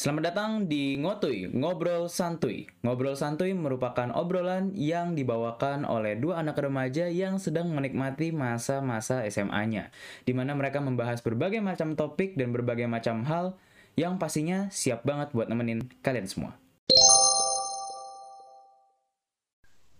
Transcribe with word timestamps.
Selamat 0.00 0.32
datang 0.32 0.64
di 0.64 0.96
Ngotuy, 0.96 1.52
Ngobrol 1.52 2.08
Santuy. 2.08 2.64
Ngobrol 2.80 3.20
Santuy 3.20 3.52
merupakan 3.52 4.08
obrolan 4.16 4.72
yang 4.72 5.12
dibawakan 5.12 5.84
oleh 5.84 6.16
dua 6.16 6.40
anak 6.40 6.56
remaja 6.56 7.12
yang 7.12 7.36
sedang 7.36 7.68
menikmati 7.68 8.32
masa-masa 8.32 9.28
SMA-nya, 9.28 9.92
di 10.24 10.32
mana 10.32 10.56
mereka 10.56 10.80
membahas 10.80 11.20
berbagai 11.20 11.60
macam 11.60 12.00
topik 12.00 12.32
dan 12.32 12.48
berbagai 12.48 12.88
macam 12.88 13.28
hal 13.28 13.60
yang 13.92 14.16
pastinya 14.16 14.72
siap 14.72 15.04
banget 15.04 15.36
buat 15.36 15.52
nemenin 15.52 15.84
kalian 16.00 16.24
semua. 16.24 16.56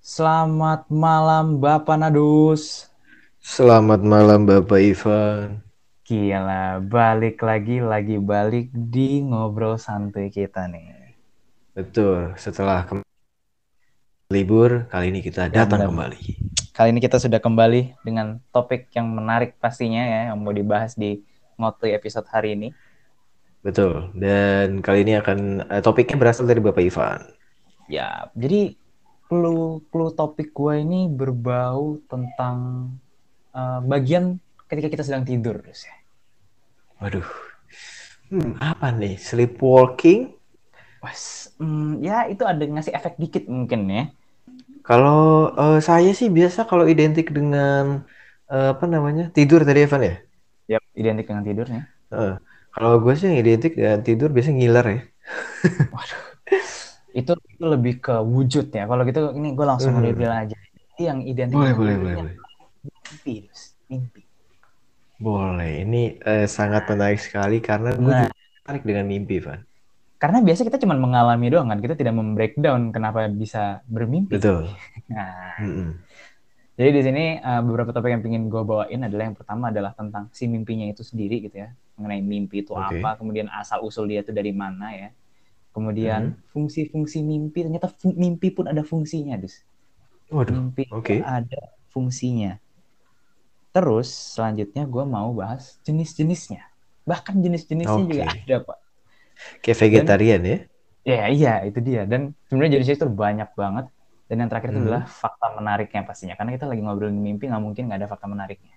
Selamat 0.00 0.88
malam 0.88 1.60
Bapak 1.60 2.00
Nadus. 2.00 2.88
Selamat 3.36 4.00
malam 4.00 4.48
Bapak 4.48 4.80
Ivan. 4.80 5.69
Gila, 6.10 6.82
balik 6.82 7.38
lagi, 7.38 7.78
lagi 7.78 8.18
balik 8.18 8.74
di 8.74 9.22
ngobrol 9.22 9.78
santuy 9.78 10.26
kita 10.26 10.66
nih. 10.66 11.14
Betul, 11.70 12.34
setelah 12.34 12.82
ke 12.82 12.98
libur, 14.34 14.90
kali 14.90 15.14
ini 15.14 15.22
kita 15.22 15.46
datang 15.46 15.86
benar. 15.86 16.10
kembali. 16.10 16.22
Kali 16.74 16.88
ini 16.90 16.98
kita 16.98 17.22
sudah 17.22 17.38
kembali 17.38 18.02
dengan 18.02 18.42
topik 18.50 18.90
yang 18.90 19.06
menarik 19.06 19.54
pastinya 19.62 20.02
ya, 20.02 20.34
yang 20.34 20.42
mau 20.42 20.50
dibahas 20.50 20.98
di 20.98 21.22
ngotuy 21.54 21.94
episode 21.94 22.26
hari 22.26 22.58
ini. 22.58 22.74
Betul, 23.62 24.10
dan 24.18 24.82
kali 24.82 25.06
ini 25.06 25.14
akan 25.14 25.62
eh, 25.62 25.78
topiknya 25.78 26.18
berasal 26.18 26.50
dari 26.50 26.58
Bapak 26.58 26.82
Ivan. 26.82 27.22
Ya, 27.86 28.34
jadi 28.34 28.74
clue, 29.30 29.78
clue 29.94 30.10
topik 30.10 30.50
gue 30.58 30.74
ini 30.74 31.06
berbau 31.06 32.02
tentang 32.10 32.90
uh, 33.54 33.78
bagian 33.86 34.42
ketika 34.66 34.90
kita 34.90 35.06
sedang 35.06 35.22
tidur. 35.22 35.62
Ya. 35.62 35.99
Waduh, 37.00 37.26
hmm, 38.30 38.58
apa 38.70 38.88
nih? 39.00 39.14
Sleepwalking? 39.20 40.20
Was, 41.04 41.24
hmm, 41.60 42.04
ya 42.06 42.14
itu 42.32 42.42
ada 42.52 42.62
ngasih 42.72 42.92
efek 42.98 43.14
dikit 43.22 43.44
mungkin 43.56 43.80
ya. 43.96 44.02
Kalau 44.86 45.18
eh, 45.60 45.76
saya 45.88 46.10
sih 46.18 46.28
biasa 46.36 46.60
kalau 46.70 46.84
identik 46.92 47.26
dengan 47.36 47.82
eh, 48.52 48.66
apa 48.74 48.84
namanya 48.94 49.22
tidur 49.36 49.60
tadi 49.68 49.80
Evan 49.86 50.02
ya. 50.08 50.14
Yap, 50.72 50.82
identik 51.00 51.26
dengan 51.28 51.44
tidurnya. 51.48 51.82
Eh, 52.14 52.32
kalau 52.74 52.90
gue 53.02 53.12
sih 53.18 53.26
yang 53.28 53.38
identik 53.42 53.72
dengan 53.78 54.00
tidur 54.06 54.28
biasanya 54.34 54.56
ngiler 54.58 54.86
ya. 54.94 54.98
Waduh, 55.94 56.22
itu, 57.18 57.32
itu 57.54 57.64
lebih 57.74 57.92
ke 58.04 58.12
wujud 58.34 58.64
ya. 58.78 58.82
Kalau 58.90 59.02
gitu 59.08 59.20
ini 59.38 59.48
gue 59.58 59.66
langsung 59.72 59.94
Hmm. 59.94 60.04
reveal 60.06 60.32
aja. 60.42 60.56
Ini 60.98 61.02
yang 61.10 61.20
identik 61.30 61.58
Boleh, 61.58 61.74
dengan 61.78 61.78
boleh, 61.78 61.96
tidurnya 61.98 62.22
boleh, 62.22 62.34
mimpi, 63.10 63.34
mimpi. 63.90 64.20
Boleh, 65.26 65.68
ini 65.82 65.96
eh, 66.28 66.44
sangat 66.56 66.82
menarik 66.90 67.20
sekali 67.26 67.54
karena 67.68 67.88
gue 68.04 68.12
Nah. 68.12 68.20
juga 68.20 68.34
tertarik 68.54 68.82
dengan 68.88 69.06
mimpi, 69.12 69.34
Van. 69.46 69.60
Karena 70.20 70.38
biasa 70.46 70.62
kita 70.68 70.78
cuma 70.84 70.96
mengalami 71.04 71.46
doang 71.52 71.68
kan, 71.72 71.80
kita 71.84 71.94
tidak 72.00 72.14
membreakdown 72.20 72.92
kenapa 72.94 73.18
bisa 73.42 73.80
bermimpi. 73.88 74.36
Betul. 74.36 74.68
Nah, 75.10 75.52
Mm-mm. 75.58 76.00
jadi 76.78 76.90
di 76.96 77.02
sini 77.06 77.20
uh, 77.44 77.60
beberapa 77.66 77.90
topik 77.92 78.08
yang 78.14 78.22
ingin 78.24 78.44
gue 78.52 78.62
bawain 78.64 79.00
adalah 79.04 79.24
yang 79.28 79.36
pertama 79.36 79.64
adalah 79.72 79.92
tentang 79.92 80.24
si 80.32 80.48
mimpinya 80.48 80.86
itu 80.88 81.02
sendiri 81.04 81.34
gitu 81.44 81.56
ya, 81.64 81.68
mengenai 82.00 82.22
mimpi 82.24 82.64
itu 82.64 82.72
Oke. 82.72 82.80
apa, 82.88 83.20
kemudian 83.20 83.48
asal 83.52 83.84
usul 83.84 84.08
dia 84.08 84.24
itu 84.24 84.32
dari 84.32 84.52
mana 84.56 84.84
ya, 84.96 85.08
kemudian 85.74 86.22
Hmm. 86.22 86.40
fungsi-fungsi 86.52 87.18
mimpi 87.24 87.58
ternyata 87.66 87.88
mimpi 88.24 88.48
pun 88.56 88.66
ada 88.72 88.82
fungsinya, 88.86 89.34
dus. 89.42 89.54
Waduh, 90.30 90.60
Mimpi 90.60 90.82
oke. 90.90 91.16
itu 91.16 91.20
ada 91.22 91.58
fungsinya. 91.94 92.48
Terus 93.74 94.08
selanjutnya 94.34 94.82
gue 94.94 95.04
mau 95.16 95.30
bahas 95.40 95.64
jenis-jenisnya, 95.86 96.62
bahkan 97.10 97.36
jenis-jenisnya 97.44 98.04
juga 98.12 98.24
Oke. 98.24 98.30
ada 98.34 98.56
pak. 98.66 98.78
kayak 99.62 99.78
vegetarian 99.80 100.42
ya? 100.44 100.56
Ya 101.10 101.22
iya 101.34 101.50
itu 101.68 101.78
dia 101.88 102.00
dan 102.12 102.20
sebenarnya 102.46 102.72
jenisnya 102.76 102.96
itu 103.00 103.08
banyak 103.22 103.48
banget 103.60 103.84
dan 104.28 104.36
yang 104.40 104.48
terakhir 104.50 104.68
itu 104.72 104.80
Hmm. 104.80 104.84
adalah 104.84 105.04
fakta 105.20 105.46
menariknya 105.58 106.00
pastinya 106.08 106.34
karena 106.38 106.50
kita 106.56 106.66
lagi 106.70 106.80
ngobrolin 106.84 107.18
mimpi 107.26 107.44
nggak 107.50 107.62
mungkin 107.66 107.82
nggak 107.88 107.98
ada 108.00 108.08
fakta 108.12 108.26
menariknya. 108.32 108.74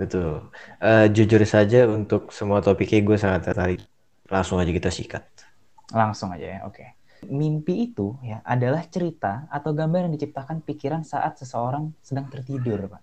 Betul. 0.00 0.32
Eh, 0.80 1.04
jujur 1.16 1.42
saja 1.54 1.78
untuk 1.96 2.20
semua 2.38 2.58
topiknya 2.66 2.98
gue 3.08 3.16
sangat 3.24 3.40
tertarik. 3.52 3.80
Langsung 4.32 4.56
aja 4.62 4.72
kita 4.78 4.88
sikat. 4.98 5.24
Langsung 6.00 6.28
aja 6.34 6.46
ya 6.54 6.58
oke. 6.68 6.84
Mimpi 7.40 7.74
itu 7.86 8.06
ya 8.30 8.38
adalah 8.54 8.82
cerita 8.94 9.46
atau 9.56 9.70
gambar 9.78 10.00
yang 10.10 10.14
diciptakan 10.16 10.58
pikiran 10.68 11.02
saat 11.12 11.32
seseorang 11.40 11.84
sedang 12.02 12.26
tertidur 12.32 12.78
pak. 12.92 13.02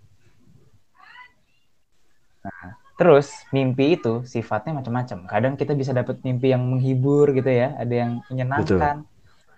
Nah 2.45 2.69
terus 2.99 3.27
mimpi 3.55 3.95
itu 3.95 4.09
sifatnya 4.33 4.71
macam-macam. 4.79 5.19
Kadang 5.31 5.53
kita 5.61 5.73
bisa 5.81 5.91
dapat 5.99 6.19
mimpi 6.27 6.51
yang 6.53 6.63
menghibur 6.71 7.31
gitu 7.37 7.47
ya, 7.61 7.67
ada 7.81 7.93
yang 8.03 8.11
menyenangkan, 8.29 8.95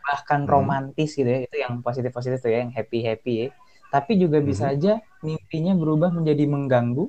bahkan 0.06 0.42
Hmm. 0.46 0.52
romantis 0.54 1.10
gitu 1.20 1.30
ya, 1.30 1.40
itu 1.48 1.58
yang 1.66 1.74
positif-positif 1.86 2.40
tuh 2.44 2.52
ya, 2.54 2.60
yang 2.66 2.74
happy-happy 2.78 3.34
ya. 3.44 3.48
Tapi 3.94 4.12
juga 4.24 4.40
bisa 4.50 4.66
Mhm. 4.66 4.74
aja 4.74 5.02
mimpinya 5.26 5.74
berubah 5.82 6.10
menjadi 6.18 6.44
mengganggu, 6.54 7.06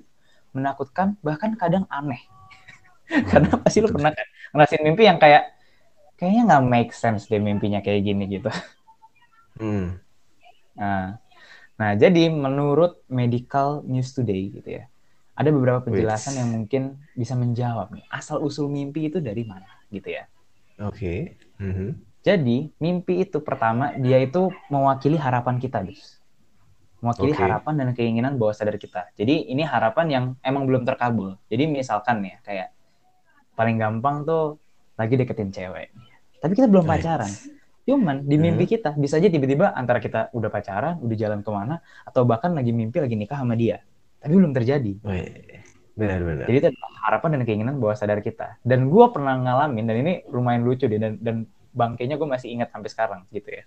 menakutkan, 0.56 1.09
bahkan 1.27 1.53
kadang 1.60 1.84
aneh. 1.93 2.21
Karena 3.31 3.50
pasti 3.62 3.78
lu 3.84 3.89
betul. 3.89 3.94
pernah 3.94 4.12
kan 4.15 4.27
ngerasain 4.54 4.83
mimpi 4.84 5.03
yang 5.09 5.19
kayak 5.22 5.43
kayaknya 6.19 6.43
nggak 6.49 6.65
make 6.72 6.93
sense 6.97 7.28
deh 7.31 7.41
mimpinya 7.43 7.81
kayak 7.84 8.03
gini 8.06 8.25
gitu. 8.31 8.50
Hmm. 9.59 10.03
Nah, 10.78 11.00
nah 11.81 11.91
jadi 12.03 12.21
menurut 12.44 12.93
Medical 13.21 13.69
News 13.91 14.10
Today 14.16 14.43
gitu 14.56 14.69
ya, 14.78 14.84
ada 15.42 15.50
beberapa 15.50 15.80
penjelasan 15.82 16.32
Wits. 16.32 16.41
yang 16.41 16.48
mungkin 16.54 16.82
bisa 17.19 17.34
menjawab 17.34 17.91
nih 17.92 18.06
asal 18.08 18.41
usul 18.41 18.70
mimpi 18.70 19.10
itu 19.10 19.19
dari 19.19 19.42
mana 19.42 19.66
gitu 19.91 20.08
ya. 20.08 20.25
Oke. 20.80 21.36
Mhm. 21.58 21.98
Jadi 22.22 22.70
mimpi 22.78 23.26
itu 23.26 23.42
pertama 23.42 23.92
dia 23.98 24.22
itu 24.22 24.48
mewakili 24.70 25.19
harapan 25.19 25.58
kita, 25.58 25.82
dus. 25.82 26.22
Mewakili 27.03 27.34
Oke. 27.34 27.42
harapan 27.42 27.75
dan 27.82 27.88
keinginan 27.98 28.38
bawah 28.38 28.54
sadar 28.54 28.78
kita. 28.78 29.10
Jadi 29.19 29.50
ini 29.50 29.66
harapan 29.66 30.06
yang 30.06 30.25
emang 30.47 30.70
belum 30.70 30.86
terkabul. 30.86 31.34
Jadi 31.50 31.66
misalkan 31.66 32.22
ya 32.22 32.38
kayak 32.47 32.70
paling 33.59 33.74
gampang 33.74 34.22
tuh 34.22 34.62
lagi 34.94 35.19
deketin 35.19 35.50
cewek. 35.50 35.91
Tapi 36.38 36.53
kita 36.54 36.70
belum 36.70 36.86
pacaran. 36.86 37.30
Cuman 37.82 38.22
di 38.22 38.38
Hmm. 38.38 38.54
mimpi 38.54 38.70
kita 38.70 38.94
bisa 38.94 39.19
aja 39.19 39.26
tiba-tiba 39.26 39.74
antara 39.74 39.98
kita 39.98 40.30
udah 40.30 40.47
pacaran, 40.47 41.03
udah 41.03 41.16
jalan 41.19 41.42
ke 41.42 41.50
mana, 41.50 41.82
atau 42.06 42.22
bahkan 42.22 42.54
lagi 42.54 42.70
mimpi 42.70 43.03
lagi 43.03 43.19
nikah 43.19 43.42
sama 43.42 43.59
dia. 43.59 43.82
Tapi 44.22 44.33
belum 44.38 44.53
terjadi. 44.55 44.93
Benar-benar. 45.93 46.47
Jadi 46.49 46.56
itu 46.56 46.69
adalah 46.72 46.91
harapan 47.05 47.28
dan 47.37 47.43
keinginan 47.44 47.75
bawah 47.77 47.97
sadar 47.99 48.22
kita. 48.25 48.56
Dan 48.65 48.88
gue 48.88 49.05
pernah 49.12 49.37
ngalamin 49.37 49.84
dan 49.84 49.97
ini 50.00 50.12
lumayan 50.31 50.65
lucu 50.65 50.88
deh 50.88 50.97
dan 50.97 51.21
dan 51.21 51.44
bangkainya 51.77 52.16
gue 52.16 52.28
masih 52.28 52.49
ingat 52.55 52.72
sampai 52.72 52.88
sekarang 52.88 53.21
gitu 53.34 53.50
ya. 53.50 53.65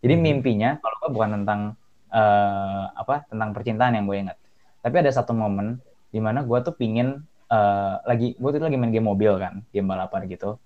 Jadi 0.00 0.14
Mhm. 0.16 0.22
mimpinya 0.22 0.70
kalau 0.80 0.96
gue 1.04 1.10
bukan 1.14 1.30
tentang 1.42 1.60
eh, 2.10 2.84
apa 2.90 3.22
tentang 3.30 3.54
percintaan 3.54 3.94
yang 3.94 4.04
gue 4.10 4.18
ingat. 4.18 4.36
Tapi 4.82 4.96
ada 4.98 5.10
satu 5.14 5.30
momen 5.30 5.78
di 6.10 6.18
mana 6.18 6.42
gue 6.42 6.58
tuh 6.64 6.74
pingin 6.74 7.22
eh, 7.50 7.94
lagi 8.02 8.34
gue 8.34 8.50
tuh 8.50 8.62
lagi 8.62 8.78
main 8.78 8.90
game 8.90 9.06
mobil 9.06 9.30
kan, 9.38 9.62
game 9.70 9.86
balapan 9.86 10.26
gitu. 10.26 10.58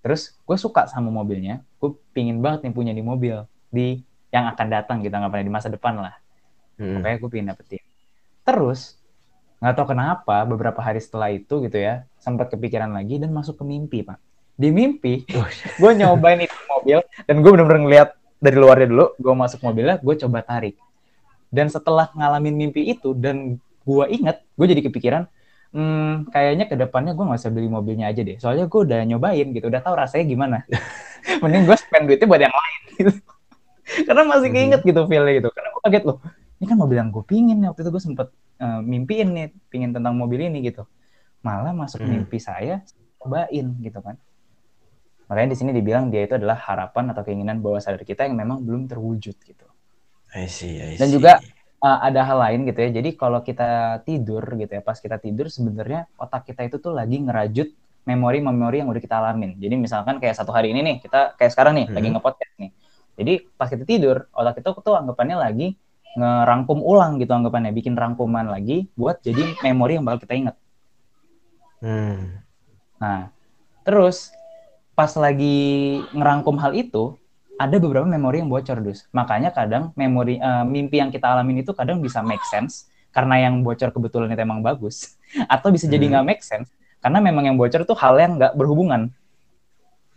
Terus 0.00 0.36
gue 0.48 0.56
suka 0.56 0.88
sama 0.88 1.12
mobilnya, 1.12 1.60
gue 1.82 1.90
pingin 2.16 2.40
banget 2.40 2.64
nih 2.68 2.72
punya 2.72 2.92
di 2.96 3.04
mobil 3.04 3.44
di 3.68 4.00
yang 4.32 4.48
akan 4.52 4.66
datang 4.68 4.96
gitu 5.04 5.12
anggapannya 5.12 5.44
di 5.48 5.52
masa 5.52 5.68
depan 5.68 6.00
lah. 6.00 6.14
Hmm. 6.80 7.00
Makanya 7.00 7.16
gue 7.20 7.28
pengen 7.32 7.48
dapetin. 7.52 7.82
Terus 8.48 8.96
nggak 9.60 9.74
tahu 9.76 9.86
kenapa 9.92 10.46
beberapa 10.48 10.80
hari 10.80 11.02
setelah 11.02 11.28
itu 11.34 11.60
gitu 11.66 11.76
ya 11.76 12.06
sempat 12.16 12.48
kepikiran 12.48 12.94
lagi 12.94 13.20
dan 13.20 13.28
masuk 13.36 13.60
ke 13.60 13.64
mimpi 13.68 14.00
pak. 14.00 14.16
Di 14.56 14.72
mimpi 14.72 15.28
gue 15.80 15.90
nyobain 15.92 16.40
itu 16.40 16.56
mobil 16.72 17.04
dan 17.28 17.36
gue 17.44 17.50
bener-bener 17.52 17.80
ngeliat 17.84 18.08
dari 18.40 18.56
luarnya 18.56 18.88
dulu. 18.88 19.06
Gue 19.20 19.34
masuk 19.36 19.60
mobilnya, 19.60 20.00
gue 20.00 20.14
coba 20.24 20.40
tarik. 20.40 20.80
Dan 21.52 21.68
setelah 21.68 22.08
ngalamin 22.16 22.56
mimpi 22.56 22.88
itu 22.88 23.12
dan 23.12 23.60
gue 23.84 24.04
inget, 24.12 24.44
gue 24.52 24.66
jadi 24.68 24.82
kepikiran, 24.84 25.22
hmm, 25.72 26.28
kayaknya 26.28 26.64
ke 26.68 26.76
depannya 26.76 27.12
gue 27.16 27.24
nggak 27.24 27.40
usah 27.40 27.52
beli 27.52 27.68
mobilnya 27.72 28.08
aja 28.12 28.20
deh. 28.20 28.36
Soalnya 28.36 28.68
gue 28.68 28.80
udah 28.84 29.00
nyobain 29.04 29.48
gitu, 29.52 29.66
udah 29.68 29.80
tahu 29.80 29.94
rasanya 29.96 30.24
gimana. 30.28 30.56
Mending 31.42 31.64
gue 31.68 31.76
spend 31.76 32.04
duitnya 32.08 32.28
buat 32.28 32.40
yang 32.40 32.52
lain. 32.52 32.80
Gitu. 32.94 33.12
Karena 34.06 34.22
masih 34.28 34.48
Mhm. 34.52 34.54
keinget 34.54 34.80
gitu 34.84 35.00
feelnya 35.08 35.32
gitu. 35.40 35.48
Karena 35.50 35.68
gue 35.72 35.82
kaget 35.88 36.04
loh, 36.04 36.18
ini 36.58 36.66
kan 36.66 36.76
mobil 36.78 36.96
yang 36.98 37.10
gue 37.14 37.24
pingin 37.24 37.56
nih. 37.62 37.68
Waktu 37.70 37.82
itu 37.86 37.90
gue 37.94 38.02
sempet 38.02 38.28
eh, 38.58 38.80
mimpiin 38.82 39.28
nih, 39.34 39.46
pingin 39.70 39.90
tentang 39.94 40.14
mobil 40.18 40.42
ini 40.50 40.58
gitu. 40.66 40.82
Malah 41.46 41.70
masuk 41.70 42.02
Hmm. 42.02 42.10
mimpi 42.26 42.42
saya, 42.42 42.82
cobain 43.22 43.66
gitu 43.78 43.98
kan. 44.02 44.18
Makanya 45.28 45.48
di 45.52 45.58
sini 45.60 45.70
dibilang 45.76 46.08
dia 46.08 46.24
itu 46.24 46.34
adalah 46.40 46.56
harapan 46.56 47.12
atau 47.12 47.22
keinginan 47.22 47.60
bawah 47.60 47.78
sadar 47.78 48.02
kita 48.02 48.24
yang 48.24 48.34
memang 48.34 48.64
belum 48.64 48.88
terwujud 48.88 49.36
gitu. 49.44 49.66
I 50.34 50.48
see, 50.48 50.80
I 50.80 50.96
Dan 50.96 51.08
see. 51.12 51.20
juga 51.20 51.38
uh, 51.84 51.98
ada 52.00 52.24
hal 52.24 52.38
lain 52.40 52.60
gitu 52.64 52.80
ya. 52.80 52.90
Jadi 52.98 53.14
kalau 53.14 53.44
kita 53.44 54.00
tidur 54.08 54.42
gitu 54.56 54.72
ya, 54.72 54.82
pas 54.82 54.96
kita 54.96 55.20
tidur 55.20 55.52
sebenarnya 55.52 56.08
otak 56.16 56.48
kita 56.48 56.64
itu 56.64 56.80
tuh 56.80 56.96
lagi 56.96 57.20
ngerajut 57.20 57.68
memori-memori 58.08 58.80
yang 58.80 58.88
udah 58.88 59.02
kita 59.04 59.20
alamin. 59.20 59.60
Jadi 59.60 59.74
misalkan 59.76 60.16
kayak 60.16 60.32
satu 60.32 60.48
hari 60.48 60.72
ini 60.72 60.80
nih, 60.80 60.96
kita 61.04 61.36
kayak 61.36 61.52
sekarang 61.52 61.76
nih 61.76 61.86
Mhm. 61.92 61.94
lagi 61.94 62.08
nge-podcast 62.16 62.52
nih. 62.56 62.70
Jadi 63.18 63.32
pas 63.52 63.68
kita 63.68 63.84
tidur, 63.84 64.16
otak 64.32 64.64
kita 64.64 64.72
tuh 64.80 64.96
anggapannya 64.96 65.36
lagi 65.36 65.76
ngerangkum 66.16 66.80
ulang 66.80 67.20
gitu 67.20 67.34
anggapannya, 67.34 67.74
bikin 67.74 67.98
rangkuman 67.98 68.48
lagi 68.48 68.88
buat 68.96 69.20
jadi 69.20 69.58
memori 69.60 70.00
yang 70.00 70.04
bakal 70.08 70.24
kita 70.24 70.34
ingat. 70.34 70.56
Hmm. 71.84 72.40
Nah, 72.98 73.30
terus 73.84 74.32
pas 74.96 75.12
lagi 75.14 76.00
ngerangkum 76.10 76.58
hal 76.58 76.74
itu, 76.74 77.14
ada 77.58 77.76
beberapa 77.82 78.06
memori 78.06 78.38
yang 78.40 78.50
bocor, 78.50 78.78
Dus. 78.80 79.06
Makanya 79.10 79.50
kadang 79.50 79.90
memori 79.98 80.38
uh, 80.38 80.62
mimpi 80.62 81.02
yang 81.02 81.10
kita 81.10 81.26
alamin 81.26 81.62
itu 81.66 81.74
kadang 81.74 81.98
bisa 81.98 82.22
make 82.22 82.42
sense 82.46 82.86
karena 83.10 83.50
yang 83.50 83.66
bocor 83.66 83.90
kebetulan 83.90 84.30
itu 84.30 84.42
emang 84.42 84.62
bagus, 84.62 85.18
atau 85.54 85.74
bisa 85.74 85.90
jadi 85.90 86.06
hmm. 86.06 86.12
nggak 86.14 86.24
hmm. 86.24 86.32
make 86.34 86.44
sense 86.46 86.70
karena 86.98 87.18
memang 87.22 87.46
yang 87.46 87.56
bocor 87.58 87.86
itu 87.86 87.94
hal 87.94 88.14
yang 88.18 88.38
nggak 88.38 88.54
berhubungan. 88.58 89.14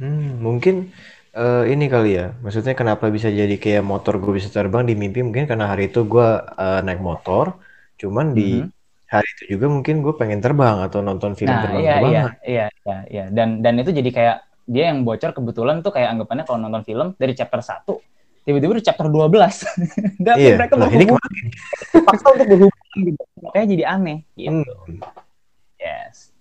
Hmm, 0.02 0.42
mungkin 0.42 0.90
uh, 1.36 1.64
ini 1.68 1.86
kali 1.88 2.18
ya, 2.18 2.34
maksudnya 2.40 2.74
kenapa 2.76 3.08
bisa 3.12 3.28
jadi 3.28 3.56
kayak 3.56 3.84
motor 3.84 4.18
gue 4.18 4.40
bisa 4.40 4.50
terbang 4.50 4.88
di 4.88 4.94
mimpi? 4.98 5.24
Mungkin 5.24 5.48
karena 5.48 5.72
hari 5.72 5.92
itu 5.92 6.04
gue 6.08 6.28
uh, 6.42 6.80
naik 6.84 7.00
motor, 7.00 7.60
cuman 8.00 8.34
di 8.36 8.64
hmm 8.66 8.80
hari 9.12 9.28
itu 9.36 9.44
juga 9.60 9.68
mungkin 9.68 10.00
gue 10.00 10.16
pengen 10.16 10.40
terbang 10.40 10.88
atau 10.88 11.04
nonton 11.04 11.36
film 11.36 11.52
nah, 11.52 11.68
terbang 11.68 11.84
iya, 11.84 11.96
iya, 12.00 12.08
iya, 12.08 12.66
iya, 12.72 12.98
iya, 13.12 13.26
dan 13.28 13.60
dan 13.60 13.76
itu 13.76 13.92
jadi 13.92 14.08
kayak 14.08 14.38
dia 14.72 14.88
yang 14.88 15.04
bocor 15.04 15.36
kebetulan 15.36 15.84
tuh 15.84 15.92
kayak 15.92 16.16
anggapannya 16.16 16.48
kalau 16.48 16.64
nonton 16.64 16.88
film 16.88 17.12
dari 17.20 17.36
chapter 17.36 17.60
1 17.60 17.92
tiba-tiba 18.48 18.80
di 18.80 18.86
chapter 18.88 19.12
12 19.12 19.28
dan 20.26 20.36
iya. 20.40 20.56
mereka 20.56 20.74
nah, 20.80 20.88
ini 20.88 21.12
paksa 22.08 22.26
untuk 22.34 22.48
berhubungan 22.50 22.98
gitu. 23.06 23.24
Makanya 23.44 23.68
jadi 23.70 23.84
aneh 23.86 24.18
gitu. 24.34 24.74
Hmm. 24.88 25.00
yes. 25.78 26.34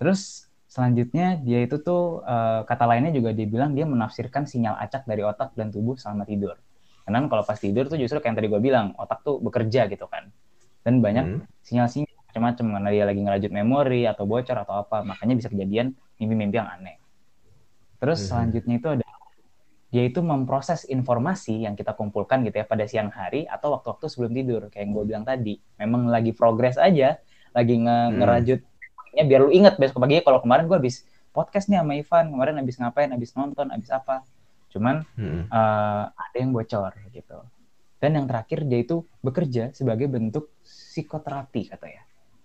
Terus 0.00 0.43
selanjutnya 0.74 1.38
dia 1.38 1.62
itu 1.62 1.78
tuh 1.78 2.26
uh, 2.26 2.66
kata 2.66 2.90
lainnya 2.90 3.14
juga 3.14 3.30
dia 3.30 3.46
bilang 3.46 3.78
dia 3.78 3.86
menafsirkan 3.86 4.42
sinyal 4.42 4.74
acak 4.74 5.06
dari 5.06 5.22
otak 5.22 5.54
dan 5.54 5.70
tubuh 5.70 5.94
selama 5.94 6.26
tidur 6.26 6.58
karena 7.06 7.30
kalau 7.30 7.46
pas 7.46 7.54
tidur 7.54 7.86
tuh 7.86 7.94
justru 7.94 8.18
kayak 8.18 8.34
yang 8.34 8.36
tadi 8.42 8.48
gue 8.50 8.58
bilang 8.58 8.86
otak 8.98 9.22
tuh 9.22 9.38
bekerja 9.38 9.86
gitu 9.86 10.10
kan 10.10 10.34
dan 10.82 10.98
banyak 10.98 11.38
hmm. 11.38 11.62
sinyal-sinyal 11.62 12.10
macam-macam 12.26 12.64
karena 12.74 12.90
dia 12.90 13.04
lagi 13.06 13.20
ngerajut 13.22 13.50
memori 13.54 14.02
atau 14.10 14.26
bocor 14.26 14.56
atau 14.66 14.82
apa 14.82 15.06
makanya 15.06 15.38
bisa 15.38 15.48
kejadian 15.54 15.94
mimpi-mimpi 16.18 16.58
yang 16.58 16.66
aneh 16.66 16.98
terus 18.02 18.26
hmm. 18.26 18.28
selanjutnya 18.34 18.74
itu 18.82 18.88
ada 18.98 19.06
dia 19.94 20.10
itu 20.10 20.18
memproses 20.26 20.90
informasi 20.90 21.70
yang 21.70 21.78
kita 21.78 21.94
kumpulkan 21.94 22.42
gitu 22.42 22.58
ya 22.58 22.66
pada 22.66 22.82
siang 22.90 23.14
hari 23.14 23.46
atau 23.46 23.78
waktu-waktu 23.78 24.10
sebelum 24.10 24.34
tidur 24.34 24.66
kayak 24.74 24.90
yang 24.90 24.92
gue 24.98 25.04
bilang 25.06 25.22
tadi 25.22 25.54
memang 25.78 26.10
lagi 26.10 26.34
progres 26.34 26.74
aja 26.82 27.14
lagi 27.54 27.78
nge 27.78 27.98
hmm. 28.10 28.18
Ya 29.14 29.24
biar 29.24 29.40
lu 29.46 29.50
inget 29.54 29.78
besok 29.78 30.02
pagi 30.02 30.20
kalau 30.20 30.42
kemarin 30.42 30.66
gue 30.66 30.78
habis 30.78 31.06
podcast 31.34 31.66
nih 31.66 31.82
sama 31.82 31.98
Ivan. 31.98 32.24
Kemarin 32.30 32.54
habis 32.62 32.76
ngapain 32.78 33.10
habis 33.10 33.30
nonton 33.34 33.66
habis 33.74 33.90
apa. 33.90 34.22
Cuman 34.70 35.02
hmm. 35.18 35.50
uh, 35.50 36.04
ada 36.14 36.36
yang 36.38 36.54
bocor 36.54 36.94
gitu. 37.10 37.38
Dan 37.98 38.20
yang 38.20 38.26
terakhir 38.30 38.62
dia 38.70 38.86
itu 38.86 39.02
bekerja 39.20 39.74
sebagai 39.74 40.06
bentuk 40.06 40.54
psikoterapi 40.62 41.74
kata 41.74 41.86
ya. 41.90 42.02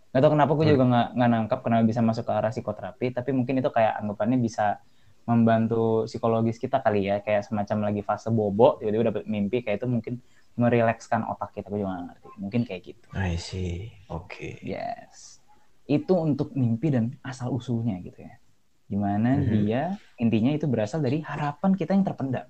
Nggak 0.10 0.22
tahu 0.26 0.32
kenapa 0.34 0.52
gue 0.58 0.66
hmm. 0.66 0.74
juga 0.74 0.86
nggak 0.90 1.08
nggak 1.22 1.30
nangkap 1.30 1.60
kenapa 1.62 1.84
bisa 1.86 2.02
masuk 2.02 2.26
ke 2.26 2.34
arah 2.34 2.50
psikoterapi 2.50 3.08
tapi 3.14 3.30
mungkin 3.30 3.62
itu 3.62 3.70
kayak 3.70 4.02
anggapannya 4.02 4.42
bisa 4.42 4.82
membantu 5.30 6.10
psikologis 6.10 6.58
kita 6.58 6.82
kali 6.82 7.14
ya. 7.14 7.22
Kayak 7.22 7.46
semacam 7.46 7.94
lagi 7.94 8.02
fase 8.02 8.34
bobo 8.34 8.82
tiba-tiba 8.82 9.14
dapat 9.14 9.30
mimpi 9.30 9.62
kayak 9.62 9.86
itu 9.86 9.88
mungkin 9.88 10.14
merilekskan 10.58 11.24
otak 11.30 11.56
kita 11.56 11.70
gue 11.70 11.86
juga 11.86 11.94
gak 11.94 12.06
ngerti. 12.10 12.28
Mungkin 12.42 12.62
kayak 12.66 12.82
gitu. 12.82 13.08
I 13.14 13.38
see. 13.38 13.94
Oke. 14.10 14.58
Okay. 14.58 14.76
yes 14.76 15.39
itu 15.90 16.14
untuk 16.14 16.54
mimpi 16.54 16.94
dan 16.94 17.18
asal 17.26 17.50
usulnya 17.50 17.98
gitu 18.06 18.22
ya 18.22 18.38
di 18.90 18.98
mana 18.98 19.38
mm 19.38 19.42
-hmm. 19.42 19.52
dia 19.54 19.82
intinya 20.22 20.54
itu 20.54 20.70
berasal 20.70 21.02
dari 21.02 21.26
harapan 21.26 21.74
kita 21.74 21.98
yang 21.98 22.06
terpendam 22.06 22.46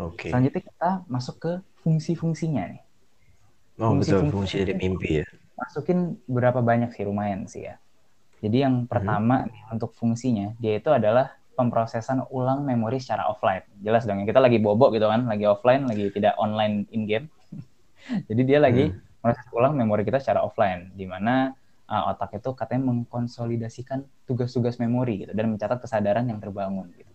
Oke. 0.00 0.16
Okay. 0.16 0.30
Selanjutnya 0.32 0.62
kita 0.64 0.90
masuk 1.12 1.36
ke 1.36 1.52
fungsi-fungsinya 1.84 2.62
nih. 2.72 2.82
Oh 3.80 3.96
fungsi 3.96 4.12
betul, 4.12 4.32
fungsi 4.32 4.56
dari 4.64 4.74
mimpi 4.76 5.24
ya. 5.24 5.26
Masukin 5.56 6.16
berapa 6.24 6.60
banyak 6.64 6.96
sih, 6.96 7.04
lumayan 7.04 7.44
sih 7.44 7.68
ya. 7.68 7.76
Jadi 8.40 8.64
yang 8.64 8.84
mhm. 8.84 8.88
pertama 8.88 9.44
hmm. 9.44 9.48
nih, 9.52 9.62
untuk 9.76 9.90
fungsinya, 9.96 10.56
dia 10.56 10.80
itu 10.80 10.88
adalah 10.88 11.36
pemrosesan 11.56 12.24
ulang 12.32 12.64
memori 12.64 12.96
secara 12.96 13.28
offline. 13.28 13.64
Jelas 13.84 14.08
dong, 14.08 14.24
ya, 14.24 14.32
kita 14.32 14.40
lagi 14.40 14.56
bobo 14.56 14.88
gitu 14.96 15.04
kan, 15.04 15.28
lagi 15.28 15.44
offline, 15.44 15.84
lagi 15.84 16.08
tidak 16.08 16.32
online 16.40 16.88
in-game. 16.88 17.28
Jadi 18.28 18.42
dia 18.48 18.56
lagi 18.64 18.88
hmm. 18.88 19.20
proses 19.20 19.44
ulang 19.52 19.76
memori 19.76 20.08
kita 20.08 20.16
secara 20.16 20.40
offline, 20.40 20.88
di 20.96 21.04
mana 21.04 21.52
uh, 21.90 22.14
otak 22.14 22.38
itu 22.38 22.54
katanya 22.54 22.94
mengkonsolidasikan 22.94 24.06
tugas-tugas 24.24 24.78
memori 24.78 25.26
gitu, 25.26 25.34
dan 25.34 25.50
mencatat 25.50 25.82
kesadaran 25.82 26.30
yang 26.30 26.38
terbangun 26.38 26.86
gitu. 26.94 27.10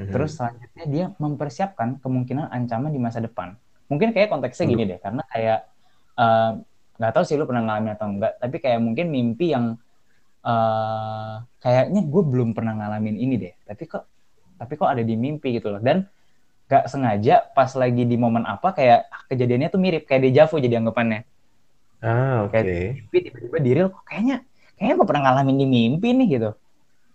Mm-hmm. 0.00 0.12
Terus 0.16 0.30
selanjutnya 0.40 0.84
dia 0.88 1.04
mempersiapkan 1.20 2.00
kemungkinan 2.00 2.48
ancaman 2.48 2.88
di 2.88 2.98
masa 2.98 3.20
depan. 3.20 3.54
Mungkin 3.92 4.16
kayak 4.16 4.32
konteksnya 4.32 4.64
gini 4.70 4.86
deh, 4.86 4.98
karena 5.02 5.20
kayak 5.28 5.66
eh, 6.14 6.50
nggak 6.96 7.10
uh, 7.10 7.14
tahu 7.14 7.24
sih 7.26 7.34
lu 7.34 7.44
pernah 7.44 7.66
ngalamin 7.66 7.92
atau 7.98 8.06
enggak, 8.06 8.32
tapi 8.38 8.56
kayak 8.62 8.78
mungkin 8.78 9.10
mimpi 9.10 9.50
yang 9.50 9.74
uh, 10.46 11.42
kayaknya 11.58 12.06
gue 12.06 12.22
belum 12.22 12.54
pernah 12.54 12.78
ngalamin 12.78 13.18
ini 13.18 13.34
deh, 13.34 13.54
tapi 13.66 13.90
kok 13.90 14.06
tapi 14.56 14.78
kok 14.78 14.86
ada 14.86 15.02
di 15.02 15.18
mimpi 15.18 15.58
gitu 15.58 15.74
loh. 15.74 15.82
Dan 15.82 16.06
gak 16.70 16.86
sengaja 16.86 17.50
pas 17.50 17.74
lagi 17.74 18.06
di 18.06 18.14
momen 18.14 18.46
apa 18.46 18.70
kayak 18.70 19.10
kejadiannya 19.26 19.68
tuh 19.74 19.82
mirip 19.82 20.06
kayak 20.06 20.22
dejavu 20.30 20.62
jadi 20.62 20.78
anggapannya. 20.78 21.26
Ah, 22.00 22.48
oke. 22.48 22.56
Okay. 22.56 23.04
Kayak 23.12 23.22
tiba-tiba 23.28 23.58
di 23.60 23.70
real 23.76 23.88
kok 23.92 24.04
kayaknya 24.08 24.36
kayaknya 24.76 24.94
gue 24.96 25.06
pernah 25.06 25.22
ngalamin 25.28 25.56
di 25.60 25.66
mimpi 25.68 26.08
nih 26.16 26.28
gitu. 26.40 26.50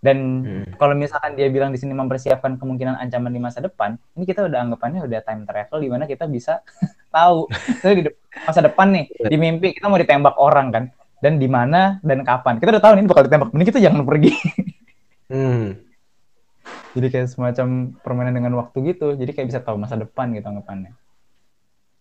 Dan 0.06 0.18
hmm. 0.46 0.66
kalau 0.78 0.94
misalkan 0.94 1.34
dia 1.34 1.50
bilang 1.50 1.74
di 1.74 1.82
sini 1.82 1.98
mempersiapkan 1.98 2.62
kemungkinan 2.62 3.02
ancaman 3.02 3.34
di 3.34 3.42
masa 3.42 3.58
depan, 3.58 3.98
ini 4.14 4.30
kita 4.30 4.46
udah 4.46 4.62
anggapannya 4.62 5.02
udah 5.02 5.20
time 5.26 5.50
travel 5.50 5.82
di 5.82 5.90
mana 5.90 6.06
kita 6.06 6.30
bisa 6.30 6.62
tahu 7.16 7.50
di 7.82 8.14
masa 8.46 8.62
depan 8.62 8.94
nih 8.94 9.06
di 9.10 9.38
mimpi 9.42 9.74
kita 9.74 9.90
mau 9.90 9.98
ditembak 9.98 10.38
orang 10.38 10.68
kan 10.70 10.86
dan 11.26 11.42
di 11.42 11.50
mana 11.50 11.98
dan 12.06 12.22
kapan. 12.22 12.62
Kita 12.62 12.78
udah 12.78 12.84
tahu 12.86 12.94
ini 13.02 13.10
bakal 13.10 13.26
ditembak. 13.26 13.50
Ini 13.50 13.64
kita 13.66 13.80
jangan 13.82 14.06
pergi. 14.06 14.32
hmm. 15.34 15.66
Jadi 16.96 17.08
kayak 17.12 17.28
semacam 17.34 17.98
permainan 18.06 18.34
dengan 18.38 18.54
waktu 18.62 18.94
gitu. 18.94 19.18
Jadi 19.18 19.32
kayak 19.34 19.48
bisa 19.50 19.60
tahu 19.66 19.82
masa 19.82 19.98
depan 19.98 20.32
gitu 20.38 20.46
anggapannya. 20.46 20.94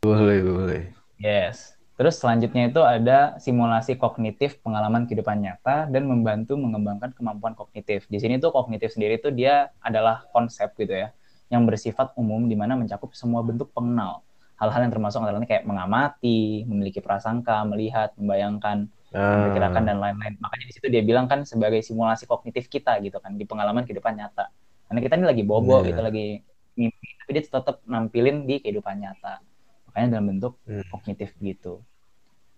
Boleh, 0.04 0.44
boleh. 0.44 0.82
Yes. 1.16 1.73
Terus 1.94 2.18
selanjutnya 2.18 2.74
itu 2.74 2.82
ada 2.82 3.38
simulasi 3.38 3.94
kognitif 3.94 4.58
pengalaman 4.66 5.06
kehidupan 5.06 5.38
nyata 5.38 5.86
dan 5.86 6.10
membantu 6.10 6.58
mengembangkan 6.58 7.14
kemampuan 7.14 7.54
kognitif. 7.54 8.10
Di 8.10 8.18
sini 8.18 8.42
tuh 8.42 8.50
kognitif 8.50 8.98
sendiri 8.98 9.22
tuh 9.22 9.30
dia 9.30 9.70
adalah 9.78 10.26
konsep 10.34 10.74
gitu 10.74 10.90
ya, 10.90 11.14
yang 11.54 11.62
bersifat 11.62 12.10
umum 12.18 12.50
di 12.50 12.58
mana 12.58 12.74
mencakup 12.74 13.14
semua 13.14 13.46
bentuk 13.46 13.70
pengenal. 13.70 14.26
Hal-hal 14.58 14.90
yang 14.90 14.92
termasuk 14.94 15.22
adalah 15.22 15.38
kayak 15.46 15.66
mengamati, 15.70 16.66
memiliki 16.66 16.98
prasangka, 16.98 17.62
melihat, 17.62 18.10
membayangkan, 18.18 18.90
uh. 19.14 19.18
memperkirakan 19.38 19.82
dan 19.86 19.96
lain-lain. 20.02 20.34
Makanya 20.42 20.64
di 20.66 20.74
situ 20.74 20.86
dia 20.90 21.02
bilang 21.06 21.30
kan 21.30 21.46
sebagai 21.46 21.78
simulasi 21.78 22.26
kognitif 22.26 22.66
kita 22.66 22.98
gitu 23.06 23.22
kan 23.22 23.38
di 23.38 23.46
pengalaman 23.46 23.86
kehidupan 23.86 24.18
nyata. 24.18 24.50
Karena 24.90 24.98
kita 24.98 25.14
ini 25.14 25.26
lagi 25.30 25.42
bobo 25.46 25.78
yeah. 25.78 25.94
gitu, 25.94 26.00
lagi 26.02 26.26
mimpi, 26.74 27.08
tapi 27.22 27.30
dia 27.38 27.42
tetap 27.46 27.86
nampilin 27.86 28.50
di 28.50 28.58
kehidupan 28.58 28.98
nyata 28.98 29.53
makanya 29.94 30.18
dalam 30.18 30.26
bentuk 30.34 30.58
hmm. 30.66 30.90
kognitif 30.90 31.30
gitu. 31.38 31.78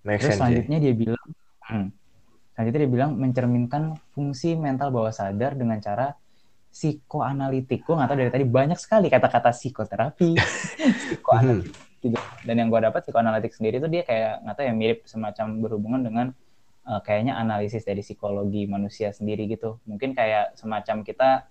Make 0.00 0.24
Terus 0.24 0.40
selanjutnya 0.40 0.78
dia 0.80 0.94
bilang, 0.96 1.26
hmm, 1.68 1.88
selanjutnya 2.56 2.80
dia 2.80 2.90
bilang 2.96 3.10
mencerminkan 3.20 3.82
fungsi 4.16 4.56
mental 4.56 4.88
bawah 4.88 5.12
sadar 5.12 5.52
dengan 5.52 5.76
cara 5.84 6.16
psikoanalitik. 6.72 7.84
Gue 7.84 7.92
nggak 8.00 8.08
tahu 8.08 8.18
dari 8.24 8.32
tadi 8.32 8.44
banyak 8.48 8.80
sekali 8.80 9.12
kata-kata 9.12 9.52
psikoterapi, 9.52 10.40
psikoanalitik. 11.12 11.76
Hmm. 11.76 12.16
Dan 12.48 12.54
yang 12.56 12.68
gue 12.72 12.80
dapat 12.80 13.04
psikoanalitik 13.04 13.52
sendiri 13.52 13.84
itu 13.84 13.88
dia 13.92 14.00
kayak 14.08 14.48
nggak 14.48 14.54
tahu 14.56 14.64
ya 14.64 14.72
mirip 14.72 14.98
semacam 15.04 15.46
berhubungan 15.60 16.00
dengan 16.00 16.26
uh, 16.88 17.00
kayaknya 17.04 17.36
analisis 17.36 17.84
dari 17.84 18.00
psikologi 18.00 18.64
manusia 18.64 19.12
sendiri 19.12 19.44
gitu. 19.44 19.76
Mungkin 19.84 20.16
kayak 20.16 20.56
semacam 20.56 21.04
kita 21.04 21.44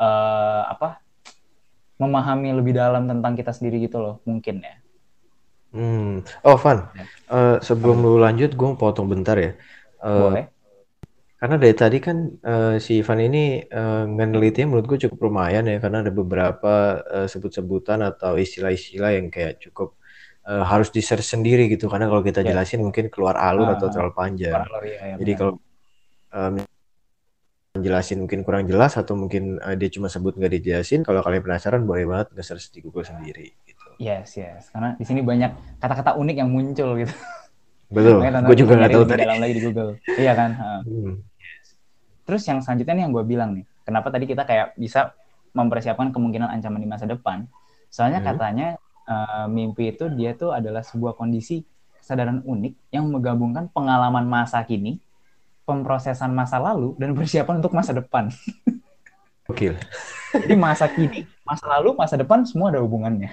uh, 0.00 0.62
apa 0.72 1.04
memahami 2.00 2.56
lebih 2.56 2.72
dalam 2.78 3.04
tentang 3.10 3.36
kita 3.36 3.52
sendiri 3.52 3.84
gitu 3.84 4.00
loh, 4.00 4.16
mungkin 4.24 4.64
ya. 4.64 4.80
Hmm. 5.68 6.24
Oh, 6.48 6.56
Van, 6.56 6.88
ya. 6.96 7.04
uh, 7.28 7.56
sebelum 7.60 8.00
lu 8.00 8.16
lanjut, 8.16 8.56
gue 8.56 8.66
mau 8.72 8.80
potong 8.80 9.04
bentar 9.04 9.36
ya. 9.36 9.52
Uh, 10.00 10.32
Boleh. 10.32 10.46
Karena 11.38 11.54
dari 11.54 11.74
tadi 11.76 11.98
kan 12.02 12.34
uh, 12.42 12.82
si 12.82 12.98
Ivan 12.98 13.20
ini 13.22 13.62
uh, 13.62 14.08
ngenelitinya 14.10 14.74
menurut 14.74 14.90
gue 14.90 14.98
cukup 15.06 15.30
lumayan 15.30 15.70
ya, 15.70 15.78
karena 15.78 16.02
ada 16.02 16.10
beberapa 16.10 17.04
uh, 17.04 17.28
sebut-sebutan 17.30 18.02
atau 18.02 18.34
istilah-istilah 18.40 19.14
yang 19.14 19.30
kayak 19.30 19.62
cukup 19.62 19.94
uh, 20.48 20.64
harus 20.66 20.90
di 20.90 20.98
search 20.98 21.22
sendiri 21.36 21.70
gitu. 21.70 21.86
Karena 21.86 22.10
kalau 22.10 22.24
kita 22.24 22.42
ya. 22.42 22.56
jelasin 22.56 22.82
mungkin 22.82 23.06
keluar 23.06 23.38
alur 23.38 23.70
uh, 23.70 23.78
atau 23.78 23.86
terlalu 23.86 24.12
panjang. 24.16 24.56
Alur, 24.66 24.82
ya, 24.82 25.14
ya, 25.14 25.14
Jadi 25.14 25.32
kalau 25.38 25.54
um, 26.34 26.54
jelasin 27.78 28.18
mungkin 28.18 28.42
kurang 28.42 28.66
jelas 28.66 28.98
atau 28.98 29.14
mungkin 29.14 29.62
uh, 29.62 29.78
dia 29.78 29.92
cuma 29.94 30.10
sebut 30.10 30.34
nggak 30.34 30.58
dijelasin, 30.58 31.06
kalau 31.06 31.22
kalian 31.22 31.44
penasaran 31.44 31.86
boleh 31.86 32.02
banget 32.08 32.34
nge-search 32.34 32.74
di 32.74 32.82
Google 32.82 33.06
sendiri. 33.06 33.54
Yes, 33.98 34.38
yes. 34.38 34.70
Karena 34.70 34.94
di 34.94 35.04
sini 35.04 35.20
banyak 35.26 35.78
kata-kata 35.82 36.14
unik 36.14 36.36
yang 36.38 36.50
muncul 36.50 36.94
gitu. 36.98 37.14
Betul. 37.90 38.22
Gue 38.22 38.56
juga 38.56 38.72
nggak 38.78 38.92
tahu 38.94 39.04
tadi. 39.04 39.22
Dalam 39.26 39.40
lagi 39.42 39.54
di 39.58 39.62
Google. 39.66 39.90
iya 40.14 40.32
kan. 40.38 40.50
Hmm. 40.86 41.20
Terus 42.22 42.42
yang 42.46 42.62
selanjutnya 42.62 42.94
nih 42.94 43.04
yang 43.08 43.12
gue 43.12 43.24
bilang 43.26 43.50
nih, 43.58 43.64
kenapa 43.82 44.12
tadi 44.14 44.28
kita 44.28 44.44
kayak 44.46 44.78
bisa 44.78 45.16
mempersiapkan 45.56 46.12
kemungkinan 46.12 46.46
ancaman 46.46 46.80
di 46.80 46.88
masa 46.88 47.08
depan? 47.08 47.48
Soalnya 47.88 48.20
hmm. 48.20 48.28
katanya 48.28 48.68
uh, 49.08 49.46
mimpi 49.48 49.96
itu 49.96 50.12
dia 50.12 50.36
tuh 50.36 50.52
adalah 50.52 50.84
sebuah 50.84 51.16
kondisi 51.16 51.64
kesadaran 51.98 52.44
unik 52.44 52.92
yang 52.92 53.08
menggabungkan 53.08 53.72
pengalaman 53.72 54.28
masa 54.28 54.60
kini, 54.62 55.00
pemrosesan 55.64 56.30
masa 56.32 56.60
lalu, 56.60 56.92
dan 57.00 57.16
persiapan 57.16 57.64
untuk 57.64 57.72
masa 57.72 57.96
depan. 57.96 58.28
Oke. 59.48 59.72
Jadi 60.44 60.54
masa 60.60 60.84
kini, 60.92 61.24
masa 61.40 61.64
lalu, 61.72 61.96
masa 61.96 62.20
depan 62.20 62.44
semua 62.44 62.68
ada 62.68 62.84
hubungannya. 62.84 63.32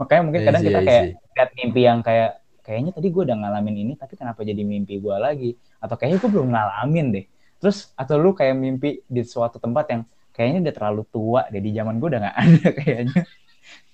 Makanya 0.00 0.22
mungkin 0.26 0.42
kadang 0.42 0.62
kita 0.62 0.80
kayak 0.82 1.04
lihat 1.20 1.50
mimpi 1.54 1.80
yang 1.86 1.98
kayak 2.02 2.42
kayaknya 2.64 2.90
tadi 2.96 3.08
gue 3.12 3.22
udah 3.22 3.36
ngalamin 3.36 3.76
ini, 3.76 3.92
tapi 3.94 4.14
kenapa 4.16 4.40
jadi 4.42 4.62
mimpi 4.64 4.98
gue 4.98 5.16
lagi? 5.16 5.50
Atau 5.78 5.94
kayaknya 6.00 6.18
gue 6.18 6.30
belum 6.32 6.48
ngalamin 6.50 7.06
deh. 7.14 7.24
Terus 7.60 7.92
atau 7.94 8.16
lu 8.18 8.32
kayak 8.32 8.56
mimpi 8.56 9.04
di 9.06 9.22
suatu 9.22 9.60
tempat 9.60 9.84
yang 9.92 10.02
kayaknya 10.34 10.68
udah 10.68 10.74
terlalu 10.74 11.02
tua 11.08 11.42
deh 11.48 11.62
di 11.62 11.70
zaman 11.70 12.02
gue 12.02 12.08
udah 12.10 12.20
nggak 12.20 12.36
ada 12.44 12.68
kayaknya. 12.74 13.22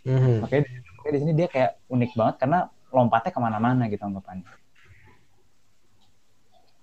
Mm-hmm. 0.01 0.37
Makanya, 0.41 0.65
makanya 0.97 1.13
di 1.13 1.21
sini 1.21 1.33
dia 1.37 1.49
kayak 1.53 1.71
unik 1.93 2.11
banget 2.17 2.37
karena 2.41 2.59
lompatnya 2.91 3.31
ke 3.31 3.41
mana-mana 3.41 3.83
gitu 3.93 4.03
anggapannya. 4.03 4.49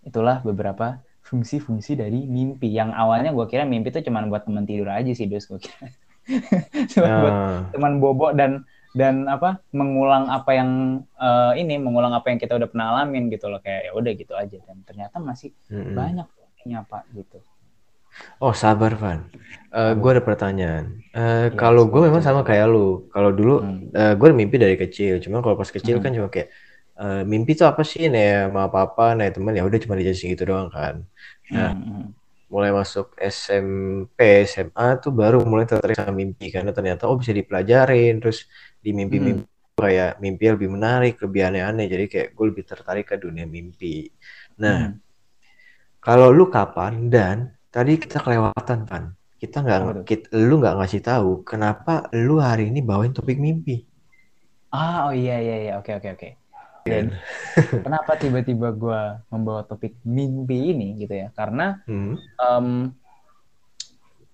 Itulah 0.08 0.40
beberapa 0.46 1.02
fungsi-fungsi 1.26 2.00
dari 2.00 2.24
mimpi. 2.24 2.72
Yang 2.72 2.96
awalnya 2.96 3.36
gue 3.36 3.46
kira 3.50 3.68
mimpi 3.68 3.92
itu 3.92 4.08
cuma 4.08 4.24
buat 4.24 4.48
temen 4.48 4.64
tidur 4.64 4.88
aja 4.88 5.12
sih, 5.12 5.28
dus 5.28 5.50
gue 5.50 5.60
kira. 5.60 5.92
cuma 6.96 7.08
uh. 7.08 7.20
buat 7.20 7.36
ah. 7.36 7.60
teman 7.76 7.94
bobo 8.00 8.32
dan 8.32 8.64
dan 8.98 9.30
apa 9.30 9.62
mengulang 9.70 10.26
apa 10.34 10.58
yang 10.58 10.70
uh, 11.22 11.54
ini 11.54 11.78
mengulang 11.78 12.18
apa 12.18 12.34
yang 12.34 12.42
kita 12.42 12.58
udah 12.58 12.66
pernah 12.66 12.98
alamin 12.98 13.30
gitu 13.30 13.46
loh 13.46 13.62
kayak 13.62 13.88
ya 13.88 13.92
udah 13.94 14.12
gitu 14.18 14.34
aja 14.34 14.58
dan 14.66 14.82
ternyata 14.82 15.22
masih 15.22 15.54
mm-hmm. 15.70 15.94
banyak 15.94 16.28
pak 16.90 17.08
gitu. 17.16 17.40
Oh 18.42 18.50
sabar 18.50 18.98
Van, 18.98 19.30
uh, 19.72 19.78
eh, 19.78 19.94
gue 19.94 20.10
ada 20.10 20.24
pertanyaan. 20.26 21.00
Uh, 21.14 21.48
ya, 21.48 21.54
kalau 21.54 21.86
gue 21.86 22.02
memang 22.02 22.20
sama 22.26 22.42
kayak 22.42 22.66
lu. 22.66 23.06
Kalau 23.14 23.30
dulu 23.30 23.62
hmm. 23.62 23.94
uh, 23.94 24.14
gue 24.18 24.28
mimpi 24.34 24.58
dari 24.58 24.74
kecil, 24.74 25.22
cuman 25.22 25.46
kalau 25.46 25.54
pas 25.54 25.70
kecil 25.70 26.02
hmm. 26.02 26.04
kan 26.04 26.12
cuma 26.18 26.28
kayak 26.34 26.50
uh, 26.98 27.22
mimpi 27.22 27.54
itu 27.54 27.62
apa 27.62 27.86
sih 27.86 28.10
nih 28.10 28.50
sama 28.50 28.74
apa 28.74 28.90
apa, 28.90 29.06
nah 29.14 29.30
teman 29.30 29.54
ya 29.54 29.64
udah 29.66 29.80
cuma 29.82 29.94
dijelasin 29.94 30.34
gitu 30.34 30.50
doang 30.50 30.74
kan. 30.74 31.06
Nah, 31.54 31.72
hmm, 31.78 31.86
hmm. 31.86 32.06
Mulai 32.48 32.72
masuk 32.72 33.12
SMP, 33.20 34.48
SMA 34.48 34.88
tuh 35.04 35.12
baru 35.12 35.44
mulai 35.44 35.68
tertarik 35.68 36.00
sama 36.00 36.16
mimpi 36.16 36.48
karena 36.48 36.72
ternyata 36.72 37.12
oh 37.12 37.20
bisa 37.20 37.36
dipelajarin, 37.36 38.24
terus 38.24 38.48
di 38.80 38.96
mimpi-mimpi 38.96 39.44
hmm. 39.44 39.76
kayak 39.76 40.14
mimpi 40.24 40.46
lebih 40.56 40.70
menarik, 40.72 41.20
lebih 41.20 41.42
aneh-aneh. 41.44 41.86
Jadi 41.92 42.06
kayak 42.08 42.28
gue 42.32 42.46
lebih 42.48 42.64
tertarik 42.64 43.06
ke 43.12 43.16
dunia 43.20 43.44
mimpi. 43.44 44.08
Nah, 44.64 44.90
hmm. 44.90 45.00
kalau 46.00 46.32
lu 46.32 46.48
kapan 46.48 47.12
dan 47.12 47.52
tadi 47.68 48.00
kita 48.00 48.24
kelewatan 48.24 48.88
kan? 48.88 49.04
Kita 49.38 49.62
nggak, 49.62 50.10
lu 50.34 50.56
nggak 50.58 50.76
ngasih 50.82 51.02
tahu 51.06 51.46
kenapa 51.46 52.10
lu 52.18 52.42
hari 52.42 52.74
ini 52.74 52.82
bawain 52.82 53.14
topik 53.14 53.38
mimpi. 53.38 53.86
Ah, 54.74 55.08
oh 55.08 55.14
iya 55.14 55.38
iya 55.40 55.56
iya, 55.64 55.74
oke 55.78 55.94
oke 55.94 56.10
oke. 56.18 56.30
Dan 56.88 57.06
kenapa 57.84 58.16
tiba-tiba 58.16 58.74
gue 58.74 59.02
membawa 59.30 59.62
topik 59.68 60.00
mimpi 60.08 60.74
ini 60.74 60.98
gitu 60.98 61.14
ya? 61.14 61.28
Karena 61.36 61.80
hmm. 61.86 62.14
um, 62.40 62.68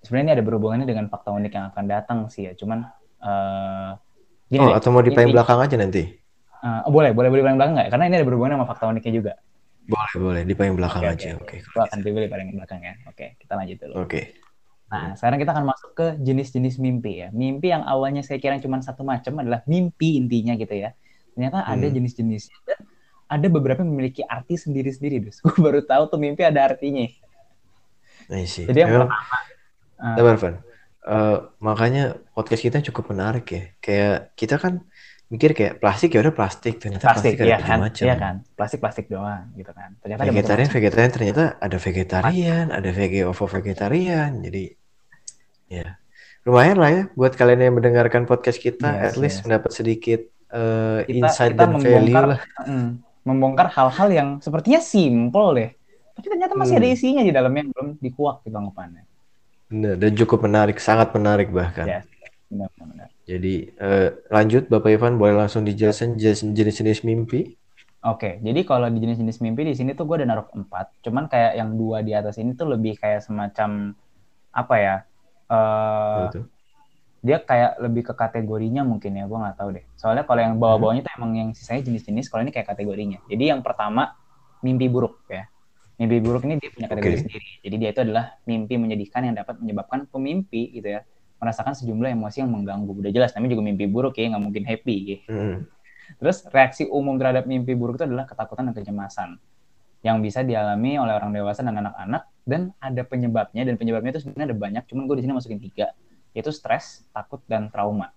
sebenarnya 0.05 0.25
ini 0.25 0.33
ada 0.39 0.43
berhubungannya 0.45 0.87
dengan 0.87 1.05
fakta 1.09 1.33
unik 1.33 1.53
yang 1.53 1.65
akan 1.73 1.85
datang 1.85 2.19
sih 2.29 2.49
ya. 2.49 2.53
Cuman 2.53 2.85
uh, 3.23 3.97
gini 4.47 4.63
oh, 4.63 4.69
deh, 4.71 4.75
atau 4.77 4.89
mau 4.93 5.01
di 5.01 5.11
paling 5.11 5.31
belakang 5.31 5.59
aja 5.59 5.75
nanti? 5.79 6.03
Uh, 6.63 6.87
oh, 6.87 6.91
boleh, 6.91 7.11
boleh 7.11 7.29
boleh 7.31 7.43
paling 7.43 7.57
belakang 7.59 7.75
nggak? 7.75 7.89
Karena 7.91 8.05
ini 8.07 8.15
ada 8.21 8.25
berhubungan 8.27 8.51
sama 8.59 8.67
fakta 8.69 8.85
uniknya 8.91 9.13
juga. 9.13 9.33
Boleh, 9.83 10.15
boleh 10.15 10.41
di 10.47 10.53
paling 10.55 10.73
belakang 10.79 11.03
okay, 11.03 11.13
aja. 11.13 11.29
Oke. 11.35 11.59
Okay. 11.59 11.59
Okay. 11.59 11.83
Akan 11.83 11.99
pilih 11.99 12.29
paling 12.31 12.47
belakang 12.55 12.79
ya. 12.79 12.93
Oke, 13.03 13.15
okay, 13.15 13.29
kita 13.35 13.53
lanjut 13.59 13.77
dulu. 13.83 13.93
Oke. 13.99 14.07
Okay. 14.07 14.25
Nah, 14.93 15.17
sekarang 15.17 15.41
kita 15.41 15.51
akan 15.57 15.65
masuk 15.65 15.91
ke 15.97 16.07
jenis-jenis 16.21 16.77
mimpi 16.77 17.25
ya. 17.25 17.33
Mimpi 17.33 17.73
yang 17.73 17.81
awalnya 17.81 18.21
saya 18.21 18.37
kira 18.37 18.61
cuma 18.61 18.77
satu 18.77 19.01
macam 19.01 19.41
adalah 19.41 19.65
mimpi 19.65 20.21
intinya 20.21 20.53
gitu 20.53 20.69
ya 20.69 20.93
ternyata 21.33 21.65
ada 21.65 21.85
hmm. 21.85 21.95
jenis-jenisnya 21.99 22.57
dan 22.63 22.79
ada 23.27 23.47
beberapa 23.49 23.81
yang 23.81 23.91
memiliki 23.91 24.21
arti 24.23 24.55
sendiri-sendiri 24.55 25.29
dus 25.29 25.41
gue 25.43 25.57
baru 25.57 25.81
tahu 25.81 26.13
tuh 26.13 26.19
mimpi 26.21 26.45
ada 26.45 26.69
artinya. 26.69 27.05
Jadi 28.69 28.79
yang 28.79 28.91
Memang, 28.93 29.09
pertama 29.11 29.53
uh, 29.99 30.59
uh, 31.07 31.37
makanya 31.59 32.19
podcast 32.31 32.63
kita 32.63 32.79
cukup 32.91 33.11
menarik 33.15 33.45
ya. 33.51 33.63
Kayak 33.79 34.17
kita 34.35 34.55
kan 34.59 34.83
mikir 35.31 35.55
kayak 35.57 35.81
plastik 35.81 36.13
ya 36.15 36.19
udah 36.23 36.35
plastik. 36.35 36.79
Ternyata 36.79 37.09
plastik, 37.09 37.35
plastik 37.39 37.47
iya 37.47 37.57
ada 37.59 37.65
kan, 37.65 37.79
macam 37.79 38.03
iya 38.05 38.15
kan? 38.15 38.35
Plastik 38.55 38.79
plastik 38.79 39.05
doang 39.09 39.51
gitu 39.55 39.71
kan. 39.71 39.95
Ternyata 39.99 40.21
vegetarian 40.27 40.67
ada 40.67 40.75
vegetarian 40.75 41.11
ternyata 41.11 41.43
ada 41.59 41.77
vegetarian 41.79 42.65
ada 42.71 42.89
vege 42.91 43.21
ovo 43.27 43.45
vegetarian 43.47 44.31
jadi 44.43 44.63
ya. 45.71 45.87
Lumayan 46.43 46.75
lah 46.75 46.91
ya 46.91 47.03
buat 47.15 47.39
kalian 47.39 47.71
yang 47.71 47.75
mendengarkan 47.79 48.27
podcast 48.27 48.59
kita 48.59 48.99
yes, 48.99 49.03
at 49.07 49.15
least 49.15 49.37
yes. 49.39 49.43
mendapat 49.47 49.71
sedikit 49.71 50.27
uh, 50.53 50.99
kita, 51.03 51.17
insight 51.17 51.51
kita 51.57 51.65
dan 51.65 51.71
value 51.81 52.15
lah. 52.15 52.39
Mm, 52.63 52.89
membongkar 53.25 53.67
hal-hal 53.73 54.09
yang 54.13 54.29
sepertinya 54.39 54.79
simple 54.79 55.57
deh. 55.57 55.69
Tapi 56.13 56.27
ternyata 56.29 56.53
masih 56.53 56.77
hmm. 56.77 56.83
ada 56.85 56.93
isinya 56.93 57.21
di 57.25 57.31
dalamnya 57.33 57.65
yang 57.65 57.71
belum 57.73 57.89
dikuak 57.97 58.45
di 58.45 58.53
anggapannya. 58.53 59.03
Benar, 59.73 59.93
dan 59.97 60.11
cukup 60.13 60.39
menarik, 60.45 60.77
sangat 60.77 61.09
menarik 61.17 61.49
bahkan. 61.49 61.89
Ya, 61.89 61.99
benar, 62.53 62.69
benar. 62.77 63.07
Jadi 63.25 63.73
uh, 63.81 64.13
lanjut 64.29 64.69
Bapak 64.69 64.93
Ivan 64.93 65.17
boleh 65.17 65.33
langsung 65.33 65.65
dijelasin 65.65 66.19
jenis-jenis 66.19 67.01
mimpi. 67.01 67.57
Oke, 68.03 68.43
jadi 68.43 68.67
kalau 68.67 68.91
di 68.91 68.99
jenis-jenis 68.99 69.39
mimpi 69.39 69.63
di 69.63 69.79
sini 69.79 69.95
tuh 69.95 70.03
gue 70.03 70.21
ada 70.21 70.27
naruh 70.27 70.51
empat. 70.51 71.01
Cuman 71.01 71.31
kayak 71.31 71.55
yang 71.55 71.73
dua 71.79 72.03
di 72.03 72.11
atas 72.11 72.35
ini 72.35 72.51
tuh 72.51 72.75
lebih 72.75 72.99
kayak 72.99 73.23
semacam 73.23 73.95
apa 74.51 74.75
ya? 74.75 74.95
Uh, 75.47 76.27
dia 77.23 77.39
kayak 77.39 77.79
lebih 77.79 78.03
ke 78.11 78.13
kategorinya 78.19 78.83
mungkin 78.83 79.15
ya 79.15 79.23
gue 79.23 79.39
nggak 79.39 79.55
tahu 79.55 79.79
deh. 79.79 79.85
Soalnya 79.95 80.27
kalau 80.27 80.43
yang 80.43 80.59
bawah-bawahnya 80.59 81.07
tuh 81.07 81.13
emang 81.15 81.31
yang 81.39 81.49
sisanya 81.55 81.87
jenis-jenis 81.87 82.27
kalau 82.27 82.43
ini 82.43 82.51
kayak 82.51 82.67
kategorinya. 82.75 83.23
Jadi 83.31 83.47
yang 83.47 83.63
pertama 83.63 84.11
mimpi 84.59 84.91
buruk 84.91 85.23
ya. 85.31 85.47
Mimpi 85.95 86.19
buruk 86.19 86.43
ini 86.43 86.59
dia 86.59 86.67
punya 86.67 86.91
kategori 86.91 87.15
okay. 87.15 87.23
sendiri. 87.23 87.49
Jadi 87.63 87.75
dia 87.79 87.89
itu 87.95 88.01
adalah 88.03 88.25
mimpi 88.43 88.75
menyedihkan 88.75 89.23
yang 89.23 89.35
dapat 89.39 89.55
menyebabkan 89.63 90.03
pemimpi 90.11 90.75
gitu 90.75 90.99
ya. 90.99 91.07
Merasakan 91.39 91.71
sejumlah 91.79 92.11
emosi 92.11 92.43
yang 92.43 92.51
mengganggu. 92.51 92.91
Udah 92.91 93.11
jelas 93.15 93.31
namanya 93.39 93.55
juga 93.55 93.63
mimpi 93.71 93.85
buruk 93.87 94.19
ya 94.19 94.27
nggak 94.27 94.43
mungkin 94.43 94.63
happy 94.67 94.95
ya. 95.07 95.17
Mm. 95.31 95.57
terus 96.19 96.43
reaksi 96.51 96.83
umum 96.91 97.15
terhadap 97.15 97.47
mimpi 97.47 97.73
buruk 97.79 97.95
itu 97.95 98.03
adalah 98.03 98.27
ketakutan 98.27 98.67
dan 98.69 98.75
kecemasan 98.75 99.29
yang 100.03 100.19
bisa 100.19 100.43
dialami 100.43 100.99
oleh 100.99 101.15
orang 101.15 101.31
dewasa 101.31 101.63
dan 101.63 101.79
anak-anak. 101.79 102.27
Dan 102.43 102.75
ada 102.83 103.07
penyebabnya 103.07 103.63
dan 103.63 103.79
penyebabnya 103.79 104.11
itu 104.11 104.27
sebenarnya 104.27 104.51
ada 104.51 104.57
banyak. 104.59 104.83
Cuman 104.91 105.07
gue 105.07 105.15
di 105.15 105.23
sini 105.23 105.31
masukin 105.31 105.63
tiga 105.63 105.95
yaitu 106.33 106.51
stres, 106.53 107.05
takut, 107.13 107.41
dan 107.45 107.69
trauma. 107.69 108.13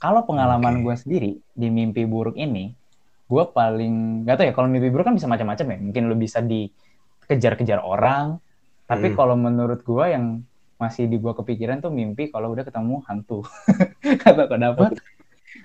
Kalau 0.00 0.26
pengalaman 0.28 0.80
okay. 0.80 0.84
gue 0.84 0.94
sendiri 1.00 1.30
di 1.56 1.68
mimpi 1.72 2.04
buruk 2.04 2.36
ini, 2.36 2.76
gue 3.24 3.44
paling 3.52 4.26
gak 4.28 4.36
tau 4.36 4.44
ya 4.44 4.52
kalau 4.52 4.68
mimpi 4.68 4.92
buruk 4.92 5.08
kan 5.08 5.16
bisa 5.16 5.30
macam-macam 5.30 5.64
ya. 5.64 5.78
Mungkin 5.80 6.02
lo 6.10 6.16
bisa 6.16 6.44
dikejar-kejar 6.44 7.80
orang, 7.80 8.40
tapi 8.84 9.12
hmm. 9.12 9.16
kalau 9.16 9.36
menurut 9.36 9.80
gue 9.80 10.04
yang 10.12 10.44
masih 10.76 11.08
di 11.08 11.16
gue 11.16 11.32
kepikiran 11.32 11.80
tuh 11.80 11.88
mimpi 11.88 12.28
kalau 12.28 12.52
udah 12.52 12.64
ketemu 12.66 13.00
hantu. 13.08 13.46
Kata 14.24 14.44
kenapa? 14.50 14.92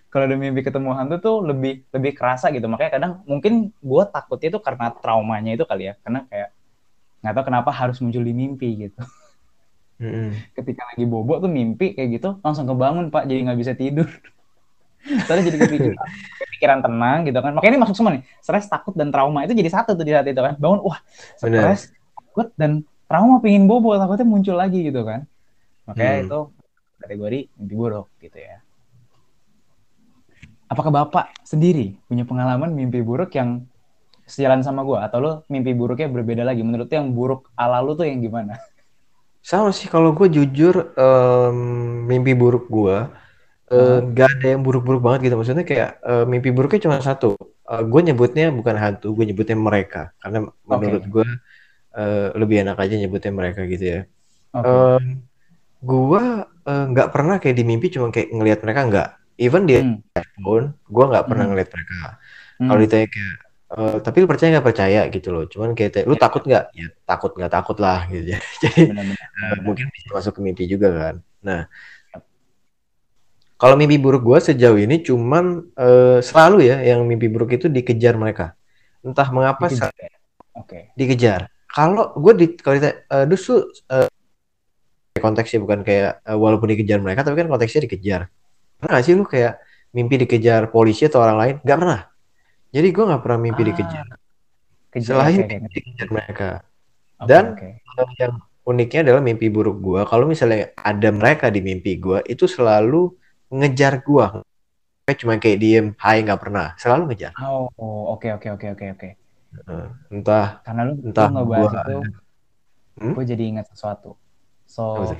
Kalau 0.09 0.25
udah 0.25 0.39
mimpi 0.39 0.61
ketemu 0.63 0.95
hantu 0.95 1.15
tuh 1.19 1.35
lebih 1.43 1.83
lebih 1.91 2.11
kerasa 2.15 2.53
gitu. 2.53 2.69
Makanya 2.71 2.91
kadang 2.95 3.11
mungkin 3.25 3.73
gue 3.75 4.03
takutnya 4.09 4.55
itu 4.55 4.59
karena 4.61 4.93
traumanya 4.95 5.51
itu 5.57 5.65
kali 5.67 5.91
ya. 5.91 5.93
Karena 5.99 6.23
kayak 6.29 6.49
nggak 7.19 7.33
tahu 7.35 7.45
kenapa 7.51 7.69
harus 7.75 7.97
muncul 7.99 8.23
di 8.23 8.33
mimpi 8.33 8.87
gitu. 8.87 9.01
Mm-hmm. 9.99 10.55
Ketika 10.55 10.81
lagi 10.95 11.03
bobo 11.03 11.43
tuh 11.43 11.51
mimpi 11.51 11.91
kayak 11.91 12.09
gitu, 12.19 12.29
langsung 12.39 12.63
kebangun 12.65 13.11
pak, 13.11 13.27
jadi 13.27 13.51
nggak 13.51 13.59
bisa 13.59 13.73
tidur. 13.75 14.07
Soalnya 15.27 15.51
jadi 15.51 15.57
kepikiran, 15.63 16.07
kepikiran 16.39 16.79
tenang 16.83 17.19
gitu 17.27 17.39
kan. 17.39 17.51
Makanya 17.55 17.71
ini 17.75 17.81
masuk 17.83 17.95
semua 17.95 18.11
nih, 18.15 18.23
stres, 18.39 18.67
takut, 18.67 18.95
dan 18.95 19.11
trauma 19.11 19.43
itu 19.43 19.55
jadi 19.55 19.71
satu 19.71 19.95
tuh 19.95 20.03
di 20.07 20.11
saat 20.15 20.27
itu 20.27 20.39
kan. 20.39 20.55
Bangun, 20.55 20.79
wah 20.83 20.99
stres, 21.35 21.91
takut, 22.15 22.51
dan 22.55 22.87
trauma 23.11 23.43
pingin 23.43 23.67
bobo, 23.67 23.95
takutnya 23.99 24.27
muncul 24.27 24.55
lagi 24.55 24.87
gitu 24.87 25.03
kan. 25.03 25.27
Makanya 25.87 26.13
hmm. 26.15 26.23
itu 26.27 26.39
kategori 26.99 27.39
mimpi 27.59 27.75
buruk 27.75 28.07
gitu 28.23 28.37
ya. 28.39 28.59
Apakah 30.69 30.93
Bapak 30.93 31.33
sendiri 31.41 31.97
punya 32.05 32.23
pengalaman 32.29 32.69
mimpi 32.77 33.01
buruk 33.01 33.33
yang 33.33 33.65
sejalan 34.29 34.61
sama 34.61 34.85
gue? 34.85 35.01
Atau 35.01 35.17
lo 35.17 35.31
mimpi 35.49 35.73
buruknya 35.73 36.05
berbeda 36.05 36.45
lagi? 36.45 36.61
Menurut 36.61 36.87
yang 36.93 37.09
buruk 37.09 37.49
ala 37.57 37.81
lo 37.81 37.97
tuh 37.97 38.05
yang 38.05 38.21
gimana? 38.21 38.61
Sama 39.39 39.71
sih 39.71 39.87
kalau 39.87 40.11
gue 40.13 40.27
jujur 40.29 40.93
um, 40.99 41.57
mimpi 42.05 42.35
buruk 42.35 42.67
gue 42.67 43.07
uh, 43.71 43.99
gak 44.13 44.29
ada 44.39 44.47
yang 44.57 44.61
buruk-buruk 44.65 45.01
banget 45.01 45.29
gitu 45.29 45.35
maksudnya 45.37 45.65
kayak 45.65 46.01
uh, 46.03 46.25
mimpi 46.25 46.49
buruknya 46.49 46.89
cuma 46.89 46.97
satu 46.99 47.37
uh, 47.69 47.83
gue 47.85 48.01
nyebutnya 48.11 48.49
bukan 48.49 48.75
hantu 48.75 49.13
gue 49.13 49.25
nyebutnya 49.29 49.57
mereka 49.57 50.11
karena 50.21 50.49
menurut 50.65 51.03
okay. 51.05 51.11
gue 51.13 51.27
uh, 51.95 52.27
lebih 52.35 52.65
enak 52.65 52.77
aja 52.77 52.95
nyebutnya 52.97 53.31
mereka 53.33 53.61
gitu 53.69 53.85
ya 53.85 53.99
okay. 54.53 54.69
um, 54.69 55.03
gue 55.79 56.23
nggak 56.67 57.07
uh, 57.07 57.13
pernah 57.13 57.35
kayak 57.39 57.55
di 57.55 57.63
mimpi 57.63 57.87
cuma 57.93 58.11
kayak 58.11 58.29
ngelihat 58.33 58.59
mereka 58.65 58.81
nggak 58.89 59.09
even 59.39 59.63
di 59.69 59.79
hmm. 59.79 60.03
iPhone 60.17 60.75
gue 60.89 61.05
nggak 61.05 61.25
pernah 61.29 61.45
hmm. 61.47 61.51
ngelihat 61.55 61.69
mereka 61.71 61.93
hmm. 62.59 62.67
kalau 62.67 62.79
ditanya 62.81 63.07
kayak 63.07 63.35
Uh, 63.69 64.01
tapi 64.01 64.25
lu 64.25 64.27
percaya 64.27 64.49
nggak 64.57 64.65
percaya 64.65 65.01
gitu 65.13 65.29
loh. 65.29 65.45
Cuman 65.45 65.77
kayak 65.77 66.09
lu 66.09 66.17
ya. 66.17 66.21
takut 66.25 66.41
nggak? 66.41 66.65
Ya 66.73 66.87
takut 67.05 67.31
nggak 67.37 67.53
takut 67.53 67.77
lah 67.77 68.09
gitu 68.09 68.33
ya. 68.33 68.39
Jadi 68.65 68.81
benar, 68.89 69.05
benar, 69.13 69.29
uh, 69.29 69.57
mungkin 69.61 69.85
bisa 69.93 70.09
masuk 70.09 70.33
ke 70.37 70.41
mimpi 70.41 70.63
juga 70.65 70.89
kan. 70.89 71.15
Nah 71.45 71.61
kalau 73.59 73.75
mimpi 73.77 74.01
buruk 74.01 74.25
gue 74.25 74.39
sejauh 74.41 74.79
ini 74.79 75.05
cuman 75.05 75.69
uh, 75.77 76.17
selalu 76.23 76.65
ya 76.65 76.81
yang 76.81 77.05
mimpi 77.05 77.29
buruk 77.29 77.53
itu 77.53 77.69
dikejar 77.69 78.17
mereka. 78.17 78.57
Entah 79.05 79.29
mengapa 79.29 79.69
dikejar. 79.69 79.93
Oke. 79.93 80.09
Okay. 80.65 80.83
dikejar. 80.97 81.53
Kalau 81.69 82.17
gue 82.17 82.33
di 82.33 82.45
kalau 82.57 82.81
ditanya 82.81 83.05
uh, 83.13 83.29
uh, 83.29 84.09
konteksnya 85.21 85.61
bukan 85.61 85.85
kayak 85.85 86.25
uh, 86.25 86.39
walaupun 86.41 86.73
dikejar 86.73 86.97
mereka 86.97 87.21
tapi 87.21 87.37
kan 87.37 87.53
konteksnya 87.53 87.85
dikejar. 87.85 88.33
Pernah 88.81 88.97
gak 88.97 89.05
sih 89.05 89.13
lu 89.13 89.29
kayak 89.29 89.61
mimpi 89.93 90.25
dikejar 90.25 90.73
polisi 90.73 91.05
atau 91.05 91.21
orang 91.21 91.37
lain? 91.37 91.55
Gak 91.61 91.77
pernah 91.77 92.08
jadi 92.69 92.87
gue 92.93 93.03
nggak 93.05 93.21
pernah 93.25 93.39
mimpi 93.41 93.61
ah, 93.63 93.67
dikejar. 93.73 94.07
kejar, 94.89 95.05
selain 95.05 95.39
okay, 95.45 95.57
mimpi 95.57 95.77
dikejar 95.81 96.07
mereka. 96.09 96.49
Okay, 97.19 97.27
dan 97.27 97.43
okay. 97.53 97.71
yang 98.21 98.33
uniknya 98.63 98.99
adalah 99.09 99.21
mimpi 99.25 99.47
buruk 99.49 99.81
gue 99.81 100.01
kalau 100.05 100.29
misalnya 100.29 100.71
ada 100.77 101.09
mereka 101.09 101.49
di 101.49 101.59
mimpi 101.59 101.97
gue 101.97 102.21
itu 102.29 102.45
selalu 102.45 103.11
ngejar 103.49 104.05
gue 104.05 104.25
cuma 105.17 105.41
kayak 105.41 105.57
diem 105.57 105.87
hai 105.97 106.21
nggak 106.21 106.37
pernah. 106.41 106.75
Selalu 106.77 107.13
ngejar. 107.13 107.33
Oh 107.41 108.13
oke 108.13 108.29
oke 108.37 108.47
oke 108.53 108.67
oke 108.77 108.85
oke. 108.97 109.09
Entah 110.13 110.61
karena 110.61 110.81
lu 110.85 110.93
entah 111.01 111.25
lu 111.31 111.33
ngebahas 111.41 111.71
gua, 111.73 111.81
itu 111.81 111.97
hmm? 112.99 113.13
gue 113.17 113.25
jadi 113.25 113.43
ingat 113.49 113.65
sesuatu. 113.73 114.13
So 114.69 115.15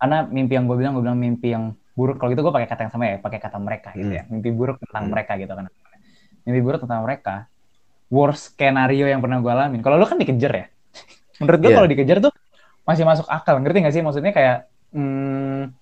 karena 0.00 0.24
mimpi 0.28 0.56
yang 0.56 0.64
gue 0.68 0.76
bilang 0.78 0.96
gue 0.96 1.04
bilang 1.04 1.20
mimpi 1.20 1.52
yang 1.52 1.76
buruk. 1.92 2.16
Kalau 2.16 2.32
gitu 2.32 2.40
gue 2.40 2.54
pakai 2.54 2.68
kata 2.70 2.80
yang 2.88 2.92
sama 2.92 3.04
ya 3.04 3.16
pakai 3.20 3.40
kata 3.42 3.58
mereka 3.60 3.90
gitu 3.92 4.12
ya. 4.12 4.22
Hmm. 4.24 4.30
mimpi 4.38 4.48
buruk 4.54 4.80
tentang 4.80 5.04
hmm. 5.08 5.12
mereka 5.12 5.32
gitu 5.36 5.52
kan 5.52 5.66
mimpi 6.44 6.60
buruk 6.60 6.84
tentang 6.84 7.02
mereka 7.04 7.48
worst 8.12 8.54
skenario 8.54 9.08
yang 9.08 9.18
pernah 9.24 9.40
gue 9.40 9.50
alamin. 9.50 9.80
Kalau 9.80 9.96
lu 9.96 10.06
kan 10.06 10.20
dikejar 10.20 10.52
ya? 10.52 10.66
Menurut 11.42 11.58
gue 11.60 11.70
yeah. 11.72 11.76
kalau 11.80 11.88
dikejar 11.88 12.18
tuh 12.20 12.32
masih 12.84 13.04
masuk 13.08 13.26
akal 13.26 13.58
ngerti 13.58 13.78
gak 13.82 13.94
sih? 13.96 14.02
Maksudnya 14.04 14.32
kayak 14.36 14.56
hmm, 14.92 15.72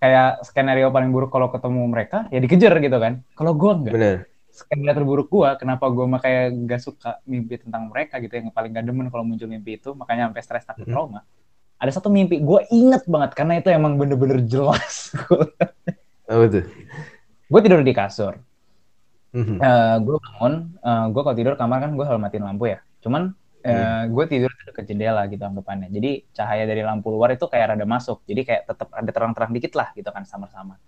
kayak 0.00 0.46
skenario 0.46 0.88
paling 0.88 1.10
buruk 1.10 1.28
kalau 1.28 1.50
ketemu 1.52 1.82
mereka 1.90 2.30
ya 2.30 2.38
dikejar 2.40 2.72
gitu 2.78 2.96
kan? 2.96 3.20
Kalau 3.34 3.52
gue 3.52 3.72
enggak 3.76 3.94
Bener. 3.94 4.18
skenario 4.50 4.94
terburuk 5.02 5.28
gue 5.28 5.48
kenapa 5.58 5.84
gue 5.90 6.06
mah 6.06 6.20
kayak 6.22 6.46
gak 6.64 6.80
suka 6.80 7.10
mimpi 7.26 7.60
tentang 7.60 7.90
mereka 7.90 8.22
gitu 8.22 8.38
yang 8.38 8.48
paling 8.54 8.70
gak 8.72 8.86
demen 8.86 9.10
kalau 9.10 9.26
muncul 9.26 9.50
mimpi 9.50 9.76
itu 9.76 9.92
makanya 9.92 10.30
sampai 10.30 10.42
stres 10.42 10.64
takut 10.64 10.86
mm 10.86 10.94
-hmm. 10.94 10.94
trauma. 10.96 11.20
Ada 11.80 12.00
satu 12.00 12.12
mimpi 12.12 12.38
gue 12.40 12.60
inget 12.70 13.04
banget 13.08 13.30
karena 13.34 13.58
itu 13.58 13.68
emang 13.72 13.98
bener-bener 13.98 14.40
jelas. 14.44 15.12
Apa 16.30 16.44
tuh? 16.46 16.64
Gue 17.50 17.60
tidur 17.66 17.82
di 17.82 17.90
kasur 17.90 18.38
uh, 19.34 19.62
eh, 19.62 19.96
gue 20.02 20.16
bangun 20.18 20.54
uh, 20.82 20.88
eh, 20.88 21.06
gue 21.12 21.22
kalau 21.22 21.36
tidur 21.36 21.54
kamar 21.54 21.78
kan 21.82 21.90
gue 21.94 22.04
selalu 22.04 22.20
matiin 22.22 22.44
lampu 22.46 22.64
ya 22.70 22.78
cuman 23.04 23.34
Uh, 23.60 23.68
hmm. 23.68 24.16
gue 24.16 24.24
tidur 24.24 24.48
ke 24.72 24.88
jendela 24.88 25.28
gitu 25.28 25.44
anggapannya. 25.44 25.92
Jadi 25.92 26.32
cahaya 26.32 26.64
dari 26.64 26.80
lampu 26.80 27.12
luar 27.12 27.36
itu 27.36 27.44
kayak 27.44 27.76
rada 27.76 27.84
masuk. 27.84 28.24
Jadi 28.24 28.48
kayak 28.48 28.72
tetap 28.72 28.88
ada 28.88 29.10
terang-terang 29.12 29.52
dikit 29.52 29.76
lah 29.76 29.92
gitu 29.92 30.08
kan 30.08 30.24
sama-sama. 30.24 30.80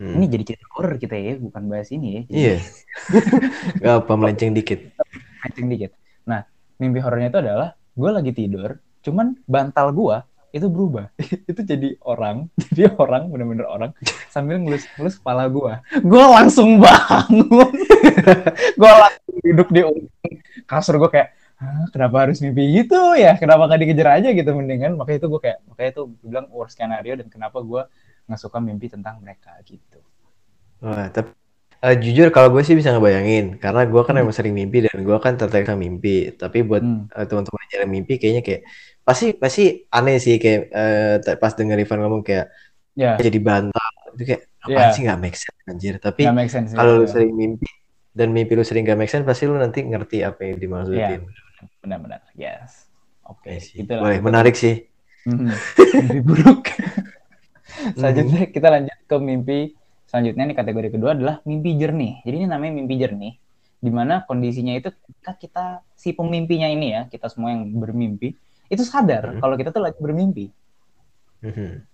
Hmm. 0.00 0.16
Ini 0.16 0.24
jadi 0.24 0.44
cerita 0.48 0.64
horror 0.72 0.96
kita 0.96 1.20
ya, 1.20 1.36
bukan 1.36 1.68
bahas 1.68 1.92
ini 1.92 2.08
ya. 2.16 2.22
Iya. 2.32 2.56
Gak 3.84 3.94
apa 4.08 4.12
melenceng 4.16 4.56
dikit. 4.56 4.80
Melenceng 5.44 5.68
dikit. 5.68 5.92
Nah, 6.24 6.48
mimpi 6.80 6.98
horornya 7.04 7.28
itu 7.28 7.40
adalah 7.44 7.76
gue 7.76 8.10
lagi 8.10 8.32
tidur, 8.32 8.80
cuman 9.04 9.36
bantal 9.44 9.92
gue 9.92 10.16
itu 10.52 10.66
berubah. 10.68 11.08
itu 11.50 11.60
jadi 11.64 11.96
orang, 12.04 12.46
jadi 12.76 12.92
orang 12.94 13.32
bener-bener 13.32 13.66
orang 13.66 13.90
sambil 14.28 14.60
ngelus-ngelus 14.60 15.18
kepala 15.18 15.48
gue. 15.48 15.72
Gue 16.04 16.24
langsung 16.28 16.78
bangun. 16.78 17.72
gue 18.80 18.90
langsung 18.92 19.36
duduk 19.42 19.68
di 19.72 19.80
kasur 20.68 21.00
gue 21.00 21.10
kayak 21.10 21.34
kenapa 21.94 22.26
harus 22.26 22.42
mimpi 22.42 22.82
gitu 22.82 23.14
ya 23.14 23.38
kenapa 23.38 23.70
gak 23.70 23.80
dikejar 23.86 24.18
aja 24.18 24.34
gitu 24.34 24.50
mendingan 24.50 24.98
makanya 24.98 25.22
itu 25.22 25.28
gue 25.30 25.40
kayak 25.42 25.58
makanya 25.70 25.90
itu 25.94 26.02
gue 26.10 26.26
bilang 26.26 26.46
worst 26.50 26.74
scenario 26.74 27.14
dan 27.14 27.30
kenapa 27.30 27.62
gue 27.62 27.82
nggak 28.26 28.40
suka 28.40 28.58
mimpi 28.58 28.90
tentang 28.90 29.22
mereka 29.22 29.54
gitu 29.62 30.02
Wah, 30.82 31.06
tapi 31.14 31.30
uh, 31.82 31.94
jujur 31.98 32.30
kalau 32.30 32.50
gue 32.54 32.62
sih 32.62 32.78
bisa 32.78 32.94
ngebayangin 32.94 33.58
karena 33.58 33.82
gue 33.86 34.02
kan 34.02 34.14
hmm. 34.14 34.22
emang 34.22 34.34
sering 34.34 34.54
mimpi 34.54 34.86
dan 34.86 35.02
gue 35.02 35.16
kan 35.18 35.34
tertarik 35.38 35.66
sama 35.66 35.82
mimpi 35.82 36.34
tapi 36.34 36.62
buat 36.62 36.82
hmm. 36.82 37.10
uh, 37.14 37.26
teman-teman 37.26 37.66
yang 37.74 37.90
mimpi 37.90 38.14
kayaknya 38.18 38.42
kayak 38.42 38.62
pasti 39.02 39.34
pasti 39.34 39.86
aneh 39.90 40.16
sih 40.22 40.38
kayak 40.38 40.60
uh, 40.70 41.36
pas 41.38 41.52
denger 41.54 41.78
Ivan 41.82 42.00
ngomong 42.06 42.22
kayak 42.22 42.50
yeah. 42.94 43.18
jadi 43.18 43.38
bantal. 43.42 43.90
Itu 44.14 44.22
kayak 44.28 44.42
apa 44.62 44.78
yeah. 44.78 44.90
sih 44.94 45.02
nggak 45.06 45.20
make 45.20 45.38
sense 45.38 45.62
anjir. 45.66 45.94
Tapi 45.98 46.22
kalau 46.74 47.02
lu 47.02 47.06
sering 47.10 47.34
mimpi 47.34 47.68
dan 48.12 48.28
mimpi 48.30 48.52
lu 48.54 48.62
sering 48.62 48.84
gak 48.84 49.00
make 49.00 49.08
sense 49.08 49.24
pasti 49.24 49.48
lu 49.48 49.56
nanti 49.56 49.80
ngerti 49.82 50.20
apa 50.20 50.44
yang 50.44 50.60
dimaksudin. 50.60 51.24
Yeah 51.24 51.42
benar-benar 51.82 52.22
yes. 52.34 52.90
Oke 53.26 53.58
okay. 53.58 53.78
itu 53.78 53.90
boleh 53.90 54.18
menarik 54.18 54.54
sih. 54.58 54.86
Hmm, 55.22 55.54
mimpi 56.02 56.18
buruk. 56.22 56.74
Selanjutnya 57.94 58.50
kita 58.50 58.68
lanjut 58.68 58.98
ke 59.06 59.16
mimpi 59.22 59.58
selanjutnya. 60.10 60.42
Nih 60.50 60.56
kategori 60.58 60.88
kedua 60.90 61.14
adalah 61.14 61.38
mimpi 61.46 61.78
jernih. 61.78 62.22
Jadi 62.26 62.34
ini 62.42 62.46
namanya 62.50 62.72
mimpi 62.74 62.94
jernih 62.98 63.34
di 63.82 63.90
mana 63.90 64.22
kondisinya 64.22 64.78
itu 64.78 64.94
ketika 64.94 65.32
kita 65.38 65.66
si 65.98 66.14
pemimpinya 66.14 66.70
ini 66.70 66.94
ya 66.94 67.02
kita 67.10 67.26
semua 67.26 67.50
yang 67.50 67.66
bermimpi 67.66 68.38
itu 68.72 68.82
sadar 68.88 69.36
hmm. 69.36 69.40
kalau 69.44 69.54
kita 69.60 69.68
tuh 69.68 69.84
lagi 69.84 70.00
bermimpi 70.00 70.48
hmm. 71.44 71.84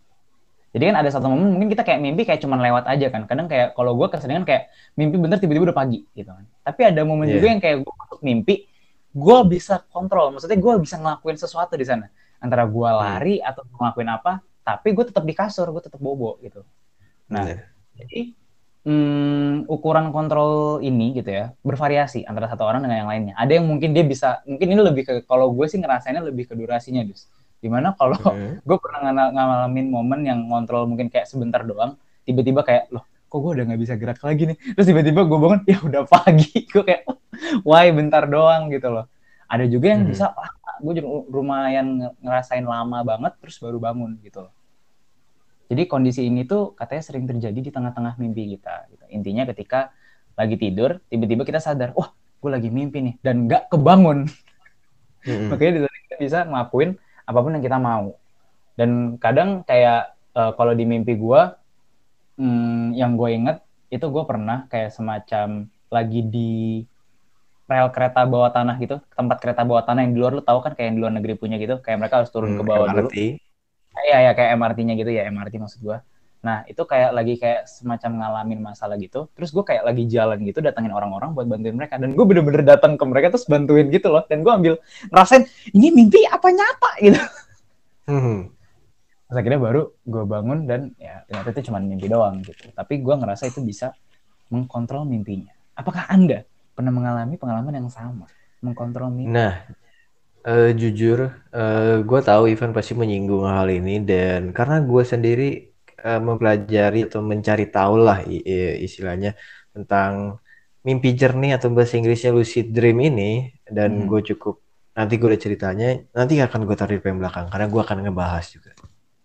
jadi 0.70 0.84
kan 0.94 0.96
ada 1.02 1.10
satu 1.10 1.26
momen 1.26 1.58
mungkin 1.58 1.74
kita 1.74 1.82
kayak 1.82 1.98
mimpi 1.98 2.22
kayak 2.22 2.38
cuman 2.38 2.62
lewat 2.62 2.86
aja 2.86 3.10
kan 3.10 3.26
kadang 3.26 3.50
kayak 3.50 3.74
kalau 3.74 3.98
gue 3.98 4.06
keseringan 4.06 4.46
kayak 4.46 4.70
mimpi 4.94 5.18
bener 5.18 5.42
tiba-tiba 5.42 5.74
udah 5.74 5.78
pagi 5.82 6.06
gitu 6.14 6.30
kan 6.30 6.46
tapi 6.62 6.80
ada 6.86 7.02
momen 7.02 7.26
yeah. 7.26 7.34
juga 7.42 7.46
yang 7.50 7.60
kayak 7.60 7.76
gue 7.82 7.92
masuk 7.98 8.20
mimpi 8.22 8.70
gue 9.10 9.38
bisa 9.50 9.82
kontrol 9.90 10.30
maksudnya 10.30 10.54
gue 10.62 10.74
bisa 10.78 10.96
ngelakuin 11.02 11.34
sesuatu 11.34 11.74
di 11.74 11.82
sana 11.82 12.06
antara 12.38 12.62
gue 12.70 12.88
hmm. 12.88 12.98
lari 13.02 13.34
hmm. 13.42 13.48
atau 13.50 13.62
ngelakuin 13.66 14.10
apa 14.14 14.32
tapi 14.62 14.94
gue 14.94 15.04
tetap 15.10 15.24
di 15.26 15.34
kasur 15.34 15.66
gue 15.74 15.82
tetap 15.82 15.98
bobo 15.98 16.38
gitu 16.46 16.62
nah 17.26 17.42
yeah. 17.42 17.66
jadi 17.98 18.38
hmm, 18.86 19.66
ukuran 19.66 20.14
kontrol 20.14 20.78
ini 20.84 21.16
gitu 21.16 21.30
ya 21.30 21.44
bervariasi 21.64 22.22
antara 22.28 22.46
satu 22.46 22.62
orang 22.66 22.84
dengan 22.84 23.06
yang 23.06 23.10
lainnya. 23.10 23.34
Ada 23.34 23.58
yang 23.58 23.66
mungkin 23.66 23.96
dia 23.96 24.04
bisa 24.06 24.42
mungkin 24.44 24.66
ini 24.70 24.80
lebih 24.82 25.02
ke 25.06 25.12
kalau 25.26 25.50
gue 25.50 25.66
sih 25.66 25.78
ngerasainnya 25.80 26.22
lebih 26.22 26.50
ke 26.50 26.54
durasinya 26.54 27.02
dus. 27.02 27.26
Di 27.58 27.66
mana 27.66 27.94
kalau 27.98 28.18
hmm. 28.18 28.62
gue 28.68 28.78
pernah 28.78 29.10
ng 29.10 29.34
ngalamin 29.34 29.86
momen 29.90 30.20
yang 30.26 30.40
ngontrol 30.46 30.86
mungkin 30.86 31.10
kayak 31.10 31.26
sebentar 31.26 31.64
doang 31.66 31.98
tiba-tiba 32.22 32.60
kayak 32.60 32.92
loh 32.92 33.02
kok 33.28 33.44
gue 33.44 33.60
udah 33.60 33.64
nggak 33.68 33.80
bisa 33.80 33.94
gerak 34.00 34.20
lagi 34.24 34.42
nih? 34.54 34.56
Terus 34.72 34.86
tiba-tiba 34.88 35.20
gue 35.28 35.38
bangun 35.38 35.60
ya 35.68 35.78
udah 35.84 36.02
pagi. 36.08 36.64
Gue 36.72 36.82
kayak 36.84 37.02
why? 37.60 37.92
Bentar 37.92 38.24
doang 38.24 38.72
gitu 38.72 38.88
loh. 38.88 39.04
Ada 39.48 39.68
juga 39.68 39.92
yang 39.92 40.08
hmm. 40.08 40.12
bisa 40.12 40.32
ah, 40.32 40.52
gue 40.80 40.92
lumayan 41.28 42.08
ngerasain 42.24 42.64
lama 42.64 43.04
banget 43.04 43.36
terus 43.42 43.60
baru 43.60 43.76
bangun 43.82 44.16
gitu 44.22 44.46
loh 44.48 44.52
jadi 45.68 45.84
kondisi 45.84 46.24
ini 46.24 46.48
tuh 46.48 46.72
katanya 46.72 47.02
sering 47.04 47.28
terjadi 47.28 47.60
di 47.60 47.70
tengah-tengah 47.70 48.16
mimpi 48.16 48.56
kita 48.56 48.88
gitu. 48.88 49.04
intinya 49.12 49.44
ketika 49.52 49.92
lagi 50.34 50.56
tidur 50.56 50.98
tiba-tiba 51.12 51.44
kita 51.44 51.60
sadar 51.60 51.92
wah 51.92 52.10
gue 52.38 52.50
lagi 52.50 52.70
mimpi 52.72 52.98
nih 53.04 53.14
dan 53.20 53.44
nggak 53.46 53.68
kebangun 53.68 54.26
hmm. 55.28 55.48
makanya 55.52 55.90
kita 56.08 56.16
bisa 56.16 56.38
ngelakuin 56.48 56.96
apa 57.28 57.38
pun 57.44 57.52
yang 57.52 57.64
kita 57.64 57.78
mau 57.78 58.16
dan 58.78 59.20
kadang 59.20 59.66
kayak 59.66 60.16
uh, 60.32 60.54
kalau 60.56 60.72
di 60.72 60.88
mimpi 60.88 61.18
gue 61.18 61.40
hmm, 62.40 62.94
yang 62.96 63.18
gue 63.18 63.28
inget 63.34 63.58
itu 63.92 64.06
gue 64.08 64.24
pernah 64.24 64.64
kayak 64.70 64.94
semacam 64.94 65.66
lagi 65.90 66.20
di 66.24 66.84
rel 67.68 67.92
kereta 67.92 68.24
bawah 68.24 68.48
tanah 68.48 68.76
gitu 68.80 68.96
tempat 69.12 69.36
kereta 69.44 69.60
bawah 69.66 69.84
tanah 69.84 70.08
yang 70.08 70.12
di 70.16 70.20
luar 70.24 70.32
lu 70.40 70.42
tahu 70.44 70.64
kan 70.64 70.72
kayak 70.72 70.88
yang 70.88 70.96
di 70.96 71.02
luar 71.04 71.14
negeri 71.20 71.34
punya 71.36 71.60
gitu 71.60 71.84
kayak 71.84 72.00
mereka 72.00 72.24
harus 72.24 72.32
turun 72.32 72.56
hmm, 72.56 72.58
ke 72.60 72.62
bawah 72.64 72.86
MRT. 72.88 72.96
dulu 72.96 73.08
iya 74.06 74.30
ya 74.30 74.32
kayak 74.36 74.56
MRT-nya 74.58 74.94
gitu 74.98 75.10
ya 75.12 75.28
MRT 75.30 75.54
maksud 75.60 75.80
gue 75.82 75.98
nah 76.38 76.62
itu 76.70 76.78
kayak 76.86 77.10
lagi 77.10 77.34
kayak 77.34 77.66
semacam 77.66 78.10
ngalamin 78.22 78.60
masalah 78.62 78.94
gitu 78.94 79.26
terus 79.34 79.50
gue 79.50 79.66
kayak 79.66 79.82
lagi 79.82 80.06
jalan 80.06 80.38
gitu 80.46 80.62
datengin 80.62 80.94
orang-orang 80.94 81.34
buat 81.34 81.50
bantuin 81.50 81.74
mereka 81.74 81.98
dan 81.98 82.14
gue 82.14 82.24
bener-bener 82.24 82.62
datang 82.62 82.94
ke 82.94 83.04
mereka 83.04 83.34
terus 83.34 83.50
bantuin 83.50 83.90
gitu 83.90 84.06
loh 84.06 84.22
dan 84.30 84.46
gue 84.46 84.52
ambil 84.54 84.74
ngerasain 85.10 85.50
ini 85.74 85.90
mimpi 85.90 86.22
apa 86.30 86.48
nyata 86.54 86.90
gitu 87.04 87.22
hmm. 88.06 88.58
Terus 89.28 89.44
akhirnya 89.44 89.60
baru 89.60 89.82
gue 90.08 90.24
bangun 90.24 90.58
dan 90.64 90.96
ya 90.96 91.20
ternyata 91.28 91.52
itu 91.52 91.68
cuma 91.68 91.84
mimpi 91.84 92.08
doang 92.08 92.40
gitu. 92.40 92.72
Tapi 92.72 93.04
gue 93.04 93.12
ngerasa 93.12 93.52
itu 93.52 93.60
bisa 93.60 93.92
mengkontrol 94.48 95.04
mimpinya. 95.04 95.52
Apakah 95.76 96.08
Anda 96.08 96.48
pernah 96.72 96.88
mengalami 96.96 97.36
pengalaman 97.36 97.76
yang 97.76 97.92
sama? 97.92 98.24
Mengkontrol 98.64 99.12
mimpi? 99.12 99.36
Nah, 99.36 99.68
uh, 100.44 100.70
jujur 100.76 101.32
uh, 101.54 101.96
gue 102.02 102.20
tahu 102.22 102.52
Ivan 102.52 102.70
pasti 102.70 102.92
menyinggung 102.94 103.48
hal 103.48 103.66
ini 103.72 104.02
dan 104.04 104.54
karena 104.54 104.82
gue 104.84 105.02
sendiri 105.02 105.48
uh, 106.04 106.20
mempelajari 106.22 107.08
atau 107.08 107.24
mencari 107.24 107.66
tahu 107.70 107.94
lah 108.02 108.22
istilahnya 108.82 109.34
tentang 109.74 110.42
mimpi 110.86 111.14
jernih 111.14 111.58
atau 111.58 111.74
bahasa 111.74 111.98
Inggrisnya 111.98 112.30
lucid 112.30 112.70
dream 112.70 112.98
ini 113.02 113.50
dan 113.66 114.04
hmm. 114.04 114.06
gue 114.06 114.20
cukup 114.34 114.62
nanti 114.98 115.14
gue 115.14 115.28
udah 115.30 115.42
ceritanya 115.42 115.88
nanti 116.10 116.42
akan 116.42 116.66
gue 116.66 116.76
tarik 116.78 117.02
ke 117.02 117.10
belakang 117.14 117.46
karena 117.50 117.66
gue 117.70 117.80
akan 117.82 117.96
ngebahas 118.02 118.44
juga. 118.50 118.72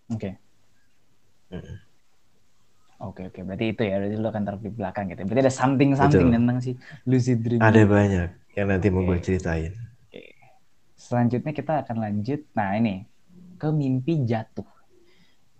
Oke. 0.10 0.17
Okay. 0.17 0.34
Hmm. 1.54 1.78
Oke 3.04 3.28
oke, 3.28 3.43
berarti 3.43 3.76
itu 3.76 3.82
ya, 3.84 3.99
berarti 3.99 4.15
lu 4.15 4.28
akan 4.32 4.41
taruh 4.47 4.62
di 4.63 4.71
belakang 4.71 5.12
gitu. 5.12 5.28
Berarti 5.28 5.41
ada 5.43 5.54
something 5.54 5.91
something 5.91 6.32
Betul. 6.32 6.39
tentang 6.39 6.58
si 6.63 6.71
lucid 7.04 7.38
dream. 7.43 7.60
Ada 7.60 7.84
banyak 7.84 8.30
yang 8.56 8.67
nanti 8.71 8.88
okay. 8.88 8.95
mau 8.95 9.02
gue 9.04 9.17
ceritain. 9.19 9.73
Selanjutnya 11.03 11.51
kita 11.51 11.83
akan 11.83 11.97
lanjut. 11.99 12.47
Nah 12.55 12.79
ini 12.79 13.03
ke 13.59 13.67
mimpi 13.75 14.23
jatuh. 14.23 14.67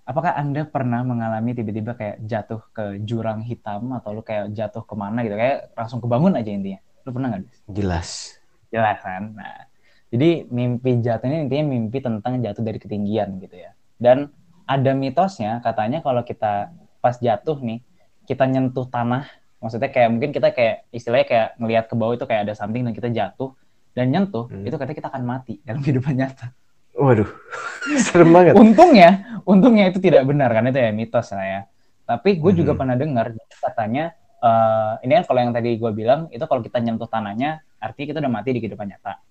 Apakah 0.08 0.36
anda 0.36 0.68
pernah 0.68 1.04
mengalami 1.04 1.56
tiba-tiba 1.56 1.96
kayak 1.96 2.24
jatuh 2.28 2.60
ke 2.76 3.04
jurang 3.08 3.44
hitam 3.44 3.92
atau 3.96 4.16
lu 4.16 4.24
kayak 4.24 4.52
jatuh 4.52 4.84
ke 4.84 4.96
mana 5.00 5.24
gitu, 5.24 5.36
kayak 5.40 5.72
langsung 5.80 6.04
kebangun 6.04 6.36
aja 6.36 6.52
intinya? 6.52 6.80
Lu 7.08 7.16
pernah 7.16 7.28
nggak? 7.32 7.44
Jelas. 7.72 8.36
Jelas 8.68 9.00
kan. 9.00 9.32
Nah, 9.32 9.72
jadi 10.14 10.46
mimpi 10.46 11.02
jatuh 11.02 11.26
ini 11.26 11.50
intinya 11.50 11.66
mimpi 11.74 11.98
tentang 11.98 12.38
jatuh 12.38 12.62
dari 12.62 12.78
ketinggian 12.78 13.42
gitu 13.42 13.58
ya 13.58 13.74
dan 13.98 14.30
ada 14.70 14.94
mitosnya 14.94 15.58
katanya 15.66 16.06
kalau 16.06 16.22
kita 16.22 16.70
pas 17.02 17.18
jatuh 17.18 17.58
nih 17.58 17.82
kita 18.30 18.46
nyentuh 18.46 18.86
tanah 18.86 19.26
maksudnya 19.58 19.90
kayak 19.90 20.10
mungkin 20.14 20.30
kita 20.30 20.54
kayak 20.54 20.86
istilahnya 20.94 21.26
kayak 21.26 21.48
ngelihat 21.58 21.86
ke 21.90 21.96
bawah 21.98 22.14
itu 22.14 22.26
kayak 22.30 22.46
ada 22.46 22.54
something 22.54 22.86
dan 22.86 22.94
kita 22.94 23.10
jatuh 23.10 23.58
dan 23.94 24.10
nyentuh 24.10 24.50
hmm. 24.50 24.66
itu 24.68 24.76
katanya 24.76 24.98
kita 24.98 25.10
akan 25.14 25.24
mati 25.24 25.54
dalam 25.64 25.80
kehidupan 25.86 26.14
nyata 26.18 26.52
waduh 26.98 27.30
serem 28.06 28.30
banget 28.34 28.54
untungnya 28.58 29.42
untungnya 29.46 29.90
itu 29.90 30.02
tidak 30.02 30.26
benar 30.28 30.50
kan 30.54 30.70
itu 30.70 30.80
ya 30.82 30.92
mitos 30.94 31.30
lah 31.34 31.46
ya 31.46 31.62
tapi 32.04 32.38
gue 32.38 32.52
hmm. 32.52 32.60
juga 32.60 32.72
pernah 32.76 33.00
dengar 33.00 33.32
katanya 33.64 34.12
uh, 34.44 35.00
ini 35.02 35.12
kan 35.22 35.24
kalau 35.24 35.40
yang 35.40 35.54
tadi 35.56 35.80
gue 35.80 35.92
bilang 35.96 36.28
itu 36.30 36.44
kalau 36.44 36.62
kita 36.62 36.84
nyentuh 36.84 37.08
tanahnya 37.08 37.64
artinya 37.80 38.08
kita 38.12 38.20
udah 38.20 38.34
mati 38.34 38.50
di 38.52 38.60
kehidupan 38.60 38.92
nyata 38.92 39.24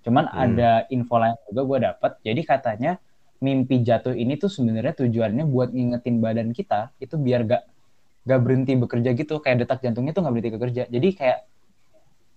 cuman 0.00 0.24
hmm. 0.30 0.44
ada 0.48 0.70
info 0.88 1.16
lain 1.18 1.36
juga 1.50 1.62
gue 1.66 1.78
dapat 1.90 2.12
jadi 2.24 2.40
katanya 2.46 2.92
mimpi 3.40 3.80
jatuh 3.80 4.12
ini 4.12 4.36
tuh 4.36 4.52
sebenarnya 4.52 4.92
tujuannya 5.00 5.44
buat 5.48 5.72
ngingetin 5.72 6.20
badan 6.20 6.52
kita 6.52 6.92
itu 7.00 7.16
biar 7.16 7.48
gak 7.48 7.62
gak 8.28 8.40
berhenti 8.44 8.76
bekerja 8.76 9.16
gitu 9.16 9.40
kayak 9.40 9.64
detak 9.64 9.80
jantungnya 9.80 10.12
tuh 10.12 10.22
gak 10.28 10.32
berhenti 10.36 10.52
bekerja 10.52 10.82
jadi 10.92 11.08
kayak 11.16 11.38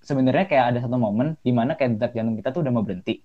sebenarnya 0.03 0.45
kayak 0.45 0.65
ada 0.75 0.79
satu 0.83 0.99
momen 0.99 1.39
di 1.39 1.51
mana 1.55 1.73
kayak 1.73 1.97
detak 1.97 2.11
jantung 2.13 2.35
kita 2.37 2.49
tuh 2.51 2.61
udah 2.61 2.71
mau 2.75 2.83
berhenti 2.83 3.23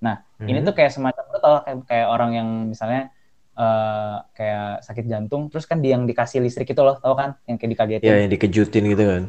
nah 0.00 0.24
hmm. 0.40 0.48
ini 0.48 0.58
tuh 0.64 0.72
kayak 0.72 0.90
semacam 0.94 1.24
lo 1.28 1.38
tau 1.42 1.56
kayak, 1.66 1.78
kayak 1.84 2.06
orang 2.08 2.30
yang 2.32 2.48
misalnya 2.72 3.12
uh, 3.58 4.24
kayak 4.32 4.80
sakit 4.86 5.04
jantung 5.04 5.52
terus 5.52 5.68
kan 5.68 5.82
dia 5.84 5.98
yang 5.98 6.08
dikasih 6.08 6.40
listrik 6.40 6.72
itu 6.72 6.80
loh 6.80 6.96
tau 6.96 7.12
kan 7.12 7.36
yang 7.44 7.60
kayak 7.60 7.70
dikagetin 7.76 8.08
ya 8.08 8.16
yang 8.24 8.32
dikejutin 8.32 8.84
gitu 8.96 9.02
kan 9.04 9.22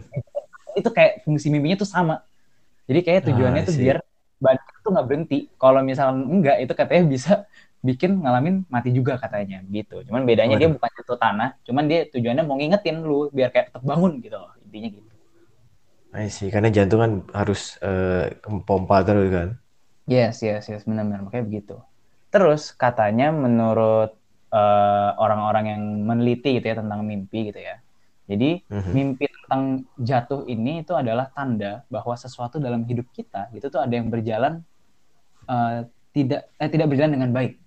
itu 0.71 0.89
kayak 0.95 1.27
fungsi 1.27 1.51
mimpinya 1.51 1.83
tuh 1.83 1.89
sama 1.89 2.23
jadi 2.87 3.03
kayak 3.03 3.21
tujuannya 3.27 3.61
ah, 3.61 3.67
tuh 3.67 3.75
biar 3.75 3.97
badan 4.41 4.65
itu 4.79 4.87
nggak 4.89 5.07
berhenti 5.09 5.39
kalau 5.59 5.79
misalnya 5.83 6.23
enggak 6.23 6.57
itu 6.63 6.73
katanya 6.73 7.03
bisa 7.11 7.31
bikin 7.81 8.21
ngalamin 8.21 8.61
mati 8.69 8.93
juga 8.93 9.17
katanya 9.17 9.65
gitu. 9.69 10.05
Cuman 10.05 10.21
bedanya 10.23 10.55
Waduh. 10.55 10.61
dia 10.61 10.69
bukan 10.69 10.89
jatuh 11.01 11.17
tanah, 11.17 11.49
cuman 11.65 11.83
dia 11.89 11.99
tujuannya 12.13 12.43
mau 12.45 12.55
ngingetin 12.57 13.01
lu 13.01 13.27
biar 13.33 13.49
kayak 13.49 13.73
tetap 13.73 13.81
bangun 13.81 14.21
gitu 14.21 14.37
loh. 14.37 14.53
Intinya 14.69 14.89
gitu. 14.93 15.11
I 16.12 16.28
see, 16.28 16.52
karena 16.52 16.67
jantung 16.67 17.00
kan 17.00 17.12
harus 17.32 17.80
uh, 17.80 18.28
pompa 18.67 19.00
terus 19.08 19.32
kan. 19.32 19.50
Yes, 20.10 20.43
yes, 20.43 20.67
yes, 20.67 20.84
benar-benar 20.84 21.24
makanya 21.24 21.45
begitu. 21.47 21.76
Terus 22.32 22.71
katanya 22.76 23.32
menurut 23.32 24.15
eh, 24.52 25.10
orang-orang 25.19 25.65
uh, 25.67 25.71
yang 25.76 25.84
meneliti 26.04 26.60
gitu 26.60 26.67
ya 26.67 26.76
tentang 26.80 27.04
mimpi 27.04 27.52
gitu 27.52 27.60
ya. 27.60 27.80
Jadi 28.28 28.63
mm-hmm. 28.63 28.91
mimpi 28.95 29.26
tentang 29.28 29.84
jatuh 30.00 30.47
ini 30.47 30.84
itu 30.84 30.95
adalah 30.95 31.28
tanda 31.32 31.84
bahwa 31.91 32.15
sesuatu 32.15 32.60
dalam 32.60 32.88
hidup 32.88 33.08
kita 33.12 33.52
gitu 33.52 33.67
tuh 33.67 33.84
ada 33.84 33.91
yang 33.91 34.08
berjalan 34.08 34.63
uh, 35.47 35.84
tidak 36.15 36.47
eh, 36.56 36.71
tidak 36.71 36.88
berjalan 36.91 37.19
dengan 37.19 37.32
baik 37.36 37.60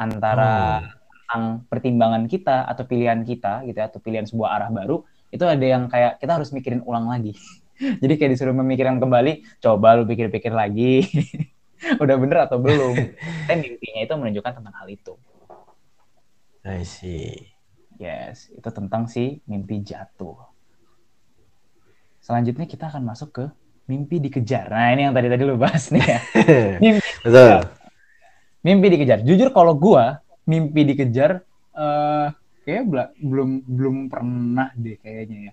antara 0.00 0.80
oh. 1.28 1.60
pertimbangan 1.68 2.24
kita 2.24 2.64
atau 2.64 2.88
pilihan 2.88 3.20
kita 3.20 3.68
gitu 3.68 3.76
ya, 3.76 3.86
atau 3.92 4.00
pilihan 4.00 4.24
sebuah 4.24 4.48
arah 4.56 4.70
baru 4.72 5.04
itu 5.30 5.44
ada 5.46 5.62
yang 5.62 5.86
kayak 5.86 6.18
kita 6.18 6.32
harus 6.38 6.50
mikirin 6.50 6.82
ulang 6.84 7.08
lagi. 7.08 7.34
Jadi 8.02 8.12
kayak 8.20 8.30
disuruh 8.36 8.54
memikirkan 8.54 9.00
kembali, 9.00 9.62
coba 9.62 9.98
lu 9.98 10.04
pikir-pikir 10.06 10.52
lagi. 10.52 11.06
Udah 12.02 12.16
bener 12.20 12.44
atau 12.44 12.60
belum? 12.60 12.94
Dan 13.48 13.64
mimpinya 13.64 14.00
itu 14.04 14.14
menunjukkan 14.14 14.52
tentang 14.60 14.74
hal 14.76 14.88
itu. 14.90 15.14
I 16.60 16.84
see. 16.84 17.54
Yes, 17.96 18.52
itu 18.52 18.68
tentang 18.68 19.08
si 19.08 19.40
mimpi 19.48 19.80
jatuh. 19.80 20.36
Selanjutnya 22.20 22.68
kita 22.68 22.92
akan 22.92 23.02
masuk 23.04 23.32
ke 23.32 23.44
mimpi 23.88 24.20
dikejar. 24.20 24.68
Nah, 24.68 24.92
ini 24.92 25.08
yang 25.08 25.16
tadi-tadi 25.16 25.42
lu 25.44 25.56
bahas 25.56 25.88
nih 25.88 26.04
ya. 26.04 26.20
mimpi 26.80 27.00
Betul 27.24 27.80
mimpi 28.60 28.92
dikejar 28.92 29.24
jujur 29.24 29.48
kalau 29.52 29.72
gua 29.76 30.20
mimpi 30.44 30.84
dikejar 30.92 31.44
uh, 31.72 32.28
kayak 32.70 32.84
belum 33.18 33.50
belum 33.66 33.96
pernah 34.06 34.70
deh 34.78 34.96
kayaknya 35.02 35.38
ya. 35.50 35.52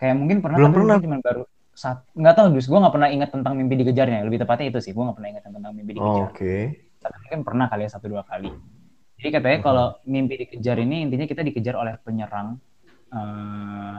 Kayak 0.00 0.14
mungkin 0.18 0.38
pernah 0.42 0.58
belum 0.58 0.72
pernah. 0.74 0.96
cuma 0.98 1.18
baru 1.22 1.42
saat 1.70 2.02
nggak 2.12 2.34
tahu 2.34 2.46
dus 2.58 2.66
gue 2.66 2.78
nggak 2.82 2.94
pernah 2.94 3.08
ingat 3.14 3.30
tentang 3.30 3.54
mimpi 3.54 3.74
dikejarnya. 3.78 4.26
Lebih 4.26 4.42
tepatnya 4.42 4.66
itu 4.74 4.78
sih 4.82 4.92
gue 4.92 5.02
nggak 5.06 5.16
pernah 5.16 5.30
ingat 5.30 5.44
tentang 5.46 5.72
mimpi 5.72 5.92
dikejar. 5.96 6.26
Oke. 6.26 6.34
Okay. 6.34 6.62
tapi 7.00 7.16
mungkin 7.24 7.40
pernah 7.48 7.66
kali 7.72 7.82
ya 7.88 7.90
satu 7.96 8.06
dua 8.12 8.22
kali. 8.28 8.52
Jadi 9.20 9.28
katanya 9.32 9.56
uh 9.56 9.56
-huh. 9.56 9.64
kalau 9.64 9.86
mimpi 10.04 10.34
dikejar 10.44 10.76
ini 10.80 11.08
intinya 11.08 11.24
kita 11.24 11.40
dikejar 11.40 11.74
oleh 11.80 11.94
penyerang 12.04 12.60
uh, 13.08 13.96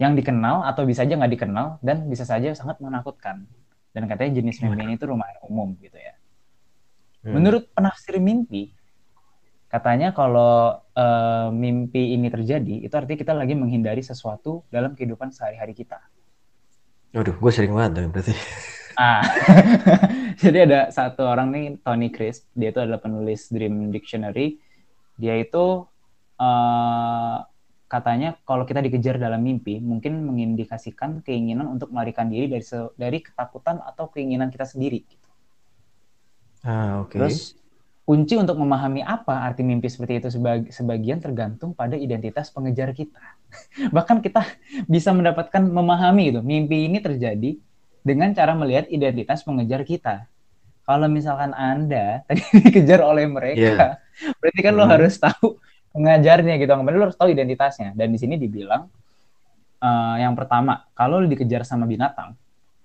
yang 0.00 0.16
dikenal 0.16 0.64
atau 0.64 0.88
bisa 0.88 1.04
aja 1.04 1.12
nggak 1.12 1.32
dikenal 1.36 1.76
dan 1.84 2.08
bisa 2.08 2.24
saja 2.24 2.56
sangat 2.56 2.80
menakutkan. 2.80 3.44
Dan 3.90 4.06
katanya 4.06 4.40
jenis 4.40 4.62
mimpi 4.64 4.86
ini 4.86 4.94
tuh 4.96 5.12
lumayan 5.12 5.36
umum 5.44 5.76
gitu 5.76 5.98
ya. 5.98 6.14
Hmm. 7.20 7.36
Menurut 7.36 7.68
penafsir 7.76 8.16
mimpi, 8.16 8.72
katanya 9.68 10.16
kalau 10.16 10.80
uh, 11.00 11.48
mimpi 11.48 12.12
ini 12.12 12.28
terjadi, 12.28 12.84
itu 12.84 12.92
artinya 12.92 13.18
kita 13.18 13.32
lagi 13.32 13.56
menghindari 13.56 14.04
sesuatu 14.04 14.68
dalam 14.68 14.92
kehidupan 14.92 15.32
sehari-hari 15.32 15.72
kita. 15.72 15.96
Waduh, 17.16 17.34
gue 17.40 17.52
sering 17.52 17.72
banget 17.72 17.92
dong 17.96 18.12
berarti. 18.12 18.34
Ah, 19.00 19.24
jadi 20.42 20.68
ada 20.68 20.80
satu 20.92 21.24
orang 21.24 21.48
nih, 21.56 21.64
Tony 21.80 22.12
Crisp, 22.12 22.52
dia 22.52 22.68
itu 22.68 22.84
adalah 22.84 23.00
penulis 23.00 23.48
Dream 23.48 23.88
Dictionary. 23.88 24.60
Dia 25.16 25.40
itu 25.40 25.88
uh, 26.36 27.36
katanya 27.88 28.36
kalau 28.44 28.68
kita 28.68 28.84
dikejar 28.84 29.16
dalam 29.16 29.40
mimpi, 29.40 29.80
mungkin 29.80 30.20
mengindikasikan 30.22 31.24
keinginan 31.24 31.66
untuk 31.66 31.90
melarikan 31.90 32.28
diri 32.28 32.46
dari 32.46 32.62
dari 32.94 33.18
ketakutan 33.24 33.80
atau 33.82 34.12
keinginan 34.12 34.52
kita 34.52 34.68
sendiri. 34.68 35.02
Ah, 36.60 37.00
oke. 37.00 37.16
Okay. 37.16 37.18
Terus 37.24 37.36
kunci 38.10 38.34
untuk 38.34 38.58
memahami 38.58 39.06
apa 39.06 39.46
arti 39.46 39.62
mimpi 39.62 39.86
seperti 39.86 40.18
itu 40.18 40.28
sebag 40.34 40.66
sebagian 40.74 41.22
tergantung 41.22 41.70
pada 41.70 41.94
identitas 41.94 42.50
pengejar 42.50 42.90
kita. 42.90 43.22
Bahkan 43.94 44.18
kita 44.18 44.42
bisa 44.90 45.14
mendapatkan 45.14 45.62
memahami 45.62 46.34
itu 46.34 46.42
mimpi 46.42 46.90
ini 46.90 46.98
terjadi 46.98 47.54
dengan 48.02 48.34
cara 48.34 48.58
melihat 48.58 48.90
identitas 48.90 49.46
pengejar 49.46 49.86
kita. 49.86 50.26
Kalau 50.82 51.06
misalkan 51.06 51.54
Anda 51.54 52.18
tadi 52.26 52.42
dikejar 52.50 52.98
oleh 52.98 53.30
mereka, 53.30 54.02
yeah. 54.02 54.34
berarti 54.42 54.58
kan 54.58 54.74
mm. 54.74 54.78
lo 54.82 54.84
hmm. 54.90 54.94
harus 54.98 55.14
tahu 55.14 55.46
pengajarnya 55.94 56.54
gitu. 56.58 56.70
Kemudian 56.74 56.98
lo 56.98 57.06
harus 57.06 57.20
tahu 57.20 57.30
identitasnya. 57.30 57.94
Dan 57.94 58.10
di 58.10 58.18
sini 58.18 58.34
dibilang 58.34 58.90
uh, 59.86 60.16
yang 60.18 60.34
pertama, 60.34 60.82
kalau 60.98 61.22
lo 61.22 61.30
dikejar 61.30 61.62
sama 61.62 61.86
binatang, 61.86 62.34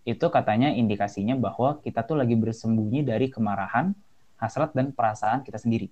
itu 0.05 0.29
katanya 0.29 0.69
indikasinya 0.69 1.33
bahwa 1.33 1.81
kita 1.81 2.05
tuh 2.05 2.13
lagi 2.13 2.38
bersembunyi 2.38 3.01
dari 3.01 3.25
kemarahan, 3.33 3.89
hasrat 4.39 4.71
dan 4.75 4.91
perasaan 4.91 5.41
kita 5.43 5.59
sendiri. 5.59 5.87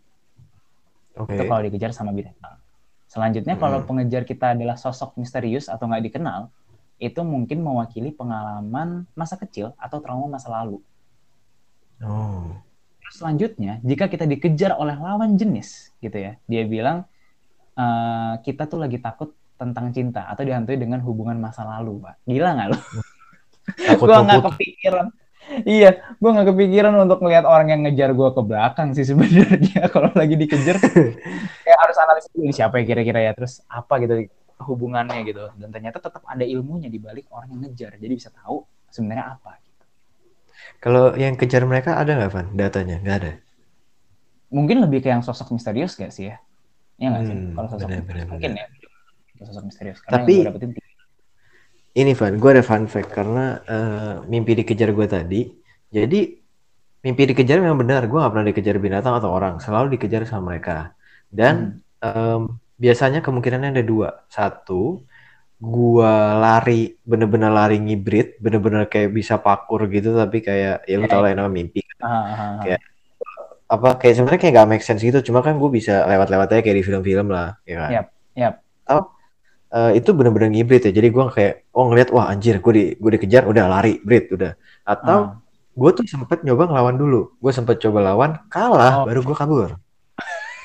Okay. 1.13 1.37
Itu 1.37 1.43
kalau 1.45 1.61
dikejar 1.63 1.91
sama 1.93 2.11
binatang. 2.11 2.57
Selanjutnya 3.05 3.53
kalau 3.61 3.83
hmm. 3.83 3.87
pengejar 3.87 4.23
kita 4.25 4.57
adalah 4.57 4.73
sosok 4.73 5.21
misterius 5.21 5.69
atau 5.69 5.85
nggak 5.85 6.09
dikenal, 6.09 6.49
itu 6.97 7.21
mungkin 7.21 7.61
mewakili 7.61 8.09
pengalaman 8.09 9.05
masa 9.13 9.37
kecil 9.37 9.77
atau 9.77 10.01
trauma 10.01 10.25
masa 10.25 10.49
lalu. 10.49 10.81
Oh. 12.01 12.57
Selanjutnya, 13.13 13.77
jika 13.85 14.09
kita 14.09 14.25
dikejar 14.25 14.73
oleh 14.73 14.97
lawan 14.97 15.37
jenis, 15.37 15.93
gitu 16.01 16.17
ya, 16.17 16.41
dia 16.49 16.65
bilang 16.65 17.05
uh, 17.77 18.41
kita 18.41 18.65
tuh 18.65 18.81
lagi 18.81 18.97
takut 18.97 19.37
tentang 19.61 19.93
cinta 19.93 20.25
atau 20.25 20.41
dihantui 20.41 20.81
dengan 20.81 20.97
hubungan 21.05 21.37
masa 21.37 21.61
lalu, 21.61 22.01
pak. 22.01 22.17
Gila 22.25 22.49
nggak 22.57 22.69
lo? 22.73 22.77
gue 24.01 24.17
nggak 24.25 24.43
kepikiran 24.43 25.07
iya 25.63 25.89
gue 26.17 26.29
nggak 26.29 26.47
kepikiran 26.53 26.93
untuk 26.97 27.21
melihat 27.21 27.45
orang 27.45 27.67
yang 27.69 27.81
ngejar 27.85 28.11
gue 28.11 28.29
ke 28.33 28.41
belakang 28.41 28.89
sih 28.97 29.05
sebenarnya. 29.05 29.87
Kalau 29.93 30.09
lagi 30.13 30.35
dikejar 30.35 30.77
kayak 31.63 31.79
harus 31.79 31.97
analisis 32.01 32.31
dulu 32.33 32.49
siapa 32.49 32.81
ya 32.81 32.83
kira-kira 32.89 33.19
ya 33.21 33.31
terus 33.37 33.61
apa 33.69 34.01
gitu 34.01 34.27
hubungannya 34.65 35.21
gitu. 35.27 35.49
Dan 35.57 35.69
ternyata 35.69 36.01
tetap 36.01 36.23
ada 36.25 36.43
ilmunya 36.43 36.89
di 36.89 36.97
balik 36.97 37.29
orang 37.29 37.53
yang 37.53 37.61
ngejar. 37.69 37.95
Jadi 37.99 38.13
bisa 38.13 38.29
tahu 38.33 38.65
sebenarnya 38.93 39.37
apa 39.37 39.57
gitu. 39.61 39.83
kalau 40.79 41.05
yang 41.17 41.33
kejar 41.33 41.65
mereka 41.65 41.97
ada 41.97 42.13
nggak 42.13 42.31
Van? 42.31 42.47
Datanya 42.53 42.97
nggak 43.01 43.17
ada? 43.21 43.31
Mungkin 44.53 44.85
lebih 44.85 45.01
ke 45.01 45.09
yang 45.09 45.25
sosok 45.25 45.49
misterius 45.49 45.97
gak 45.97 46.13
sih 46.13 46.29
ya? 46.29 46.37
Iya 47.01 47.07
nggak 47.09 47.23
hmm, 47.25 47.29
sih 47.29 47.35
kalau 47.57 47.67
sosok 47.73 47.87
bener, 47.89 48.05
bener, 48.05 48.25
mungkin 48.29 48.51
bener. 48.53 48.69
ya 48.69 48.83
sosok 49.49 49.63
misterius. 49.65 49.99
Karena 50.05 50.21
tapi 50.21 50.33
yang 50.39 50.47
dapetin 50.53 50.71
ini 51.93 52.11
Van, 52.17 52.33
gue 52.41 52.49
ada 52.49 52.65
fun 52.65 52.89
fact 52.89 53.13
karena 53.13 53.61
uh, 53.69 54.13
mimpi 54.25 54.57
dikejar 54.57 54.89
gue 54.89 55.05
tadi. 55.05 55.41
Jadi 55.93 56.19
mimpi 57.05 57.21
dikejar 57.29 57.61
memang 57.61 57.85
benar. 57.85 58.09
Gue 58.09 58.17
gak 58.17 58.33
pernah 58.33 58.47
dikejar 58.49 58.81
binatang 58.81 59.13
atau 59.21 59.29
orang, 59.29 59.61
selalu 59.61 59.97
dikejar 59.97 60.25
sama 60.25 60.53
mereka. 60.53 60.97
Dan 61.29 61.83
hmm. 62.01 62.01
um, 62.01 62.41
biasanya 62.81 63.21
kemungkinannya 63.21 63.77
ada 63.77 63.85
dua. 63.85 64.25
Satu, 64.25 65.05
gue 65.61 66.13
lari 66.41 66.97
bener-bener 67.05 67.53
lari 67.53 67.77
ngibrit, 67.77 68.41
bener-bener 68.41 68.89
kayak 68.89 69.13
bisa 69.13 69.37
pakur 69.37 69.85
gitu, 69.85 70.17
tapi 70.17 70.41
kayak 70.41 70.89
ya 70.89 70.95
lu 70.97 71.05
tau 71.05 71.21
lah 71.21 71.29
yang 71.29 71.45
namanya 71.45 71.55
mimpi. 71.61 71.85
Kan. 71.85 72.01
Kayak 72.65 72.81
apa 73.73 73.89
kayak 73.97 74.13
sebenarnya 74.17 74.41
kayak 74.41 74.53
gak 74.53 74.69
make 74.69 74.85
sense 74.85 75.01
gitu 75.01 75.17
cuma 75.25 75.41
kan 75.41 75.57
gue 75.57 75.69
bisa 75.73 76.05
lewat-lewat 76.05 76.45
aja 76.53 76.61
kayak 76.61 76.77
di 76.77 76.85
film-film 76.85 77.33
lah 77.33 77.57
ya 77.65 77.75
kan 77.81 77.89
yep, 77.89 78.05
yep. 78.37 78.53
Oh, 78.85 79.12
uh, 79.73 79.91
itu 79.91 80.13
bener-bener 80.13 80.53
ngibrit 80.53 80.85
ya. 80.85 80.93
Jadi 80.93 81.09
gue 81.09 81.23
kayak 81.33 81.53
oh 81.73 81.89
ngeliat 81.89 82.09
wah 82.13 82.29
anjir 82.29 82.61
gue 82.61 82.73
di 82.73 82.85
gue 82.95 83.11
dikejar 83.17 83.49
udah 83.49 83.65
lari 83.65 83.97
brit 84.05 84.29
udah. 84.29 84.53
Atau 84.85 85.17
uh. 85.17 85.25
Ah. 85.25 85.41
gue 85.73 85.89
tuh 85.97 86.05
sempet 86.05 86.45
nyoba 86.45 86.69
ngelawan 86.69 86.95
dulu. 86.95 87.33
Gue 87.41 87.51
sempet 87.51 87.81
coba 87.81 88.13
lawan 88.13 88.37
kalah 88.53 89.03
oh. 89.03 89.05
baru 89.09 89.19
gue 89.25 89.35
kabur. 89.35 89.69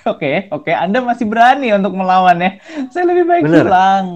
Oke, 0.09 0.49
oke. 0.49 0.73
Anda 0.73 1.05
masih 1.05 1.29
berani 1.29 1.69
untuk 1.77 1.93
melawan 1.93 2.41
ya. 2.41 2.57
Saya 2.89 3.13
lebih 3.13 3.29
baik 3.29 3.45
Bener. 3.45 3.69
hilang. 3.69 4.07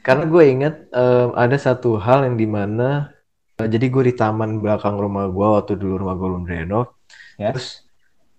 Karena 0.00 0.24
gue 0.24 0.42
inget 0.48 0.74
em, 0.96 1.28
ada 1.36 1.56
satu 1.60 2.00
hal 2.00 2.24
yang 2.24 2.40
di 2.40 2.48
mana 2.48 3.12
eh, 3.60 3.68
jadi 3.68 3.92
gue 3.92 4.02
di 4.08 4.14
taman 4.16 4.64
belakang 4.64 4.96
rumah 4.96 5.28
gue 5.28 5.44
waktu 5.44 5.76
dulu 5.76 6.00
rumah 6.00 6.16
gue 6.16 6.24
belum 6.24 6.44
renov. 6.48 6.96
Ya. 7.36 7.52
Terus 7.52 7.84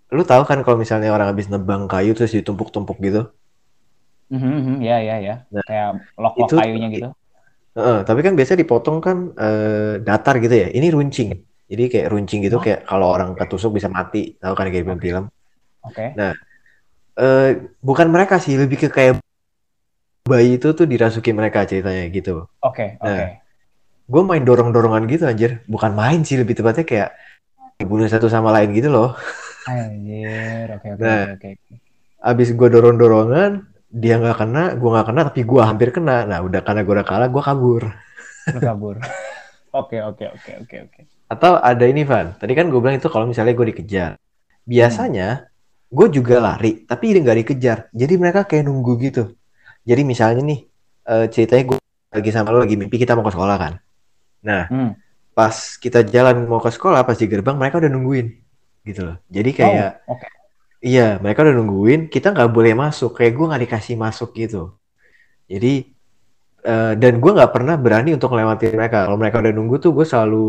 lu 0.09 0.25
tahu 0.25 0.41
kan 0.41 0.65
kalau 0.65 0.81
misalnya 0.81 1.13
orang 1.13 1.29
habis 1.29 1.53
nebang 1.53 1.85
kayu 1.85 2.17
terus 2.17 2.33
ditumpuk-tumpuk 2.33 2.97
gitu. 2.97 3.29
Mhm, 4.31 4.51
mhm, 4.63 4.75
ya, 4.79 4.97
ya, 5.03 5.15
ya. 5.19 5.35
Nah, 5.51 5.63
Kayak 5.67 5.89
lok-lok 6.15 6.47
itu- 6.47 6.57
kayunya 6.57 6.87
gitu. 6.87 7.09
Heeh, 7.71 7.97
tapi 8.03 8.19
kan 8.19 8.33
biasanya 8.35 8.59
dipotong 8.63 8.97
kan 8.99 9.17
eh, 9.35 9.93
datar 9.99 10.39
gitu 10.39 10.55
ya. 10.55 10.67
Ini 10.71 10.87
runcing. 10.91 11.29
Jadi 11.71 11.83
kayak 11.87 12.07
runcing 12.11 12.39
gitu 12.43 12.59
Oh. 12.59 12.63
kayak 12.63 12.83
kalau 12.83 13.11
orang 13.11 13.31
ketusuk 13.35 13.75
bisa 13.75 13.87
mati. 13.87 14.35
Tahu 14.35 14.53
kan 14.55 14.67
kayak 14.67 14.83
film-film. 14.87 15.27
Oke. 15.83 16.15
Eh 17.11 17.49
bukan 17.83 18.07
mereka 18.07 18.39
sih, 18.39 18.55
lebih 18.55 18.75
ke 18.75 18.87
kayak 18.87 19.19
bayi 20.23 20.55
itu 20.59 20.71
tuh 20.71 20.87
dirasuki 20.87 21.31
mereka 21.35 21.63
ceritanya 21.67 22.07
gitu. 22.07 22.47
Oke, 22.63 22.95
oke. 22.99 23.07
Nah. 23.07 23.39
Gue 24.11 24.21
main 24.27 24.43
dorong-dorongan 24.43 25.07
gitu 25.07 25.23
anjir. 25.27 25.63
Bukan 25.67 25.95
main 25.95 26.23
sih, 26.27 26.35
lebih 26.35 26.55
tepatnya 26.59 26.83
kayak 26.83 27.09
bunuh 27.87 28.07
satu 28.11 28.27
sama 28.27 28.51
lain 28.51 28.75
gitu 28.75 28.91
loh. 28.91 29.15
Anjir, 29.63 30.67
oke, 30.75 30.87
oke, 30.91 30.99
Nah. 30.99 31.35
oke, 31.39 31.47
oke. 31.55 31.73
Abis 32.19 32.51
gue 32.51 32.67
dorong-dorongan, 32.67 33.70
dia 33.91 34.15
nggak 34.17 34.37
kena, 34.39 34.63
gue 34.79 34.89
nggak 34.89 35.07
kena, 35.11 35.21
tapi 35.27 35.41
gue 35.43 35.61
hampir 35.61 35.89
kena. 35.91 36.23
Nah 36.23 36.39
udah 36.39 36.63
karena 36.63 36.81
gue 36.87 36.93
udah 36.95 37.07
kalah, 37.07 37.27
gue 37.27 37.43
kabur. 37.43 37.83
Lu 38.55 38.59
kabur. 38.59 38.95
Oke, 39.71 40.03
oke, 40.03 40.27
oke, 40.35 40.51
oke, 40.67 40.75
oke. 40.83 41.01
Atau 41.31 41.55
ada 41.55 41.87
ini 41.87 42.03
Van, 42.03 42.35
tadi 42.35 42.51
kan 42.51 42.67
gue 42.67 42.75
bilang 42.83 42.99
itu 42.99 43.07
kalau 43.07 43.23
misalnya 43.23 43.55
gue 43.55 43.71
dikejar. 43.71 44.19
Biasanya 44.67 45.47
gue 45.87 46.07
juga 46.11 46.43
lari, 46.43 46.83
tapi 46.83 47.15
nggak 47.15 47.37
dikejar. 47.39 47.87
Jadi 47.95 48.13
mereka 48.19 48.43
kayak 48.43 48.67
nunggu 48.67 48.99
gitu. 48.99 49.31
Jadi 49.87 50.01
misalnya 50.03 50.43
nih, 50.43 50.59
eh, 51.07 51.25
ceritanya 51.31 51.63
gue 51.71 51.77
lagi 52.11 52.29
sama 52.35 52.51
lo 52.51 52.59
lagi 52.59 52.75
mimpi 52.75 52.99
kita 52.99 53.15
mau 53.15 53.23
ke 53.23 53.31
sekolah 53.31 53.55
kan. 53.55 53.73
Nah, 54.43 54.67
Hmm. 54.67 54.91
pas 55.31 55.55
kita 55.79 56.03
jalan 56.03 56.51
mau 56.51 56.59
ke 56.59 56.67
sekolah, 56.67 57.07
pas 57.07 57.15
di 57.15 57.31
gerbang 57.31 57.55
mereka 57.55 57.79
udah 57.79 57.87
nungguin. 57.95 58.27
Gitu 58.83 59.07
loh. 59.07 59.23
Jadi 59.31 59.55
kayak, 59.55 60.03
Oh, 60.03 60.19
oke. 60.19 60.27
Iya 60.81 61.01
mereka 61.23 61.39
udah 61.45 61.55
nungguin, 61.57 62.01
kita 62.13 62.27
nggak 62.33 62.49
boleh 62.55 62.73
masuk. 62.83 63.09
Kayak 63.17 63.31
gue 63.37 63.45
nggak 63.49 63.63
dikasih 63.65 63.95
masuk 64.05 64.29
gitu. 64.41 64.57
Jadi, 65.51 65.73
eh, 66.65 66.93
dan 67.01 67.13
gue 67.23 67.31
nggak 67.37 67.51
pernah 67.55 67.75
berani 67.79 68.09
untuk 68.17 68.29
melewati 68.33 68.65
mereka. 68.73 69.07
Kalau 69.09 69.17
mereka 69.21 69.37
udah 69.43 69.53
nunggu 69.57 69.75
tuh 69.83 69.91
gue 69.97 70.05
selalu 70.07 70.45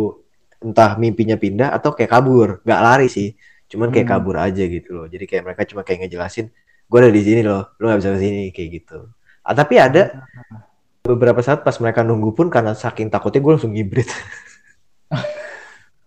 entah 0.67 0.91
mimpinya 1.03 1.37
pindah 1.41 1.69
atau 1.77 1.91
kayak 1.97 2.11
kabur. 2.13 2.49
Nggak 2.67 2.81
lari 2.87 3.09
sih, 3.13 3.29
cuman 3.73 3.89
kayak 3.95 4.07
Hmm. 4.09 4.15
kabur 4.19 4.37
aja 4.41 4.65
gitu 4.67 4.91
loh. 4.97 5.07
Jadi 5.13 5.25
kayak 5.31 5.43
mereka 5.49 5.63
cuma 5.71 5.83
kayak 5.87 6.07
ngejelasin, 6.07 6.47
gue 6.91 6.99
ada 7.03 7.11
di 7.13 7.23
sini 7.27 7.41
loh, 7.47 7.63
lu 7.81 7.85
nggak 7.89 8.01
bisa 8.03 8.11
ke 8.17 8.21
sini 8.23 8.43
kayak 8.55 8.69
gitu. 8.83 8.99
Ah, 9.47 9.55
tapi 9.59 9.75
ada 9.81 10.03
beberapa 11.09 11.41
saat 11.43 11.67
pas 11.67 11.77
mereka 11.83 12.03
nunggu 12.07 12.31
pun 12.37 12.47
karena 12.53 12.73
saking 12.79 13.09
takutnya 13.11 13.41
gue 13.43 13.53
langsung 13.59 13.75
ngibrit. 13.75 14.09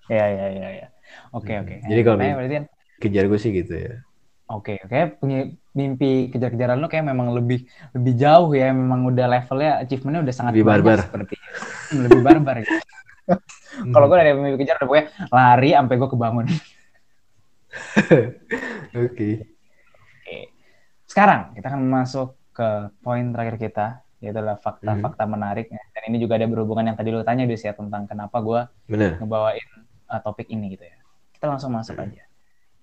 Ya, 0.05 0.25
ya, 0.29 0.47
ya, 0.53 0.69
ya. 0.69 0.87
Oke, 1.33 1.53
Hmm. 1.57 1.65
oke. 1.65 1.75
Jadi 1.81 2.01
kalau 2.05 2.17
berarti 2.21 2.55
kan 2.61 2.65
Kejar 2.95 3.25
gue 3.27 3.39
sih 3.41 3.51
gitu 3.51 3.73
ya. 3.75 3.93
Oke, 4.45 4.77
oke. 4.85 5.17
Punya 5.17 5.49
mimpi 5.73 6.29
kejar-kejaran 6.29 6.77
lu 6.77 6.85
kayak 6.85 7.05
memang 7.09 7.33
lebih 7.33 7.65
lebih 7.97 8.13
jauh 8.13 8.53
ya. 8.53 8.69
Memang 8.69 9.09
udah 9.09 9.25
levelnya 9.25 9.71
achievementnya 9.81 10.21
udah 10.21 10.35
sangat 10.35 10.53
Lebih 10.53 10.67
barbar. 10.69 10.97
seperti 11.01 11.35
Hmm, 11.85 12.01
lebih 12.05 12.21
barbar. 12.25 12.55
gitu. 12.61 12.73
Kalau 13.93 14.05
gue 14.09 14.17
dari 14.17 14.31
mimpi 14.33 14.57
kejar 14.65 14.77
udah 14.77 14.87
pokoknya 14.89 15.05
lari 15.29 15.69
sampai 15.73 15.95
gue 15.97 16.09
kebangun. 16.09 16.45
Oke. 19.05 19.29
Oke. 20.21 20.37
Sekarang 21.05 21.53
kita 21.53 21.65
akan 21.69 21.81
masuk 21.85 22.33
ke 22.55 22.67
poin 23.01 23.25
terakhir 23.33 23.55
kita, 23.59 23.85
yaitu 24.21 24.37
adalah 24.39 24.57
fakta-fakta 24.57 25.23
Hmm. 25.25 25.33
menarik. 25.37 25.67
ya. 25.69 25.81
Dan 25.93 26.01
ini 26.09 26.17
juga 26.21 26.37
ada 26.37 26.47
berhubungan 26.47 26.85
yang 26.89 26.97
tadi 26.97 27.09
lu 27.13 27.21
tanya 27.21 27.45
Dus 27.45 27.61
ya 27.61 27.73
tentang 27.73 28.05
kenapa 28.05 28.37
gue 28.41 28.61
ngebawain 29.21 29.69
uh, 30.07 30.21
topik 30.21 30.49
ini 30.49 30.73
gitu 30.73 30.85
ya. 30.85 30.97
Kita 31.33 31.45
langsung 31.45 31.73
masuk 31.73 31.97
Hmm. 31.97 32.09
aja. 32.09 32.24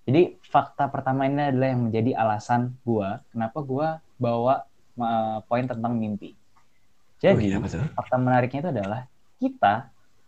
Jadi 0.03 0.35
fakta 0.43 0.91
pertama 0.91 1.31
ini 1.31 1.55
adalah 1.55 1.69
yang 1.71 1.83
menjadi 1.91 2.11
alasan 2.19 2.75
gua 2.83 3.23
kenapa 3.31 3.59
gua 3.63 3.89
bawa 4.19 4.67
uh, 4.99 5.39
poin 5.47 5.63
tentang 5.67 5.95
mimpi. 5.95 6.35
Oh 6.35 7.39
Jadi 7.39 7.55
iya 7.55 7.63
betul. 7.63 7.87
fakta 7.95 8.19
menariknya 8.19 8.61
itu 8.67 8.71
adalah 8.75 9.01
kita 9.39 9.75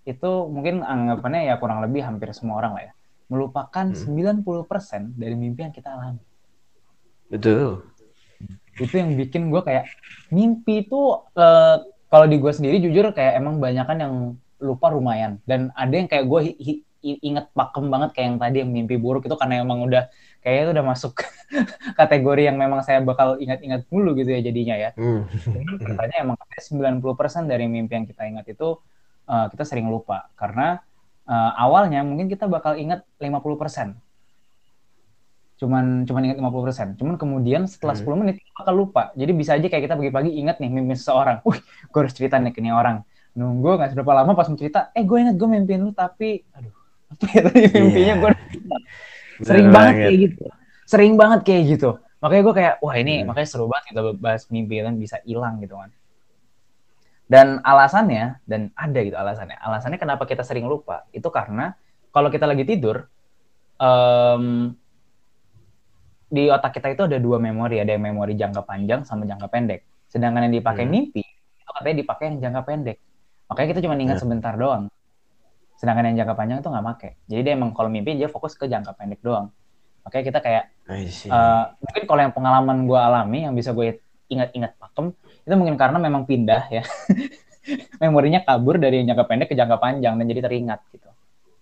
itu 0.04 0.30
mungkin 0.46 0.84
anggapannya 0.84 1.48
ya 1.48 1.58
kurang 1.58 1.82
lebih 1.82 2.06
hampir 2.06 2.30
semua 2.36 2.60
orang 2.60 2.72
lah 2.76 2.82
ya 2.90 2.92
melupakan 3.26 3.86
Hmm. 3.90 4.14
90% 4.14 5.16
dari 5.16 5.34
mimpi 5.34 5.64
yang 5.64 5.74
kita 5.74 5.90
alami. 5.96 6.22
Betul. 7.32 7.82
Itu 8.78 8.94
yang 8.94 9.16
bikin 9.16 9.48
gue 9.50 9.62
kayak 9.64 9.88
mimpi 10.28 10.86
itu 10.86 11.00
eh, 11.34 11.76
kalau 12.10 12.26
di 12.30 12.36
gue 12.38 12.52
sendiri 12.52 12.78
jujur 12.78 13.10
kayak 13.10 13.40
emang 13.40 13.58
banyakan 13.58 13.96
yang 13.98 14.14
lupa 14.62 14.92
lumayan 14.92 15.42
dan 15.48 15.74
ada 15.74 15.94
yang 15.94 16.06
kayak 16.06 16.30
gue 16.30 16.40
inget 17.04 17.52
pakem 17.52 17.92
banget 17.92 18.16
kayak 18.16 18.26
yang 18.32 18.38
tadi 18.40 18.56
yang 18.64 18.70
mimpi 18.72 18.96
buruk 18.96 19.28
itu 19.28 19.36
karena 19.36 19.60
emang 19.60 19.84
udah 19.84 20.08
kayaknya 20.44 20.62
itu 20.64 20.72
udah 20.76 20.84
masuk 20.84 21.12
kategori 22.00 22.42
yang 22.44 22.56
memang 22.60 22.84
saya 22.84 23.00
bakal 23.00 23.40
ingat-ingat 23.40 23.88
dulu 23.88 24.12
gitu 24.16 24.30
ya 24.32 24.40
jadinya 24.44 24.74
ya. 24.76 24.90
Hmm. 24.96 25.24
Jadi 25.28 25.72
katanya 25.80 26.16
emang 26.20 26.36
katanya 26.36 26.62
90% 27.00 27.48
dari 27.48 27.64
mimpi 27.64 27.92
yang 27.96 28.06
kita 28.08 28.22
ingat 28.28 28.44
itu 28.52 28.76
uh, 29.24 29.46
kita 29.48 29.64
sering 29.64 29.88
lupa 29.88 30.28
karena 30.36 30.84
uh, 31.24 31.52
awalnya 31.56 32.04
mungkin 32.04 32.28
kita 32.28 32.44
bakal 32.44 32.76
ingat 32.76 33.08
50%. 33.16 33.96
Cuman 35.56 36.04
cuman 36.04 36.20
ingat 36.28 36.38
50%. 36.44 37.00
Cuman 37.00 37.14
kemudian 37.16 37.64
setelah 37.64 37.96
Hmm. 37.96 38.04
10 38.04 38.20
menit 38.20 38.36
kita 38.44 38.52
bakal 38.60 38.74
lupa. 38.76 39.02
Jadi 39.16 39.32
bisa 39.32 39.56
aja 39.56 39.64
kayak 39.64 39.88
kita 39.88 39.96
pagi-pagi 39.96 40.30
ingat 40.36 40.60
nih 40.60 40.68
mimpi 40.68 40.92
seseorang. 40.92 41.40
Wih, 41.48 41.56
gue 41.64 41.98
harus 42.04 42.12
cerita 42.12 42.36
nih 42.36 42.52
ke 42.52 42.60
nih 42.60 42.76
orang. 42.76 43.00
Nunggu 43.32 43.80
nggak 43.80 43.96
seberapa 43.96 44.12
lama 44.12 44.36
pas 44.36 44.46
mau 44.46 44.54
cerita, 44.60 44.92
eh 44.94 45.02
gue 45.02 45.18
ingat 45.18 45.34
gue 45.34 45.48
mimpiin 45.48 45.82
lu 45.82 45.90
tapi 45.90 46.46
aduh 46.54 46.83
apa 47.10 47.24
ya 47.30 47.40
tadi 47.42 47.60
mimpinya 47.70 48.06
Iya. 48.06 48.22
gue 48.22 48.30
sering 49.40 49.66
Bener 49.66 49.74
banget 49.74 49.94
kayak 49.98 50.16
gitu 50.20 50.44
sering 50.84 51.12
banget 51.14 51.40
kayak 51.42 51.62
gitu 51.68 51.90
makanya 52.18 52.42
gue 52.42 52.54
kayak 52.54 52.74
wah 52.80 52.94
ini 52.94 53.14
Hmm. 53.20 53.26
makanya 53.28 53.48
seru 53.48 53.66
banget 53.66 53.84
kita 53.92 54.00
bahas 54.16 54.42
mimpi 54.48 54.80
kan 54.80 54.94
bisa 54.96 55.16
hilang 55.22 55.60
gitu 55.60 55.74
kan 55.74 55.90
dan 57.24 57.58
alasannya 57.60 58.38
dan 58.44 58.68
ada 58.74 59.00
gitu 59.00 59.16
alasannya 59.16 59.56
alasannya 59.58 59.96
kenapa 59.96 60.24
kita 60.24 60.40
sering 60.40 60.64
lupa 60.64 61.08
itu 61.10 61.24
karena 61.28 61.72
kalau 62.10 62.28
kita 62.28 62.44
lagi 62.44 62.64
tidur 62.64 63.08
em, 63.74 64.72
di 66.28 66.48
otak 66.48 66.74
kita 66.74 66.88
itu 66.90 67.02
ada 67.04 67.16
dua 67.16 67.38
memori 67.38 67.78
ada 67.78 67.90
yang 67.90 68.04
memori 68.04 68.34
jangka 68.34 68.62
panjang 68.62 69.02
sama 69.02 69.24
jangka 69.24 69.48
pendek 69.48 69.80
sedangkan 70.06 70.48
yang 70.50 70.54
dipakai 70.54 70.84
Hmm. 70.84 70.92
mimpi 70.92 71.22
itu 71.24 71.70
katanya 71.72 71.96
dipakai 72.00 72.24
yang 72.28 72.38
jangka 72.40 72.62
pendek 72.62 72.96
makanya 73.44 73.68
kita 73.72 73.80
cuma 73.82 73.94
ingat 73.96 74.16
Ya. 74.16 74.22
sebentar 74.22 74.54
doang 74.54 74.88
sedangkan 75.84 76.08
yang 76.08 76.24
jangka 76.24 76.34
panjang 76.34 76.58
itu 76.64 76.68
nggak 76.72 76.84
make. 76.88 77.10
Jadi 77.28 77.40
dia 77.44 77.52
emang 77.52 77.76
kalau 77.76 77.92
mimpi 77.92 78.16
dia 78.16 78.32
fokus 78.32 78.56
ke 78.56 78.64
jangka 78.64 78.96
pendek 78.96 79.20
doang. 79.20 79.52
Makanya 80.08 80.24
kita 80.32 80.40
kayak. 80.40 80.64
Eh, 80.88 81.64
mungkin 81.84 82.02
kalau 82.08 82.20
yang 82.24 82.32
pengalaman 82.32 82.88
gue 82.88 82.96
alami 82.96 83.44
yang 83.44 83.52
bisa 83.52 83.76
gue 83.76 84.00
ingat-ingat 84.32 84.80
pakem 84.80 85.12
itu 85.44 85.54
mungkin 85.60 85.76
karena 85.76 86.00
memang 86.00 86.24
pindah 86.24 86.72
ya. 86.72 86.82
Memorinya 88.02 88.40
kabur 88.40 88.80
dari 88.80 89.04
yang 89.04 89.12
jangka 89.12 89.24
pendek 89.28 89.48
ke 89.52 89.56
jangka 89.56 89.76
panjang 89.76 90.16
dan 90.16 90.24
jadi 90.24 90.40
teringat 90.40 90.80
gitu. 90.88 91.08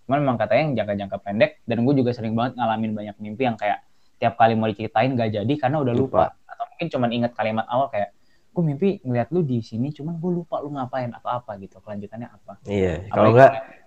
Cuman 0.07 0.19
memang 0.23 0.39
katanya 0.39 0.63
yang 0.71 0.75
jangka-jangka 0.83 1.19
pendek 1.19 1.51
dan 1.67 1.83
gue 1.83 1.95
juga 1.99 2.11
sering 2.15 2.39
banget 2.39 2.59
ngalamin 2.59 2.91
banyak 2.95 3.17
mimpi 3.19 3.43
yang 3.47 3.59
kayak 3.59 3.83
tiap 4.23 4.39
kali 4.39 4.55
mau 4.55 4.71
diceritain 4.71 5.19
gak 5.19 5.35
jadi 5.35 5.55
karena 5.59 5.83
udah 5.83 5.95
lupa, 5.99 6.31
atau 6.47 6.65
mungkin 6.71 6.87
cuman 6.95 7.11
ingat 7.11 7.33
kalimat 7.35 7.67
awal 7.67 7.91
kayak 7.91 8.15
gue 8.55 8.63
mimpi 8.63 8.89
ngeliat 9.03 9.35
lu 9.35 9.43
di 9.43 9.59
sini 9.63 9.91
cuman 9.91 10.15
gue 10.19 10.31
lupa 10.43 10.63
lu 10.63 10.71
ngapain 10.75 11.11
atau 11.11 11.31
apa 11.31 11.59
gitu. 11.59 11.83
Kelanjutannya 11.83 12.29
apa? 12.31 12.63
Iya, 12.67 13.11
kalau 13.11 13.35
enggak 13.35 13.82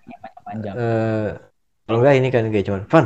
panjang 0.46 0.76
eh 0.78 1.28
kalau 1.86 1.98
enggak 2.02 2.16
ini 2.18 2.28
kan 2.34 2.44
kayak 2.50 2.66
cuman 2.66 2.82
Van, 2.90 3.06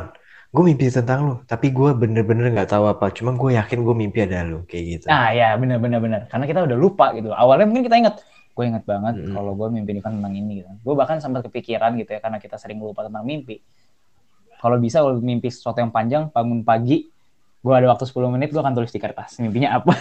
gue 0.55 0.63
mimpi 0.63 0.85
tentang 0.87 1.19
lu, 1.27 1.33
tapi 1.43 1.67
gue 1.75 1.89
bener-bener 1.99 2.45
nggak 2.55 2.69
tahu 2.71 2.87
apa, 2.87 3.11
cuma 3.11 3.35
gue 3.35 3.51
yakin 3.59 3.79
gue 3.83 3.95
mimpi 4.01 4.19
ada 4.23 4.47
lu 4.47 4.63
kayak 4.63 4.83
gitu. 4.87 5.07
Nah 5.11 5.35
ya 5.35 5.47
benar 5.59 5.77
benar 5.83 6.21
karena 6.31 6.45
kita 6.47 6.59
udah 6.63 6.77
lupa 6.79 7.05
gitu. 7.17 7.29
Awalnya 7.35 7.65
mungkin 7.67 7.83
kita 7.87 7.97
ingat, 7.99 8.15
gue 8.55 8.63
ingat 8.65 8.83
banget 8.87 9.15
Mm-mm. 9.19 9.33
kalau 9.35 9.51
gue 9.59 9.67
mimpi 9.75 9.91
Ivan 9.99 10.13
tentang 10.19 10.33
ini 10.35 10.63
gitu. 10.63 10.69
Gue 10.85 10.93
bahkan 10.95 11.17
sempat 11.19 11.43
kepikiran 11.47 11.91
gitu 11.99 12.11
ya 12.15 12.19
karena 12.23 12.37
kita 12.39 12.55
sering 12.55 12.79
lupa 12.79 13.03
tentang 13.07 13.27
mimpi. 13.27 13.59
Kalau 14.59 14.77
bisa 14.79 14.99
kalau 15.03 15.19
mimpi 15.23 15.47
sesuatu 15.51 15.79
yang 15.79 15.91
panjang 15.95 16.27
bangun 16.35 16.61
pagi, 16.67 17.07
gue 17.63 17.73
ada 17.75 17.87
waktu 17.91 18.05
10 18.07 18.29
menit 18.31 18.51
gue 18.51 18.61
akan 18.63 18.75
tulis 18.75 18.91
di 18.91 18.99
kertas 18.99 19.39
mimpinya 19.43 19.79
apa. 19.79 19.93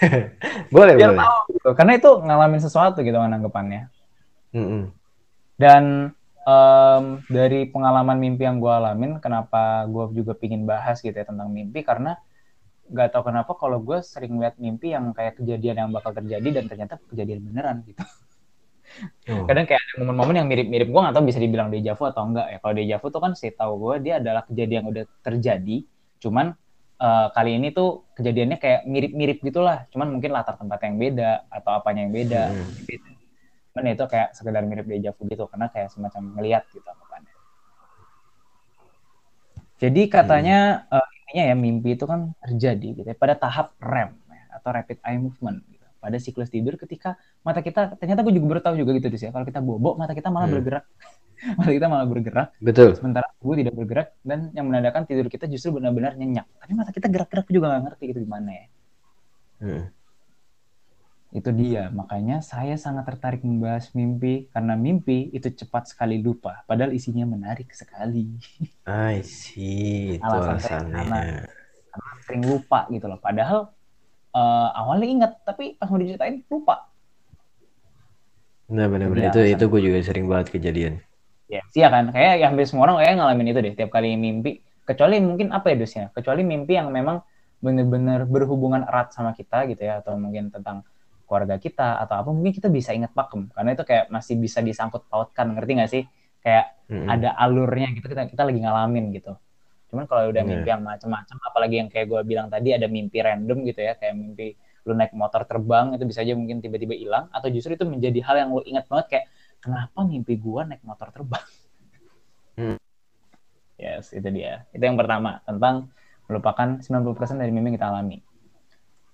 boleh 0.74 0.96
Biar 0.96 1.10
boleh. 1.10 1.18
tahu 1.20 1.38
gitu. 1.56 1.68
Karena 1.78 1.92
itu 1.98 2.10
ngalamin 2.26 2.60
sesuatu 2.64 2.98
gitu 3.06 3.16
kan 3.22 3.30
anggapannya. 3.36 3.80
Mm-mm. 4.54 4.97
Dan 5.58 6.14
em, 6.46 7.04
dari 7.26 7.66
pengalaman 7.66 8.16
mimpi 8.16 8.46
yang 8.46 8.62
gue 8.62 8.70
alamin, 8.70 9.18
kenapa 9.18 9.84
gue 9.90 10.22
juga 10.22 10.38
pingin 10.38 10.64
bahas 10.64 11.02
gitu 11.02 11.12
ya 11.12 11.26
tentang 11.26 11.50
mimpi 11.50 11.82
karena 11.82 12.16
nggak 12.88 13.12
tahu 13.12 13.28
kenapa 13.28 13.52
kalau 13.52 13.84
gue 13.84 14.00
sering 14.00 14.40
lihat 14.40 14.56
mimpi 14.56 14.96
yang 14.96 15.12
kayak 15.12 15.36
kejadian 15.36 15.76
yang 15.76 15.90
bakal 15.92 16.16
terjadi 16.16 16.62
dan 16.62 16.64
ternyata 16.70 16.96
kejadian 17.12 17.44
beneran 17.44 17.84
gitu. 17.84 18.00
Oh. 19.28 19.44
Kadang 19.44 19.68
kayak 19.68 19.84
ada 19.84 19.92
momen-momen 20.00 20.40
yang 20.40 20.48
mirip-mirip 20.48 20.88
gue 20.88 21.00
nggak 21.04 21.12
tahu 21.12 21.24
bisa 21.28 21.36
dibilang 21.36 21.68
deja 21.68 21.92
vu 21.92 22.08
atau 22.08 22.24
enggak 22.24 22.48
ya. 22.48 22.58
Kalau 22.64 22.74
deja 22.74 22.96
vu 22.96 23.06
tuh 23.12 23.20
kan 23.20 23.32
sih 23.36 23.52
tahu 23.52 23.72
gue 23.76 23.94
dia 24.00 24.14
adalah 24.16 24.42
kejadian 24.48 24.80
yang 24.80 24.86
udah 24.88 25.04
terjadi, 25.20 25.76
cuman 26.24 26.56
uh, 27.02 27.26
kali 27.32 27.60
ini 27.60 27.68
tuh 27.70 28.08
kejadiannya 28.14 28.58
kayak 28.58 28.80
mirip-mirip 28.84 29.38
gitulah 29.42 29.86
cuman 29.94 30.18
mungkin 30.18 30.30
latar 30.34 30.58
tempat 30.58 30.78
yang 30.84 30.96
beda 30.98 31.30
atau 31.48 31.70
apanya 31.78 32.06
yang 32.06 32.14
beda 32.14 32.42
hmm. 32.52 32.88
gitu. 32.88 33.08
Cuman 33.78 33.94
itu 33.94 34.04
kayak 34.10 34.34
sekedar 34.34 34.62
mirip 34.66 34.90
deja 34.90 35.14
vu 35.14 35.22
gitu 35.30 35.46
karena 35.46 35.70
kayak 35.70 35.94
semacam 35.94 36.34
ngeliat 36.34 36.66
gitu 36.74 36.82
anggapannya 36.82 37.34
jadi 39.78 40.02
katanya 40.10 40.58
hmm. 40.90 40.98
uh, 40.98 41.06
intinya 41.22 41.44
ya 41.46 41.54
mimpi 41.54 41.94
itu 41.94 42.04
kan 42.10 42.34
terjadi 42.42 42.88
gitu 42.98 43.06
ya, 43.06 43.14
pada 43.14 43.38
tahap 43.38 43.78
REM 43.78 44.18
ya, 44.26 44.44
atau 44.58 44.68
rapid 44.74 44.98
eye 45.06 45.22
movement 45.22 45.62
gitu. 45.70 45.86
pada 46.02 46.16
siklus 46.18 46.50
tidur 46.50 46.74
ketika 46.74 47.14
mata 47.46 47.62
kita 47.62 47.94
ternyata 48.02 48.26
gue 48.26 48.34
juga 48.34 48.58
baru 48.58 48.60
tahu 48.66 48.74
juga 48.82 48.98
gitu 48.98 49.06
ya 49.14 49.30
kalau 49.30 49.46
kita 49.46 49.62
bobok 49.62 49.94
mata 49.94 50.10
kita 50.10 50.26
malah 50.34 50.50
hmm. 50.50 50.58
bergerak 50.58 50.84
malah 51.58 51.70
kita 51.70 51.86
malah 51.86 52.06
bergerak. 52.10 52.48
Betul. 52.58 52.98
Sementara 52.98 53.30
tubuh 53.38 53.54
tidak 53.54 53.74
bergerak 53.78 54.10
dan 54.26 54.50
yang 54.58 54.66
menandakan 54.66 55.06
tidur 55.06 55.30
kita 55.30 55.46
justru 55.46 55.70
benar-benar 55.70 56.18
nyenyak. 56.18 56.50
Tapi 56.58 56.72
mata 56.74 56.90
kita 56.90 57.06
gerak-gerak 57.06 57.46
juga 57.46 57.70
nggak 57.70 57.82
ngerti 57.86 58.04
itu 58.10 58.18
gimana 58.26 58.50
ya. 58.50 58.66
Hmm. 59.62 59.84
Itu 61.28 61.52
dia. 61.52 61.92
Makanya 61.92 62.40
saya 62.40 62.80
sangat 62.80 63.04
tertarik 63.04 63.44
membahas 63.44 63.92
mimpi 63.92 64.48
karena 64.48 64.74
mimpi 64.80 65.28
itu 65.36 65.52
cepat 65.52 65.92
sekali 65.92 66.24
lupa. 66.24 66.64
Padahal 66.64 66.96
isinya 66.96 67.28
menarik 67.28 67.68
sekali. 67.76 68.32
I 68.88 69.20
see. 69.20 70.16
Itu 70.16 70.24
alasannya. 70.24 70.96
Karena, 70.96 71.20
karena 71.92 72.12
sering 72.24 72.42
lupa 72.48 72.88
gitu 72.88 73.06
loh. 73.06 73.20
Padahal 73.20 73.68
uh, 74.32 74.68
awalnya 74.72 75.08
ingat 75.08 75.32
tapi 75.44 75.76
pas 75.76 75.92
mau 75.92 76.00
diceritain 76.00 76.40
lupa. 76.48 76.88
Nah 78.68 78.84
benar-benar 78.84 79.32
itu 79.32 79.40
itu 79.48 79.64
gue 79.68 79.80
juga 79.80 79.98
sering 80.04 80.28
banget 80.28 80.52
kejadian. 80.52 81.00
Ya, 81.48 81.64
sih 81.72 81.80
ya 81.80 81.88
kan. 81.88 82.12
Kayak 82.12 82.40
ya, 82.40 82.46
hampir 82.52 82.68
semua 82.68 82.88
orang 82.88 83.00
kayak 83.00 83.16
ngalamin 83.20 83.52
itu 83.52 83.60
deh 83.64 83.74
tiap 83.76 83.90
kali 83.92 84.16
mimpi. 84.16 84.60
Kecuali 84.84 85.20
mungkin 85.20 85.52
apa 85.52 85.72
ya 85.72 85.76
dosnya? 85.76 86.08
Kecuali 86.12 86.40
mimpi 86.44 86.76
yang 86.76 86.88
memang 86.88 87.20
benar-benar 87.60 88.24
berhubungan 88.24 88.86
erat 88.86 89.12
sama 89.12 89.34
kita 89.34 89.66
gitu 89.68 89.82
ya 89.82 90.00
atau 90.00 90.14
mungkin 90.16 90.48
tentang 90.48 90.84
keluarga 91.28 91.60
kita 91.60 92.00
atau 92.00 92.24
apa 92.24 92.30
mungkin 92.32 92.56
kita 92.56 92.72
bisa 92.72 92.96
ingat 92.96 93.12
pakem 93.12 93.52
karena 93.52 93.76
itu 93.76 93.84
kayak 93.84 94.08
masih 94.08 94.40
bisa 94.40 94.64
disangkut 94.64 95.04
pautkan 95.12 95.52
ngerti 95.52 95.72
nggak 95.76 95.90
sih 95.92 96.02
kayak 96.40 96.80
mm-hmm. 96.88 97.06
ada 97.06 97.36
alurnya 97.36 97.92
gitu 97.92 98.08
kita 98.08 98.32
kita 98.32 98.42
lagi 98.48 98.60
ngalamin 98.64 99.12
gitu 99.12 99.36
cuman 99.92 100.04
kalau 100.08 100.28
udah 100.28 100.44
mimpi 100.44 100.68
yang 100.68 100.84
macam-macam 100.84 101.36
apalagi 101.44 101.74
yang 101.80 101.88
kayak 101.88 102.08
gue 102.08 102.20
bilang 102.24 102.48
tadi 102.48 102.76
ada 102.76 102.88
mimpi 102.88 103.20
random 103.20 103.64
gitu 103.68 103.80
ya 103.84 103.96
kayak 103.96 104.16
mimpi 104.16 104.56
lu 104.88 104.96
naik 104.96 105.12
motor 105.12 105.44
terbang 105.44 105.92
itu 105.96 106.04
bisa 106.08 106.24
aja 106.24 106.32
mungkin 106.32 106.64
tiba-tiba 106.64 106.96
hilang 106.96 107.28
atau 107.28 107.52
justru 107.52 107.76
itu 107.76 107.84
menjadi 107.84 108.24
hal 108.24 108.36
yang 108.40 108.48
lu 108.56 108.64
ingat 108.64 108.88
banget 108.88 109.06
kayak 109.12 109.24
kenapa 109.60 110.00
mimpi 110.06 110.34
gua 110.38 110.64
naik 110.64 110.82
motor 110.86 111.10
terbang? 111.10 111.44
Hmm. 112.58 112.78
Yes, 113.78 114.10
itu 114.10 114.26
dia. 114.34 114.66
Itu 114.74 114.82
yang 114.82 114.98
pertama, 114.98 115.38
tentang 115.46 115.94
melupakan 116.26 116.82
90% 116.82 117.38
dari 117.38 117.54
mimpi 117.54 117.70
yang 117.70 117.76
kita 117.78 117.88
alami. 117.94 118.18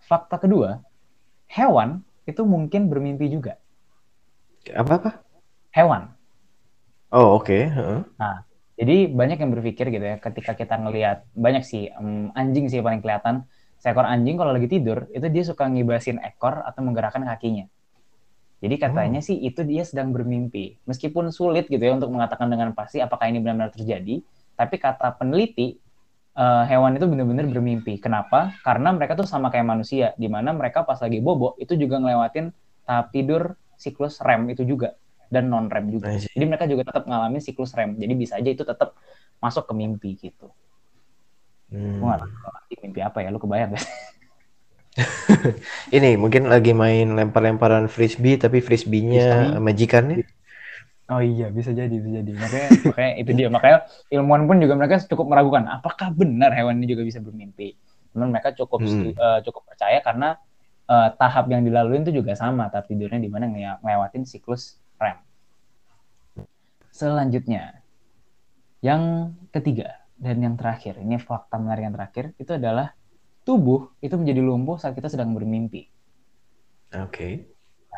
Fakta 0.04 0.40
kedua, 0.40 0.80
hewan 1.48 2.02
itu 2.24 2.42
mungkin 2.44 2.88
bermimpi 2.88 3.28
juga. 3.28 3.60
Apa-apa? 4.72 5.20
Hewan. 5.76 6.12
Oh, 7.12 7.36
oke. 7.38 7.46
Okay. 7.46 7.62
Uh 7.68 7.76
-huh. 7.76 8.00
Nah, 8.16 8.36
jadi 8.74 9.06
banyak 9.06 9.38
yang 9.38 9.50
berpikir 9.54 9.86
gitu 9.92 10.02
ya, 10.02 10.16
ketika 10.18 10.58
kita 10.58 10.74
ngelihat, 10.80 11.28
banyak 11.36 11.62
sih, 11.62 11.92
um, 11.94 12.34
anjing 12.34 12.66
sih 12.66 12.82
paling 12.82 13.04
kelihatan, 13.04 13.46
seekor 13.78 14.02
anjing 14.02 14.34
kalau 14.34 14.50
lagi 14.50 14.66
tidur, 14.66 15.06
itu 15.14 15.26
dia 15.30 15.44
suka 15.46 15.70
ngibasin 15.70 16.18
ekor 16.18 16.64
atau 16.64 16.80
menggerakkan 16.82 17.22
kakinya. 17.22 17.70
Jadi 18.64 18.74
katanya 18.80 19.20
oh. 19.20 19.26
sih 19.28 19.36
itu 19.44 19.60
dia 19.62 19.84
sedang 19.84 20.10
bermimpi. 20.10 20.80
Meskipun 20.88 21.28
sulit 21.30 21.68
gitu 21.68 21.78
ya 21.84 21.92
untuk 21.92 22.08
mengatakan 22.08 22.48
dengan 22.48 22.72
pasti 22.72 22.98
apakah 22.98 23.28
ini 23.28 23.38
benar-benar 23.44 23.70
terjadi, 23.76 24.24
tapi 24.56 24.80
kata 24.80 25.20
peneliti 25.20 25.83
uh, 26.34 26.64
hewan 26.66 26.98
itu 26.98 27.06
benar-benar 27.06 27.46
bermimpi. 27.48 27.98
Kenapa? 28.02 28.54
Karena 28.62 28.90
mereka 28.94 29.18
tuh 29.18 29.26
sama 29.26 29.48
kayak 29.50 29.66
manusia, 29.66 30.12
di 30.18 30.26
mana 30.26 30.50
mereka 30.54 30.82
pas 30.82 30.98
lagi 31.00 31.18
bobo 31.22 31.54
itu 31.58 31.74
juga 31.78 31.98
ngelewatin 32.02 32.50
tahap 32.84 33.10
tidur 33.14 33.56
siklus 33.74 34.20
REM 34.20 34.52
itu 34.52 34.62
juga 34.62 34.94
dan 35.32 35.50
non 35.50 35.66
REM 35.70 35.90
juga. 35.90 36.14
Jadi 36.14 36.44
mereka 36.44 36.68
juga 36.68 36.86
tetap 36.86 37.06
ngalamin 37.08 37.42
siklus 37.42 37.72
REM. 37.74 37.96
Jadi 37.98 38.12
bisa 38.14 38.38
aja 38.38 38.50
itu 38.50 38.62
tetap 38.62 38.98
masuk 39.42 39.66
ke 39.66 39.72
mimpi 39.74 40.10
gitu. 40.18 40.50
Hmm. 41.72 41.98
Gue 41.98 42.14
mimpi 42.84 43.00
apa 43.02 43.24
ya, 43.24 43.32
lu 43.32 43.40
kebayang 43.40 43.74
gak? 43.74 43.86
Ini 45.96 46.14
mungkin 46.14 46.46
lagi 46.46 46.70
main 46.70 47.18
lempar-lemparan 47.18 47.90
frisbee 47.90 48.38
tapi 48.38 48.62
frisbee-nya 48.62 49.58
majikannya. 49.58 50.22
Oh 51.04 51.20
iya, 51.20 51.52
bisa 51.52 51.76
jadi, 51.76 51.92
bisa 51.92 52.24
jadi. 52.24 52.32
Makanya, 52.32 52.68
makanya 52.88 53.12
itu 53.20 53.30
dia. 53.36 53.48
Makanya 53.52 53.78
ilmuwan 54.08 54.48
pun 54.48 54.56
juga 54.56 54.74
mereka 54.76 54.96
cukup 55.04 55.26
meragukan 55.28 55.68
apakah 55.68 56.08
benar 56.16 56.56
hewan 56.56 56.80
ini 56.80 56.96
juga 56.96 57.04
bisa 57.04 57.20
bermimpi. 57.20 57.76
Cuman 58.16 58.32
mereka 58.32 58.56
cukup 58.56 58.80
hmm. 58.80 59.12
uh, 59.18 59.40
cukup 59.44 59.68
percaya 59.68 60.00
karena 60.00 60.40
uh, 60.88 61.12
tahap 61.12 61.52
yang 61.52 61.60
dilalui 61.60 62.00
itu 62.00 62.24
juga 62.24 62.32
sama, 62.32 62.72
tahap 62.72 62.88
tidurnya 62.88 63.20
di 63.20 63.28
mana 63.28 63.52
ngelewatin 63.52 64.24
siklus 64.24 64.80
REM. 64.96 65.20
Selanjutnya, 66.88 67.84
yang 68.80 69.34
ketiga 69.52 70.08
dan 70.16 70.40
yang 70.40 70.54
terakhir, 70.56 70.96
ini 71.02 71.20
fakta 71.20 71.60
menarik 71.60 71.90
yang 71.90 71.94
terakhir 71.96 72.32
itu 72.40 72.56
adalah 72.56 72.96
tubuh 73.44 73.92
itu 74.00 74.16
menjadi 74.16 74.40
lumpuh 74.40 74.80
saat 74.80 74.96
kita 74.96 75.12
sedang 75.12 75.36
bermimpi. 75.36 75.84
Oke. 76.96 77.12
Okay. 77.12 77.32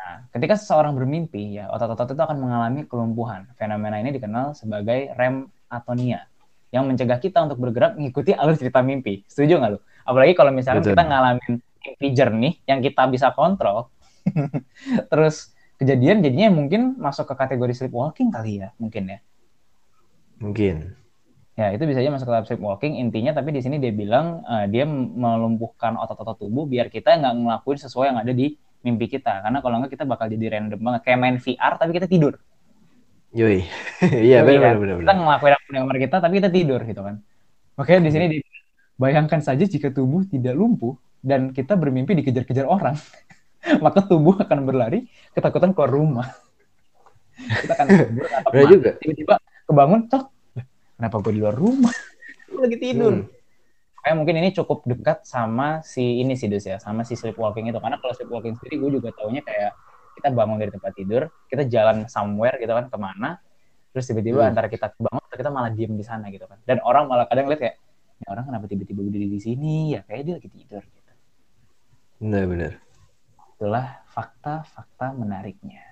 Nah, 0.07 0.23
ketika 0.31 0.55
seseorang 0.55 0.95
bermimpi, 0.95 1.59
ya 1.59 1.67
otot-otot 1.67 2.15
itu 2.15 2.23
akan 2.23 2.39
mengalami 2.39 2.87
kelumpuhan. 2.87 3.43
Fenomena 3.59 3.99
ini 3.99 4.15
dikenal 4.15 4.55
sebagai 4.55 5.11
REM 5.19 5.51
atonia, 5.67 6.23
yang 6.71 6.87
mencegah 6.87 7.19
kita 7.19 7.43
untuk 7.43 7.59
bergerak 7.59 7.99
mengikuti 7.99 8.31
alur 8.31 8.55
cerita 8.55 8.79
mimpi. 8.79 9.27
Setuju 9.27 9.59
nggak 9.59 9.71
lo? 9.75 9.79
Apalagi 10.07 10.31
kalau 10.31 10.55
misalnya 10.55 10.79
Betul. 10.79 10.95
kita 10.95 11.03
ngalamin 11.11 11.53
mimpi 11.59 12.07
jernih 12.15 12.53
yang 12.63 12.79
kita 12.79 13.03
bisa 13.11 13.35
kontrol, 13.35 13.91
terus 15.11 15.51
kejadian 15.75 16.23
jadinya 16.23 16.55
mungkin 16.55 16.95
masuk 16.95 17.27
ke 17.27 17.35
kategori 17.35 17.75
sleepwalking 17.75 18.31
kali 18.31 18.63
ya, 18.63 18.71
mungkin 18.79 19.11
ya. 19.11 19.19
Mungkin. 20.39 20.95
Ya, 21.59 21.73
itu 21.75 21.83
bisa 21.83 21.99
aja 21.99 22.15
masuk 22.15 22.29
ke 22.29 22.33
tahap 22.37 22.45
sleepwalking. 22.47 22.95
Intinya 22.95 23.35
tapi 23.35 23.51
di 23.51 23.59
sini 23.59 23.75
dia 23.75 23.91
bilang 23.91 24.39
uh, 24.47 24.71
dia 24.71 24.87
melumpuhkan 24.87 25.99
otot-otot 25.99 26.47
tubuh 26.47 26.63
biar 26.63 26.87
kita 26.87 27.19
nggak 27.19 27.33
ngelakuin 27.43 27.79
sesuai 27.83 28.15
yang 28.15 28.19
ada 28.23 28.31
di 28.31 28.55
mimpi 28.87 29.11
kita. 29.11 29.43
Karena 29.43 29.59
kalau 29.59 29.83
nggak 29.83 29.91
kita 29.91 30.07
bakal 30.07 30.31
jadi 30.31 30.55
random 30.55 30.79
banget. 30.79 31.01
Kayak 31.03 31.19
main 31.19 31.35
VR 31.43 31.73
tapi 31.75 31.91
kita 31.91 32.07
tidur. 32.07 32.39
Yoi. 33.35 33.67
Iya, 34.27 34.47
benar 34.47 34.79
benar 34.79 34.95
Kita 35.03 35.13
ngelakuin 35.19 35.53
apa 35.59 35.67
yang 35.75 35.85
kita 35.91 36.15
tapi 36.23 36.33
kita 36.39 36.49
tidur 36.49 36.79
gitu 36.87 37.01
kan. 37.03 37.15
Makanya 37.75 37.99
di 38.07 38.11
sini 38.15 38.25
dia 38.31 38.41
bayangkan 38.95 39.43
saja 39.43 39.67
jika 39.67 39.91
tubuh 39.91 40.23
tidak 40.25 40.55
lumpuh 40.55 40.95
dan 41.19 41.51
kita 41.51 41.75
bermimpi 41.75 42.15
dikejar-kejar 42.23 42.63
orang. 42.63 42.95
maka 43.83 43.99
tubuh 44.05 44.39
akan 44.39 44.63
berlari 44.63 45.11
ketakutan 45.35 45.75
keluar 45.75 45.91
rumah. 45.91 46.27
kita 47.61 47.73
akan 47.77 47.87
kabur 47.91 48.25
atau 48.31 48.65
juga. 48.65 48.91
tiba-tiba 48.97 49.35
kebangun, 49.69 50.09
cok, 50.09 50.25
kenapa 50.97 51.15
gue 51.21 51.31
di 51.37 51.41
luar 51.45 51.55
rumah 51.55 51.93
gue 52.49 52.61
lagi 52.65 52.77
tidur 52.81 53.13
hmm. 53.21 53.36
Kayak 54.07 54.23
mungkin 54.23 54.39
ini 54.39 54.55
cukup 54.55 54.87
dekat 54.87 55.27
sama 55.27 55.83
si 55.83 56.23
ini 56.23 56.31
sih 56.39 56.47
dus 56.47 56.63
ya 56.63 56.79
sama 56.79 57.03
si 57.03 57.19
sleepwalking 57.19 57.67
itu 57.67 57.75
karena 57.75 57.99
kalau 57.99 58.15
sleepwalking 58.15 58.55
sendiri 58.55 58.79
gue 58.79 59.03
juga 59.03 59.11
taunya 59.19 59.43
kayak 59.43 59.75
kita 60.15 60.31
bangun 60.31 60.55
dari 60.55 60.71
tempat 60.71 60.95
tidur 60.95 61.27
kita 61.51 61.67
jalan 61.67 62.07
somewhere 62.07 62.55
gitu 62.55 62.71
kan 62.71 62.87
ke 62.87 62.95
mana 62.95 63.35
terus 63.91 64.07
tiba-tiba 64.07 64.47
hmm. 64.47 64.51
antara 64.55 64.71
kita 64.71 64.95
bangun 64.95 65.19
atau 65.27 65.35
kita 65.35 65.51
malah 65.51 65.75
diem 65.75 65.91
di 65.91 66.07
sana 66.07 66.31
gitu 66.31 66.47
kan 66.47 66.55
dan 66.63 66.79
orang 66.87 67.11
malah 67.11 67.27
kadang 67.27 67.51
lihat 67.51 67.59
kayak 67.59 67.75
ini 68.15 68.25
orang 68.31 68.47
kenapa 68.47 68.65
tiba-tiba 68.71 68.99
berdiri 69.03 69.27
di 69.27 69.39
sini 69.43 69.99
ya 69.99 70.07
kayak 70.07 70.21
dia 70.23 70.33
lagi 70.39 70.49
tidur 70.55 70.83
gitu 70.87 71.11
benar 72.23 72.43
benar 72.47 72.71
itulah 73.59 73.87
fakta-fakta 74.07 75.19
menariknya 75.19 75.83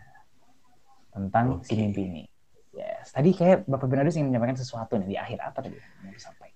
tentang 1.11 1.59
okay. 1.59 1.67
si 1.67 1.73
mimpi 1.75 2.03
ini 2.07 2.23
Yes. 2.75 3.15
Tadi 3.15 3.31
kayak 3.31 3.71
Bapak 3.71 3.87
Bernardus 3.87 4.19
ingin 4.19 4.35
menyampaikan 4.35 4.59
sesuatu 4.59 4.99
nih 4.99 5.07
di 5.07 5.15
akhir 5.15 5.39
apa 5.39 5.63
tadi? 5.63 5.79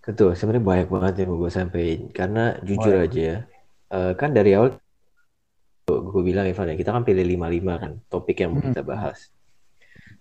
Betul. 0.04 0.36
Sebenarnya 0.36 0.66
banyak 0.66 0.88
banget 0.90 1.14
yang 1.24 1.30
mau 1.36 1.40
gue 1.44 1.52
sampaikan. 1.52 2.00
Karena 2.12 2.44
jujur 2.64 2.96
Boleh. 2.96 3.06
aja 3.08 3.20
ya, 3.20 3.38
uh, 3.94 4.12
kan 4.16 4.32
dari 4.32 4.56
awal 4.56 4.78
gue 5.90 6.22
bilang 6.22 6.46
Ivan 6.46 6.70
ya, 6.70 6.78
kita 6.78 6.94
kan 6.94 7.02
pilih 7.02 7.26
lima-lima 7.26 7.82
kan 7.82 7.98
topik 8.14 8.46
yang 8.46 8.54
mau 8.54 8.62
kita 8.62 8.86
hmm. 8.86 8.90
bahas. 8.90 9.34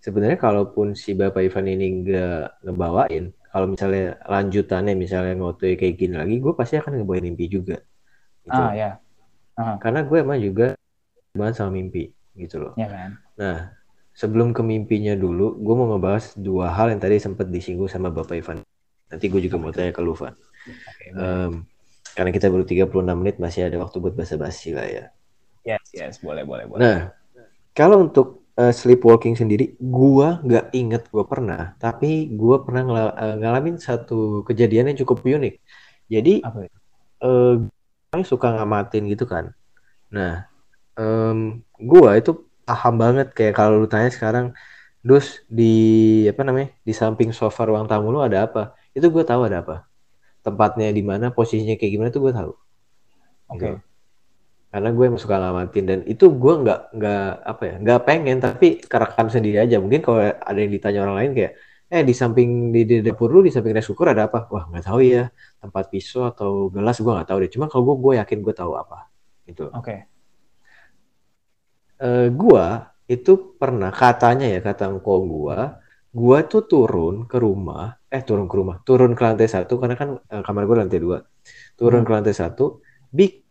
Sebenarnya 0.00 0.40
kalaupun 0.40 0.96
si 0.96 1.12
Bapak 1.12 1.44
Ivan 1.44 1.68
ini 1.68 1.86
nggak 2.06 2.64
ngebawain, 2.64 3.34
kalau 3.52 3.66
misalnya 3.68 4.16
lanjutannya 4.24 4.94
misalnya 4.96 5.34
ngotoy 5.36 5.76
kayak 5.76 5.94
gini 6.00 6.14
lagi, 6.16 6.40
gue 6.40 6.52
pasti 6.56 6.80
akan 6.80 7.02
ngebawain 7.02 7.24
mimpi 7.28 7.52
juga. 7.52 7.76
Gitu. 8.46 8.56
Ah 8.56 8.72
ya. 8.72 8.90
Uh 9.58 9.60
-huh. 9.60 9.76
Karena 9.82 10.00
gue 10.06 10.18
emang 10.22 10.40
juga 10.40 10.66
banget 11.36 11.54
sama 11.60 11.76
mimpi 11.76 12.14
gitu 12.38 12.62
loh. 12.62 12.72
Ya 12.78 12.88
kan. 12.88 13.10
Nah, 13.36 13.58
sebelum 14.14 14.54
ke 14.54 14.62
mimpinya 14.62 15.18
dulu, 15.18 15.58
gue 15.58 15.74
mau 15.74 15.90
ngebahas 15.94 16.38
dua 16.38 16.70
hal 16.70 16.94
yang 16.94 17.02
tadi 17.02 17.18
sempat 17.18 17.50
disinggung 17.50 17.90
sama 17.90 18.08
Bapak 18.08 18.38
Ivan. 18.38 18.62
Nanti 19.08 19.24
gue 19.28 19.40
juga 19.44 19.56
mau 19.56 19.72
tanya 19.72 19.92
ke 19.92 20.02
Luvan. 20.04 20.36
Okay, 20.68 21.16
um, 21.16 21.64
karena 22.12 22.30
kita 22.32 22.52
baru 22.52 22.64
36 22.64 23.16
menit, 23.16 23.36
masih 23.40 23.68
ada 23.68 23.76
waktu 23.80 23.96
buat 24.00 24.14
basa-basi 24.16 24.76
lah 24.76 24.86
ya. 24.88 25.04
Yes, 25.64 25.84
yes, 25.92 26.14
boleh, 26.20 26.44
boleh, 26.44 26.64
boleh. 26.68 26.80
Nah, 26.80 26.98
kalau 27.72 28.04
untuk 28.08 28.48
uh, 28.58 28.72
sleepwalking 28.72 29.36
sendiri, 29.36 29.76
gue 29.80 30.28
nggak 30.44 30.74
inget 30.76 31.08
gue 31.08 31.24
pernah, 31.24 31.76
tapi 31.80 32.28
gue 32.32 32.56
pernah 32.64 32.82
ngal 32.84 33.08
uh, 33.16 33.36
ngalamin 33.40 33.76
satu 33.80 34.44
kejadian 34.44 34.92
yang 34.92 34.98
cukup 35.04 35.24
unik. 35.24 35.54
Jadi, 36.08 36.40
Apa 36.44 36.68
uh, 37.22 38.24
suka 38.24 38.48
ngamatin 38.56 39.04
gitu 39.08 39.28
kan. 39.28 39.52
Nah, 40.08 40.48
um, 40.96 41.60
gua 41.76 42.16
itu 42.16 42.48
paham 42.64 42.96
banget 42.96 43.32
kayak 43.36 43.54
kalau 43.56 43.84
lu 43.84 43.88
tanya 43.90 44.10
sekarang, 44.12 44.56
dus 45.04 45.44
di 45.48 46.24
apa 46.28 46.42
namanya 46.44 46.68
di 46.84 46.92
samping 46.96 47.30
sofa 47.36 47.68
ruang 47.68 47.86
tamu 47.86 48.08
lu 48.12 48.20
ada 48.24 48.48
apa? 48.48 48.76
Itu 48.98 49.14
gue 49.14 49.22
tahu 49.22 49.46
ada 49.46 49.62
apa. 49.62 49.86
Tempatnya 50.42 50.90
di 50.90 51.02
mana, 51.06 51.30
posisinya 51.30 51.78
kayak 51.78 51.92
gimana 51.94 52.10
tuh 52.10 52.22
gue 52.26 52.32
tahu. 52.34 52.52
Oke. 53.54 53.58
Okay. 53.58 53.72
Gitu. 53.72 53.86
Karena 54.68 54.92
gue 54.92 55.04
emang 55.08 55.16
suka 55.16 55.40
ngamatin 55.40 55.84
dan 55.88 55.98
itu 56.04 56.28
gue 56.28 56.54
nggak 56.60 56.80
nggak 56.92 57.28
apa 57.40 57.62
ya 57.64 57.74
nggak 57.80 58.00
pengen 58.04 58.36
tapi 58.36 58.84
kerekam 58.84 59.32
sendiri 59.32 59.64
aja. 59.64 59.80
Mungkin 59.80 60.04
kalau 60.04 60.20
ada 60.20 60.58
yang 60.60 60.68
ditanya 60.68 61.08
orang 61.08 61.16
lain 61.24 61.32
kayak 61.32 61.52
eh 61.88 62.04
di 62.04 62.12
samping 62.12 62.68
di, 62.68 62.84
di 62.84 62.96
dapur 63.00 63.32
lu 63.32 63.40
di 63.40 63.48
samping 63.48 63.72
rice 63.72 63.88
cooker 63.88 64.12
ada 64.12 64.28
apa? 64.28 64.44
Wah 64.52 64.68
nggak 64.68 64.84
tahu 64.92 65.00
ya 65.00 65.32
tempat 65.56 65.88
pisau 65.88 66.28
atau 66.28 66.68
gelas 66.68 67.00
gue 67.00 67.08
nggak 67.08 67.28
tahu 67.32 67.38
deh. 67.40 67.50
Cuma 67.56 67.64
kalau 67.72 67.82
gue 67.88 67.96
gue 67.96 68.12
yakin 68.20 68.38
gue 68.44 68.54
tahu 68.54 68.76
apa. 68.76 69.08
Gitu. 69.48 69.72
Oke. 69.72 69.80
Okay. 69.80 69.98
Uh, 71.98 72.28
gue 72.30 72.66
itu 73.08 73.56
pernah 73.56 73.88
katanya 73.88 74.46
ya 74.46 74.60
kata 74.60 74.92
engkau 74.92 75.24
gue, 75.24 75.58
gue 76.12 76.38
tuh 76.46 76.62
turun 76.68 77.24
ke 77.24 77.40
rumah, 77.40 77.97
eh 78.08 78.22
turun 78.24 78.48
ke 78.48 78.54
rumah, 78.56 78.80
turun 78.82 79.12
ke 79.12 79.22
lantai 79.22 79.48
satu 79.48 79.76
karena 79.76 79.96
kan 79.96 80.16
uh, 80.16 80.42
kamar 80.42 80.64
gue 80.64 80.76
lantai 80.80 81.00
dua, 81.00 81.22
turun 81.76 82.02
hmm. 82.02 82.08
ke 82.08 82.10
lantai 82.12 82.34
satu, 82.34 82.80
bik 83.12 83.44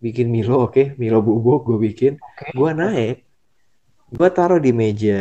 bikin 0.00 0.32
Milo 0.32 0.66
oke, 0.66 0.72
okay? 0.72 0.86
Milo 0.98 1.22
bubuk 1.22 1.68
gue 1.68 1.78
bikin, 1.90 2.18
okay. 2.18 2.50
gue 2.56 2.70
naik, 2.72 3.16
gue 4.10 4.28
taruh 4.32 4.58
di 4.58 4.72
meja 4.72 5.20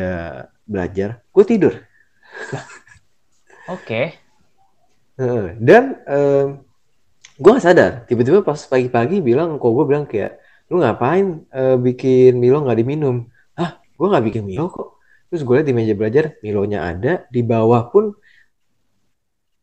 belajar, 0.63 1.21
gue 1.29 1.43
tidur. 1.45 1.73
Oke. 3.69 4.17
Okay. 5.19 5.53
Dan 5.59 5.99
um, 6.07 6.63
gue 7.37 7.51
gak 7.53 7.61
sadar, 7.61 7.91
tiba-tiba 8.07 8.39
pas 8.39 8.55
pagi-pagi 8.55 9.19
bilang, 9.19 9.59
kok 9.59 9.67
gue 9.67 9.85
bilang 9.85 10.07
kayak, 10.07 10.39
lu 10.71 10.79
ngapain 10.79 11.43
uh, 11.51 11.75
bikin 11.75 12.39
Milo 12.39 12.63
nggak 12.63 12.79
diminum? 12.79 13.27
gue 13.99 14.07
nggak 14.07 14.25
bikin 14.31 14.43
Milo 14.47 14.71
kok 14.71 14.95
terus 15.27 15.43
gue 15.43 15.53
liat 15.59 15.67
di 15.67 15.75
meja 15.75 15.93
belajar 15.93 16.39
Milonya 16.39 16.87
ada 16.87 17.27
di 17.27 17.43
bawah 17.43 17.91
pun 17.91 18.15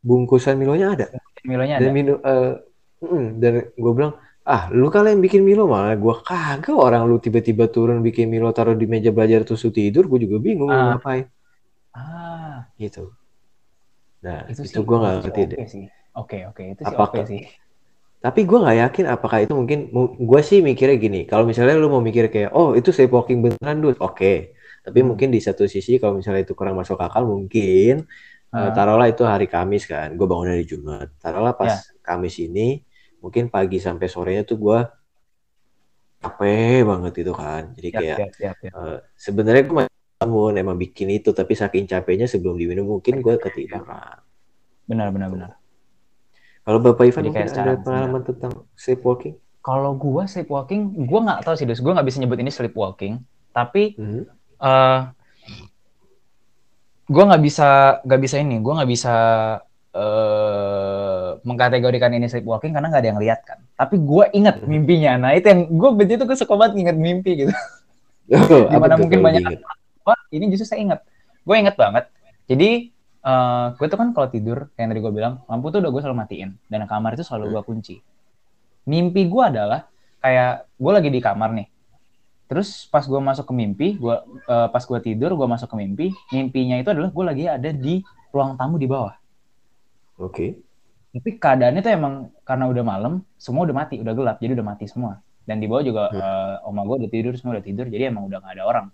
bungkusan 0.06 0.54
Milonya 0.54 0.94
ada 0.94 1.06
Milonya 1.42 1.82
dan 1.82 1.90
Milo 1.90 2.14
uh, 2.22 2.54
mm, 3.02 3.26
dan 3.42 3.52
gue 3.74 3.92
bilang 3.92 4.14
ah 4.46 4.70
lu 4.70 4.86
kalian 4.86 5.18
bikin 5.18 5.42
Milo 5.42 5.66
malah 5.66 5.98
gue 5.98 6.14
kagak 6.22 6.70
orang 6.70 7.02
lu 7.10 7.18
tiba-tiba 7.18 7.66
turun 7.66 7.98
bikin 8.06 8.30
Milo 8.30 8.54
taruh 8.54 8.78
di 8.78 8.86
meja 8.86 9.10
belajar 9.10 9.42
terus 9.42 9.66
lu 9.66 9.74
tidur 9.74 10.06
gue 10.06 10.22
juga 10.22 10.38
bingung 10.38 10.70
ah. 10.70 10.94
ngapain 10.94 11.26
ah 11.90 12.70
gitu 12.78 13.10
nah 14.22 14.46
itu, 14.46 14.62
itu 14.62 14.78
gue 14.78 14.96
nggak 14.96 15.14
ngerti 15.26 15.40
okay 15.42 15.50
deh 15.50 15.58
oke 16.14 16.38
oke 16.54 16.62
itu 16.62 16.82
sih 16.86 16.94
oke 16.94 17.10
okay 17.10 17.22
sih 17.26 17.42
tapi 18.22 18.42
gue 18.42 18.58
nggak 18.58 18.78
yakin 18.86 19.04
apakah 19.10 19.38
itu 19.42 19.52
mungkin 19.54 19.78
gue 20.18 20.40
sih 20.46 20.62
mikirnya 20.62 20.96
gini 20.98 21.20
kalau 21.26 21.46
misalnya 21.46 21.78
lu 21.78 21.90
mau 21.90 22.02
mikir 22.02 22.30
kayak 22.30 22.54
oh 22.54 22.78
itu 22.78 22.94
sleepwalking 22.94 23.42
beneran 23.42 23.82
dude 23.82 23.98
oke 23.98 24.18
okay. 24.18 24.56
tapi 24.86 25.02
hmm. 25.02 25.14
mungkin 25.14 25.28
di 25.34 25.42
satu 25.42 25.66
sisi 25.66 25.98
kalau 25.98 26.18
misalnya 26.18 26.46
itu 26.46 26.54
kurang 26.54 26.78
masuk 26.78 26.94
akal 27.02 27.26
mungkin. 27.26 28.06
Uh, 28.56 28.70
taruhlah 28.72 29.08
itu 29.12 29.22
hari 29.28 29.44
Kamis 29.44 29.84
kan 29.84 30.16
gue 30.16 30.24
bangun 30.24 30.48
dari 30.56 30.64
Jumat 30.64 31.12
taruhlah 31.20 31.52
pas 31.52 31.76
yeah. 31.76 32.00
Kamis 32.00 32.40
ini 32.40 32.80
mungkin 33.20 33.52
pagi 33.52 33.76
sampai 33.76 34.08
sorenya 34.08 34.48
tuh 34.48 34.56
gue 34.56 34.78
capek 36.24 36.88
banget 36.88 37.12
itu 37.20 37.32
kan 37.36 37.76
jadi 37.76 37.88
kayak 37.92 38.18
yeah, 38.18 38.30
yeah, 38.40 38.54
yeah, 38.64 38.72
Uh, 38.72 38.98
sebenarnya 39.14 39.68
gue 39.68 39.84
bangun 40.16 40.56
emang 40.56 40.80
bikin 40.80 41.12
itu 41.12 41.36
tapi 41.36 41.52
saking 41.52 41.84
capeknya 41.84 42.24
sebelum 42.24 42.56
diminum 42.56 42.88
mungkin 42.88 43.20
gue 43.20 43.36
ketiduran 43.36 43.84
benar 44.88 45.12
benar 45.12 45.28
benar 45.28 45.50
kalau 46.66 46.82
Bapak 46.82 47.06
Ivan 47.06 47.30
mungkin 47.30 47.46
ada 47.46 47.78
pengalaman 47.78 48.22
tentang 48.26 48.66
sleepwalking? 48.74 49.38
Kalau 49.62 49.94
gua 49.94 50.26
sleepwalking, 50.26 51.06
gua 51.06 51.22
nggak 51.22 51.46
tahu 51.46 51.54
sih, 51.54 51.62
dus. 51.62 51.78
Gua 51.78 51.94
nggak 51.94 52.10
bisa 52.10 52.18
nyebut 52.18 52.42
ini 52.42 52.50
sleepwalking. 52.50 53.22
Tapi 53.54 53.94
hmm. 53.94 54.26
uh, 54.58 55.14
gua 57.06 57.24
nggak 57.32 57.42
bisa 57.42 57.68
nggak 58.02 58.20
bisa 58.20 58.36
ini. 58.42 58.56
Gua 58.60 58.82
nggak 58.82 58.90
bisa 58.90 59.14
uh, 59.94 61.28
mengkategorikan 61.46 62.12
ini 62.14 62.26
sleepwalking 62.26 62.74
karena 62.74 62.88
nggak 62.90 63.02
ada 63.02 63.10
yang 63.14 63.20
lihat 63.20 63.40
kan. 63.46 63.58
Tapi 63.74 63.96
gua 64.02 64.28
ingat 64.30 64.62
hmm. 64.62 64.68
mimpinya. 64.68 65.12
Nah 65.16 65.30
itu 65.34 65.46
yang 65.48 65.60
gua 65.74 65.90
begitu 65.94 66.22
gue 66.26 66.36
suka 66.36 66.54
banget 66.54 66.86
ingat 66.86 66.96
mimpi 66.98 67.46
gitu. 67.46 67.54
Oh, 68.26 68.66
Di 68.66 68.74
mana 68.74 68.98
mungkin 68.98 69.22
banyak 69.22 69.62
Wah, 70.02 70.18
ini 70.34 70.50
justru 70.50 70.66
saya 70.66 70.82
ingat. 70.82 71.06
Gue 71.46 71.62
ingat 71.62 71.78
banget. 71.78 72.10
Jadi 72.50 72.90
uh, 73.26 73.30
eh, 73.30 73.64
gue 73.74 73.86
tuh 73.90 73.98
kan 73.98 74.08
kalau 74.14 74.28
tidur 74.30 74.70
kayak 74.72 74.80
yang 74.86 74.90
tadi 74.94 75.00
gue 75.02 75.12
bilang 75.12 75.34
lampu 75.50 75.66
tuh 75.74 75.82
udah 75.82 75.90
gue 75.90 76.00
selalu 76.06 76.18
matiin 76.22 76.50
dan 76.70 76.86
kamar 76.86 77.18
itu 77.18 77.26
selalu 77.26 77.58
gue 77.58 77.60
hmm. 77.62 77.68
kunci 77.68 77.96
mimpi 78.86 79.26
gue 79.26 79.42
adalah 79.42 79.90
kayak 80.22 80.70
gue 80.78 80.92
lagi 80.94 81.10
di 81.10 81.20
kamar 81.20 81.50
nih 81.52 81.66
terus 82.46 82.86
pas 82.86 83.02
gue 83.02 83.18
masuk 83.18 83.50
ke 83.50 83.54
mimpi 83.54 83.88
gue 83.98 84.16
uh, 84.46 84.68
pas 84.70 84.82
gue 84.82 84.98
tidur 85.02 85.34
gue 85.34 85.46
masuk 85.50 85.66
ke 85.66 85.76
mimpi 85.76 86.06
mimpinya 86.30 86.78
itu 86.78 86.94
adalah 86.94 87.10
gue 87.10 87.24
lagi 87.26 87.44
ada 87.50 87.70
di 87.74 88.00
ruang 88.30 88.54
tamu 88.54 88.78
di 88.78 88.86
bawah 88.86 89.18
oke 90.22 90.30
okay. 90.30 90.50
tapi 91.10 91.42
keadaannya 91.42 91.82
tuh 91.82 91.92
emang 91.92 92.14
karena 92.46 92.64
udah 92.70 92.84
malam 92.86 93.12
semua 93.34 93.66
udah 93.66 93.74
mati 93.74 93.98
udah 93.98 94.14
gelap 94.14 94.38
jadi 94.38 94.54
udah 94.54 94.66
mati 94.66 94.86
semua 94.86 95.18
dan 95.46 95.58
di 95.58 95.66
bawah 95.66 95.82
juga 95.82 96.02
hmm. 96.10 96.22
uh, 96.22 96.68
oma 96.70 96.86
gue 96.86 96.96
udah 97.06 97.10
tidur 97.10 97.34
semua 97.34 97.58
udah 97.58 97.66
tidur 97.66 97.86
jadi 97.90 98.14
emang 98.14 98.30
udah 98.30 98.38
gak 98.38 98.54
ada 98.54 98.64
orang 98.66 98.86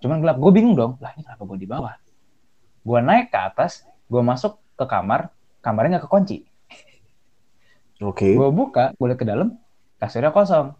cuman 0.00 0.20
gelap 0.24 0.36
gue 0.40 0.50
bingung 0.52 0.76
dong 0.76 0.96
lah 1.00 1.12
ini 1.16 1.24
kenapa 1.28 1.42
gue 1.44 1.58
di 1.60 1.68
bawah 1.68 1.94
gue 2.84 2.98
naik 3.00 3.28
ke 3.32 3.38
atas 3.40 3.84
gue 4.08 4.22
masuk 4.24 4.60
ke 4.80 4.84
kamar 4.84 5.32
kamarnya 5.64 5.96
nggak 5.96 6.04
kekunci 6.08 6.44
oke 8.00 8.16
okay. 8.16 8.32
gue 8.36 8.48
buka 8.52 8.96
gue 8.96 9.06
lihat 9.08 9.20
ke 9.20 9.28
dalam 9.28 9.56
kasurnya 9.96 10.32
kosong 10.32 10.76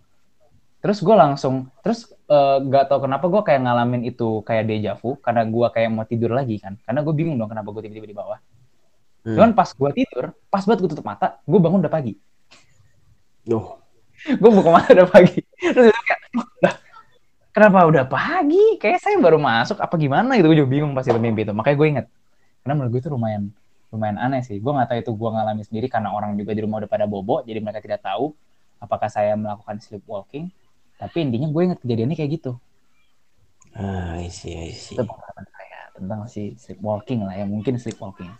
terus 0.84 1.00
gue 1.00 1.16
langsung 1.16 1.72
terus 1.80 2.12
uh, 2.28 2.60
eh, 2.60 2.68
gak 2.68 2.92
tau 2.92 3.00
kenapa 3.00 3.24
gue 3.32 3.40
kayak 3.40 3.64
ngalamin 3.64 4.04
itu 4.04 4.44
kayak 4.44 4.68
deja 4.68 4.92
vu 5.00 5.16
karena 5.16 5.48
gue 5.48 5.66
kayak 5.72 5.88
mau 5.88 6.04
tidur 6.04 6.36
lagi 6.36 6.60
kan 6.60 6.76
karena 6.84 7.00
gue 7.00 7.14
bingung 7.16 7.40
dong 7.40 7.48
kenapa 7.48 7.72
gue 7.72 7.88
tiba-tiba 7.88 8.12
di 8.12 8.16
bawah 8.16 8.38
hmm. 9.24 9.32
cuman 9.32 9.50
pas 9.56 9.72
gue 9.72 9.90
tidur 9.96 10.36
pas 10.52 10.60
banget 10.60 10.78
gue 10.84 10.90
tutup 10.92 11.06
mata 11.08 11.40
gue 11.40 11.56
bangun 11.56 11.80
udah 11.80 11.92
pagi 11.92 12.20
oh. 13.48 13.80
gue 14.44 14.50
buka 14.52 14.68
mata 14.68 14.92
udah 14.92 15.08
pagi 15.08 15.40
terus 15.56 15.88
kayak 16.04 16.20
kenapa 17.54 17.86
udah 17.86 18.04
pagi? 18.10 18.76
Kayak 18.82 18.98
saya 19.00 19.16
baru 19.22 19.38
masuk 19.38 19.78
apa 19.78 19.94
gimana 19.94 20.34
gitu. 20.36 20.50
Gue 20.50 20.58
juga 20.58 20.70
bingung 20.74 20.92
pas 20.92 21.06
itu 21.06 21.16
mimpi 21.16 21.46
itu. 21.46 21.54
Makanya 21.54 21.76
gue 21.78 21.88
inget. 21.88 22.06
Karena 22.66 22.74
menurut 22.74 22.90
gue 22.98 23.00
itu 23.06 23.10
lumayan 23.14 23.42
lumayan 23.94 24.18
aneh 24.18 24.42
sih. 24.42 24.58
Gue 24.58 24.74
gak 24.74 24.90
tahu 24.90 24.98
itu 24.98 25.12
gue 25.14 25.30
ngalami 25.30 25.62
sendiri 25.62 25.86
karena 25.86 26.10
orang 26.10 26.34
juga 26.34 26.50
di 26.50 26.60
rumah 26.66 26.82
udah 26.82 26.90
pada 26.90 27.06
bobo. 27.06 27.46
Jadi 27.46 27.62
mereka 27.62 27.78
tidak 27.78 28.02
tahu 28.02 28.34
apakah 28.82 29.06
saya 29.06 29.38
melakukan 29.38 29.78
sleepwalking. 29.78 30.50
Tapi 31.04 31.16
intinya 31.20 31.52
gue 31.52 31.62
inget 31.68 31.78
kejadiannya 31.84 32.16
kayak 32.16 32.32
gitu. 32.40 32.52
Ah, 33.76 34.16
I 34.16 34.32
see, 34.32 34.56
I 34.56 34.72
see. 34.72 34.96
Itu 34.96 35.04
pengalaman 35.04 35.44
saya 35.52 35.80
tentang 35.92 36.20
si 36.24 36.56
sleepwalking 36.56 37.28
lah 37.28 37.36
ya. 37.36 37.44
Mungkin 37.44 37.76
sleepwalking. 37.76 38.32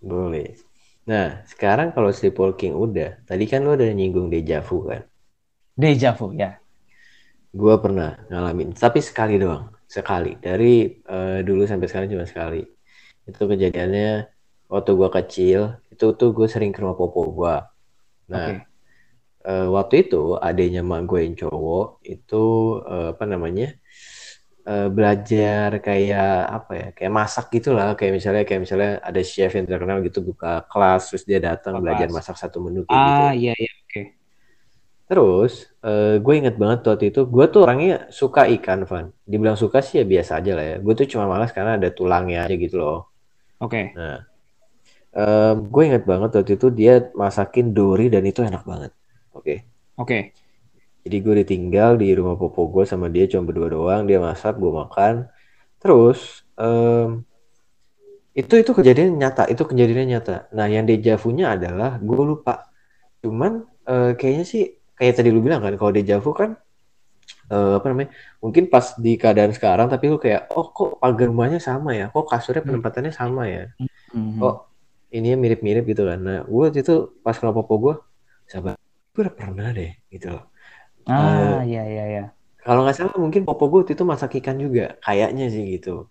Boleh. 0.00 0.56
Nah, 1.04 1.44
sekarang 1.44 1.92
kalau 1.92 2.08
sleepwalking 2.08 2.72
udah. 2.72 3.20
Tadi 3.28 3.44
kan 3.44 3.68
lo 3.68 3.76
udah 3.76 3.92
nyinggung 3.92 4.32
deja 4.32 4.64
vu 4.64 4.88
kan? 4.88 5.04
Deja 5.76 6.16
vu, 6.16 6.32
ya 6.32 6.56
Gue 7.52 7.74
pernah 7.78 8.18
ngalamin, 8.32 8.72
tapi 8.72 9.04
sekali 9.04 9.36
doang, 9.36 9.68
sekali. 9.86 10.40
Dari 10.40 11.04
uh, 11.06 11.44
dulu 11.44 11.68
sampai 11.68 11.86
sekarang 11.86 12.08
cuma 12.10 12.24
sekali. 12.24 12.64
Itu 13.28 13.44
kejadiannya 13.44 14.26
waktu 14.72 14.90
gue 14.96 15.10
kecil, 15.20 15.60
itu 15.92 16.06
tuh 16.16 16.30
gue 16.32 16.48
sering 16.48 16.72
ke 16.72 16.80
rumah 16.80 16.96
popo 16.96 17.30
gue. 17.30 17.56
Nah, 18.32 18.48
okay. 18.48 18.73
Uh, 19.44 19.68
waktu 19.70 20.08
itu 20.08 20.36
adanya 20.40 20.80
mak 20.80 21.06
gue 21.06 21.20
yang 21.24 21.36
cowok 21.36 22.02
itu 22.04 22.44
uh, 22.84 23.14
apa 23.14 23.24
namanya 23.28 23.76
uh, 24.68 24.88
belajar 24.88 25.78
kayak 25.80 26.32
apa 26.48 26.72
ya, 26.72 26.88
kayak 26.96 27.12
masak 27.12 27.46
gitulah. 27.52 27.92
Kayak 27.94 28.12
misalnya 28.18 28.42
kayak 28.48 28.60
misalnya 28.64 28.90
ada 29.04 29.20
chef 29.22 29.52
yang 29.52 29.66
terkenal 29.68 30.00
gitu 30.02 30.24
buka 30.24 30.64
kelas, 30.68 31.12
terus 31.12 31.24
dia 31.28 31.40
datang 31.40 31.78
belajar 31.80 32.08
masak 32.10 32.36
satu 32.40 32.60
menu 32.64 32.82
kayak 32.88 32.96
ah, 32.96 33.04
gitu. 33.04 33.22
Ah 33.22 33.32
iya 33.36 33.54
iya 33.56 33.72
oke. 33.72 33.90
Okay. 33.92 34.04
Terus, 35.04 35.68
uh, 35.84 36.16
gue 36.16 36.34
inget 36.40 36.56
banget 36.56 36.80
waktu 36.88 37.12
itu, 37.12 37.28
gue 37.28 37.44
tuh 37.52 37.68
orangnya 37.68 38.08
suka 38.08 38.48
ikan, 38.56 38.88
Van. 38.88 39.12
Dibilang 39.28 39.52
suka 39.52 39.84
sih 39.84 40.00
ya 40.00 40.04
biasa 40.08 40.40
aja 40.40 40.52
lah 40.56 40.64
ya. 40.64 40.76
Gue 40.80 40.96
tuh 40.96 41.04
cuma 41.04 41.28
malas 41.28 41.52
karena 41.52 41.76
ada 41.76 41.92
tulangnya 41.92 42.48
aja 42.48 42.56
gitu 42.56 42.80
loh. 42.80 43.12
Oke. 43.60 43.92
Okay. 43.92 44.00
Nah, 44.00 44.24
uh, 45.12 45.52
gue 45.60 45.82
inget 45.84 46.08
banget 46.08 46.40
waktu 46.40 46.56
itu 46.56 46.72
dia 46.72 47.04
masakin 47.12 47.76
dori 47.76 48.08
dan 48.08 48.24
itu 48.24 48.40
enak 48.40 48.64
banget. 48.64 48.96
Oke. 49.34 49.42
Okay. 49.42 49.58
Oke. 49.98 50.06
Okay. 50.06 50.22
Jadi 51.04 51.16
gue 51.20 51.34
ditinggal 51.44 52.00
di 52.00 52.08
rumah 52.16 52.40
popo 52.40 52.64
gue 52.72 52.88
sama 52.88 53.12
dia 53.12 53.28
cuma 53.28 53.44
berdua 53.44 53.68
doang. 53.68 54.02
Dia 54.08 54.22
masak, 54.22 54.56
gue 54.56 54.72
makan. 54.72 55.28
Terus, 55.76 56.48
um, 56.56 57.20
itu 58.32 58.54
itu 58.56 58.72
kejadian 58.72 59.20
nyata. 59.20 59.44
Itu 59.52 59.68
kejadiannya 59.68 60.06
nyata. 60.16 60.36
Nah, 60.56 60.64
yang 60.70 60.88
deja 60.88 61.20
vu-nya 61.20 61.52
adalah 61.60 62.00
gue 62.00 62.16
lupa. 62.24 62.72
Cuman 63.20 63.68
uh, 63.84 64.16
kayaknya 64.16 64.44
sih 64.48 64.62
kayak 64.96 65.14
tadi 65.20 65.28
lu 65.34 65.42
bilang 65.42 65.60
kan 65.60 65.74
kalau 65.74 65.92
deja 65.92 66.22
vu 66.22 66.30
kan 66.32 66.54
uh, 67.50 67.78
apa 67.78 67.86
namanya 67.90 68.10
mungkin 68.38 68.70
pas 68.70 68.94
di 68.96 69.18
keadaan 69.18 69.52
sekarang 69.52 69.90
tapi 69.90 70.08
lu 70.08 70.18
kayak 70.22 70.50
oh 70.54 70.70
kok 70.70 71.02
pagar 71.02 71.28
rumahnya 71.28 71.58
sama 71.58 71.92
ya 71.96 72.08
kok 72.10 72.26
kasurnya 72.30 72.62
hmm. 72.62 72.68
penempatannya 72.70 73.12
sama 73.12 73.50
ya 73.50 73.64
hmm. 74.14 74.38
oh 74.40 74.70
ini 75.14 75.34
mirip-mirip 75.34 75.84
gitu 75.86 76.06
kan 76.06 76.18
nah 76.22 76.40
gue 76.46 76.66
itu 76.74 76.94
pas 77.22 77.34
kenapa 77.34 77.62
popo 77.62 77.74
gue 77.90 77.94
sabar 78.46 78.78
gue 79.14 79.22
udah 79.22 79.36
pernah 79.38 79.70
deh 79.70 79.94
gitu 80.10 80.34
loh. 80.34 80.50
Ah 81.06 81.62
iya 81.62 81.86
iya 81.86 82.04
iya. 82.10 82.24
kalau 82.64 82.82
nggak 82.82 82.96
salah 82.96 83.14
mungkin 83.20 83.44
popo 83.44 83.68
gue 83.68 83.92
itu 83.92 84.02
masak 84.02 84.40
ikan 84.42 84.58
juga 84.58 84.98
kayaknya 84.98 85.46
sih 85.52 85.78
gitu. 85.78 86.10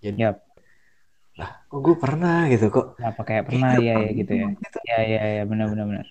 Jadi 0.00 0.24
yep. 0.24 0.40
lah 1.36 1.60
kok 1.68 1.80
gue 1.84 1.96
pernah 2.00 2.48
gitu 2.48 2.72
kok. 2.72 2.96
Apa 2.96 3.22
kayak 3.26 3.52
pernah? 3.52 3.76
Ya 3.76 4.00
ya 4.00 4.10
gitu 4.16 4.32
ya. 4.32 4.48
gitu. 4.56 4.78
ya 4.88 4.98
ya 5.04 5.22
ya 5.38 5.44
benar 5.44 5.66
benar 5.68 5.84
benar. 5.90 6.06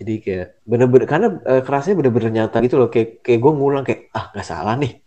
Jadi 0.00 0.12
kayak 0.24 0.46
bener-bener 0.64 1.06
karena 1.10 1.28
uh, 1.44 1.60
kerasnya 1.60 1.94
bener-bener 1.98 2.30
nyata 2.32 2.56
gitu 2.64 2.80
loh. 2.80 2.88
Kayak 2.88 3.20
kayak 3.20 3.40
gue 3.44 3.52
ngulang 3.52 3.84
kayak 3.84 4.00
ah 4.16 4.32
nggak 4.32 4.46
salah 4.46 4.74
nih. 4.80 5.04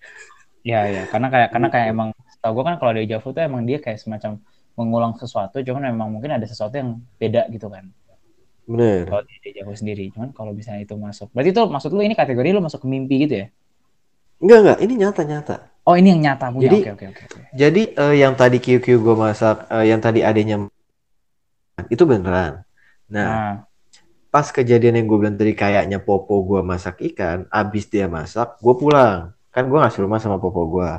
Ya 0.61 0.85
ya 0.85 1.03
karena 1.09 1.27
kayak 1.33 1.49
karena 1.55 1.67
kayak 1.73 1.87
emang 1.95 2.09
tau 2.43 2.51
gue 2.53 2.63
kan 2.63 2.75
kalau 2.77 2.91
di 2.93 3.09
Java 3.09 3.27
tuh 3.33 3.41
emang 3.41 3.63
dia 3.65 3.81
kayak 3.81 3.97
semacam 3.97 4.37
mengulang 4.79 5.13
sesuatu 5.19 5.59
cuman 5.59 5.91
memang 5.91 6.07
mungkin 6.07 6.39
ada 6.39 6.47
sesuatu 6.47 6.71
yang 6.79 7.03
beda 7.19 7.51
gitu 7.51 7.67
kan 7.67 7.91
bener 8.69 9.09
kalau 9.09 9.25
di 9.25 9.49
Java 9.49 9.73
sendiri 9.73 10.13
cuman 10.13 10.29
kalau 10.37 10.53
bisa 10.53 10.77
itu 10.77 10.93
masuk 10.93 11.33
berarti 11.33 11.49
itu 11.49 11.61
maksud 11.65 11.89
lu 11.89 12.05
ini 12.05 12.13
kategori 12.13 12.53
lu 12.53 12.61
masuk 12.61 12.85
ke 12.85 12.87
mimpi 12.87 13.25
gitu 13.25 13.35
ya 13.45 13.47
Enggak 14.39 14.59
enggak, 14.63 14.79
ini 14.79 14.93
nyata 14.95 15.21
nyata. 15.27 15.55
Oh 15.83 15.95
ini 15.99 16.15
yang 16.15 16.21
nyata 16.23 16.45
punya. 16.47 16.71
Jadi 16.71 16.77
oke 16.87 17.05
oke 17.11 17.23
oke. 17.27 17.39
Jadi 17.51 17.81
uh, 17.99 18.15
yang 18.15 18.33
tadi 18.39 18.57
QQ 18.63 18.85
gue 19.03 19.15
masak, 19.19 19.67
uh, 19.67 19.83
yang 19.83 19.99
tadi 19.99 20.23
adanya 20.23 20.71
itu 21.91 22.03
beneran. 22.07 22.63
Nah, 23.11 23.27
nah, 23.27 23.53
pas 24.31 24.47
kejadian 24.47 25.03
yang 25.03 25.05
gue 25.11 25.17
bilang 25.19 25.35
tadi 25.35 25.51
kayaknya 25.51 25.99
Popo 25.99 26.39
gue 26.47 26.61
masak 26.63 27.03
ikan, 27.11 27.51
abis 27.51 27.91
dia 27.91 28.07
masak, 28.07 28.55
gue 28.63 28.73
pulang. 28.79 29.35
Kan 29.51 29.67
gue 29.67 29.75
ngasih 29.75 30.07
rumah 30.07 30.23
sama 30.23 30.39
Popo 30.39 30.63
gue. 30.71 30.91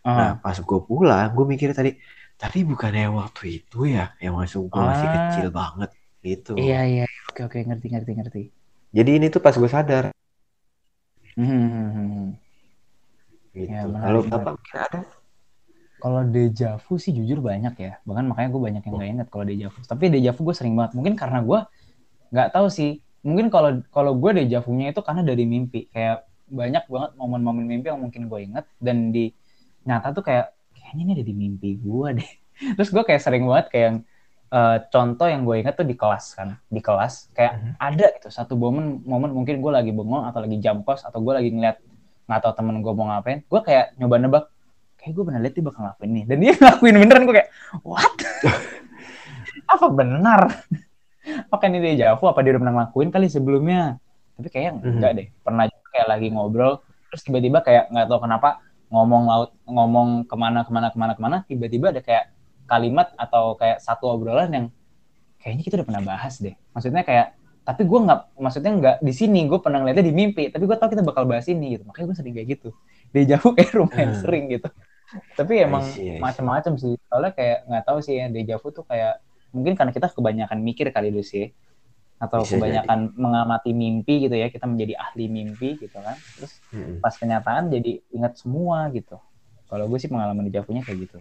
Uh. 0.00 0.08
Nah, 0.08 0.32
pas 0.40 0.56
gue 0.56 0.80
pulang, 0.80 1.28
gue 1.36 1.44
mikir 1.44 1.76
tadi, 1.76 2.00
tapi 2.40 2.64
bukannya 2.64 3.12
waktu 3.12 3.60
itu 3.60 3.92
ya, 3.92 4.16
yang 4.24 4.40
masuk 4.40 4.72
gue 4.72 4.80
masih 4.80 5.08
ah. 5.10 5.12
kecil 5.12 5.46
banget 5.52 5.90
gitu. 6.24 6.52
Iya 6.56 6.80
iya, 6.86 7.04
oke 7.36 7.52
oke 7.52 7.58
ngerti 7.68 7.86
ngerti 7.92 8.12
ngerti. 8.16 8.42
Jadi 8.96 9.10
ini 9.20 9.26
tuh 9.28 9.44
pas 9.44 9.52
gue 9.52 9.68
sadar. 9.68 10.08
Hmm. 11.36 11.44
hmm, 11.44 11.68
hmm, 11.68 11.90
hmm 11.92 12.28
gitu. 13.56 13.72
Ya, 13.72 13.82
Kalau 13.88 14.20
Bapak 14.28 14.52
mungkin 14.60 14.76
ada? 14.76 15.00
Kalau 15.96 16.20
deja 16.28 16.68
vu 16.76 17.00
sih 17.00 17.12
jujur 17.16 17.40
banyak 17.40 17.74
ya. 17.80 17.92
Bahkan 18.04 18.24
makanya 18.28 18.48
gue 18.52 18.62
banyak 18.62 18.82
yang 18.84 18.94
nggak 19.00 19.10
inget 19.16 19.28
kalau 19.32 19.44
deja 19.48 19.66
vu. 19.72 19.80
Tapi 19.80 20.04
deja 20.12 20.30
vu 20.36 20.40
gue 20.44 20.56
sering 20.56 20.76
banget. 20.76 20.92
Mungkin 20.92 21.16
karena 21.16 21.40
gue 21.40 21.60
nggak 22.36 22.48
tahu 22.52 22.68
sih. 22.68 23.00
Mungkin 23.24 23.48
kalau 23.48 23.80
kalau 23.90 24.12
gue 24.14 24.44
deja 24.44 24.60
vu-nya 24.62 24.92
itu 24.92 25.00
karena 25.00 25.24
dari 25.24 25.48
mimpi. 25.48 25.88
Kayak 25.88 26.28
banyak 26.46 26.84
banget 26.86 27.10
momen-momen 27.18 27.64
mimpi 27.64 27.90
yang 27.90 27.98
mungkin 27.98 28.28
gue 28.30 28.40
inget 28.44 28.64
dan 28.78 29.10
di 29.10 29.34
nyata 29.82 30.14
tuh 30.14 30.22
kayak 30.22 30.54
kayaknya 30.78 31.02
ini 31.02 31.12
ada 31.18 31.24
di 31.26 31.34
mimpi 31.34 31.70
gue 31.80 32.08
deh. 32.22 32.30
Terus 32.76 32.92
gue 32.92 33.02
kayak 33.02 33.22
sering 33.24 33.48
banget 33.48 33.66
kayak 33.72 33.84
yang 33.88 33.98
uh, 34.52 34.76
contoh 34.90 35.26
yang 35.26 35.42
gue 35.42 35.62
inget 35.62 35.74
tuh 35.74 35.86
di 35.86 35.96
kelas 35.98 36.36
kan 36.36 36.58
di 36.70 36.80
kelas 36.82 37.30
kayak 37.32 37.52
mhm. 37.56 37.62
-huh. 37.62 37.74
ada 37.80 38.06
gitu 38.18 38.28
satu 38.30 38.54
momen 38.54 39.02
momen 39.02 39.30
mungkin 39.32 39.58
gue 39.58 39.72
lagi 39.72 39.90
bengong 39.90 40.26
atau 40.28 40.42
lagi 40.42 40.56
jam 40.62 40.82
kos 40.86 41.02
atau 41.06 41.18
gue 41.22 41.32
lagi 41.34 41.50
ngeliat 41.50 41.78
nggak 42.26 42.40
tahu 42.42 42.52
temen 42.58 42.82
gue 42.82 42.92
mau 42.92 43.06
ngapain 43.10 43.38
gue 43.46 43.60
kayak 43.62 43.94
nyoba 43.98 44.16
nebak 44.18 44.44
kayak 44.98 45.12
gue 45.14 45.24
pernah 45.24 45.40
lihat 45.42 45.54
dia 45.54 45.64
bakal 45.64 45.80
ngapain 45.86 46.10
nih 46.10 46.24
dan 46.26 46.36
dia 46.42 46.52
ngelakuin 46.58 46.94
beneran 46.98 47.22
gue 47.26 47.34
kayak 47.38 47.50
what 47.86 48.14
apa 49.72 49.86
benar 49.90 50.40
apakah 51.46 51.66
ini 51.70 51.78
dia 51.82 51.94
Javu 52.10 52.24
apa 52.30 52.38
dia 52.42 52.50
udah 52.54 52.62
pernah 52.62 52.74
ngelakuin 52.82 53.10
kali 53.10 53.26
sebelumnya 53.30 53.98
tapi 54.36 54.48
kayaknya 54.52 54.72
mm 54.74 54.80
-hmm. 54.82 54.94
enggak 54.98 55.12
deh 55.16 55.26
pernah 55.42 55.64
juga 55.70 55.86
kayak 55.94 56.08
lagi 56.10 56.28
ngobrol 56.34 56.74
terus 57.10 57.22
tiba-tiba 57.22 57.58
kayak 57.62 57.84
nggak 57.94 58.06
tahu 58.10 58.20
kenapa 58.26 58.48
ngomong 58.90 59.22
laut 59.26 59.50
ngomong 59.66 60.08
ke 60.26 60.36
mana 60.38 60.62
ke 60.62 60.70
mana 60.70 60.86
ke 60.90 60.98
mana 60.98 61.12
ke 61.14 61.20
mana 61.22 61.36
tiba-tiba 61.46 61.90
ada 61.90 62.02
kayak 62.02 62.35
kalimat 62.66 63.14
atau 63.14 63.54
kayak 63.54 63.78
satu 63.80 64.10
obrolan 64.10 64.50
yang 64.50 64.66
kayaknya 65.40 65.62
kita 65.62 65.74
udah 65.80 65.86
pernah 65.86 66.02
bahas 66.02 66.42
deh. 66.42 66.58
Maksudnya 66.74 67.06
kayak 67.06 67.38
tapi 67.66 67.82
gue 67.82 67.98
nggak 67.98 68.20
maksudnya 68.38 68.72
nggak 68.78 68.96
di 69.02 69.12
sini 69.14 69.50
gue 69.50 69.58
pernah 69.58 69.82
ngeliatnya 69.82 70.06
di 70.06 70.14
mimpi 70.14 70.54
tapi 70.54 70.70
gue 70.70 70.76
tau 70.78 70.90
kita 70.90 71.06
bakal 71.06 71.26
bahas 71.26 71.46
ini 71.46 71.78
gitu. 71.78 71.86
Makanya 71.86 72.06
gue 72.10 72.16
sering 72.18 72.34
kayak 72.34 72.48
gitu. 72.58 72.68
Di 73.14 73.22
jauh 73.30 73.50
kayak 73.54 73.72
lumayan 73.78 74.10
hmm. 74.12 74.20
sering 74.20 74.44
gitu. 74.50 74.68
Tapi 75.38 75.52
emang 75.62 75.86
macam-macam 76.18 76.72
sih. 76.74 76.98
Soalnya 77.06 77.32
kayak 77.32 77.58
nggak 77.70 77.84
tahu 77.86 77.98
sih 78.02 78.14
ya 78.18 78.26
di 78.26 78.42
jauh 78.42 78.68
tuh 78.74 78.84
kayak 78.84 79.22
mungkin 79.54 79.78
karena 79.78 79.94
kita 79.94 80.10
kebanyakan 80.10 80.58
mikir 80.60 80.90
kali 80.90 81.14
dulu 81.14 81.22
sih. 81.22 81.54
Atau 82.16 82.42
Bisa 82.42 82.56
kebanyakan 82.56 83.12
jadi. 83.12 83.18
mengamati 83.20 83.70
mimpi 83.76 84.24
gitu 84.24 84.34
ya 84.34 84.48
kita 84.48 84.64
menjadi 84.64 84.98
ahli 84.98 85.30
mimpi 85.30 85.78
gitu 85.78 85.94
kan. 86.02 86.18
Terus 86.42 86.58
hmm. 86.74 86.98
pas 86.98 87.14
kenyataan 87.14 87.70
jadi 87.70 88.02
ingat 88.10 88.42
semua 88.42 88.90
gitu. 88.90 89.14
Kalau 89.66 89.86
gue 89.86 89.98
sih 89.98 90.10
pengalaman 90.10 90.46
di 90.46 90.54
Javunya 90.54 90.82
kayak 90.82 91.06
gitu 91.06 91.18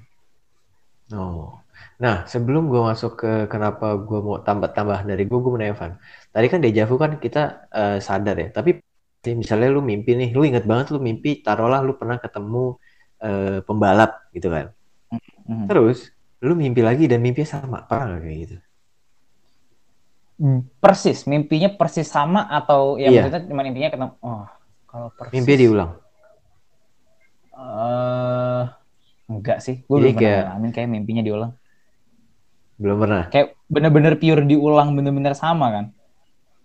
oh 1.13 1.65
Nah, 1.95 2.27
sebelum 2.27 2.67
gue 2.67 2.81
masuk 2.83 3.23
ke 3.23 3.31
kenapa 3.47 3.95
gue 3.95 4.19
mau 4.19 4.39
tambah-tambah 4.43 5.07
dari 5.07 5.23
gue, 5.23 5.39
gue 5.39 5.51
mau 5.51 5.59
nanya 5.59 5.75
Van. 5.75 5.95
Tadi 6.31 6.47
kan 6.51 6.59
deja 6.59 6.83
vu 6.83 6.99
kan 6.99 7.15
kita 7.19 7.71
uh, 7.71 7.97
sadar 8.03 8.35
ya, 8.35 8.51
tapi 8.51 8.83
misalnya 9.25 9.71
lu 9.71 9.79
mimpi 9.79 10.11
nih, 10.13 10.35
lu 10.35 10.43
inget 10.43 10.67
banget 10.67 10.91
lu 10.91 10.99
mimpi, 10.99 11.39
taruhlah 11.39 11.79
lu 11.79 11.95
pernah 11.95 12.19
ketemu 12.19 12.75
uh, 13.23 13.63
pembalap 13.63 14.27
gitu 14.35 14.51
kan. 14.51 14.75
Mm-hmm. 15.47 15.67
Terus, 15.71 16.11
lu 16.43 16.53
mimpi 16.53 16.83
lagi 16.83 17.07
dan 17.07 17.23
mimpinya 17.23 17.47
sama, 17.47 17.87
pernah 17.87 18.19
gak 18.19 18.21
kayak 18.27 18.37
gitu? 18.43 18.57
Persis, 20.83 21.23
mimpinya 21.31 21.71
persis 21.79 22.11
sama 22.11 22.43
atau 22.51 22.99
ya 22.99 23.07
iya. 23.07 23.23
maksudnya 23.23 23.47
cuma 23.47 23.63
mimpinya 23.63 23.87
ketemu, 23.87 24.11
oh 24.19 24.43
kalau 24.91 25.07
persis. 25.15 25.31
Mimpi 25.31 25.53
diulang? 25.63 25.91
Uh, 27.55 28.44
enggak 29.25 29.57
sih, 29.61 29.81
gue 29.85 29.97
belum 29.97 30.15
kayak, 30.17 30.41
pernah 30.53 30.71
kayak 30.71 30.89
mimpinya 30.89 31.23
diulang. 31.25 31.51
Belum 32.77 32.97
pernah. 33.01 33.23
Kayak 33.31 33.55
bener-bener 33.71 34.13
pure 34.19 34.43
diulang 34.45 34.93
bener-bener 34.93 35.33
sama 35.33 35.71
kan? 35.71 35.85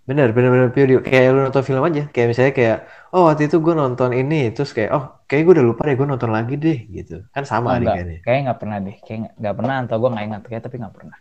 Bener, 0.04 0.34
bener-bener 0.34 0.74
pure 0.74 0.88
di, 0.90 0.94
kayak 0.98 1.26
lu 1.30 1.40
nonton 1.46 1.62
film 1.62 1.82
aja. 1.86 2.10
Kayak 2.10 2.26
misalnya 2.34 2.52
kayak, 2.52 2.78
oh 3.14 3.30
waktu 3.30 3.46
itu 3.46 3.56
gue 3.62 3.74
nonton 3.78 4.10
ini, 4.10 4.50
terus 4.50 4.74
kayak, 4.74 4.90
oh 4.90 5.04
kayak 5.30 5.42
gue 5.46 5.54
udah 5.60 5.66
lupa 5.70 5.86
deh, 5.86 5.94
gue 5.94 6.08
nonton 6.08 6.30
lagi 6.34 6.54
deh, 6.58 6.78
gitu. 6.90 7.22
Kan 7.30 7.46
sama 7.46 7.76
oh, 7.76 7.78
nih 7.78 7.86
kayaknya. 7.86 8.18
Kayak 8.26 8.40
nggak 8.50 8.58
pernah 8.58 8.76
deh, 8.82 8.96
kayak 9.06 9.18
nggak 9.38 9.54
pernah, 9.54 9.74
atau 9.86 9.96
gue 10.02 10.10
nggak 10.10 10.26
ingat, 10.26 10.42
kayak 10.50 10.62
tapi 10.66 10.76
nggak 10.82 10.94
pernah. 10.98 11.18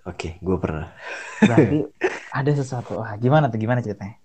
Oke, 0.00 0.16
okay, 0.16 0.32
gue 0.38 0.56
pernah. 0.56 0.86
Berarti 1.42 1.78
ada 2.38 2.50
sesuatu. 2.54 2.92
Wah, 3.02 3.12
gimana 3.18 3.50
tuh, 3.50 3.58
gimana 3.58 3.82
ceritanya? 3.82 4.16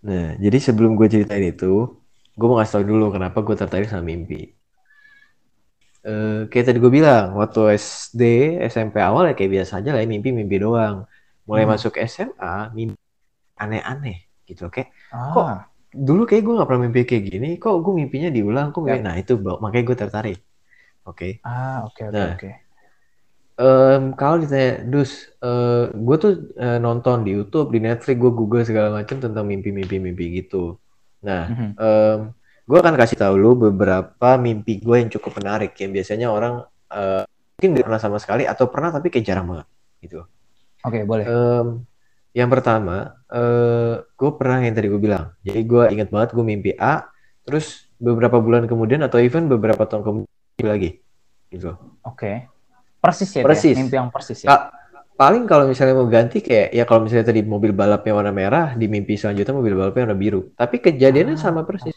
Nah, 0.00 0.38
jadi 0.38 0.56
sebelum 0.62 0.94
gue 0.96 1.10
ceritain 1.10 1.44
itu, 1.44 1.92
gue 2.38 2.46
mau 2.46 2.56
ngasih 2.62 2.72
tau 2.78 2.84
dulu 2.86 3.10
kenapa 3.12 3.42
gue 3.42 3.52
tertarik 3.58 3.90
sama 3.90 4.06
mimpi 4.06 4.54
uh, 6.06 6.40
kayak 6.48 6.64
tadi 6.72 6.78
gue 6.78 6.92
bilang 6.92 7.36
waktu 7.36 7.76
SD 7.76 8.22
SMP 8.70 9.00
awal 9.00 9.32
ya 9.32 9.34
kayak 9.36 9.60
biasa 9.60 9.80
aja 9.84 9.90
lah 9.96 10.00
ya, 10.04 10.08
mimpi-mimpi 10.08 10.56
doang 10.60 11.04
mulai 11.44 11.64
hmm. 11.66 11.72
masuk 11.76 11.94
SMA 12.06 12.54
mimpi 12.76 13.00
aneh-aneh 13.60 14.24
gitu 14.48 14.72
kayak 14.72 14.90
ah. 15.12 15.32
kok 15.34 15.46
dulu 15.90 16.22
kayak 16.24 16.42
gue 16.46 16.54
gak 16.54 16.68
pernah 16.70 16.82
mimpi 16.86 17.02
kayak 17.04 17.24
gini 17.28 17.50
kok 17.60 17.82
gue 17.82 17.92
mimpinya 17.92 18.30
diulang 18.32 18.72
kok 18.72 18.86
ya. 18.86 19.02
nah 19.02 19.14
itu 19.18 19.36
makanya 19.36 19.84
gue 19.84 19.96
tertarik 19.98 20.38
oke 21.04 21.16
okay? 21.18 21.32
ah 21.44 21.84
oke 21.84 21.98
okay, 21.98 22.04
oke 22.08 22.14
okay, 22.14 22.20
nah, 22.20 22.30
okay. 22.38 22.54
Um, 23.60 24.16
kalau 24.16 24.40
ditanya, 24.40 24.80
dus, 24.88 25.28
uh, 25.44 25.92
gue 25.92 26.16
tuh 26.16 26.32
uh, 26.56 26.80
nonton 26.80 27.28
di 27.28 27.36
YouTube, 27.36 27.68
di 27.68 27.84
Netflix, 27.84 28.16
gue 28.16 28.32
Google 28.32 28.64
segala 28.64 28.88
macam 28.88 29.20
tentang 29.20 29.44
mimpi-mimpi-mimpi 29.44 30.40
gitu. 30.40 30.80
Nah, 31.20 31.44
mm 31.44 31.52
-hmm. 31.52 31.70
um, 31.76 32.18
gue 32.70 32.78
akan 32.78 32.94
kasih 32.94 33.18
tahu 33.18 33.34
lu 33.34 33.58
beberapa 33.58 34.38
mimpi 34.38 34.78
gue 34.78 34.96
yang 35.02 35.10
cukup 35.10 35.42
menarik 35.42 35.74
yang 35.82 35.90
biasanya 35.90 36.30
orang 36.30 36.62
uh, 36.94 37.26
mungkin 37.58 37.74
gak 37.74 37.86
pernah 37.90 38.02
sama 38.02 38.22
sekali 38.22 38.46
atau 38.46 38.70
pernah 38.70 38.94
tapi 38.94 39.10
kayak 39.10 39.26
jarang 39.26 39.50
banget 39.50 39.66
gitu. 40.06 40.22
Oke 40.86 40.96
okay, 40.96 41.02
boleh. 41.02 41.26
Um, 41.26 41.82
yang 42.30 42.46
pertama, 42.46 43.18
uh, 43.26 44.06
gue 44.06 44.30
pernah 44.38 44.62
yang 44.62 44.74
tadi 44.78 44.86
gue 44.86 45.02
bilang. 45.02 45.34
Jadi 45.42 45.60
gue 45.66 45.82
inget 45.90 46.08
banget 46.14 46.30
gue 46.30 46.44
mimpi 46.46 46.70
A, 46.78 47.10
terus 47.42 47.90
beberapa 47.98 48.38
bulan 48.38 48.70
kemudian 48.70 49.02
atau 49.02 49.18
even 49.18 49.50
beberapa 49.50 49.82
tahun 49.84 50.06
kemudian 50.06 50.64
lagi, 50.70 51.02
gitu. 51.50 51.74
Oke. 52.06 52.16
Okay. 52.16 52.34
Persis 53.02 53.30
ya. 53.34 53.42
Persis. 53.42 53.74
Ya? 53.74 53.82
Mimpi 53.82 53.96
yang 53.98 54.08
persis 54.14 54.46
ya. 54.46 54.48
Ka 54.48 54.56
paling 55.20 55.44
kalau 55.44 55.68
misalnya 55.68 56.00
mau 56.00 56.08
ganti 56.08 56.40
kayak 56.40 56.72
ya 56.72 56.88
kalau 56.88 57.04
misalnya 57.04 57.28
tadi 57.28 57.44
mobil 57.44 57.76
balapnya 57.76 58.16
warna 58.16 58.32
merah, 58.32 58.72
di 58.72 58.88
mimpi 58.88 59.20
selanjutnya 59.20 59.52
mobil 59.52 59.76
balapnya 59.76 60.08
warna 60.08 60.16
biru. 60.16 60.40
Tapi 60.56 60.80
kejadiannya 60.80 61.36
ah. 61.36 61.40
sama 61.44 61.60
persis. 61.68 61.92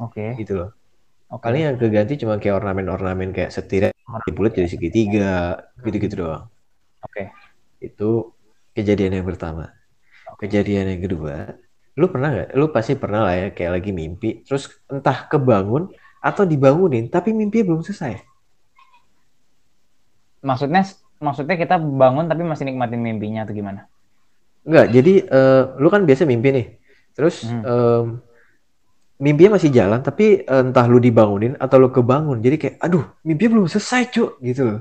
Oke. 0.00 0.34
Okay. 0.34 0.40
Gitu 0.40 0.56
loh. 0.56 0.70
Okay. 1.30 1.42
Paling 1.46 1.62
yang 1.62 1.76
keganti 1.76 2.18
cuma 2.18 2.40
kayak 2.40 2.64
ornamen-ornamen 2.64 3.30
kayak 3.30 3.52
setir 3.54 3.92
bulat 4.34 4.52
jadi 4.56 4.66
segitiga, 4.66 5.60
gitu-gitu 5.84 6.26
doang. 6.26 6.50
Oke. 7.04 7.12
Okay. 7.12 7.26
Itu 7.92 8.34
kejadian 8.74 9.20
yang 9.20 9.28
pertama. 9.28 9.70
Okay. 10.34 10.48
Kejadian 10.48 10.96
yang 10.96 11.02
kedua, 11.04 11.54
lu 11.94 12.10
pernah 12.10 12.32
nggak? 12.32 12.50
Lu 12.56 12.72
pasti 12.74 12.96
pernah 12.96 13.28
lah 13.28 13.34
ya 13.36 13.46
kayak 13.54 13.72
lagi 13.78 13.90
mimpi, 13.94 14.42
terus 14.42 14.72
entah 14.90 15.28
kebangun 15.28 15.92
atau 16.18 16.42
dibangunin, 16.48 17.06
tapi 17.12 17.30
mimpi 17.30 17.62
belum 17.62 17.84
selesai. 17.84 18.20
Maksudnya, 20.40 20.88
maksudnya 21.20 21.56
kita 21.60 21.76
bangun 21.76 22.26
tapi 22.26 22.42
masih 22.42 22.64
nikmatin 22.64 23.04
mimpinya 23.04 23.44
atau 23.44 23.52
gimana? 23.52 23.86
Enggak, 24.64 24.92
jadi 24.92 25.12
uh, 25.28 25.62
lu 25.80 25.88
kan 25.88 26.04
biasa 26.04 26.28
mimpi 26.28 26.48
nih, 26.52 26.66
terus 27.16 27.48
hmm. 27.48 27.62
um, 27.64 28.06
mimpinya 29.20 29.60
masih 29.60 29.70
jalan 29.70 30.00
tapi 30.00 30.42
eh, 30.42 30.62
entah 30.64 30.88
lu 30.88 30.98
dibangunin 30.98 31.54
atau 31.60 31.76
lu 31.76 31.92
kebangun 31.92 32.40
jadi 32.40 32.56
kayak 32.56 32.76
aduh 32.80 33.04
mimpi 33.22 33.46
belum 33.46 33.68
selesai 33.68 34.08
cuk 34.10 34.40
gitu 34.40 34.80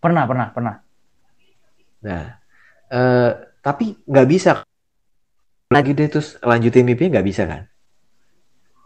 pernah 0.00 0.24
pernah 0.24 0.48
pernah 0.50 0.74
nah 2.00 2.40
uh, 2.88 3.30
tapi 3.60 4.00
nggak 4.08 4.28
bisa 4.28 4.64
lagi 5.68 5.92
deh 5.92 6.08
terus 6.08 6.40
lanjutin 6.40 6.84
mimpinya 6.88 7.20
nggak 7.20 7.28
bisa 7.28 7.44
kan? 7.44 7.68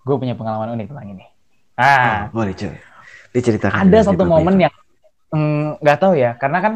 Gue 0.03 0.19
punya 0.19 0.35
pengalaman 0.35 0.75
unik 0.75 0.87
tentang 0.91 1.09
ini. 1.15 1.25
Ah, 1.79 2.27
oh, 2.29 2.43
boleh 2.43 2.55
coba. 2.59 2.79
Diceritakan. 3.31 3.87
Ada 3.87 4.11
satu 4.11 4.27
momen 4.27 4.59
itu. 4.59 4.67
yang 4.67 4.75
mm, 5.31 5.67
nggak 5.79 5.97
mm, 5.97 6.03
tahu 6.03 6.15
ya, 6.19 6.31
karena 6.37 6.59
kan 6.59 6.73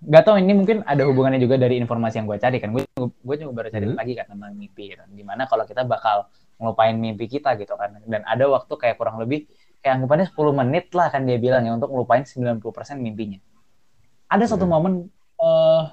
nggak 0.00 0.24
tahu 0.24 0.36
ini 0.40 0.52
mungkin 0.56 0.80
ada 0.88 1.04
hubungannya 1.04 1.36
juga 1.36 1.60
dari 1.60 1.76
informasi 1.76 2.24
yang 2.24 2.26
gue 2.26 2.38
cari 2.40 2.56
kan. 2.56 2.72
Gue 2.72 2.88
gue 3.04 3.36
juga 3.36 3.52
baru 3.52 3.68
cari 3.68 3.84
hmm. 3.84 3.96
lagi 4.00 4.12
kan 4.16 4.26
tentang 4.32 4.52
mimpi 4.56 4.96
kan. 4.96 5.08
Gimana 5.12 5.44
kalau 5.44 5.64
kita 5.68 5.84
bakal 5.84 6.24
ngelupain 6.60 6.94
mimpi 6.94 7.26
kita 7.26 7.56
gitu 7.56 7.74
kan. 7.74 7.98
Dan 8.04 8.22
ada 8.28 8.44
waktu 8.46 8.70
kayak 8.76 9.00
kurang 9.00 9.16
lebih 9.16 9.48
kayak 9.80 9.96
anggapannya 9.96 10.28
10 10.28 10.60
menit 10.60 10.86
lah 10.92 11.08
kan 11.08 11.24
dia 11.24 11.40
bilang 11.40 11.64
ya 11.64 11.72
untuk 11.72 11.88
ngelupain 11.88 12.22
90% 12.28 12.60
mimpinya. 13.00 13.40
Ada 14.28 14.54
satu 14.54 14.68
hmm. 14.68 14.72
momen 14.76 14.92
uh, 15.40 15.90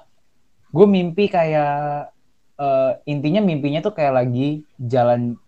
gue 0.68 0.86
mimpi 0.86 1.32
kayak 1.32 2.12
uh, 2.60 2.92
intinya 3.08 3.40
mimpinya 3.40 3.80
tuh 3.80 3.96
kayak 3.96 4.12
lagi 4.20 4.68
jalan 4.76 5.40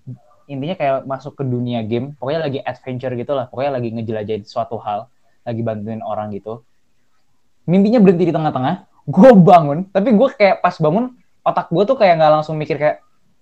intinya 0.51 0.75
kayak 0.75 0.97
masuk 1.07 1.39
ke 1.39 1.45
dunia 1.47 1.85
game 1.87 2.17
pokoknya 2.19 2.41
lagi 2.51 2.59
adventure 2.65 3.15
gitu 3.15 3.33
lah 3.37 3.47
pokoknya 3.47 3.79
lagi 3.79 3.89
ngejelajahin 3.95 4.43
suatu 4.43 4.83
hal 4.83 5.07
lagi 5.47 5.63
bantuin 5.63 6.03
orang 6.03 6.35
gitu 6.35 6.67
mimpinya 7.71 8.03
berhenti 8.03 8.27
di 8.27 8.35
tengah-tengah 8.35 8.91
gue 9.07 9.31
bangun 9.39 9.87
tapi 9.95 10.11
gue 10.11 10.29
kayak 10.35 10.59
pas 10.59 10.75
bangun 10.75 11.15
otak 11.47 11.71
gue 11.71 11.83
tuh 11.87 11.97
kayak 11.97 12.19
nggak 12.19 12.33
langsung 12.41 12.59
mikir 12.59 12.77
kayak 12.83 12.99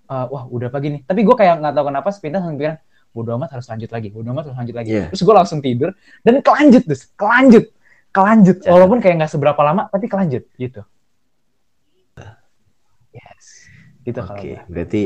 uh, 0.08 0.26
wah 0.32 0.44
udah 0.48 0.68
pagi 0.72 0.88
nih 0.96 1.00
tapi 1.04 1.22
gue 1.22 1.36
kayak 1.36 1.60
nggak 1.60 1.74
tahu 1.76 1.84
kenapa 1.92 2.08
sepintas 2.10 2.40
langsung 2.42 2.58
pikiran 2.58 2.76
bodo 3.08 3.30
amat 3.40 3.48
harus 3.56 3.66
lanjut 3.68 3.90
lagi 3.92 4.08
bodo 4.12 4.28
amat 4.32 4.44
harus 4.50 4.58
lanjut 4.58 4.76
lagi 4.76 4.90
yeah. 4.90 5.08
terus 5.12 5.22
gue 5.24 5.34
langsung 5.36 5.58
tidur 5.64 5.90
dan 6.24 6.34
kelanjut 6.44 6.82
terus 6.84 7.02
kelanjut 7.16 7.64
kelanjut 8.12 8.56
yeah. 8.64 8.72
walaupun 8.72 8.98
kayak 9.00 9.14
nggak 9.20 9.32
seberapa 9.32 9.60
lama 9.64 9.88
tapi 9.88 10.06
kelanjut 10.08 10.44
gitu 10.56 10.82
Gitu 14.08 14.24
Oke, 14.24 14.32
okay. 14.32 14.54
berarti 14.72 15.02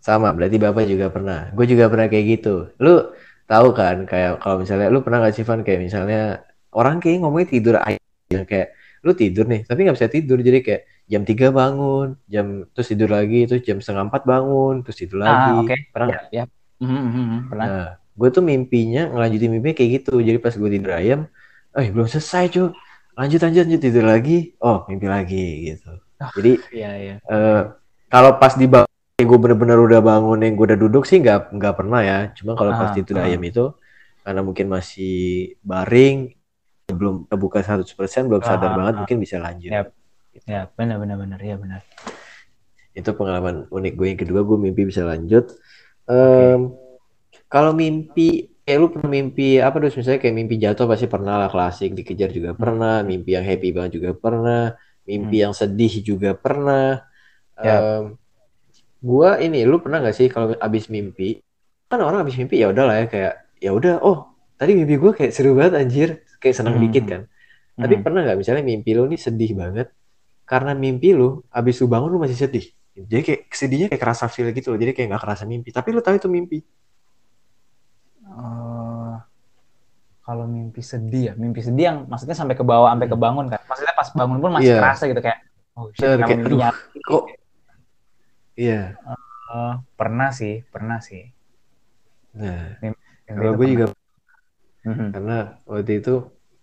sama. 0.00 0.32
Berarti 0.32 0.56
Bapak 0.56 0.88
juga 0.88 1.12
pernah. 1.12 1.52
Gue 1.52 1.68
juga 1.68 1.92
pernah 1.92 2.08
kayak 2.08 2.24
gitu. 2.40 2.72
Lu 2.80 3.12
tahu 3.44 3.76
kan 3.76 4.08
kayak 4.08 4.40
kalau 4.40 4.64
misalnya 4.64 4.88
lu 4.88 5.04
pernah 5.04 5.28
gak 5.28 5.36
sih 5.36 5.44
Van 5.44 5.60
kayak 5.60 5.80
misalnya 5.82 6.40
orang 6.72 7.02
kayak 7.02 7.20
ngomongnya 7.20 7.48
tidur 7.50 7.74
aja 7.76 8.40
kayak 8.46 8.78
lu 9.02 9.12
tidur 9.18 9.42
nih 9.50 9.66
tapi 9.66 9.82
nggak 9.82 9.96
bisa 9.98 10.06
tidur 10.06 10.38
jadi 10.38 10.62
kayak 10.62 10.82
jam 11.10 11.26
3 11.26 11.50
bangun 11.50 12.14
jam 12.30 12.70
terus 12.70 12.86
tidur 12.86 13.10
lagi 13.10 13.50
terus 13.50 13.66
jam 13.66 13.82
setengah 13.82 14.06
empat 14.06 14.22
bangun 14.22 14.86
terus 14.86 14.96
tidur 15.02 15.26
lagi. 15.26 15.50
ah, 15.50 15.60
okay. 15.66 15.78
pernah 15.90 16.08
ya, 16.14 16.22
ya. 16.30 16.44
Mm-hmm, 16.80 17.38
pernah. 17.50 17.66
Nah 17.66 17.88
gue 17.98 18.28
tuh 18.30 18.42
mimpinya 18.46 19.02
ngelanjutin 19.10 19.50
mimpi 19.50 19.74
kayak 19.74 19.90
gitu. 20.00 20.22
Jadi 20.22 20.38
pas 20.38 20.54
gue 20.54 20.70
tidur 20.70 20.94
ayam 20.94 21.26
eh 21.74 21.90
belum 21.90 22.06
selesai 22.06 22.54
cuy 22.54 22.70
lanjut 23.18 23.40
lanjut 23.42 23.62
lanjut. 23.66 23.80
Tidur 23.82 24.04
lagi. 24.06 24.54
Oh 24.62 24.86
mimpi 24.86 25.06
lagi 25.10 25.74
gitu. 25.74 25.98
Oh, 26.22 26.30
jadi 26.38 26.52
iya, 26.70 26.90
iya. 26.94 27.14
Uh, 27.26 27.74
kalau 28.06 28.38
pas 28.38 28.54
di 28.54 28.70
bangun 28.70 28.86
gue 29.18 29.38
bener-bener 29.38 29.76
udah 29.76 30.00
bangun 30.00 30.38
yang 30.40 30.54
gue 30.54 30.66
udah 30.72 30.78
duduk 30.78 31.04
sih 31.10 31.18
nggak 31.18 31.50
nggak 31.58 31.74
pernah 31.74 32.00
ya. 32.06 32.18
Cuma 32.38 32.54
kalau 32.54 32.70
pas 32.70 32.94
itu 32.94 33.10
ah, 33.18 33.26
ayam 33.26 33.42
itu 33.42 33.74
karena 34.22 34.40
mungkin 34.46 34.70
masih 34.70 35.58
baring 35.66 36.38
belum 36.90 37.26
terbuka 37.30 37.62
100% 37.62 37.86
belum 38.26 38.42
sadar 38.42 38.74
ah, 38.74 38.76
banget 38.78 38.94
ah. 38.94 38.98
mungkin 39.02 39.18
bisa 39.18 39.36
lanjut. 39.42 39.70
Ya, 39.70 39.82
ya 40.50 40.66
benar 40.74 40.98
benar 40.98 41.16
benar. 41.16 41.38
Ya 41.38 41.54
benar. 41.54 41.80
Itu 42.90 43.14
pengalaman 43.14 43.70
unik 43.70 43.94
gue. 43.94 44.06
Yang 44.10 44.20
kedua 44.26 44.42
gue 44.42 44.58
mimpi 44.58 44.82
bisa 44.90 45.06
lanjut. 45.06 45.54
Um, 46.10 46.74
kalau 47.46 47.70
mimpi 47.70 48.50
kayak 48.66 48.78
lu 48.82 48.88
pernah 48.90 49.10
mimpi 49.10 49.62
apa 49.62 49.78
terus 49.78 49.94
misalnya 49.94 50.20
kayak 50.22 50.34
mimpi 50.34 50.54
jatuh 50.58 50.90
pasti 50.90 51.06
pernah 51.06 51.46
lah. 51.46 51.48
Klasik 51.48 51.94
dikejar 51.94 52.34
juga 52.34 52.50
pernah. 52.58 53.06
Mimpi 53.06 53.38
yang 53.38 53.46
happy 53.46 53.70
banget 53.70 54.02
juga 54.02 54.10
pernah. 54.18 54.74
Mimpi 55.06 55.36
hmm. 55.38 55.44
yang 55.46 55.54
sedih 55.54 55.94
juga 56.02 56.34
pernah. 56.34 56.98
Ya. 57.62 58.02
Um, 58.02 58.18
gua 59.00 59.38
ini 59.38 59.64
lu 59.64 59.80
pernah 59.80 60.02
gak 60.02 60.18
sih 60.18 60.26
kalau 60.26 60.58
abis 60.58 60.90
mimpi? 60.90 61.38
Kan 61.86 62.02
orang 62.02 62.26
abis 62.26 62.36
mimpi 62.36 62.58
ya 62.58 62.74
udahlah 62.74 63.00
ya 63.00 63.06
kayak 63.06 63.34
ya 63.62 63.70
udah 63.70 64.02
oh 64.02 64.34
tadi 64.58 64.76
mimpi 64.76 64.98
gue 64.98 65.12
kayak 65.14 65.30
seru 65.30 65.54
banget 65.54 65.78
anjir. 65.78 66.08
Kayak 66.42 66.58
senang 66.58 66.76
hmm. 66.76 66.84
dikit 66.90 67.04
kan. 67.06 67.22
Hmm. 67.80 67.88
tapi 67.88 67.94
pernah 68.04 68.20
nggak 68.28 68.38
misalnya 68.38 68.60
mimpi 68.60 68.92
lu 68.92 69.08
nih 69.08 69.16
sedih 69.16 69.56
banget 69.56 69.88
karena 70.50 70.74
mimpi 70.74 71.14
lu 71.14 71.46
abis 71.54 71.78
lu 71.78 71.86
bangun 71.86 72.10
lu 72.10 72.18
masih 72.18 72.34
sedih 72.34 72.66
jadi 72.98 73.22
kayak 73.22 73.40
sedihnya 73.54 73.86
kayak 73.86 74.02
kerasa 74.02 74.26
feel 74.26 74.50
gitu 74.50 74.74
loh 74.74 74.78
jadi 74.82 74.90
kayak 74.90 75.14
nggak 75.14 75.22
kerasa 75.22 75.46
mimpi 75.46 75.70
tapi 75.70 75.94
lu 75.94 76.02
tahu 76.02 76.18
itu 76.18 76.26
mimpi 76.26 76.58
uh, 78.26 79.14
kalau 80.26 80.50
mimpi 80.50 80.82
sedih 80.82 81.30
ya 81.30 81.32
mimpi 81.38 81.62
sedih 81.62 81.84
yang 81.94 81.98
maksudnya 82.10 82.34
sampai 82.34 82.58
ke 82.58 82.66
bawah 82.66 82.90
sampai 82.90 83.06
hmm. 83.06 83.14
kebangun 83.14 83.46
kan 83.46 83.62
maksudnya 83.70 83.94
pas 83.94 84.08
bangun 84.10 84.38
pun 84.42 84.50
masih 84.58 84.74
yeah. 84.74 84.82
kerasa 84.82 85.04
gitu 85.06 85.22
kayak 85.22 85.38
oh 85.78 85.86
shit, 85.94 86.18
kayak, 86.18 86.42
aduh, 86.42 86.58
kok 87.06 87.24
Iya. 88.60 88.82
Uh, 89.50 89.80
pernah 89.96 90.28
sih, 90.36 90.60
pernah 90.68 91.00
sih. 91.00 91.32
Nah, 92.36 92.76
kalau 93.26 93.56
gue 93.56 93.66
juga 93.72 93.86
mm-hmm. 94.86 95.08
karena 95.16 95.38
waktu 95.66 95.92
itu 95.98 96.14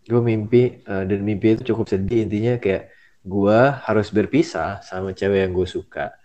gue 0.07 0.21
mimpi 0.23 0.79
uh, 0.87 1.03
dan 1.03 1.19
mimpi 1.25 1.59
itu 1.59 1.73
cukup 1.73 1.91
sedih 1.91 2.23
intinya 2.23 2.55
kayak 2.55 2.93
gue 3.27 3.59
harus 3.83 4.07
berpisah 4.15 4.79
sama 4.87 5.11
cewek 5.11 5.43
yang 5.43 5.51
gue 5.51 5.67
suka. 5.67 6.15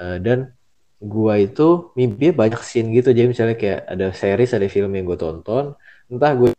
Uh, 0.00 0.16
dan 0.16 0.56
gue 0.98 1.34
itu 1.44 1.92
mimpi 1.94 2.32
banyak 2.32 2.60
scene 2.64 2.90
gitu. 2.96 3.12
Jadi 3.12 3.28
misalnya 3.30 3.56
kayak 3.60 3.80
ada 3.84 4.06
series 4.16 4.56
ada 4.56 4.66
film 4.66 4.90
yang 4.96 5.04
gue 5.04 5.18
tonton 5.20 5.76
entah 6.08 6.32
gue 6.32 6.50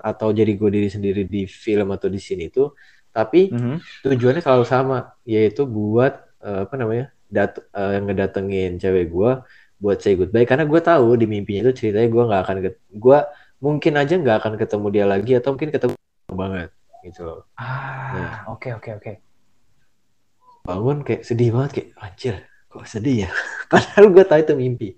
atau 0.00 0.28
jadi 0.32 0.52
gue 0.56 0.70
diri 0.72 0.88
sendiri 0.92 1.22
di 1.24 1.44
film 1.48 1.92
atau 1.92 2.08
di 2.08 2.16
scene 2.16 2.48
itu 2.48 2.72
tapi 3.12 3.52
mm-hmm. 3.52 4.06
tujuannya 4.08 4.40
selalu 4.40 4.64
sama 4.64 4.98
yaitu 5.28 5.68
buat 5.68 6.24
uh, 6.40 6.64
apa 6.64 6.74
namanya 6.80 7.12
dat 7.28 7.58
uh, 7.76 7.98
ngedatengin 8.00 8.80
cewek 8.80 9.10
gue 9.10 9.30
buat 9.80 9.98
say 9.98 10.14
goodbye. 10.14 10.44
Karena 10.44 10.68
gue 10.68 10.80
tahu 10.80 11.16
di 11.16 11.26
mimpinya 11.26 11.68
itu 11.68 11.84
ceritanya 11.84 12.08
gue 12.12 12.22
nggak 12.28 12.42
akan 12.44 12.56
gue 13.00 13.18
mungkin 13.60 13.92
aja 13.96 14.14
nggak 14.16 14.36
akan 14.44 14.52
ketemu 14.60 14.86
dia 14.92 15.04
lagi 15.08 15.32
atau 15.36 15.52
mungkin 15.56 15.70
ketemu 15.72 15.94
banget 16.32 16.68
gitu 17.04 17.20
loh. 17.26 17.40
Ah, 17.56 18.46
oke 18.50 18.68
nah. 18.68 18.78
oke 18.78 18.90
oke. 19.00 19.12
Bangun 20.64 20.98
kayak 21.02 21.22
sedih 21.24 21.50
banget 21.54 21.70
kayak 21.72 21.88
anjir 21.98 22.34
kok 22.70 22.86
sedih 22.86 23.26
ya. 23.26 23.30
Padahal 23.70 24.04
gue 24.12 24.24
tahu 24.24 24.40
itu 24.40 24.54
mimpi. 24.56 24.88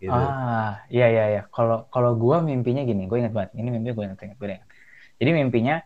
Gitu. 0.00 0.12
Ah, 0.12 0.80
iya 0.88 1.06
iya 1.12 1.24
iya. 1.38 1.42
Kalau 1.52 1.88
kalau 1.92 2.16
gue 2.16 2.36
mimpinya 2.40 2.82
gini, 2.82 3.04
gue 3.04 3.18
ingat 3.20 3.32
banget. 3.36 3.50
Ini 3.56 3.68
mimpi 3.68 3.92
gue 3.92 4.04
ingat 4.04 4.18
ingat 4.20 4.36
gue 4.40 4.46
ingat. 4.48 4.64
Jadi 5.20 5.30
mimpinya 5.36 5.76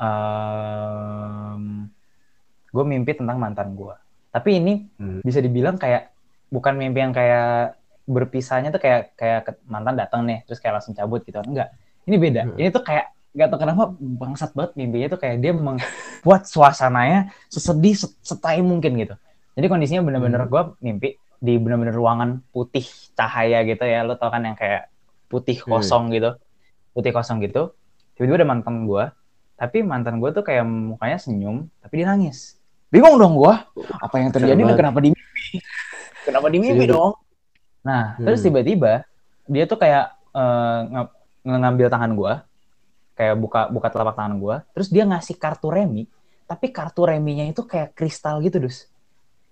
um, 0.00 1.86
gue 2.70 2.84
mimpi 2.84 3.12
tentang 3.14 3.38
mantan 3.38 3.78
gue. 3.78 3.94
Tapi 4.30 4.58
ini 4.58 4.74
hmm. 4.98 5.22
bisa 5.22 5.38
dibilang 5.38 5.78
kayak 5.78 6.10
bukan 6.50 6.74
mimpi 6.74 6.98
yang 6.98 7.14
kayak 7.14 7.78
berpisahnya 8.10 8.74
tuh 8.74 8.82
kayak 8.82 9.14
kayak 9.14 9.62
mantan 9.70 9.94
datang 9.94 10.26
nih 10.26 10.42
terus 10.44 10.58
kayak 10.58 10.82
langsung 10.82 10.98
cabut 10.98 11.22
gitu 11.22 11.38
enggak 11.38 11.70
ini 12.10 12.18
beda 12.18 12.42
hmm. 12.50 12.58
ini 12.58 12.68
tuh 12.74 12.82
kayak 12.82 13.14
gak 13.30 13.48
tau 13.50 13.58
kenapa 13.62 13.94
bangsat 13.98 14.50
banget 14.58 14.72
mimpinya 14.74 15.06
tuh 15.14 15.20
kayak 15.22 15.36
dia 15.38 15.52
membuat 15.54 16.50
suasananya 16.50 17.30
sesedih 17.46 17.94
setai 18.20 18.60
mungkin 18.60 18.98
gitu. 18.98 19.14
Jadi 19.54 19.66
kondisinya 19.66 20.02
bener-bener 20.02 20.46
hmm. 20.46 20.50
gue 20.50 20.62
mimpi 20.82 21.08
di 21.40 21.54
bener-bener 21.56 21.94
ruangan 21.94 22.42
putih 22.50 22.84
cahaya 23.14 23.62
gitu 23.62 23.82
ya. 23.86 24.02
Lo 24.02 24.18
tau 24.18 24.30
kan 24.34 24.42
yang 24.42 24.58
kayak 24.58 24.90
putih 25.30 25.62
hmm. 25.62 25.70
kosong 25.70 26.10
hmm. 26.10 26.14
gitu. 26.18 26.30
Putih 26.90 27.12
kosong 27.14 27.38
gitu. 27.42 27.74
Tiba-tiba 28.18 28.42
ada 28.42 28.48
mantan 28.50 28.86
gue 28.86 29.04
tapi 29.60 29.84
mantan 29.84 30.24
gue 30.24 30.32
tuh 30.32 30.40
kayak 30.40 30.64
mukanya 30.64 31.20
senyum 31.20 31.68
tapi 31.84 32.00
dia 32.00 32.08
nangis. 32.08 32.60
Bingung 32.90 33.22
dong 33.22 33.38
gua. 33.38 33.70
Apa 34.02 34.18
yang 34.18 34.34
terjadi? 34.34 34.58
dan 34.58 34.74
kenapa 34.74 34.98
di 34.98 35.14
mimpi? 35.14 35.62
Kenapa 36.26 36.46
di 36.50 36.58
mimpi 36.58 36.84
dong? 36.90 37.14
Nah 37.86 38.18
hmm. 38.18 38.26
terus 38.26 38.42
tiba-tiba 38.42 39.06
dia 39.46 39.64
tuh 39.70 39.78
kayak 39.78 40.10
uh, 40.34 41.06
ngambil 41.46 41.86
tangan 41.86 42.12
gua 42.18 42.44
kayak 43.20 43.36
buka 43.36 43.60
buka 43.68 43.88
telapak 43.92 44.16
tangan 44.16 44.40
gua 44.40 44.56
terus 44.72 44.88
dia 44.88 45.04
ngasih 45.04 45.36
kartu 45.36 45.68
remi 45.68 46.08
tapi 46.48 46.72
kartu 46.72 47.04
reminya 47.04 47.44
itu 47.44 47.60
kayak 47.68 47.92
kristal 47.92 48.40
gitu 48.40 48.64
dus 48.64 48.88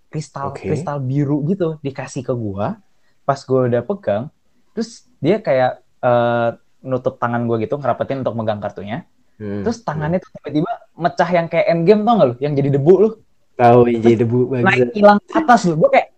kristal 0.08 0.56
okay. 0.56 0.72
kristal 0.72 0.96
biru 1.04 1.44
gitu 1.44 1.76
dikasih 1.84 2.24
ke 2.24 2.32
gua 2.32 2.80
pas 3.28 3.44
gua 3.44 3.68
udah 3.68 3.84
pegang 3.84 4.24
terus 4.72 5.04
dia 5.20 5.36
kayak 5.44 5.84
uh, 6.00 6.56
nutup 6.80 7.20
tangan 7.20 7.44
gua 7.44 7.60
gitu 7.60 7.76
ngerapetin 7.76 8.24
untuk 8.24 8.32
megang 8.40 8.64
kartunya 8.64 9.04
hmm. 9.36 9.68
terus 9.68 9.84
tangannya 9.84 10.16
tuh 10.16 10.32
tiba-tiba 10.40 10.72
mecah 10.96 11.28
yang 11.28 11.46
kayak 11.52 11.68
endgame 11.68 12.08
tau 12.08 12.14
gak 12.16 12.28
lu 12.32 12.34
yang 12.40 12.56
jadi 12.56 12.72
debu 12.72 12.94
lu 12.96 13.10
Tahu 13.58 13.90
jadi 13.90 14.22
debu 14.22 14.54
banget. 14.54 14.66
Naik 14.70 14.88
hilang 14.94 15.18
atas 15.34 15.66
lu. 15.66 15.74
Gue 15.74 15.90
kayak 15.90 16.14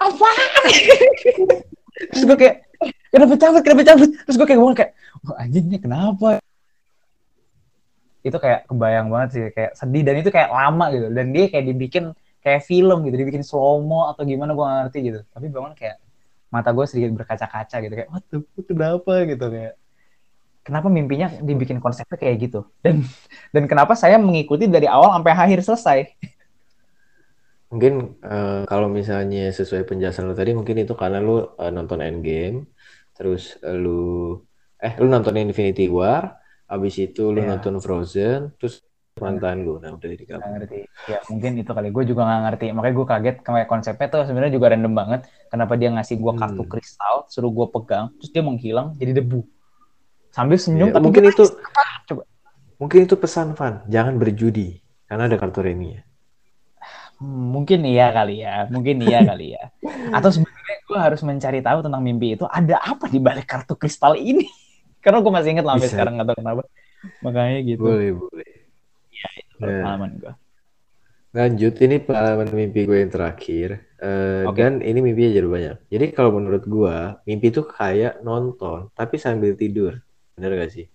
apa? 0.00 0.28
Terus 2.16 2.22
gue 2.24 2.36
kayak 2.40 2.56
kenapa 3.12 3.34
cabut, 3.36 3.60
kenapa 3.60 3.82
cabut? 3.84 4.10
Terus 4.24 4.36
gue 4.40 4.46
kayak 4.48 4.60
gue 4.64 4.72
kayak, 4.72 4.92
wah 5.28 5.36
anjingnya 5.36 5.78
kenapa? 5.84 6.40
Itu 8.22 8.36
kayak 8.42 8.66
kebayang 8.66 9.08
banget 9.12 9.28
sih, 9.34 9.42
kayak 9.54 9.72
sedih 9.78 10.02
dan 10.02 10.14
itu 10.20 10.30
kayak 10.32 10.50
lama 10.50 10.84
gitu. 10.94 11.06
Dan 11.12 11.26
dia 11.30 11.44
kayak 11.52 11.64
dibikin 11.70 12.04
kayak 12.38 12.62
film 12.64 13.04
gitu, 13.06 13.16
dibikin 13.18 13.42
slow 13.44 13.82
mo 13.82 14.10
atau 14.10 14.22
gimana 14.26 14.54
gue 14.54 14.66
ngerti 14.66 14.98
gitu. 15.12 15.20
Tapi 15.30 15.46
bangun 15.50 15.72
kayak 15.74 15.96
mata 16.48 16.72
gue 16.72 16.84
sedikit 16.88 17.12
berkaca-kaca 17.12 17.76
gitu 17.84 17.92
kayak, 17.92 18.08
what 18.08 18.24
the 18.32 18.40
kenapa 18.64 19.28
gitu 19.28 19.46
kayak 19.52 19.74
kenapa 20.64 20.92
mimpinya 20.92 21.32
dibikin 21.40 21.80
konsepnya 21.80 22.20
kayak 22.20 22.36
gitu 22.44 22.60
dan 22.84 23.00
dan 23.56 23.64
kenapa 23.64 23.96
saya 23.96 24.20
mengikuti 24.20 24.68
dari 24.68 24.84
awal 24.84 25.16
sampai 25.16 25.32
akhir 25.32 25.60
selesai 25.64 25.98
mungkin 27.72 28.20
uh, 28.20 28.68
kalau 28.68 28.92
misalnya 28.92 29.48
sesuai 29.52 29.88
penjelasan 29.88 30.28
lu 30.28 30.36
tadi 30.36 30.52
mungkin 30.52 30.76
itu 30.80 30.92
karena 30.96 31.24
lu 31.24 31.52
uh, 31.56 31.72
nonton 31.72 32.04
Endgame 32.04 32.68
terus 33.16 33.56
lu 33.64 34.40
eh 34.80 34.92
lu 35.00 35.08
nonton 35.08 35.36
Infinity 35.36 35.88
War 35.88 36.36
habis 36.68 36.94
itu 37.00 37.32
lu 37.32 37.40
yeah. 37.40 37.56
nonton 37.56 37.80
Frozen 37.80 38.52
terus 38.60 38.84
mantan 39.18 39.66
lu 39.66 39.82
nah 39.82 39.90
udah 39.96 40.08
digabung 40.14 40.46
gak 40.46 40.52
ngerti. 40.62 40.80
Ya 41.10 41.18
mungkin 41.26 41.50
itu 41.58 41.70
kali. 41.74 41.88
Gue 41.90 42.04
juga 42.06 42.22
gak 42.22 42.42
ngerti. 42.46 42.66
Makanya 42.70 42.94
gue 42.94 43.06
kaget 43.08 43.36
kayak 43.42 43.66
konsepnya 43.66 44.06
tuh 44.06 44.22
sebenarnya 44.30 44.52
juga 44.54 44.66
random 44.70 44.94
banget. 44.94 45.20
Kenapa 45.50 45.74
dia 45.74 45.90
ngasih 45.90 46.16
gue 46.22 46.32
kartu 46.38 46.62
hmm. 46.62 46.70
kristal 46.70 47.14
suruh 47.26 47.50
gue 47.50 47.66
pegang 47.74 48.14
terus 48.20 48.30
dia 48.30 48.42
menghilang 48.46 48.94
jadi 48.94 49.18
debu. 49.18 49.42
Sambil 50.30 50.60
senyum 50.60 50.92
ya, 50.92 50.94
tapi 50.94 51.04
mungkin 51.10 51.24
itu 51.26 51.44
coba. 52.06 52.22
Mungkin 52.78 52.98
itu 53.10 53.14
pesan 53.18 53.58
Van. 53.58 53.82
Jangan 53.90 54.14
berjudi 54.22 54.78
karena 55.10 55.26
ada 55.26 55.36
kartu 55.40 55.66
remi 55.66 55.98
ya. 55.98 56.02
Hmm, 57.18 57.50
mungkin 57.50 57.82
iya 57.82 58.14
kali 58.14 58.46
ya, 58.46 58.70
mungkin 58.70 59.02
iya 59.02 59.24
kali 59.34 59.58
ya. 59.58 59.74
Atau 60.14 60.30
sebenarnya 60.30 60.76
gue 60.86 60.98
harus 60.98 61.20
mencari 61.26 61.58
tahu 61.58 61.82
tentang 61.82 62.02
mimpi 62.06 62.38
itu 62.38 62.46
ada 62.46 62.78
apa 62.78 63.10
di 63.10 63.18
balik 63.18 63.50
kartu 63.50 63.74
kristal 63.74 64.14
ini. 64.14 64.46
Karena 65.00 65.18
gue 65.22 65.32
masih 65.32 65.50
inget 65.54 65.64
lah 65.64 65.74
sampai 65.78 65.90
sekarang 65.90 66.12
nggak 66.18 66.28
tahu 66.28 66.38
kenapa. 66.42 66.62
Makanya 67.22 67.58
gitu. 67.62 67.82
Boleh, 67.86 68.10
boleh. 68.14 68.50
Ya, 69.14 69.28
itu 69.38 69.54
nah, 69.62 69.66
pengalaman 69.82 70.10
gue. 70.18 70.34
Lanjut, 71.28 71.74
ini 71.84 71.96
pengalaman 72.02 72.48
mimpi 72.50 72.80
gue 72.88 72.98
yang 72.98 73.12
terakhir. 73.12 73.68
Uh, 73.98 74.06
eh, 74.06 74.42
okay. 74.48 74.60
Dan 74.64 74.72
ini 74.82 74.98
mimpi 75.02 75.30
jadi 75.30 75.48
banyak. 75.48 75.76
Jadi 75.92 76.06
kalau 76.14 76.30
menurut 76.34 76.64
gue, 76.66 76.96
mimpi 77.28 77.54
itu 77.54 77.62
kayak 77.62 78.24
nonton, 78.24 78.90
tapi 78.96 79.20
sambil 79.20 79.54
tidur. 79.54 79.98
Bener 80.34 80.56
gak 80.56 80.72
sih? 80.74 80.86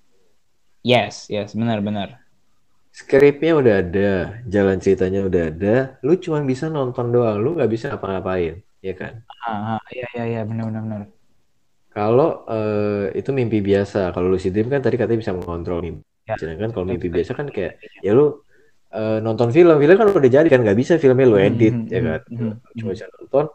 Yes, 0.84 1.32
yes, 1.32 1.56
benar-benar 1.56 2.24
skripnya 2.94 3.58
udah 3.58 3.76
ada, 3.82 4.12
jalan 4.46 4.78
ceritanya 4.78 5.26
udah 5.26 5.44
ada, 5.50 5.76
lu 6.06 6.14
cuma 6.22 6.46
bisa 6.46 6.70
nonton 6.70 7.10
doang, 7.10 7.42
lu 7.42 7.58
nggak 7.58 7.72
bisa 7.74 7.98
apa-ngapain, 7.98 8.62
ya 8.86 8.94
kan? 8.94 9.26
Ah, 9.42 9.82
ah, 9.82 9.84
iya 9.90 10.06
iya 10.14 10.24
iya 10.30 10.42
benar-benar. 10.46 11.10
Kalau 11.94 12.44
uh, 12.50 13.14
itu 13.14 13.30
mimpi 13.30 13.62
biasa, 13.62 14.10
kalau 14.18 14.34
lu 14.34 14.38
dream 14.42 14.68
kan 14.68 14.82
tadi 14.82 14.98
katanya 14.98 15.20
bisa 15.22 15.34
mengontrol 15.38 15.80
mimpi. 15.86 16.02
Ya. 16.26 16.36
Sedangkan 16.42 16.74
kalau 16.74 16.86
mimpi 16.90 17.08
biasa 17.14 17.38
kan 17.38 17.48
kayak 17.54 17.78
ya 18.02 18.12
lu 18.18 18.42
uh, 18.90 19.22
nonton 19.22 19.54
film, 19.54 19.78
film 19.78 19.96
kan 19.96 20.08
udah 20.10 20.32
jadi 20.32 20.48
kan 20.50 20.66
nggak 20.66 20.78
bisa 20.80 20.98
filmnya 20.98 21.28
lu 21.30 21.38
edit, 21.38 21.74
mm 21.74 21.86
-hmm, 21.86 21.94
ya 21.94 22.00
kan? 22.02 22.22
Mm 22.34 22.38
-hmm, 22.38 22.52
cuma 22.82 22.90
bisa 22.98 23.06
nonton, 23.14 23.46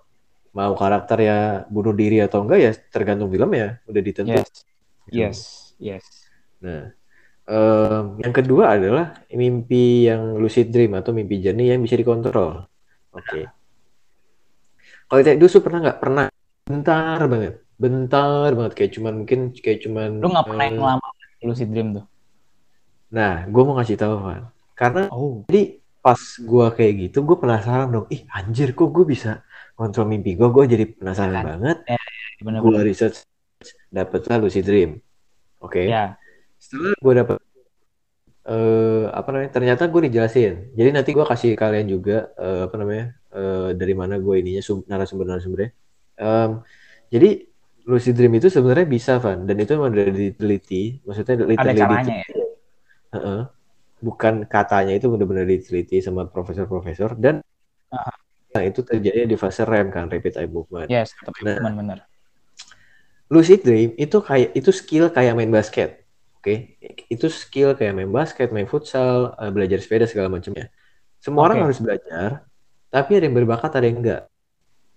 mau 0.54 0.72
karakter 0.78 1.18
ya 1.18 1.38
bunuh 1.66 1.94
diri 1.96 2.22
atau 2.22 2.46
enggak 2.46 2.58
ya 2.62 2.70
tergantung 2.94 3.26
film 3.26 3.50
ya, 3.58 3.82
udah 3.90 4.02
ditentukan. 4.06 4.46
Yes, 4.46 4.54
yes, 5.10 5.38
yes. 5.82 6.04
Nah, 6.62 6.94
Um, 7.48 8.20
yang 8.20 8.36
kedua 8.36 8.76
adalah 8.76 9.24
mimpi 9.32 10.04
yang 10.04 10.36
lucid 10.36 10.68
dream 10.68 10.92
atau 11.00 11.16
mimpi 11.16 11.40
jernih 11.40 11.72
yang 11.72 11.80
bisa 11.80 11.96
dikontrol. 11.96 12.68
Oke. 13.16 13.24
Okay. 13.24 13.44
Kalau 15.08 15.20
tidak 15.24 15.40
dusu 15.40 15.64
pernah 15.64 15.80
nggak? 15.88 15.96
Pernah. 15.96 16.26
Bentar 16.68 17.20
banget. 17.24 17.64
Bentar 17.78 18.50
banget. 18.52 18.72
Kayak 18.74 18.92
cuman 18.98 19.12
mungkin 19.24 19.40
kayak 19.54 19.86
cuman. 19.86 20.10
Lu 20.18 20.28
nggak 20.28 20.46
pernah 20.50 20.64
yang 20.66 20.78
lama 20.82 21.08
lucid 21.46 21.70
dream 21.70 22.02
tuh? 22.02 22.06
Nah, 23.14 23.46
gue 23.46 23.62
mau 23.64 23.78
ngasih 23.78 23.96
tahu 23.96 24.14
kan. 24.20 24.42
Karena 24.76 25.02
oh. 25.14 25.46
jadi 25.48 25.80
pas 25.98 26.20
gue 26.20 26.66
kayak 26.74 26.92
gitu, 27.08 27.24
gue 27.24 27.36
penasaran 27.38 27.88
dong. 27.88 28.06
Ih 28.10 28.26
anjir, 28.28 28.74
kok 28.74 28.90
gue 28.90 29.06
bisa 29.06 29.46
kontrol 29.78 30.10
mimpi 30.10 30.34
gue? 30.34 30.48
Gue 30.50 30.66
jadi 30.66 30.84
penasaran 30.84 31.32
ya, 31.32 31.42
banget. 31.46 31.76
Ya, 31.86 32.02
ya, 32.42 32.60
gue 32.60 32.80
research 32.82 33.24
dapetlah 33.88 34.42
lucid 34.42 34.66
dream. 34.66 34.98
Oke. 35.62 35.86
Okay? 35.86 35.86
Ya 35.88 36.18
setelah 36.58 36.94
gue 36.98 37.14
dapet 37.14 37.36
uh, 38.50 39.04
apa 39.14 39.28
namanya 39.30 39.50
ternyata 39.54 39.82
gue 39.86 40.00
dijelasin 40.10 40.74
jadi 40.74 40.90
nanti 40.90 41.14
gue 41.14 41.22
kasih 41.22 41.54
kalian 41.54 41.86
juga 41.86 42.34
uh, 42.34 42.66
apa 42.66 42.74
namanya 42.76 43.04
uh, 43.32 43.70
dari 43.72 43.94
mana 43.94 44.18
gue 44.18 44.34
ininya 44.42 44.62
sum 44.62 44.82
narasumber 44.90 45.24
narasumbernya 45.30 45.70
um, 46.18 46.66
jadi 47.08 47.46
lucid 47.88 48.12
dream 48.12 48.36
itu 48.36 48.52
sebenarnya 48.52 48.84
bisa 48.84 49.16
Van 49.16 49.48
dan 49.48 49.56
itu 49.56 49.72
memang 49.72 49.96
udah 49.96 50.12
diteliti 50.12 51.00
maksudnya 51.08 51.34
ada 51.56 51.72
caranya 51.72 52.14
ya 52.20 52.26
uh 52.28 53.16
-uh. 53.16 53.40
bukan 54.04 54.44
katanya 54.44 54.92
itu 54.92 55.08
benar-benar 55.08 55.48
diteliti 55.48 56.04
sama 56.04 56.28
profesor-profesor 56.28 57.16
dan 57.16 57.40
uh 57.88 57.96
-huh. 57.96 58.14
nah 58.52 58.62
itu 58.62 58.84
terjadi 58.84 59.24
di 59.24 59.40
fase 59.40 59.64
REM 59.64 59.88
kan 59.88 60.12
rapid 60.12 60.36
eye 60.36 60.52
movement 60.52 60.92
yes 60.92 61.16
nah, 61.40 61.72
benar 61.72 62.04
lucid 63.32 63.64
dream 63.64 63.96
itu 63.96 64.20
kayak 64.20 64.52
itu 64.52 64.68
skill 64.68 65.08
kayak 65.08 65.32
main 65.32 65.48
basket 65.48 66.04
Oke, 66.38 66.78
okay? 66.78 67.02
itu 67.10 67.26
skill 67.26 67.74
kayak 67.74 67.98
main 67.98 68.06
basket, 68.14 68.54
main 68.54 68.70
futsal, 68.70 69.34
uh, 69.34 69.50
belajar 69.50 69.82
sepeda 69.82 70.06
segala 70.06 70.30
macamnya. 70.30 70.70
Semua 71.18 71.42
okay. 71.42 71.46
orang 71.50 71.58
harus 71.66 71.82
belajar, 71.82 72.46
tapi 72.94 73.18
ada 73.18 73.26
yang 73.26 73.34
berbakat, 73.34 73.74
ada 73.74 73.82
yang 73.90 73.98
enggak. 73.98 74.22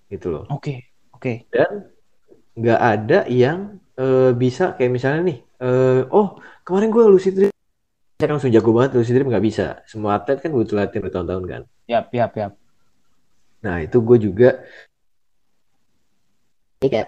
Gitu 0.06 0.30
loh. 0.30 0.46
Oke, 0.54 0.54
okay. 0.54 0.78
oke. 1.18 1.18
Okay. 1.18 1.36
Dan 1.50 1.91
nggak 2.52 2.80
ada 2.80 3.20
yang 3.32 3.80
uh, 3.96 4.32
bisa 4.36 4.76
kayak 4.76 4.92
misalnya 4.92 5.22
nih, 5.24 5.40
uh, 5.64 6.02
oh 6.12 6.36
kemarin 6.68 6.92
gue 6.92 7.04
lucid 7.08 7.34
dream, 7.36 7.54
saya 8.20 8.38
langsung 8.38 8.52
jago 8.52 8.70
banget 8.76 8.92
lucid 9.00 9.14
dream 9.16 9.32
nggak 9.32 9.46
bisa. 9.46 9.80
Semua 9.88 10.20
atlet 10.20 10.44
kan 10.44 10.52
butuh 10.52 10.76
latihan 10.76 11.04
bertahun-tahun 11.08 11.46
kan. 11.48 11.62
Yap, 11.88 12.12
yap, 12.12 12.32
yap. 12.36 12.54
Nah 13.64 13.80
itu 13.80 13.98
gue 14.04 14.18
juga. 14.20 14.50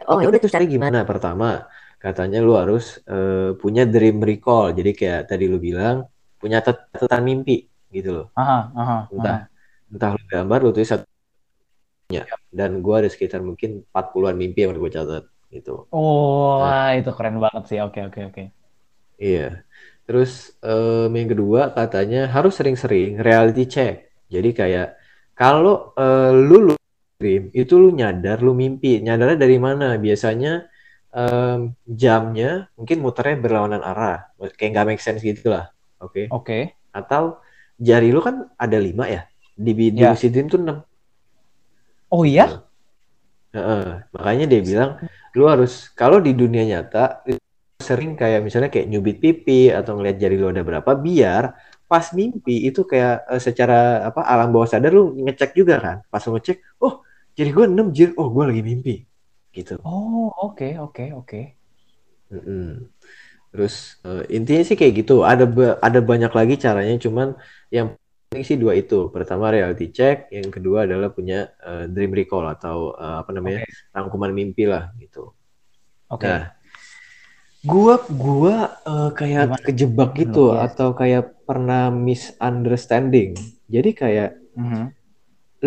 Oh 0.05 0.21
ya 0.21 0.29
udah 0.29 0.39
terus 0.39 0.53
cari 0.53 0.69
gimana? 0.69 1.01
Pertama, 1.01 1.65
katanya 1.97 2.39
lu 2.45 2.53
harus 2.53 3.01
uh, 3.09 3.57
punya 3.57 3.89
dream 3.89 4.21
recall. 4.21 4.71
Jadi 4.71 4.93
kayak 4.93 5.33
tadi 5.33 5.49
lu 5.49 5.57
bilang 5.57 6.05
punya 6.37 6.61
catatan 6.61 7.21
mimpi 7.25 7.67
gitu 7.89 8.09
loh. 8.21 8.27
Aha, 8.37 8.69
aha, 8.73 8.97
entah 9.09 9.37
aha. 9.49 9.91
entah 9.91 10.09
lu 10.13 10.23
gambar 10.29 10.59
lu 10.61 10.71
tulis 10.71 10.89
satu 10.93 11.05
ya. 12.13 12.23
Dan 12.53 12.85
gua 12.85 13.01
ada 13.01 13.09
sekitar 13.09 13.41
mungkin 13.41 13.81
40-an 13.89 14.37
mimpi 14.37 14.61
yang 14.61 14.77
udah 14.77 14.81
gue 14.85 14.93
catat 14.93 15.23
gitu. 15.53 15.85
Oh, 15.93 16.65
nah, 16.65 16.97
itu 16.97 17.13
keren 17.13 17.37
banget 17.37 17.63
sih. 17.69 17.79
Oke, 17.79 18.01
oke, 18.09 18.33
oke. 18.33 18.43
Iya. 19.21 19.61
Terus 20.09 20.57
um, 20.65 21.13
yang 21.13 21.29
kedua 21.29 21.71
katanya 21.71 22.27
harus 22.27 22.57
sering-sering 22.57 23.21
reality 23.21 23.69
check. 23.69 24.09
Jadi 24.27 24.49
kayak 24.51 24.97
kalau 25.37 25.93
uh, 25.93 26.33
lu, 26.33 26.73
lu 26.73 26.75
dream 27.21 27.53
itu 27.53 27.77
lu 27.77 27.93
nyadar 27.93 28.41
lu 28.41 28.57
mimpi. 28.57 28.99
Nyadarnya 28.99 29.37
dari 29.37 29.57
mana? 29.61 29.95
Biasanya 29.95 30.73
um, 31.13 31.71
jamnya 31.85 32.67
mungkin 32.73 32.97
muternya 32.99 33.37
berlawanan 33.39 33.81
arah 33.85 34.33
kayak 34.57 34.69
nggak 34.73 34.87
make 34.89 35.03
sense 35.03 35.21
gitu 35.21 35.53
lah 35.53 35.69
oke 36.01 36.11
okay? 36.11 36.25
oke 36.33 36.43
okay. 36.43 36.63
atau 36.91 37.39
jari 37.77 38.09
lu 38.09 38.19
kan 38.19 38.49
ada 38.57 38.77
lima 38.81 39.05
ya 39.07 39.21
di 39.53 39.71
di 39.77 40.01
yeah. 40.01 40.11
lucid 40.11 40.33
dream 40.33 40.49
tuh 40.49 40.59
enam 40.59 40.77
oh 42.09 42.23
iya 42.25 42.65
uh, 43.53 43.57
uh, 43.57 43.85
makanya 44.11 44.45
dia 44.49 44.61
bilang 44.65 44.91
lu 45.33 45.45
harus 45.49 45.89
kalau 45.97 46.21
di 46.21 46.31
dunia 46.37 46.63
nyata 46.65 47.25
sering 47.81 48.15
kayak 48.15 48.45
misalnya 48.45 48.69
kayak 48.71 48.87
nyubit 48.87 49.17
pipi 49.19 49.73
atau 49.73 49.99
ngeliat 49.99 50.17
jari 50.21 50.39
lu 50.39 50.47
ada 50.49 50.63
berapa 50.63 50.91
biar 50.95 51.57
pas 51.89 52.05
mimpi 52.15 52.69
itu 52.69 52.87
kayak 52.87 53.27
uh, 53.27 53.41
secara 53.41 54.07
apa 54.07 54.23
alam 54.23 54.49
bawah 54.53 54.69
sadar 54.69 54.93
lu 54.93 55.13
ngecek 55.19 55.51
juga 55.57 55.77
kan 55.81 55.97
pas 56.07 56.23
lu 56.25 56.37
ngecek 56.37 56.57
oh 56.79 57.03
jadi 57.33 57.49
gue 57.49 57.65
enam 57.65 57.89
jir 57.89 58.13
oh 58.15 58.29
gue 58.29 58.43
lagi 58.45 58.61
mimpi 58.61 58.95
gitu. 59.53 59.77
Oh 59.85 60.33
oke 60.33 60.57
okay, 60.57 60.71
oke 60.81 60.93
okay, 60.97 61.07
oke. 61.13 61.27
Okay. 61.29 61.45
Mm 62.33 62.41
-hmm. 62.41 62.69
Terus 63.53 64.01
uh, 64.01 64.25
intinya 64.33 64.63
sih 64.65 64.73
kayak 64.73 65.05
gitu. 65.05 65.21
Ada 65.21 65.45
ada 65.77 65.99
banyak 66.01 66.33
lagi 66.33 66.55
caranya, 66.57 66.97
cuman 66.97 67.37
yang 67.69 67.93
sih 68.41 68.57
dua 68.57 68.73
itu. 68.73 69.13
Pertama 69.13 69.53
reality 69.53 69.93
check, 69.93 70.33
yang 70.33 70.49
kedua 70.49 70.89
adalah 70.89 71.13
punya 71.13 71.53
uh, 71.61 71.85
dream 71.85 72.09
recall 72.09 72.49
atau 72.49 72.97
uh, 72.97 73.21
apa 73.21 73.29
namanya 73.29 73.61
okay. 73.61 73.93
rangkuman 73.93 74.33
mimpi 74.33 74.65
lah 74.65 74.89
gitu. 74.97 75.29
Oke. 76.09 76.25
Okay. 76.25 76.33
Nah, 76.33 76.43
gua 77.61 77.95
gua 78.09 78.55
uh, 78.81 79.09
kayak 79.13 79.53
Gimana? 79.53 79.65
kejebak 79.69 80.09
gitu 80.17 80.57
yes. 80.57 80.73
atau 80.73 80.89
kayak 80.97 81.45
pernah 81.45 81.93
misunderstanding. 81.93 83.37
Jadi 83.69 83.89
kayak 83.93 84.29
mm 84.57 84.65
-hmm. 84.65 84.85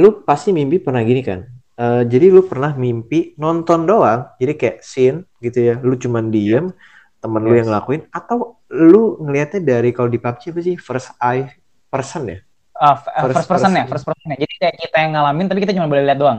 lu 0.02 0.26
pasti 0.26 0.50
mimpi 0.50 0.82
pernah 0.82 1.06
gini 1.06 1.22
kan? 1.22 1.46
Uh, 1.76 2.08
jadi 2.08 2.32
lu 2.32 2.48
pernah 2.48 2.72
mimpi 2.72 3.36
nonton 3.36 3.84
doang, 3.84 4.32
jadi 4.40 4.56
kayak 4.56 4.78
scene 4.80 5.28
gitu 5.44 5.60
ya, 5.60 5.74
lu 5.76 5.92
cuman 6.00 6.32
diem, 6.32 6.72
temen 7.20 7.42
yes. 7.44 7.48
lu 7.52 7.52
yang 7.52 7.68
ngelakuin, 7.68 8.02
atau 8.08 8.56
lu 8.72 9.20
ngelihatnya 9.20 9.60
dari 9.60 9.92
kalau 9.92 10.08
di 10.08 10.16
PUBG 10.16 10.56
apa 10.56 10.60
sih 10.64 10.76
first 10.80 11.12
eye 11.20 11.52
person 11.92 12.32
ya? 12.32 12.38
Uh, 12.76 12.96
first, 12.96 13.16
first 13.16 13.48
person, 13.48 13.72
person 13.72 13.80
ya, 13.80 13.84
first 13.88 14.04
person 14.04 14.26
ya. 14.32 14.36
Jadi 14.44 14.54
kayak 14.60 14.74
kita 14.76 14.96
yang 15.00 15.12
ngalamin, 15.16 15.46
tapi 15.48 15.58
kita 15.64 15.72
cuma 15.72 15.88
boleh 15.88 16.04
lihat 16.04 16.18
doang. 16.20 16.38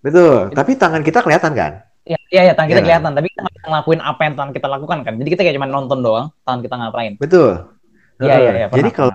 Betul, 0.00 0.48
jadi, 0.48 0.56
tapi 0.56 0.70
tangan 0.78 1.02
kita 1.02 1.18
kelihatan 1.20 1.52
kan? 1.52 1.72
Iya, 2.06 2.18
iya, 2.30 2.42
ya, 2.50 2.52
tangan 2.54 2.68
ya, 2.68 2.72
kita 2.72 2.80
kan? 2.80 2.86
kelihatan, 2.86 3.10
tapi 3.18 3.26
kita 3.34 3.40
nggak 3.44 3.56
ngelakuin 3.66 4.00
apa 4.00 4.20
yang 4.24 4.34
tangan 4.38 4.52
kita 4.54 4.66
lakukan 4.70 4.98
kan. 5.02 5.14
Jadi 5.18 5.28
kita 5.34 5.42
kayak 5.44 5.56
cuma 5.58 5.68
nonton 5.68 5.98
doang, 6.00 6.26
tangan 6.46 6.60
kita 6.62 6.74
ngapain. 6.78 7.12
Betul. 7.18 7.52
Iya, 8.22 8.34
iya, 8.38 8.50
iya. 8.54 8.66
Jadi 8.70 8.90
kalau 8.94 9.12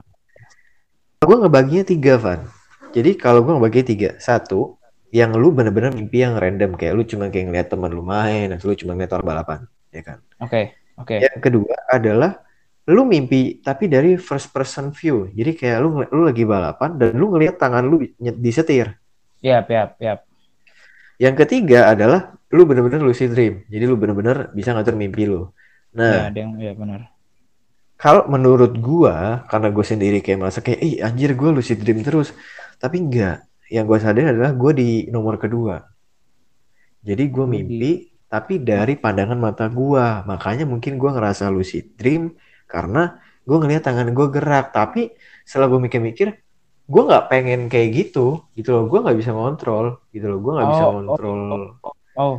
gue 1.26 1.38
ngebaginya 1.42 1.84
tiga, 1.88 2.14
Van. 2.20 2.46
Jadi 2.92 3.12
kalau 3.16 3.44
gue 3.44 3.54
ngebagi 3.56 3.82
tiga, 3.96 4.10
satu 4.20 4.80
yang 5.16 5.32
lu 5.32 5.56
bener-bener 5.56 5.96
mimpi 5.96 6.28
yang 6.28 6.36
random 6.36 6.76
kayak 6.76 6.92
lu 6.92 7.08
cuma 7.08 7.32
kayak 7.32 7.48
ngeliat 7.48 7.68
teman 7.72 7.88
lu 7.88 8.04
main 8.04 8.52
atau 8.52 8.68
lu 8.68 8.76
cuma 8.76 9.00
ngeliat 9.00 9.16
orang 9.16 9.28
balapan 9.32 9.60
ya 9.96 10.02
kan 10.04 10.20
oke 10.44 10.52
okay, 10.52 10.66
oke 11.00 11.08
okay. 11.08 11.24
yang 11.24 11.40
kedua 11.40 11.76
adalah 11.88 12.44
lu 12.86 13.02
mimpi 13.02 13.66
tapi 13.66 13.90
dari 13.90 14.14
first 14.22 14.54
person 14.54 14.94
view. 14.94 15.30
Jadi 15.34 15.52
kayak 15.58 15.78
lu 15.82 16.06
lu 16.06 16.22
lagi 16.22 16.46
balapan 16.46 17.02
dan 17.02 17.18
lu 17.18 17.34
ngelihat 17.34 17.58
tangan 17.58 17.82
lu 17.82 18.06
disetir. 18.38 18.94
Yap, 19.42 19.70
yap, 19.70 19.98
yap. 19.98 20.20
Yang 21.18 21.36
ketiga 21.46 21.90
adalah 21.90 22.38
lu 22.54 22.68
bener-bener 22.70 23.02
lucid 23.02 23.34
dream. 23.34 23.66
Jadi 23.72 23.84
lu 23.90 23.98
bener-bener 23.98 24.54
bisa 24.54 24.76
ngatur 24.76 24.94
mimpi 24.94 25.26
lu. 25.26 25.50
Nah, 25.96 26.30
ya, 26.30 26.44
yang, 26.44 26.60
ya 26.60 26.74
benar. 26.76 27.10
Kalau 27.96 28.28
menurut 28.28 28.76
gua, 28.76 29.48
karena 29.48 29.72
gue 29.72 29.86
sendiri 29.88 30.20
kayak 30.20 30.40
merasa 30.44 30.60
kayak, 30.60 30.80
ih 30.84 30.96
anjir 31.00 31.32
gue 31.32 31.50
lucid 31.56 31.80
dream 31.80 32.04
terus. 32.04 32.36
Tapi 32.78 33.00
enggak. 33.00 33.48
Yang 33.72 33.86
gue 33.88 33.98
sadar 34.04 34.26
adalah 34.36 34.52
gue 34.52 34.72
di 34.76 34.90
nomor 35.10 35.40
kedua. 35.40 35.80
Jadi 37.02 37.24
gue 37.32 37.46
mimpi, 37.48 37.92
tapi 38.28 38.60
dari 38.60 39.00
pandangan 39.00 39.40
mata 39.40 39.66
gue. 39.72 40.06
Makanya 40.28 40.68
mungkin 40.68 41.00
gue 41.00 41.10
ngerasa 41.16 41.48
lucid 41.48 41.96
dream 41.96 42.36
karena 42.76 43.24
gue 43.48 43.58
ngeliat 43.58 43.84
tangan 43.88 44.12
gue 44.12 44.28
gerak. 44.36 44.76
Tapi 44.76 45.16
setelah 45.48 45.72
gue 45.72 45.80
mikir-mikir, 45.80 46.28
gue 46.86 47.02
nggak 47.08 47.32
pengen 47.32 47.72
kayak 47.72 47.90
gitu, 47.96 48.44
gitu 48.60 48.70
loh. 48.76 48.84
Gue 48.92 49.00
nggak 49.00 49.16
bisa 49.16 49.32
ngontrol, 49.32 50.04
gitu 50.12 50.28
loh. 50.28 50.40
Gue 50.44 50.52
nggak 50.60 50.68
oh, 50.68 50.72
bisa 50.76 50.84
ngontrol. 50.92 51.40
Oh, 51.40 51.56
oh, 51.56 51.64
oh. 52.20 52.36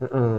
Uh 0.00 0.04
-uh. 0.08 0.38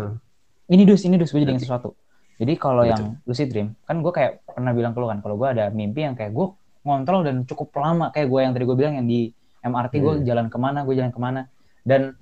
Ini 0.74 0.84
dus, 0.84 1.06
ini 1.06 1.22
dus 1.22 1.30
gue 1.30 1.46
jadi 1.46 1.54
sesuatu. 1.62 1.94
Jadi 2.38 2.54
kalau 2.58 2.86
yang 2.86 3.18
lucid 3.26 3.50
dream, 3.50 3.74
kan 3.86 3.98
gue 4.02 4.14
kayak 4.14 4.46
pernah 4.46 4.70
bilang 4.70 4.94
ke 4.94 5.02
lu 5.02 5.10
kan, 5.10 5.20
kalau 5.26 5.42
gue 5.42 5.50
ada 5.50 5.74
mimpi 5.74 6.06
yang 6.06 6.14
kayak 6.14 6.38
gue 6.38 6.54
ngontrol 6.86 7.26
dan 7.26 7.42
cukup 7.50 7.74
lama, 7.82 8.14
kayak 8.14 8.30
gue 8.30 8.40
yang 8.46 8.54
tadi 8.54 8.64
gue 8.70 8.78
bilang 8.78 8.94
yang 9.02 9.08
di 9.10 9.34
MRT 9.66 9.94
hmm. 9.98 10.04
gue 10.06 10.14
jalan 10.30 10.46
ke 10.54 10.58
mana, 10.62 10.86
gue 10.86 10.94
jalan 10.94 11.10
ke 11.10 11.18
mana. 11.18 11.50
Dan 11.82 12.14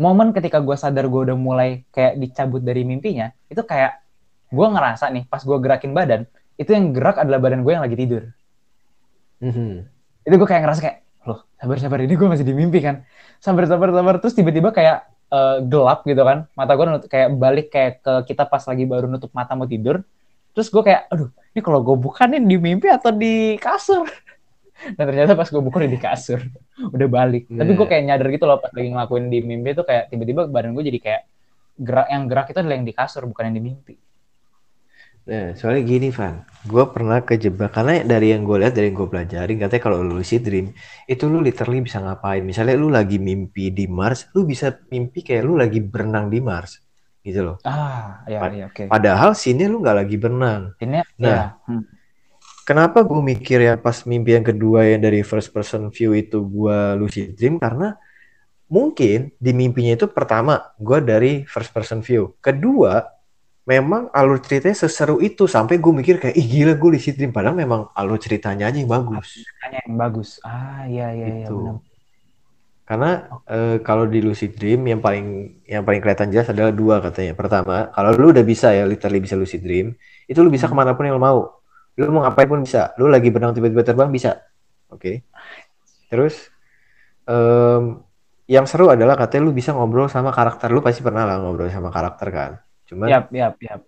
momen 0.00 0.32
ketika 0.32 0.64
gue 0.64 0.72
sadar 0.80 1.04
gue 1.04 1.20
udah 1.28 1.36
mulai 1.36 1.84
kayak 1.92 2.16
dicabut 2.16 2.64
dari 2.64 2.88
mimpinya, 2.88 3.28
itu 3.52 3.60
kayak 3.60 4.05
gue 4.52 4.66
ngerasa 4.66 5.10
nih, 5.10 5.24
pas 5.26 5.42
gue 5.42 5.58
gerakin 5.58 5.92
badan, 5.92 6.20
itu 6.56 6.70
yang 6.70 6.94
gerak 6.94 7.20
adalah 7.20 7.42
badan 7.42 7.66
gue 7.66 7.72
yang 7.72 7.84
lagi 7.84 7.96
tidur. 7.98 8.22
Hmm. 9.42 9.86
Itu 10.22 10.34
gue 10.38 10.48
kayak 10.48 10.62
ngerasa 10.64 10.80
kayak, 10.80 10.98
loh 11.26 11.44
sabar-sabar 11.58 11.98
ini 12.02 12.14
gue 12.14 12.28
masih 12.28 12.46
di 12.46 12.54
mimpi 12.54 12.80
kan. 12.80 13.04
Sabar-sabar-sabar, 13.42 14.22
terus 14.22 14.32
tiba-tiba 14.32 14.72
kayak 14.72 15.06
uh, 15.30 15.58
gelap 15.62 16.06
gitu 16.06 16.22
kan 16.22 16.46
mata 16.54 16.72
gue 16.74 16.86
kayak 17.10 17.28
balik 17.38 17.66
kayak 17.72 18.02
ke 18.02 18.12
kita 18.32 18.46
pas 18.46 18.62
lagi 18.62 18.84
baru 18.86 19.10
nutup 19.10 19.30
mata 19.34 19.56
mau 19.58 19.66
tidur 19.66 20.02
terus 20.54 20.68
gue 20.70 20.82
kayak 20.82 21.10
aduh 21.10 21.30
ini 21.54 21.60
kalau 21.62 21.80
gue 21.82 21.96
bukanin 21.98 22.44
di 22.46 22.56
mimpi 22.56 22.88
atau 22.88 23.10
di 23.12 23.58
kasur 23.58 24.06
dan 24.96 25.04
ternyata 25.08 25.32
pas 25.34 25.48
gue 25.48 25.62
buka 25.62 25.84
di 25.84 26.00
kasur 26.00 26.40
udah 26.94 27.08
balik 27.08 27.48
yeah. 27.50 27.64
tapi 27.64 27.70
gue 27.74 27.86
kayak 27.86 28.02
nyadar 28.06 28.28
gitu 28.30 28.44
loh 28.46 28.58
pas 28.60 28.70
lagi 28.72 28.88
ngelakuin 28.92 29.24
di 29.32 29.38
mimpi 29.42 29.68
itu 29.74 29.82
kayak 29.84 30.12
tiba-tiba 30.12 30.42
badan 30.48 30.72
gue 30.76 30.84
jadi 30.84 30.98
kayak 31.00 31.22
gerak 31.76 32.08
yang 32.08 32.22
gerak 32.24 32.46
itu 32.48 32.58
adalah 32.60 32.76
yang 32.80 32.86
di 32.88 32.94
kasur 32.96 33.22
bukan 33.28 33.52
yang 33.52 33.56
di 33.60 33.64
mimpi 33.72 33.94
Nah, 35.26 35.58
soalnya 35.58 35.82
gini, 35.82 36.14
Van. 36.14 36.46
Gue 36.62 36.86
pernah 36.86 37.18
kejebak. 37.18 37.74
Karena 37.74 37.98
dari 38.06 38.30
yang 38.30 38.46
gue 38.46 38.62
lihat, 38.62 38.78
dari 38.78 38.94
yang 38.94 39.02
gue 39.02 39.10
pelajarin, 39.10 39.58
katanya 39.58 39.82
kalau 39.82 39.98
lu 39.98 40.22
lucid 40.22 40.46
dream, 40.46 40.70
itu 41.10 41.26
lu 41.26 41.42
literally 41.42 41.82
bisa 41.82 41.98
ngapain. 41.98 42.46
Misalnya 42.46 42.78
lu 42.78 42.86
lagi 42.86 43.18
mimpi 43.18 43.74
di 43.74 43.90
Mars, 43.90 44.30
lu 44.38 44.46
bisa 44.46 44.70
mimpi 44.86 45.26
kayak 45.26 45.42
lu 45.42 45.58
lagi 45.58 45.82
berenang 45.82 46.30
di 46.30 46.38
Mars. 46.38 46.78
Gitu 47.26 47.42
loh. 47.42 47.58
Ah, 47.66 48.22
ya, 48.30 48.38
Pad 48.38 48.52
ya, 48.54 48.64
oke. 48.70 48.74
Okay. 48.74 48.86
Padahal 48.86 49.34
sini 49.34 49.66
lu 49.66 49.82
nggak 49.82 49.98
lagi 50.06 50.14
berenang. 50.14 50.78
Ini, 50.78 51.02
nah, 51.18 51.58
ya. 51.58 51.74
hmm. 51.74 51.82
kenapa 52.62 53.02
gue 53.02 53.18
mikir 53.18 53.66
ya 53.66 53.74
pas 53.74 54.06
mimpi 54.06 54.38
yang 54.38 54.46
kedua 54.46 54.86
yang 54.86 55.02
dari 55.02 55.26
first 55.26 55.50
person 55.50 55.90
view 55.90 56.14
itu 56.14 56.38
gue 56.46 56.78
lucid 57.02 57.34
dream, 57.34 57.58
karena 57.58 57.98
mungkin 58.70 59.34
di 59.42 59.50
mimpinya 59.50 59.98
itu 59.98 60.06
pertama, 60.06 60.70
gue 60.78 61.02
dari 61.02 61.42
first 61.50 61.74
person 61.74 61.98
view. 61.98 62.38
Kedua, 62.38 63.15
memang 63.66 64.06
alur 64.14 64.38
ceritanya 64.38 64.78
seseru 64.78 65.18
itu 65.18 65.50
sampai 65.50 65.82
gue 65.82 65.90
mikir 65.90 66.22
kayak 66.22 66.38
ih 66.38 66.46
gila 66.46 66.78
gue 66.78 66.90
lucid 66.96 67.18
dream 67.18 67.34
padahal 67.34 67.58
memang 67.58 67.90
alur 67.98 68.14
ceritanya 68.16 68.70
aja 68.70 68.78
yang 68.78 68.86
bagus. 68.86 69.42
ceritanya 69.42 69.78
yang 69.82 69.96
bagus. 69.98 70.30
Ah 70.46 70.86
iya 70.86 71.10
iya 71.10 71.28
iya 71.42 71.48
benar. 71.50 71.82
Karena 72.86 73.10
uh, 73.50 73.82
kalau 73.82 74.06
di 74.06 74.22
lucid 74.22 74.54
dream 74.54 74.86
yang 74.86 75.02
paling 75.02 75.58
yang 75.66 75.82
paling 75.82 75.98
kelihatan 75.98 76.30
jelas 76.30 76.46
adalah 76.46 76.70
dua 76.70 77.02
katanya. 77.02 77.34
Pertama 77.34 77.90
kalau 77.90 78.14
lu 78.14 78.30
udah 78.30 78.46
bisa 78.46 78.70
ya 78.70 78.86
literally 78.86 79.18
bisa 79.18 79.34
lucid 79.34 79.58
dream 79.66 79.98
itu 80.30 80.38
lu 80.38 80.46
bisa 80.46 80.70
hmm. 80.70 80.78
ke 80.78 80.78
mana 80.78 80.94
pun 80.94 81.10
yang 81.10 81.18
lu 81.18 81.22
mau. 81.26 81.58
Lu 81.98 82.06
mau 82.14 82.22
ngapain 82.22 82.46
pun 82.46 82.62
bisa. 82.62 82.94
Lu 83.02 83.10
lagi 83.10 83.34
benang 83.34 83.50
tiba-tiba 83.50 83.82
terbang 83.82 84.14
bisa. 84.14 84.38
Oke. 84.94 85.02
Okay. 85.02 85.16
terus 86.06 86.54
um, 87.26 87.98
yang 88.46 88.62
seru 88.70 88.86
adalah 88.86 89.18
katanya 89.18 89.50
lu 89.50 89.52
bisa 89.58 89.74
ngobrol 89.74 90.06
sama 90.06 90.30
karakter. 90.30 90.70
Lu 90.70 90.78
pasti 90.78 91.02
pernah 91.02 91.26
lah 91.26 91.42
ngobrol 91.42 91.66
sama 91.66 91.90
karakter 91.90 92.30
kan 92.30 92.52
Cuman 92.86 93.10
yap, 93.10 93.26
yap, 93.34 93.58
yap. 93.58 93.82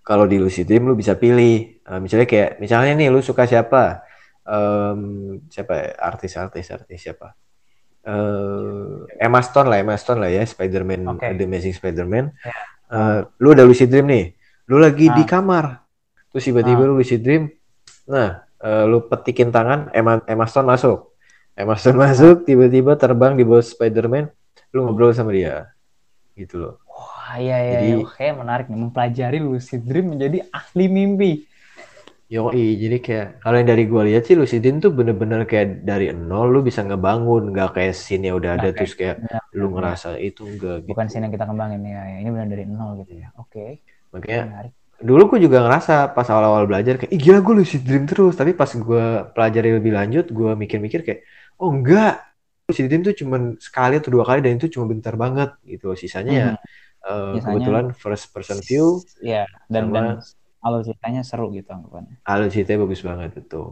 kalau 0.00 0.24
di 0.24 0.40
lucid 0.40 0.64
dream 0.64 0.88
lu 0.88 0.96
bisa 0.96 1.14
pilih. 1.14 1.78
Uh, 1.84 2.00
misalnya 2.00 2.26
kayak 2.26 2.58
misalnya 2.58 2.96
nih 2.96 3.08
lu 3.12 3.20
suka 3.20 3.44
siapa? 3.44 4.02
Um, 4.42 5.38
siapa 5.46 5.94
artis-artis 5.94 6.66
ya? 6.66 6.74
artis 6.80 6.98
siapa? 6.98 7.38
Uh, 8.02 9.06
Emma 9.14 9.38
Stone 9.38 9.70
lah, 9.70 9.78
Emma 9.78 9.94
Stone 9.94 10.18
lah 10.18 10.30
ya, 10.32 10.42
Spider-Man, 10.42 11.06
okay. 11.14 11.38
The 11.38 11.46
Amazing 11.46 11.78
Spider-Man. 11.78 12.34
Yeah. 12.42 12.62
Uh, 12.90 13.18
lu 13.38 13.54
udah 13.54 13.62
lucid 13.62 13.88
dream 13.88 14.10
nih. 14.10 14.34
Lu 14.66 14.82
lagi 14.82 15.06
nah. 15.06 15.16
di 15.16 15.24
kamar. 15.24 15.86
Terus 16.34 16.44
tiba-tiba 16.50 16.82
nah. 16.82 16.88
lu 16.90 16.94
lucid 16.98 17.22
dream. 17.22 17.46
Nah, 18.10 18.42
uh, 18.58 18.84
lu 18.90 19.06
petikin 19.06 19.54
tangan, 19.54 19.94
Emma, 19.94 20.18
Emma 20.26 20.50
Stone 20.50 20.66
masuk. 20.66 21.14
Emma 21.54 21.78
Stone 21.78 21.98
masuk, 22.04 22.42
tiba-tiba 22.42 22.98
terbang 22.98 23.38
di 23.38 23.46
bawah 23.46 23.62
Spider-Man. 23.62 24.26
Lu 24.74 24.82
ngobrol 24.82 25.14
sama 25.14 25.30
dia. 25.30 25.70
Gitu 26.34 26.58
loh. 26.58 26.81
Wah, 27.32 27.40
iya, 27.40 27.56
iya, 27.64 27.72
jadi, 27.80 27.88
iya. 27.96 28.04
Kayak 28.12 28.34
menarik 28.44 28.66
nih, 28.68 28.76
mempelajari 28.84 29.38
lucid 29.40 29.80
dream 29.88 30.12
menjadi 30.12 30.44
ahli 30.52 30.84
mimpi. 30.84 31.32
Yo, 32.28 32.52
jadi 32.52 33.00
kayak 33.00 33.26
kalau 33.40 33.56
yang 33.56 33.68
dari 33.72 33.84
gue 33.88 34.02
lihat 34.12 34.28
sih 34.28 34.36
lucid 34.36 34.60
dream 34.60 34.84
tuh 34.84 34.92
bener-bener 34.92 35.48
kayak 35.48 35.80
dari 35.80 36.12
nol 36.12 36.52
lu 36.52 36.60
bisa 36.60 36.84
ngebangun, 36.84 37.56
nggak 37.56 37.72
kayak 37.72 37.96
scene 37.96 38.28
yang 38.28 38.36
udah 38.36 38.60
ada 38.60 38.68
okay. 38.68 38.76
terus 38.76 38.92
kayak 38.96 39.16
ya, 39.24 39.40
lu 39.56 39.72
ngerasa 39.72 40.20
ya. 40.20 40.28
itu 40.28 40.44
enggak. 40.44 40.84
Bukan 40.84 41.04
gitu. 41.08 41.12
scene 41.12 41.24
yang 41.24 41.32
kita 41.32 41.48
kembangin 41.48 41.80
ya, 41.88 42.20
ini 42.20 42.28
benar 42.28 42.48
dari 42.52 42.64
nol 42.68 43.00
gitu 43.00 43.12
ya. 43.16 43.32
Oke. 43.40 43.48
Okay. 43.48 43.70
Makanya 44.12 44.44
menarik. 44.52 44.72
dulu 45.00 45.22
gue 45.32 45.40
juga 45.48 45.58
ngerasa 45.64 45.94
pas 46.12 46.28
awal-awal 46.28 46.68
belajar 46.68 47.00
kayak, 47.00 47.12
ih 47.16 47.20
gila 47.20 47.40
gue 47.40 47.54
lucid 47.64 47.80
dream 47.80 48.04
terus. 48.04 48.36
Tapi 48.36 48.52
pas 48.52 48.68
gue 48.68 49.04
pelajari 49.32 49.70
lebih 49.72 49.92
lanjut, 49.96 50.28
gue 50.28 50.52
mikir-mikir 50.52 51.00
kayak, 51.00 51.20
oh 51.56 51.72
enggak, 51.72 52.28
lucid 52.68 52.92
dream 52.92 53.08
tuh 53.08 53.16
cuma 53.16 53.56
sekali 53.56 54.00
atau 54.00 54.12
dua 54.12 54.24
kali 54.28 54.44
dan 54.44 54.60
itu 54.60 54.68
cuma 54.68 54.84
bentar 54.84 55.16
banget 55.16 55.56
gitu. 55.64 55.96
Sisanya 55.96 56.32
ya 56.32 56.48
hmm. 56.52 56.56
ya 56.60 56.80
uh, 57.06 57.38
kebetulan 57.38 57.90
first 57.94 58.30
person 58.30 58.58
view 58.62 59.02
ya 59.22 59.46
dan 59.66 59.90
sama, 59.90 59.94
dan 59.94 60.06
alur 60.62 60.80
ceritanya 60.86 61.22
seru 61.26 61.50
gitu 61.50 61.68
anggapannya. 61.74 62.22
Alur 62.22 62.48
ceritanya 62.48 62.78
bagus 62.86 63.02
banget 63.02 63.30
itu. 63.34 63.62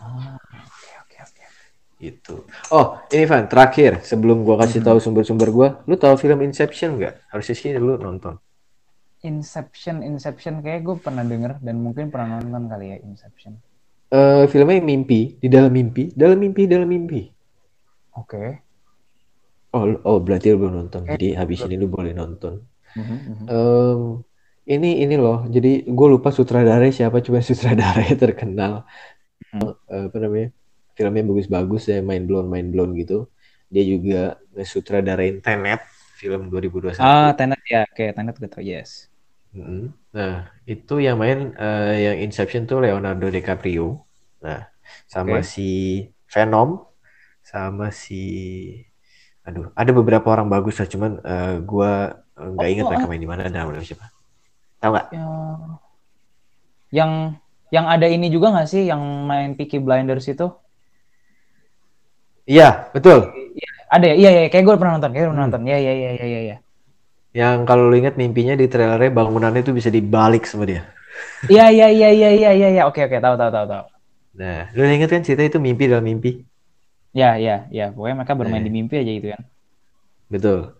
Ah, 0.00 0.40
oke 0.64 0.90
oke 1.04 1.18
oke. 1.20 1.44
Itu 2.00 2.34
oh 2.72 3.00
ini 3.12 3.24
Van 3.28 3.46
terakhir 3.46 4.00
sebelum 4.00 4.42
gua 4.42 4.56
kasih 4.64 4.80
hmm. 4.80 4.88
tahu 4.88 4.98
sumber-sumber 4.98 5.48
gua 5.52 5.68
lu 5.84 6.00
tahu 6.00 6.16
film 6.16 6.40
Inception 6.40 6.96
nggak? 6.96 7.28
Harusnya 7.28 7.54
sih 7.56 7.76
lu 7.76 8.00
nonton. 8.00 8.40
Inception 9.18 10.06
Inception 10.06 10.62
kayak 10.62 10.86
gue 10.86 10.96
pernah 11.02 11.26
denger 11.26 11.58
dan 11.58 11.82
mungkin 11.82 12.06
pernah 12.06 12.38
nonton 12.38 12.70
kali 12.70 12.94
ya 12.94 12.96
Inception. 13.02 13.58
Uh, 14.08 14.46
filmnya 14.46 14.78
mimpi 14.78 15.36
di 15.42 15.50
dalam 15.50 15.74
mimpi. 15.74 16.14
Dalam 16.14 16.38
mimpi 16.38 16.70
dalam 16.70 16.86
mimpi. 16.86 17.26
Oke. 18.14 18.30
Okay. 18.30 18.48
oh 19.74 19.84
oh 20.06 20.16
berarti 20.22 20.54
lu 20.54 20.64
belum 20.64 20.74
nonton. 20.86 21.02
Okay. 21.02 21.18
jadi 21.18 21.44
habis 21.44 21.66
ini 21.66 21.76
lu 21.76 21.90
boleh 21.90 22.14
nonton 22.14 22.62
um, 23.48 24.24
ini 24.68 25.00
ini 25.00 25.16
loh, 25.16 25.48
jadi 25.48 25.88
gue 25.88 26.08
lupa 26.12 26.28
sutradara 26.28 26.84
siapa, 26.92 27.24
cuma 27.24 27.40
sutradara 27.48 28.04
yang 28.04 28.20
terkenal. 28.20 28.74
Hmm. 29.48 29.72
Uh, 29.88 30.12
apa 30.12 30.16
namanya? 30.20 30.48
Filmnya 30.92 31.24
bagus-bagus 31.24 31.88
ya, 31.88 32.04
main 32.04 32.28
blown, 32.28 32.52
main 32.52 32.68
blown 32.68 32.92
gitu. 32.98 33.32
Dia 33.72 33.84
juga 33.88 34.36
sutradarain 34.60 35.40
Tenet, 35.40 35.80
film 36.20 36.52
2021. 36.52 37.00
Ah, 37.00 37.32
Tenet 37.32 37.62
ya, 37.64 37.88
oke, 37.88 37.96
okay, 37.96 38.08
Tenet 38.12 38.36
gitu, 38.36 38.58
yes. 38.60 39.08
Hmm. 39.56 39.96
Nah, 40.12 40.52
itu 40.68 41.00
yang 41.00 41.16
main 41.16 41.56
uh, 41.56 41.96
yang 41.96 42.20
Inception 42.20 42.68
tuh 42.68 42.84
Leonardo 42.84 43.32
DiCaprio. 43.32 44.04
Nah, 44.44 44.68
sama 45.08 45.40
okay. 45.40 45.48
si 45.48 45.70
Venom, 46.28 46.84
sama 47.40 47.88
si, 47.88 48.20
aduh, 49.48 49.72
ada 49.72 49.90
beberapa 49.96 50.28
orang 50.28 50.52
bagus 50.52 50.76
lah, 50.76 50.88
cuman 50.90 51.12
uh, 51.24 51.56
gue 51.64 51.92
nggak 52.38 52.68
ingat 52.70 52.84
oh, 52.86 52.88
mereka 52.94 53.06
main 53.10 53.22
di 53.22 53.28
mana 53.28 53.40
dan 53.46 53.52
namanya 53.54 53.82
siapa. 53.82 54.06
Tahu 54.78 54.90
nggak? 54.94 55.06
Ya. 55.10 55.26
yang 56.88 57.10
yang 57.68 57.84
ada 57.84 58.06
ini 58.08 58.32
juga 58.32 58.54
nggak 58.54 58.68
sih 58.70 58.88
yang 58.88 59.02
main 59.28 59.52
Peaky 59.58 59.82
Blinders 59.82 60.30
itu? 60.30 60.48
Iya 62.48 62.88
betul. 62.96 63.28
Ya, 63.52 63.70
ada 63.92 64.06
ya? 64.08 64.14
Iya 64.16 64.30
iya 64.32 64.42
kayak 64.48 64.64
gue 64.64 64.76
pernah 64.80 64.96
nonton 64.96 65.10
kayak 65.12 65.24
gue 65.28 65.32
pernah 65.34 65.46
nonton. 65.50 65.62
Iya 65.68 65.78
iya 65.82 65.92
iya 65.92 66.10
iya 66.16 66.40
iya. 66.40 66.56
Yang 67.36 67.56
kalau 67.68 67.92
lu 67.92 67.96
ingat 68.00 68.16
mimpinya 68.16 68.56
di 68.56 68.66
trailernya 68.70 69.12
bangunannya 69.12 69.60
itu 69.60 69.76
bisa 69.76 69.92
dibalik 69.92 70.48
sama 70.48 70.64
dia. 70.64 70.88
Iya 71.50 71.68
iya 71.68 71.86
iya 71.92 72.08
iya 72.14 72.30
iya 72.32 72.50
iya 72.54 72.68
ya. 72.80 72.82
oke 72.88 73.04
oke 73.04 73.18
tahu 73.20 73.34
tahu 73.36 73.50
tahu 73.52 73.66
tahu. 73.68 73.84
Nah 74.38 74.72
lu 74.72 74.86
inget 74.88 75.10
kan 75.12 75.20
cerita 75.20 75.44
itu 75.44 75.58
mimpi 75.60 75.90
dalam 75.90 76.06
mimpi? 76.06 76.40
Ya 77.12 77.36
ya 77.36 77.68
ya. 77.68 77.92
Pokoknya 77.92 78.24
mereka 78.24 78.32
bermain 78.38 78.64
nah. 78.64 78.68
di 78.70 78.72
mimpi 78.72 78.94
aja 78.96 79.12
gitu 79.12 79.28
kan. 79.36 79.42
Betul 80.32 80.77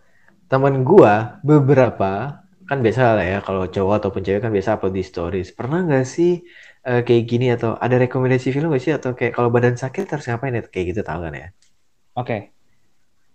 teman 0.49 0.81
gua 0.83 1.39
beberapa 1.45 2.41
kan 2.69 2.77
biasa 2.85 3.17
lah 3.17 3.25
ya 3.25 3.39
kalau 3.41 3.65
cowok 3.65 3.95
ataupun 4.01 4.21
cewek 4.21 4.41
kan 4.45 4.51
biasa 4.53 4.77
upload 4.77 4.93
di 4.97 5.03
stories. 5.05 5.49
Pernah 5.53 5.85
nggak 5.85 6.05
sih 6.05 6.41
uh, 6.85 7.01
kayak 7.05 7.23
gini 7.25 7.53
atau 7.53 7.77
ada 7.77 7.97
rekomendasi 7.97 8.53
film 8.53 8.69
nggak 8.73 8.83
sih 8.83 8.93
atau 8.93 9.13
kayak 9.17 9.33
kalau 9.37 9.49
badan 9.53 9.77
sakit 9.77 10.05
harus 10.09 10.25
ngapain 10.29 10.53
ya 10.57 10.61
kayak 10.65 10.85
gitu 10.93 11.01
tahu 11.01 11.19
kan 11.25 11.33
ya? 11.33 11.47
Oke. 12.17 12.25
Okay. 12.25 12.41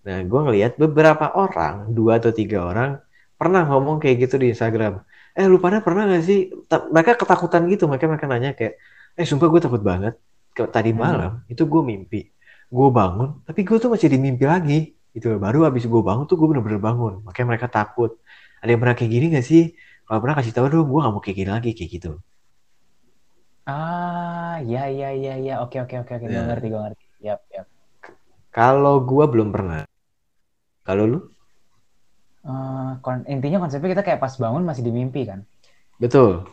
Nah, 0.05 0.21
gue 0.21 0.41
ngelihat 0.45 0.77
beberapa 0.77 1.33
orang, 1.33 1.89
dua 1.97 2.21
atau 2.21 2.29
tiga 2.29 2.69
orang 2.69 3.01
pernah 3.41 3.65
ngomong 3.65 3.97
kayak 3.99 4.29
gitu 4.29 4.37
di 4.37 4.53
Instagram. 4.53 5.01
Eh, 5.35 5.49
lu 5.49 5.59
pada 5.59 5.81
pernah 5.81 6.07
gak 6.07 6.23
sih? 6.23 6.53
Mereka 6.69 7.19
ketakutan 7.19 7.67
gitu, 7.73 7.89
mereka 7.89 8.07
mereka 8.07 8.29
nanya 8.29 8.53
kayak, 8.53 8.79
eh 9.17 9.27
sumpah 9.27 9.49
gue 9.49 9.61
takut 9.65 9.81
banget. 9.81 10.15
Tadi 10.55 10.93
hmm. 10.95 11.01
malam 11.01 11.33
hmm. 11.43 11.51
itu 11.51 11.67
gue 11.67 11.83
mimpi, 11.83 12.21
gue 12.71 12.89
bangun, 12.95 13.43
tapi 13.43 13.61
gue 13.67 13.77
tuh 13.81 13.91
masih 13.91 14.13
di 14.13 14.19
mimpi 14.21 14.45
lagi. 14.47 14.94
Itu 15.15 15.39
baru 15.39 15.71
abis 15.71 15.87
gue 15.87 16.03
bangun 16.03 16.27
tuh 16.27 16.35
gue 16.35 16.49
bener-bener 16.51 16.83
bangun. 16.83 17.23
Makanya 17.23 17.47
mereka 17.55 17.67
takut. 17.71 18.19
Ada 18.59 18.75
yang 18.75 18.81
pernah 18.83 18.97
kayak 18.99 19.11
gini 19.15 19.27
gak 19.31 19.47
sih? 19.47 19.73
Kalau 20.05 20.19
pernah 20.21 20.37
kasih 20.37 20.53
tahu 20.53 20.67
dong, 20.69 20.91
gue 20.91 21.01
gak 21.01 21.13
mau 21.15 21.23
kayak 21.23 21.37
gini 21.39 21.51
lagi 21.55 21.71
kayak 21.73 21.91
gitu. 21.97 22.13
Ah, 23.65 24.61
ya 24.61 24.93
ya 24.93 25.17
ya 25.17 25.41
ya, 25.41 25.55
oke 25.65 25.81
oke 25.81 26.05
oke 26.05 26.13
oke, 26.21 26.27
gue 26.29 26.37
ya. 26.37 26.45
ngerti 26.45 26.67
gue 26.69 26.81
ngerti. 26.85 27.05
Yap 27.25 27.41
yap. 27.49 27.67
Kalau 28.53 29.01
gue 29.01 29.25
belum 29.25 29.49
pernah. 29.55 29.89
Kalau 30.85 31.05
lu? 31.09 31.19
Uh, 32.45 33.01
kon 33.01 33.25
intinya 33.25 33.65
konsepnya 33.65 33.97
kita 33.97 34.05
kayak 34.05 34.21
pas 34.21 34.37
bangun 34.37 34.69
masih 34.69 34.85
di 34.85 34.93
mimpi 34.93 35.25
kan? 35.25 35.49
Betul. 35.97 36.45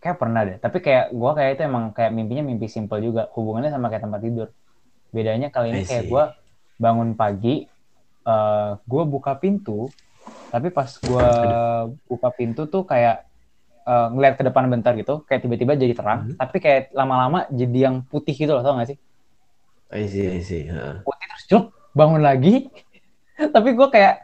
Kayak 0.00 0.16
pernah 0.16 0.40
deh. 0.48 0.56
Tapi 0.56 0.80
kayak 0.80 1.12
gue 1.12 1.30
kayak 1.36 1.50
itu 1.60 1.62
emang 1.68 1.92
kayak 1.92 2.16
mimpinya 2.16 2.40
mimpi 2.40 2.64
simple 2.72 2.96
juga. 3.04 3.28
Hubungannya 3.36 3.68
sama 3.68 3.92
kayak 3.92 4.08
tempat 4.08 4.20
tidur. 4.24 4.48
Bedanya 5.12 5.52
kali 5.52 5.76
ini 5.76 5.84
kayak 5.84 6.08
gue 6.08 6.24
bangun 6.80 7.12
pagi, 7.12 7.68
uh, 8.24 8.32
eh, 8.32 8.70
gue 8.80 9.02
buka 9.04 9.36
pintu, 9.36 9.92
tapi 10.48 10.72
pas 10.72 10.88
gue 10.88 11.28
buka 12.08 12.28
pintu 12.32 12.64
tuh 12.64 12.88
kayak 12.88 13.28
uh, 13.84 14.08
ngeliat 14.16 14.40
ke 14.40 14.42
depan 14.48 14.72
bentar 14.72 14.96
gitu, 14.96 15.20
kayak 15.28 15.44
tiba-tiba 15.44 15.76
jadi 15.76 15.92
terang, 15.92 16.20
hmm. 16.32 16.36
tapi 16.40 16.56
kayak 16.56 16.96
lama-lama 16.96 17.44
jadi 17.52 17.92
yang 17.92 17.96
putih 18.08 18.32
gitu 18.32 18.56
loh, 18.56 18.64
tau 18.64 18.80
gak 18.80 18.96
sih? 18.96 18.98
I 19.92 20.08
see, 20.08 20.24
I 20.24 20.40
see. 20.40 20.64
Uh. 20.72 21.04
Putih 21.04 21.26
terus 21.28 21.44
cuk, 21.52 21.64
bangun 21.94 22.22
lagi 22.22 22.70
tapi 23.54 23.74
gue 23.74 23.88
kayak 23.90 24.22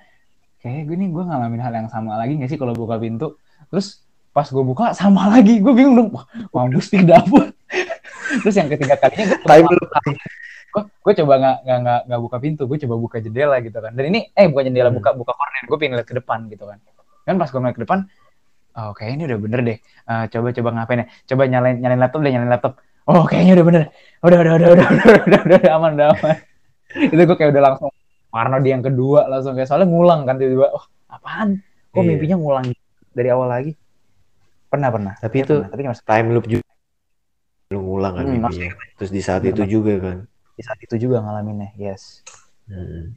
kayak 0.61 0.83
gue 0.87 0.97
nih 0.99 1.09
gue 1.11 1.23
ngalamin 1.25 1.63
hal 1.63 1.73
yang 1.75 1.89
sama 1.91 2.19
lagi 2.19 2.39
gak 2.39 2.51
sih 2.51 2.59
kalau 2.59 2.75
buka 2.75 2.99
pintu 2.99 3.39
terus 3.71 4.03
pas 4.31 4.47
gue 4.47 4.65
buka 4.65 4.93
sama 4.93 5.33
lagi 5.33 5.59
gue 5.59 5.73
bingung 5.73 5.97
dong 5.97 6.11
wah 6.53 6.65
mesti 6.69 7.03
dapur 7.03 7.56
terus 8.47 8.63
yang 8.63 8.71
ketiga 8.71 8.95
kalinya 8.95 9.27
gue 9.43 9.75
coba, 9.75 9.99
gue, 10.71 10.83
gue 10.87 11.13
coba 11.19 11.35
nggak 11.43 11.57
nggak 11.67 12.01
nggak 12.07 12.21
buka 12.23 12.37
pintu 12.39 12.63
gue 12.71 12.79
coba 12.87 12.95
buka 12.95 13.17
jendela 13.19 13.59
gitu 13.59 13.75
kan. 13.83 13.91
Dan 13.91 14.15
ini 14.15 14.31
eh 14.39 14.47
bukan 14.47 14.71
jendela 14.71 14.95
hmm. 14.95 15.03
buka 15.03 15.11
buka 15.19 15.33
korden 15.35 15.63
gue 15.67 15.77
pengen 15.83 15.95
lihat 15.99 16.07
ke 16.07 16.15
depan 16.15 16.47
gitu 16.47 16.63
kan. 16.63 16.79
Kan 17.27 17.35
pas 17.43 17.51
gue 17.51 17.59
ngeliat 17.59 17.75
ke 17.75 17.83
depan 17.83 17.99
oh 18.77 18.93
kayaknya 18.95 19.17
ini 19.19 19.25
udah 19.35 19.39
bener 19.43 19.61
deh. 19.67 19.79
Uh, 20.07 20.25
coba 20.31 20.47
coba 20.55 20.69
ngapain 20.79 20.99
ya? 21.03 21.07
Coba 21.27 21.43
nyalain 21.51 21.77
nyalain 21.83 21.99
laptop 21.99 22.21
deh 22.23 22.31
nyalain 22.31 22.53
laptop. 22.55 22.73
Oh 23.11 23.25
kayaknya 23.27 23.53
udah 23.59 23.67
bener. 23.67 23.83
Udah 24.23 24.39
udah 24.39 24.53
udah 24.55 24.69
udah 24.71 24.87
udah 24.87 25.11
udah 25.11 25.21
udah, 25.27 25.41
udah, 25.59 25.73
aman 25.75 25.91
udah 25.99 26.07
aman. 26.15 26.37
Itu 27.17 27.23
gue 27.27 27.37
kayak 27.41 27.51
udah 27.51 27.63
langsung 27.67 27.91
Parno 28.31 28.57
di 28.63 28.71
yang 28.71 28.85
kedua 28.85 29.27
langsung 29.27 29.59
kayak 29.59 29.67
soalnya 29.67 29.91
ngulang 29.91 30.23
kan 30.23 30.39
tiba-tiba 30.39 30.71
oh 30.71 30.85
apaan? 31.11 31.59
Kok 31.91 31.99
iya. 32.05 32.09
mimpinya 32.15 32.37
ngulang? 32.39 32.67
Dari 33.11 33.29
awal 33.33 33.49
lagi. 33.51 33.73
Pernah 34.71 34.93
pernah. 34.93 35.15
Tapi 35.17 35.37
itu 35.41 35.57
pernah. 35.57 35.73
tapi 35.73 35.81
cuma 35.89 35.97
time 35.97 36.29
loop 36.37 36.47
juga 36.47 36.76
lu 37.73 37.79
ngulang 37.83 38.15
kan 38.19 38.25
hmm, 38.27 38.35
mimpinya 38.39 38.71
terus 38.99 39.11
di 39.11 39.23
saat 39.23 39.43
itu 39.43 39.63
juga 39.67 39.95
kan 39.99 40.17
di 40.57 40.63
saat 40.63 40.79
itu 40.81 40.95
juga 40.97 41.23
ngalaminnya 41.23 41.75
yes 41.77 42.23
hmm. 42.71 43.15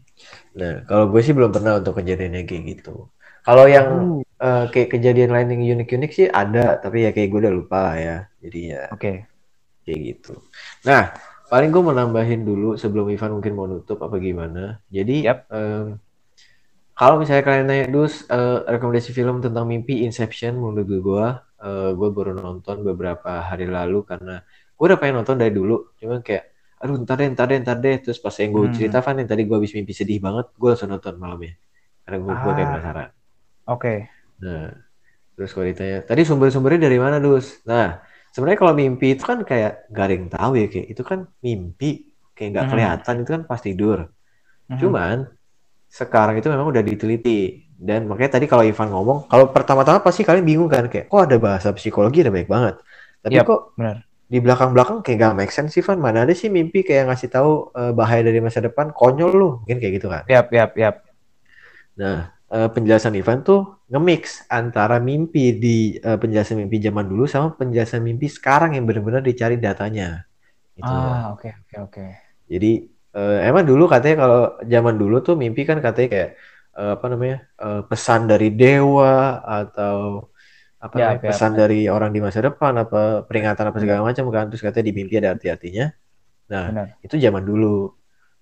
nah 0.58 0.84
kalau 0.89 1.12
gue 1.14 1.22
sih 1.22 1.34
belum 1.34 1.54
pernah 1.54 1.78
untuk 1.78 1.97
kejadiannya 2.02 2.45
kayak 2.50 2.64
gitu 2.78 3.08
kalau 3.45 3.66
yang 3.66 4.22
uh. 4.22 4.43
Uh, 4.43 4.66
kayak 4.72 4.93
kejadian 4.93 5.32
lain 5.32 5.52
yang 5.54 5.80
unik-unik 5.80 6.12
sih 6.12 6.28
ada 6.28 6.80
tapi 6.80 7.08
ya 7.08 7.12
kayak 7.16 7.30
gue 7.32 7.39
udah 7.47 7.54
lupa 7.54 7.95
ya 7.95 8.18
jadi 8.41 8.60
ya 8.60 8.82
oke 8.91 9.00
okay. 9.00 9.16
kayak 9.86 10.00
gitu 10.16 10.34
nah 10.84 11.14
paling 11.50 11.74
gue 11.74 11.82
mau 11.82 11.91
nambahin 11.91 12.45
dulu 12.45 12.78
sebelum 12.78 13.10
Ivan 13.10 13.41
mungkin 13.41 13.54
mau 13.58 13.66
nutup 13.66 13.97
apa 14.06 14.22
gimana. 14.22 14.78
Jadi 14.93 15.26
yep. 15.26 15.50
um, 15.50 15.97
kalau 16.93 17.18
misalnya 17.18 17.43
kalian 17.43 17.66
nanya 17.66 17.88
dus 17.89 18.24
uh, 18.30 18.64
rekomendasi 18.70 19.12
film 19.12 19.41
tentang 19.41 19.66
mimpi 19.66 20.06
Inception 20.06 20.62
menurut 20.62 20.86
gue, 20.86 21.26
uh, 21.62 21.91
gue 21.93 22.10
baru 22.12 22.36
nonton 22.36 22.82
beberapa 22.84 23.43
hari 23.43 23.68
lalu 23.68 24.03
karena 24.07 24.43
gue 24.47 24.86
udah 24.86 24.99
pengen 24.99 25.24
nonton 25.24 25.36
dari 25.36 25.51
dulu, 25.51 25.95
cuman 25.99 26.24
kayak 26.24 26.55
aduh 26.80 26.95
ntar 27.03 27.20
deh 27.20 27.28
ntar 27.36 27.51
deh 27.51 27.60
ntar 27.60 27.78
deh 27.84 27.99
terus 27.99 28.24
pas 28.24 28.32
yang 28.39 28.55
gue 28.55 28.72
hmm. 28.72 28.76
cerita 28.80 29.03
Van 29.03 29.20
yang 29.20 29.28
tadi 29.28 29.43
gue 29.43 29.55
habis 29.60 29.76
mimpi 29.76 29.91
sedih 29.91 30.24
banget 30.24 30.47
gue 30.55 30.70
langsung 30.72 30.88
nonton 30.88 31.20
malamnya 31.20 31.60
karena 32.07 32.18
gue 32.24 32.32
ah. 32.32 32.55
kayak 32.55 32.70
penasaran. 32.72 32.99
Oke. 33.03 33.12
Okay. 33.68 33.97
Nah 34.39 34.72
terus 35.36 35.51
kalau 35.51 35.66
ditanya 35.68 35.99
tadi 36.07 36.22
sumber-sumbernya 36.24 36.88
dari 36.88 36.95
mana 36.95 37.20
dus? 37.20 37.60
Nah 37.68 37.99
sebenarnya 38.32 38.60
kalau 38.64 38.74
mimpi 38.78 39.18
itu 39.18 39.24
kan 39.28 39.43
kayak 39.43 39.91
garing 39.91 40.32
tahu 40.32 40.55
ya 40.55 40.68
kayak 40.72 40.88
itu 40.88 41.01
kan 41.03 41.28
mimpi 41.43 42.16
kayak 42.32 42.49
nggak 42.55 42.66
hmm. 42.66 42.74
kelihatan 42.74 43.16
itu 43.20 43.30
kan 43.36 43.43
pas 43.43 43.60
tidur 43.60 43.99
hmm. 44.72 44.80
cuman 44.80 45.18
sekarang 45.89 46.38
itu 46.38 46.47
memang 46.47 46.70
udah 46.70 46.84
diteliti 46.86 47.68
dan 47.80 48.11
makanya 48.11 48.36
tadi 48.36 48.45
kalau 48.51 48.67
Ivan 48.67 48.91
ngomong 48.91 49.32
kalau 49.32 49.47
pertama-tama 49.55 50.03
pasti 50.03 50.27
kalian 50.27 50.43
bingung 50.43 50.67
kan 50.67 50.91
kayak 50.91 51.07
kok 51.07 51.21
ada 51.23 51.39
bahasa 51.39 51.71
psikologi 51.71 52.19
ada 52.19 52.30
baik 52.30 52.51
banget 52.51 52.75
tapi 53.23 53.39
yep, 53.39 53.47
kok 53.47 53.71
benar. 53.80 54.03
di 54.27 54.38
belakang-belakang 54.43 54.99
kayak 54.99 55.17
gak 55.23 55.36
make 55.39 55.53
sense 55.55 55.71
sih 55.71 55.80
Ivan 55.80 56.03
mana 56.03 56.27
ada 56.27 56.36
sih 56.36 56.51
mimpi 56.51 56.84
kayak 56.84 57.07
ngasih 57.07 57.32
tahu 57.32 57.71
uh, 57.71 57.95
bahaya 57.95 58.19
dari 58.19 58.43
masa 58.43 58.59
depan 58.59 58.91
konyol 58.91 59.32
lu 59.32 59.49
mungkin 59.63 59.80
kayak 59.80 59.93
gitu 59.95 60.11
kan 60.11 60.27
yap 60.27 60.51
yap 60.51 60.75
yap 60.75 60.95
nah 61.95 62.36
uh, 62.51 62.67
penjelasan 62.69 63.15
Ivan 63.15 63.45
tuh 63.45 63.80
nge-mix 63.89 64.45
antara 64.51 65.01
mimpi 65.01 65.55
di 65.55 65.77
uh, 66.01 66.17
penjelasan 66.17 66.59
mimpi 66.61 66.77
zaman 66.84 67.05
dulu 67.09 67.25
sama 67.25 67.55
penjelasan 67.55 68.03
mimpi 68.03 68.30
sekarang 68.30 68.77
yang 68.77 68.86
benar-benar 68.86 69.25
dicari 69.25 69.57
datanya. 69.57 70.30
Gitu. 70.77 70.86
Ah, 70.86 71.34
oke 71.34 71.49
okay, 71.49 71.51
oke 71.53 71.65
okay, 71.65 71.77
oke. 71.82 71.93
Okay. 71.97 72.09
Jadi 72.49 72.71
uh, 73.17 73.38
emang 73.45 73.65
dulu 73.65 73.89
katanya 73.89 74.15
kalau 74.25 74.41
zaman 74.65 74.95
dulu 74.97 75.17
tuh 75.25 75.36
mimpi 75.38 75.65
kan 75.65 75.82
katanya 75.82 76.09
kayak 76.09 76.30
uh, 76.80 76.95
apa 76.95 77.05
namanya? 77.11 77.38
Uh, 77.59 77.84
pesan 77.84 78.32
dari 78.32 78.55
dewa 78.55 79.43
atau 79.43 80.32
apa 80.80 80.95
ya, 80.95 81.05
namanya, 81.11 81.30
pesan 81.36 81.51
ya. 81.51 81.57
dari 81.59 81.80
orang 81.91 82.15
di 82.15 82.23
masa 82.23 82.39
depan 82.39 82.71
apa 82.80 83.27
peringatan 83.27 83.67
apa 83.67 83.77
segala 83.84 83.99
macam 84.07 84.32
kan 84.32 84.47
terus 84.47 84.63
katanya 84.63 84.88
di 84.88 84.93
mimpi 84.95 85.19
ada 85.19 85.36
arti-artinya. 85.36 85.91
Nah, 86.49 86.65
Benar. 86.71 86.88
itu 87.03 87.15
zaman 87.19 87.43
dulu. 87.43 87.91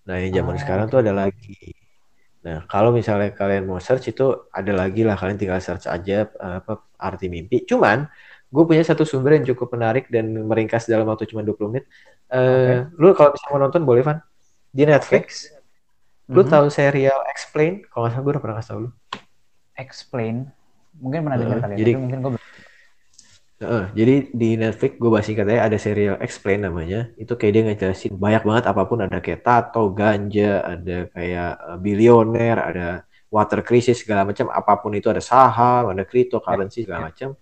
Nah, 0.06 0.22
yang 0.22 0.46
zaman 0.46 0.56
ah, 0.56 0.60
sekarang 0.62 0.86
okay. 0.88 0.94
tuh 0.94 1.00
ada 1.02 1.14
lagi 1.18 1.58
Nah, 2.48 2.64
kalau 2.64 2.96
misalnya 2.96 3.36
kalian 3.36 3.68
mau 3.68 3.76
search 3.76 4.16
itu 4.16 4.48
ada 4.56 4.72
lagi 4.72 5.04
lah 5.04 5.20
kalian 5.20 5.36
tinggal 5.36 5.60
search 5.60 5.84
aja 5.84 6.32
apa 6.40 6.80
arti 6.96 7.28
mimpi. 7.28 7.68
Cuman 7.68 8.08
gue 8.48 8.64
punya 8.64 8.88
satu 8.88 9.04
sumber 9.04 9.36
yang 9.36 9.52
cukup 9.52 9.76
menarik 9.76 10.08
dan 10.08 10.32
meringkas 10.32 10.88
dalam 10.88 11.04
waktu 11.12 11.28
cuma 11.28 11.44
20 11.44 11.68
menit. 11.68 11.92
Uh, 12.32 12.88
okay. 12.88 13.04
Lu 13.04 13.12
kalau 13.12 13.36
bisa 13.36 13.46
mau 13.52 13.60
nonton 13.60 13.84
boleh 13.84 14.00
Van 14.00 14.24
di 14.72 14.88
Netflix. 14.88 15.52
Okay. 15.52 15.57
Lu 16.28 16.44
mm 16.44 16.44
-hmm. 16.44 16.52
tahu 16.52 16.66
serial 16.68 17.20
Explain? 17.32 17.88
Kalau 17.88 18.04
nggak 18.04 18.14
salah 18.14 18.24
gue 18.24 18.32
udah 18.36 18.44
pernah 18.44 18.58
kasih 18.60 18.72
tau 18.72 18.80
lu. 18.84 18.90
Explain? 19.80 20.36
Mungkin 21.00 21.20
pernah 21.24 21.38
uh, 21.38 21.42
dengar 21.42 21.58
kali 21.64 21.74
ya. 21.74 21.78
Jadi, 21.84 21.92
mungkin 21.96 22.20
gue 22.24 22.32
Uh, 23.58 23.90
jadi 23.98 24.30
di 24.38 24.54
Netflix 24.54 25.02
gue 25.02 25.10
bahas 25.10 25.26
katanya 25.26 25.66
ada 25.66 25.82
serial 25.82 26.22
Explain 26.22 26.62
namanya. 26.62 27.10
Itu 27.18 27.34
kayak 27.42 27.54
dia 27.58 27.64
ngejelasin 27.66 28.14
banyak 28.14 28.46
banget 28.46 28.70
apa 28.70 28.86
pun 28.86 29.02
ada 29.02 29.18
kayak 29.18 29.42
tato, 29.42 29.90
ganja, 29.98 30.62
ada 30.62 31.10
kayak 31.10 31.52
uh, 31.66 31.78
bilioner, 31.82 32.54
ada 32.62 32.88
water 33.34 33.66
crisis 33.66 34.06
segala 34.06 34.30
macam, 34.30 34.54
apa 34.54 34.78
pun 34.78 34.94
itu 34.94 35.10
ada 35.10 35.26
saham, 35.26 35.90
ada 35.90 36.06
cryptocurrency 36.06 36.86
segala 36.86 37.10
macam. 37.10 37.34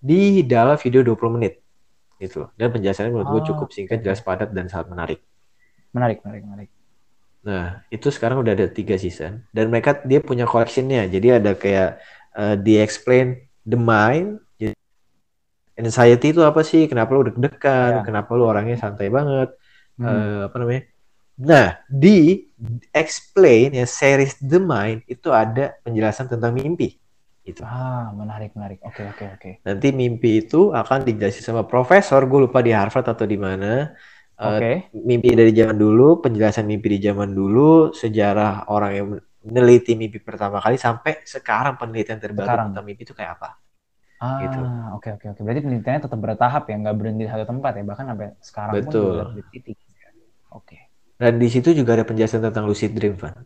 Di 0.00 0.40
dalam 0.40 0.80
video 0.80 1.04
20 1.04 1.36
menit. 1.36 1.60
Gitu. 2.16 2.48
Dan 2.56 2.72
penjelasannya 2.72 3.12
menurut 3.12 3.28
oh, 3.28 3.32
gue 3.36 3.42
cukup 3.52 3.68
singkat, 3.76 4.00
jelas 4.00 4.24
padat 4.24 4.56
dan 4.56 4.72
sangat 4.72 4.88
menarik. 4.88 5.20
Menarik, 5.92 6.24
menarik, 6.24 6.44
menarik. 6.48 6.70
Nah, 7.40 7.80
itu 7.88 8.12
sekarang 8.12 8.44
udah 8.44 8.52
ada 8.52 8.68
tiga 8.68 9.00
season 9.00 9.48
dan 9.50 9.72
mereka 9.72 9.96
dia 10.04 10.20
punya 10.20 10.44
collectionnya. 10.44 11.08
Jadi 11.08 11.28
ada 11.32 11.56
kayak 11.56 12.00
uh, 12.36 12.56
di 12.60 12.76
explain 12.76 13.40
the 13.64 13.80
mind, 13.80 14.40
anxiety 15.80 16.36
itu 16.36 16.44
apa 16.44 16.60
sih? 16.60 16.84
Kenapa 16.84 17.16
lu 17.16 17.24
deg-degan? 17.32 18.00
Ya. 18.00 18.04
Kenapa 18.04 18.30
lu 18.36 18.44
orangnya 18.44 18.76
santai 18.76 19.08
banget? 19.08 19.56
Hmm. 19.96 20.04
Uh, 20.04 20.40
apa 20.52 20.56
namanya? 20.60 20.82
Nah, 21.40 21.68
di 21.88 22.52
explain 22.92 23.72
ya 23.72 23.88
series 23.88 24.36
The 24.36 24.60
Mind 24.60 25.08
itu 25.08 25.32
ada 25.32 25.72
penjelasan 25.80 26.28
tentang 26.28 26.52
mimpi. 26.52 27.00
Itu. 27.40 27.64
Ah, 27.64 28.12
menarik, 28.12 28.52
menarik. 28.52 28.84
Oke, 28.84 29.00
okay, 29.00 29.04
oke, 29.08 29.16
okay, 29.16 29.28
oke. 29.32 29.40
Okay. 29.40 29.52
Nanti 29.64 29.88
mimpi 29.96 30.44
itu 30.44 30.76
akan 30.76 31.08
dijelasin 31.08 31.40
sama 31.40 31.64
profesor, 31.64 32.20
gue 32.28 32.44
lupa 32.44 32.60
di 32.60 32.76
Harvard 32.76 33.08
atau 33.08 33.24
di 33.24 33.40
mana. 33.40 33.96
Eh, 34.40 34.48
oke. 34.48 34.56
Okay. 34.56 34.74
Uh, 34.96 35.04
mimpi 35.04 35.28
dari 35.36 35.52
zaman 35.52 35.76
dulu, 35.76 36.08
penjelasan 36.24 36.64
mimpi 36.64 36.96
di 36.96 36.98
zaman 37.04 37.28
dulu, 37.36 37.92
sejarah 37.92 38.72
orang 38.72 38.92
yang 38.96 39.06
meneliti 39.44 39.92
mimpi 39.92 40.16
pertama 40.20 40.64
kali 40.64 40.80
sampai 40.80 41.20
sekarang 41.28 41.76
penelitian 41.76 42.16
terbaru 42.16 42.48
sekarang. 42.48 42.66
tentang 42.72 42.84
mimpi 42.88 43.02
itu 43.04 43.12
kayak 43.12 43.36
apa. 43.36 43.60
Ah, 44.20 44.36
gitu. 44.44 44.60
oke 44.96 45.08
oke 45.16 45.26
oke. 45.32 45.40
Berarti 45.44 45.60
penelitiannya 45.64 46.00
tetap 46.08 46.20
bertahap 46.20 46.64
ya, 46.68 46.76
nggak 46.76 46.96
berhenti 46.96 47.24
di 47.24 47.30
satu 47.32 47.44
tempat 47.48 47.72
ya, 47.76 47.82
bahkan 47.84 48.06
sampai 48.08 48.28
sekarang 48.40 48.74
Betul. 48.80 49.16
pun 49.20 49.36
di 49.36 49.42
titik. 49.52 49.78
Oke. 50.50 50.78
Dan 51.20 51.36
di 51.36 51.48
situ 51.52 51.76
juga 51.76 52.00
ada 52.00 52.04
penjelasan 52.08 52.40
tentang 52.40 52.64
lucid 52.64 52.96
dream, 52.96 53.12
Van. 53.16 53.36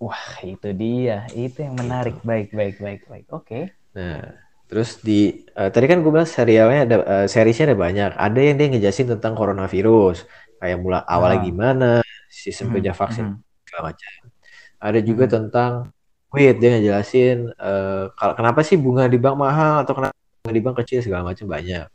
Wah, 0.00 0.40
itu 0.40 0.72
dia. 0.72 1.28
Itu 1.28 1.60
yang 1.60 1.76
menarik. 1.76 2.16
Gitu. 2.16 2.24
Baik, 2.24 2.48
baik, 2.56 2.76
baik, 2.80 3.02
baik. 3.04 3.26
Oke. 3.36 3.44
Okay. 3.44 3.62
Nah, 4.00 4.32
terus 4.70 5.02
di 5.02 5.42
uh, 5.58 5.66
tadi 5.66 5.90
kan 5.90 5.98
gue 5.98 6.10
bilang 6.14 6.30
serialnya 6.30 6.80
ada 6.86 6.96
uh, 7.02 7.26
seriesnya 7.26 7.74
ada 7.74 7.78
banyak. 7.78 8.10
Ada 8.14 8.38
yang 8.38 8.56
dia 8.56 8.66
ngejelasin 8.70 9.10
tentang 9.18 9.34
coronavirus, 9.34 10.30
kayak 10.62 10.78
mulai 10.78 11.02
awalnya 11.10 11.38
ah. 11.42 11.44
gimana, 11.44 11.90
sistem 12.30 12.70
hmm. 12.70 12.74
kerja 12.78 12.92
vaksin 12.94 13.24
hmm. 13.34 13.38
segala 13.66 13.82
macam. 13.90 14.12
Ada 14.78 14.98
juga 15.02 15.24
hmm. 15.26 15.34
tentang 15.34 15.72
wait 16.30 16.56
dia 16.62 16.78
ngejelasin 16.78 17.50
uh, 17.58 18.14
kenapa 18.38 18.62
sih 18.62 18.78
bunga 18.78 19.10
di 19.10 19.18
bank 19.18 19.34
mahal 19.34 19.82
atau 19.82 19.98
kenapa 19.98 20.14
bunga 20.14 20.52
di 20.54 20.62
bank 20.62 20.76
kecil 20.86 21.02
segala 21.02 21.26
macam 21.26 21.50
banyak. 21.50 21.90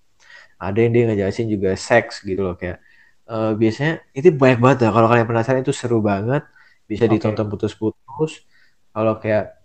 Ada 0.60 0.78
yang 0.78 0.92
dia 0.92 1.04
ngejelasin 1.08 1.48
juga 1.48 1.72
seks 1.80 2.28
gitu 2.28 2.44
loh 2.44 2.60
kayak 2.60 2.84
uh, 3.32 3.56
biasanya 3.56 4.04
itu 4.12 4.36
banyak 4.36 4.60
banget 4.60 4.78
ya 4.88 4.90
kalau 4.92 5.08
kalian 5.08 5.28
penasaran 5.28 5.64
itu 5.64 5.74
seru 5.74 6.04
banget 6.04 6.44
bisa 6.86 7.10
okay. 7.10 7.18
ditonton 7.18 7.48
putus-putus 7.50 8.46
kalau 8.94 9.18
kayak 9.18 9.58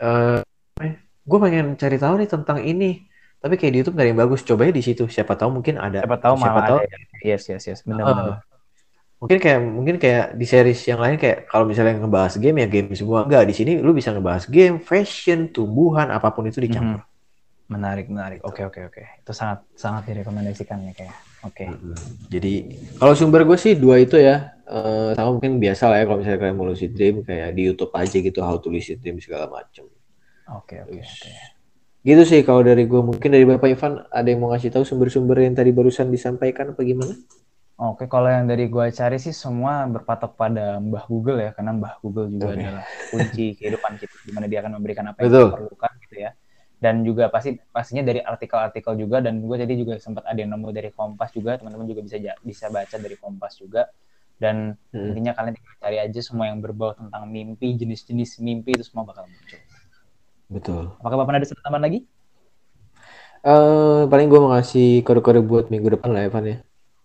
uh, 0.00 0.40
eh, 0.80 0.96
gue 1.22 1.38
pengen 1.38 1.66
cari 1.78 1.96
tahu 1.98 2.14
nih 2.18 2.28
tentang 2.30 2.58
ini 2.62 3.06
tapi 3.42 3.58
kayak 3.58 3.72
di 3.74 3.78
YouTube 3.82 3.98
gak 3.98 4.06
ada 4.06 4.10
yang 4.14 4.20
bagus 4.22 4.40
coba 4.46 4.70
di 4.70 4.82
situ 4.82 5.10
siapa 5.10 5.34
tahu 5.34 5.62
mungkin 5.62 5.78
ada 5.78 6.02
siapa 6.06 6.18
tahu 6.18 6.34
siapa 6.38 6.60
tahu 6.66 6.78
ada. 6.82 6.86
Ya. 6.86 6.98
yes 7.34 7.42
yes 7.50 7.62
yes 7.66 7.80
benar 7.82 8.04
uh, 8.06 8.14
benar 8.14 8.38
mungkin 9.22 9.38
kayak 9.38 9.60
mungkin 9.62 9.96
kayak 10.02 10.34
di 10.34 10.46
series 10.46 10.82
yang 10.82 10.98
lain 10.98 11.14
kayak 11.14 11.46
kalau 11.46 11.62
misalnya 11.62 11.94
ngebahas 12.02 12.34
game 12.42 12.58
ya 12.58 12.66
game 12.66 12.90
semua 12.98 13.22
enggak 13.22 13.46
di 13.46 13.54
sini 13.54 13.72
lu 13.78 13.94
bisa 13.94 14.10
ngebahas 14.10 14.50
game 14.50 14.82
fashion 14.82 15.46
tumbuhan 15.50 16.10
apa 16.10 16.34
pun 16.34 16.42
itu 16.50 16.58
dicampur 16.58 17.02
mm 17.02 17.06
-hmm. 17.06 17.70
menarik 17.70 18.06
menarik 18.10 18.40
oke 18.42 18.58
okay, 18.58 18.64
oke 18.66 18.82
okay, 18.82 18.82
oke 18.90 18.98
okay. 18.98 19.22
itu 19.22 19.30
sangat 19.30 19.62
sangat 19.78 20.10
direkomendasikan 20.10 20.82
ya 20.90 20.92
kayak 20.94 21.14
oke 21.46 21.54
okay. 21.54 21.70
mm 21.70 21.78
-hmm. 21.78 21.96
jadi 22.34 22.52
kalau 22.98 23.14
sumber 23.14 23.46
gue 23.46 23.58
sih 23.58 23.78
dua 23.78 24.02
itu 24.02 24.18
ya 24.18 24.58
uh, 24.72 25.10
sama 25.12 25.36
mungkin 25.36 25.60
biasa 25.60 25.92
lah 25.92 25.96
ya 26.00 26.04
kalau 26.08 26.18
misalnya 26.18 26.40
kalian 26.40 26.56
mau 26.56 26.66
lucid 26.66 26.90
dream 26.96 27.20
kayak 27.22 27.52
di 27.52 27.62
YouTube 27.68 27.92
aja 27.92 28.16
gitu 28.16 28.40
how 28.40 28.56
to 28.56 28.72
lucid 28.72 28.98
dream 28.98 29.20
segala 29.20 29.46
macam. 29.46 29.84
Oke 30.58 30.84
oke 30.84 31.00
oke. 31.00 31.30
Gitu 32.02 32.22
sih 32.26 32.40
kalau 32.42 32.66
dari 32.66 32.84
gue 32.90 32.98
mungkin 32.98 33.30
dari 33.30 33.46
Bapak 33.46 33.68
Ivan 33.70 33.92
ada 34.10 34.26
yang 34.26 34.42
mau 34.42 34.50
ngasih 34.50 34.74
tahu 34.74 34.82
sumber-sumber 34.82 35.38
yang 35.38 35.54
tadi 35.54 35.70
barusan 35.70 36.10
disampaikan 36.10 36.74
apa 36.74 36.82
gimana? 36.82 37.14
Oke, 37.82 38.06
kalau 38.06 38.30
yang 38.30 38.46
dari 38.46 38.70
gue 38.70 38.86
cari 38.94 39.18
sih 39.18 39.34
semua 39.34 39.86
berpatok 39.90 40.38
pada 40.38 40.78
Mbah 40.78 41.08
Google 41.10 41.42
ya, 41.42 41.50
karena 41.50 41.74
Mbah 41.74 41.98
Google 41.98 42.30
juga 42.30 42.54
okay. 42.54 42.62
adalah 42.62 42.84
kunci 43.10 43.44
kehidupan 43.58 43.92
kita, 43.98 44.14
gimana 44.28 44.46
dia 44.46 44.62
akan 44.62 44.72
memberikan 44.78 45.04
apa 45.10 45.18
yang 45.18 45.30
Betul. 45.32 45.42
kita 45.42 45.56
perlukan 45.56 45.92
gitu 46.06 46.16
ya. 46.20 46.30
Dan 46.82 46.94
juga 47.02 47.24
pasti 47.30 47.58
pastinya 47.58 48.06
dari 48.06 48.22
artikel-artikel 48.22 48.92
juga, 48.94 49.18
dan 49.18 49.42
gue 49.42 49.56
tadi 49.58 49.74
juga 49.74 49.98
sempat 49.98 50.30
ada 50.30 50.38
yang 50.38 50.54
nemu 50.54 50.68
dari 50.70 50.90
Kompas 50.94 51.34
juga, 51.34 51.58
teman-teman 51.58 51.86
juga 51.90 52.00
bisa 52.06 52.16
bisa 52.42 52.66
baca 52.70 52.96
dari 53.02 53.16
Kompas 53.18 53.58
juga 53.58 53.82
dan 54.42 54.74
hmm. 54.90 55.06
intinya 55.14 55.32
kalian 55.38 55.54
cari 55.78 56.02
aja 56.02 56.18
semua 56.18 56.50
yang 56.50 56.58
berbau 56.58 56.98
tentang 56.98 57.30
mimpi 57.30 57.78
jenis-jenis 57.78 58.42
mimpi 58.42 58.74
itu 58.74 58.82
semua 58.82 59.06
bakal 59.06 59.30
muncul 59.30 59.61
betul 60.52 60.92
apakah 61.00 61.16
bapak 61.24 61.40
ada 61.40 61.46
tambahan 61.48 61.84
lagi 61.88 61.98
uh, 63.42 64.04
paling 64.06 64.28
gue 64.28 64.40
mau 64.40 64.52
kasih 64.52 65.00
kode-kode 65.02 65.40
buat 65.40 65.66
minggu 65.72 65.98
depan 65.98 66.12
lah 66.12 66.28
Evan 66.28 66.44
ya 66.46 66.58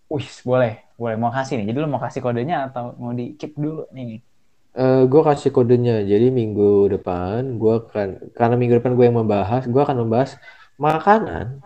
Wih, 0.08 0.24
boleh, 0.48 0.88
boleh. 0.96 1.20
Mau 1.20 1.36
kasih 1.36 1.60
nih. 1.60 1.68
Jadi 1.68 1.84
lo 1.84 1.92
mau 1.92 2.00
kasih 2.00 2.24
kodenya 2.24 2.72
atau 2.72 2.96
mau 2.96 3.12
di 3.12 3.36
keep 3.36 3.60
dulu 3.60 3.92
nih? 3.92 4.24
Uh, 4.72 5.04
gue 5.04 5.20
kasih 5.20 5.52
kodenya. 5.52 6.00
Jadi 6.00 6.32
minggu 6.32 6.88
depan 6.96 7.60
gue 7.60 7.74
akan 7.76 8.32
karena 8.32 8.56
minggu 8.56 8.80
depan 8.80 8.96
gue 8.96 9.04
yang 9.04 9.20
membahas, 9.20 9.68
gue 9.68 9.82
akan 9.84 10.08
membahas 10.08 10.40
makanan 10.80 11.60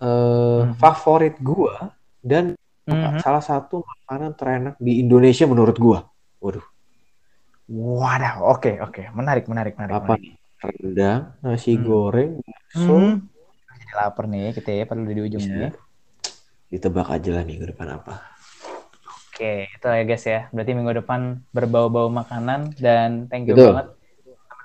uh, 0.00 0.72
hmm. 0.72 0.80
favorit 0.80 1.36
gue 1.36 1.76
dan 2.24 2.56
Mm-hmm. 2.90 3.22
Salah 3.22 3.44
satu 3.44 3.86
makanan 3.86 4.34
terenak 4.34 4.74
di 4.82 4.98
Indonesia 4.98 5.46
menurut 5.46 5.76
gua. 5.78 6.10
Waduh. 6.42 6.64
Wadah, 7.70 8.42
oke 8.42 8.66
okay, 8.66 8.74
oke, 8.82 8.98
okay. 8.98 9.04
menarik 9.14 9.46
menarik 9.46 9.78
menarik. 9.78 9.94
Apa? 9.94 10.18
Menarik. 10.18 10.39
Rendang, 10.60 11.40
nasi 11.40 11.76
hmm. 11.76 11.84
goreng, 11.84 12.32
bakso. 12.44 12.94
Hmm. 12.96 13.14
Jadi 13.80 13.92
lapar 13.96 14.24
nih 14.28 14.52
kita 14.52 14.70
ya 14.76 14.84
perlu 14.84 15.08
di 15.08 15.22
ujung 15.24 15.40
nih. 15.40 15.72
Ditebak 16.68 17.08
aja 17.10 17.40
lah 17.40 17.44
minggu 17.48 17.72
depan 17.72 17.96
apa. 17.96 18.20
Oke, 19.32 19.72
itu 19.72 19.86
ya 19.88 20.02
guys 20.04 20.24
ya. 20.28 20.40
Berarti 20.52 20.72
minggu 20.76 21.00
depan 21.00 21.40
berbau-bau 21.50 22.12
makanan 22.12 22.76
dan 22.76 23.26
thank 23.32 23.48
you 23.48 23.56
Betul. 23.56 23.72
banget 23.72 24.00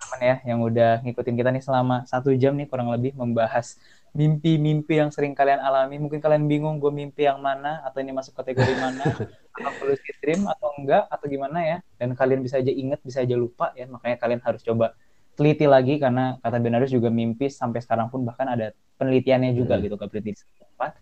teman-teman 0.05 0.19
ya 0.21 0.35
yang 0.47 0.59
udah 0.61 0.91
ngikutin 1.03 1.35
kita 1.35 1.49
nih 1.51 1.63
selama 1.63 2.05
satu 2.07 2.31
jam 2.37 2.53
nih 2.55 2.67
kurang 2.69 2.93
lebih 2.93 3.17
membahas 3.17 3.75
mimpi-mimpi 4.15 4.95
yang 4.95 5.11
sering 5.11 5.35
kalian 5.35 5.59
alami. 5.59 5.99
Mungkin 5.99 6.23
kalian 6.23 6.47
bingung 6.47 6.79
gue 6.79 6.87
mimpi 6.87 7.27
yang 7.27 7.43
mana 7.43 7.83
atau 7.83 7.99
ini 7.99 8.15
masuk 8.15 8.31
kategori 8.31 8.73
mana, 8.79 9.03
apa 9.67 9.81
lucid 9.83 10.15
dream 10.23 10.47
atau 10.47 10.71
enggak 10.79 11.03
atau 11.11 11.25
gimana 11.27 11.59
ya. 11.59 11.77
Dan 11.99 12.15
kalian 12.15 12.39
bisa 12.39 12.63
aja 12.63 12.71
inget, 12.71 13.03
bisa 13.03 13.27
aja 13.27 13.35
lupa 13.35 13.75
ya. 13.75 13.83
Makanya 13.91 14.15
kalian 14.15 14.39
harus 14.39 14.63
coba 14.63 14.95
teliti 15.35 15.67
lagi 15.67 15.99
karena 15.99 16.39
kata 16.39 16.57
Benarus 16.63 16.89
juga 16.89 17.11
mimpi 17.11 17.51
sampai 17.51 17.83
sekarang 17.83 18.07
pun 18.07 18.23
bahkan 18.23 18.47
ada 18.47 18.71
penelitiannya 18.95 19.51
juga 19.53 19.75
hmm. 19.75 19.83
gitu 19.85 19.95
ke 19.99 20.05
peneliti 20.07 20.31
tempat. 20.57 20.95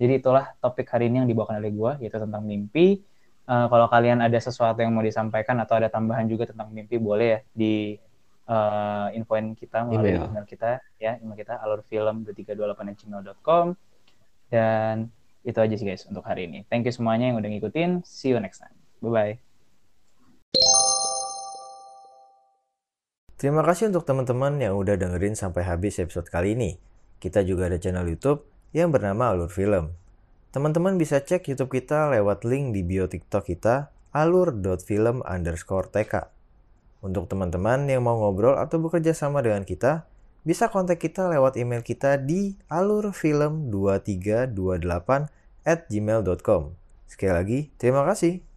Jadi 0.00 0.12
itulah 0.20 0.52
topik 0.60 0.88
hari 0.88 1.12
ini 1.12 1.24
yang 1.24 1.28
dibawakan 1.28 1.60
oleh 1.60 1.72
gue 1.72 1.92
yaitu 2.06 2.20
tentang 2.20 2.44
mimpi. 2.44 3.00
Uh, 3.50 3.66
kalau 3.66 3.90
kalian 3.90 4.22
ada 4.22 4.38
sesuatu 4.38 4.78
yang 4.78 4.94
mau 4.94 5.02
disampaikan 5.02 5.58
atau 5.58 5.80
ada 5.80 5.90
tambahan 5.90 6.28
juga 6.30 6.46
tentang 6.46 6.70
mimpi 6.70 7.02
boleh 7.02 7.28
ya 7.34 7.38
di 7.50 7.98
uh, 8.50 9.08
infoin 9.14 9.54
kita 9.54 9.86
melalui 9.86 10.18
email. 10.18 10.30
email 10.30 10.46
kita 10.46 10.82
ya 10.98 11.16
email 11.22 11.38
kita 11.38 11.54
alurfilm328gmail.com 11.62 13.78
dan 14.50 15.08
itu 15.46 15.56
aja 15.56 15.74
sih 15.78 15.86
guys 15.86 16.04
untuk 16.10 16.26
hari 16.26 16.50
ini 16.50 16.66
thank 16.68 16.84
you 16.84 16.92
semuanya 16.92 17.32
yang 17.32 17.38
udah 17.38 17.48
ngikutin 17.48 18.02
see 18.04 18.34
you 18.34 18.40
next 18.42 18.60
time 18.60 18.74
bye 19.00 19.10
bye 19.10 19.49
Terima 23.40 23.64
kasih 23.64 23.88
untuk 23.88 24.04
teman-teman 24.04 24.60
yang 24.60 24.76
udah 24.76 25.00
dengerin 25.00 25.32
sampai 25.32 25.64
habis 25.64 25.96
episode 25.96 26.28
kali 26.28 26.52
ini. 26.52 26.76
Kita 27.24 27.40
juga 27.40 27.72
ada 27.72 27.80
channel 27.80 28.04
YouTube 28.04 28.44
yang 28.76 28.92
bernama 28.92 29.32
Alur 29.32 29.48
Film. 29.48 29.96
Teman-teman 30.52 31.00
bisa 31.00 31.24
cek 31.24 31.48
YouTube 31.48 31.72
kita 31.72 32.12
lewat 32.12 32.44
link 32.44 32.76
di 32.76 32.84
bio 32.84 33.08
TikTok 33.08 33.48
kita 33.48 33.96
alur.film 34.12 35.24
underscore 35.24 35.88
tk. 35.88 36.28
Untuk 37.00 37.32
teman-teman 37.32 37.88
yang 37.88 38.04
mau 38.04 38.20
ngobrol 38.20 38.60
atau 38.60 38.76
bekerja 38.76 39.16
sama 39.16 39.40
dengan 39.40 39.64
kita, 39.64 40.04
bisa 40.44 40.68
kontak 40.68 41.00
kita 41.00 41.32
lewat 41.32 41.56
email 41.56 41.80
kita 41.80 42.20
di 42.20 42.60
alurfilm2328 42.68 45.08
at 45.64 45.88
gmail.com. 45.88 46.76
Sekali 47.08 47.32
lagi, 47.32 47.72
terima 47.80 48.04
kasih. 48.04 48.49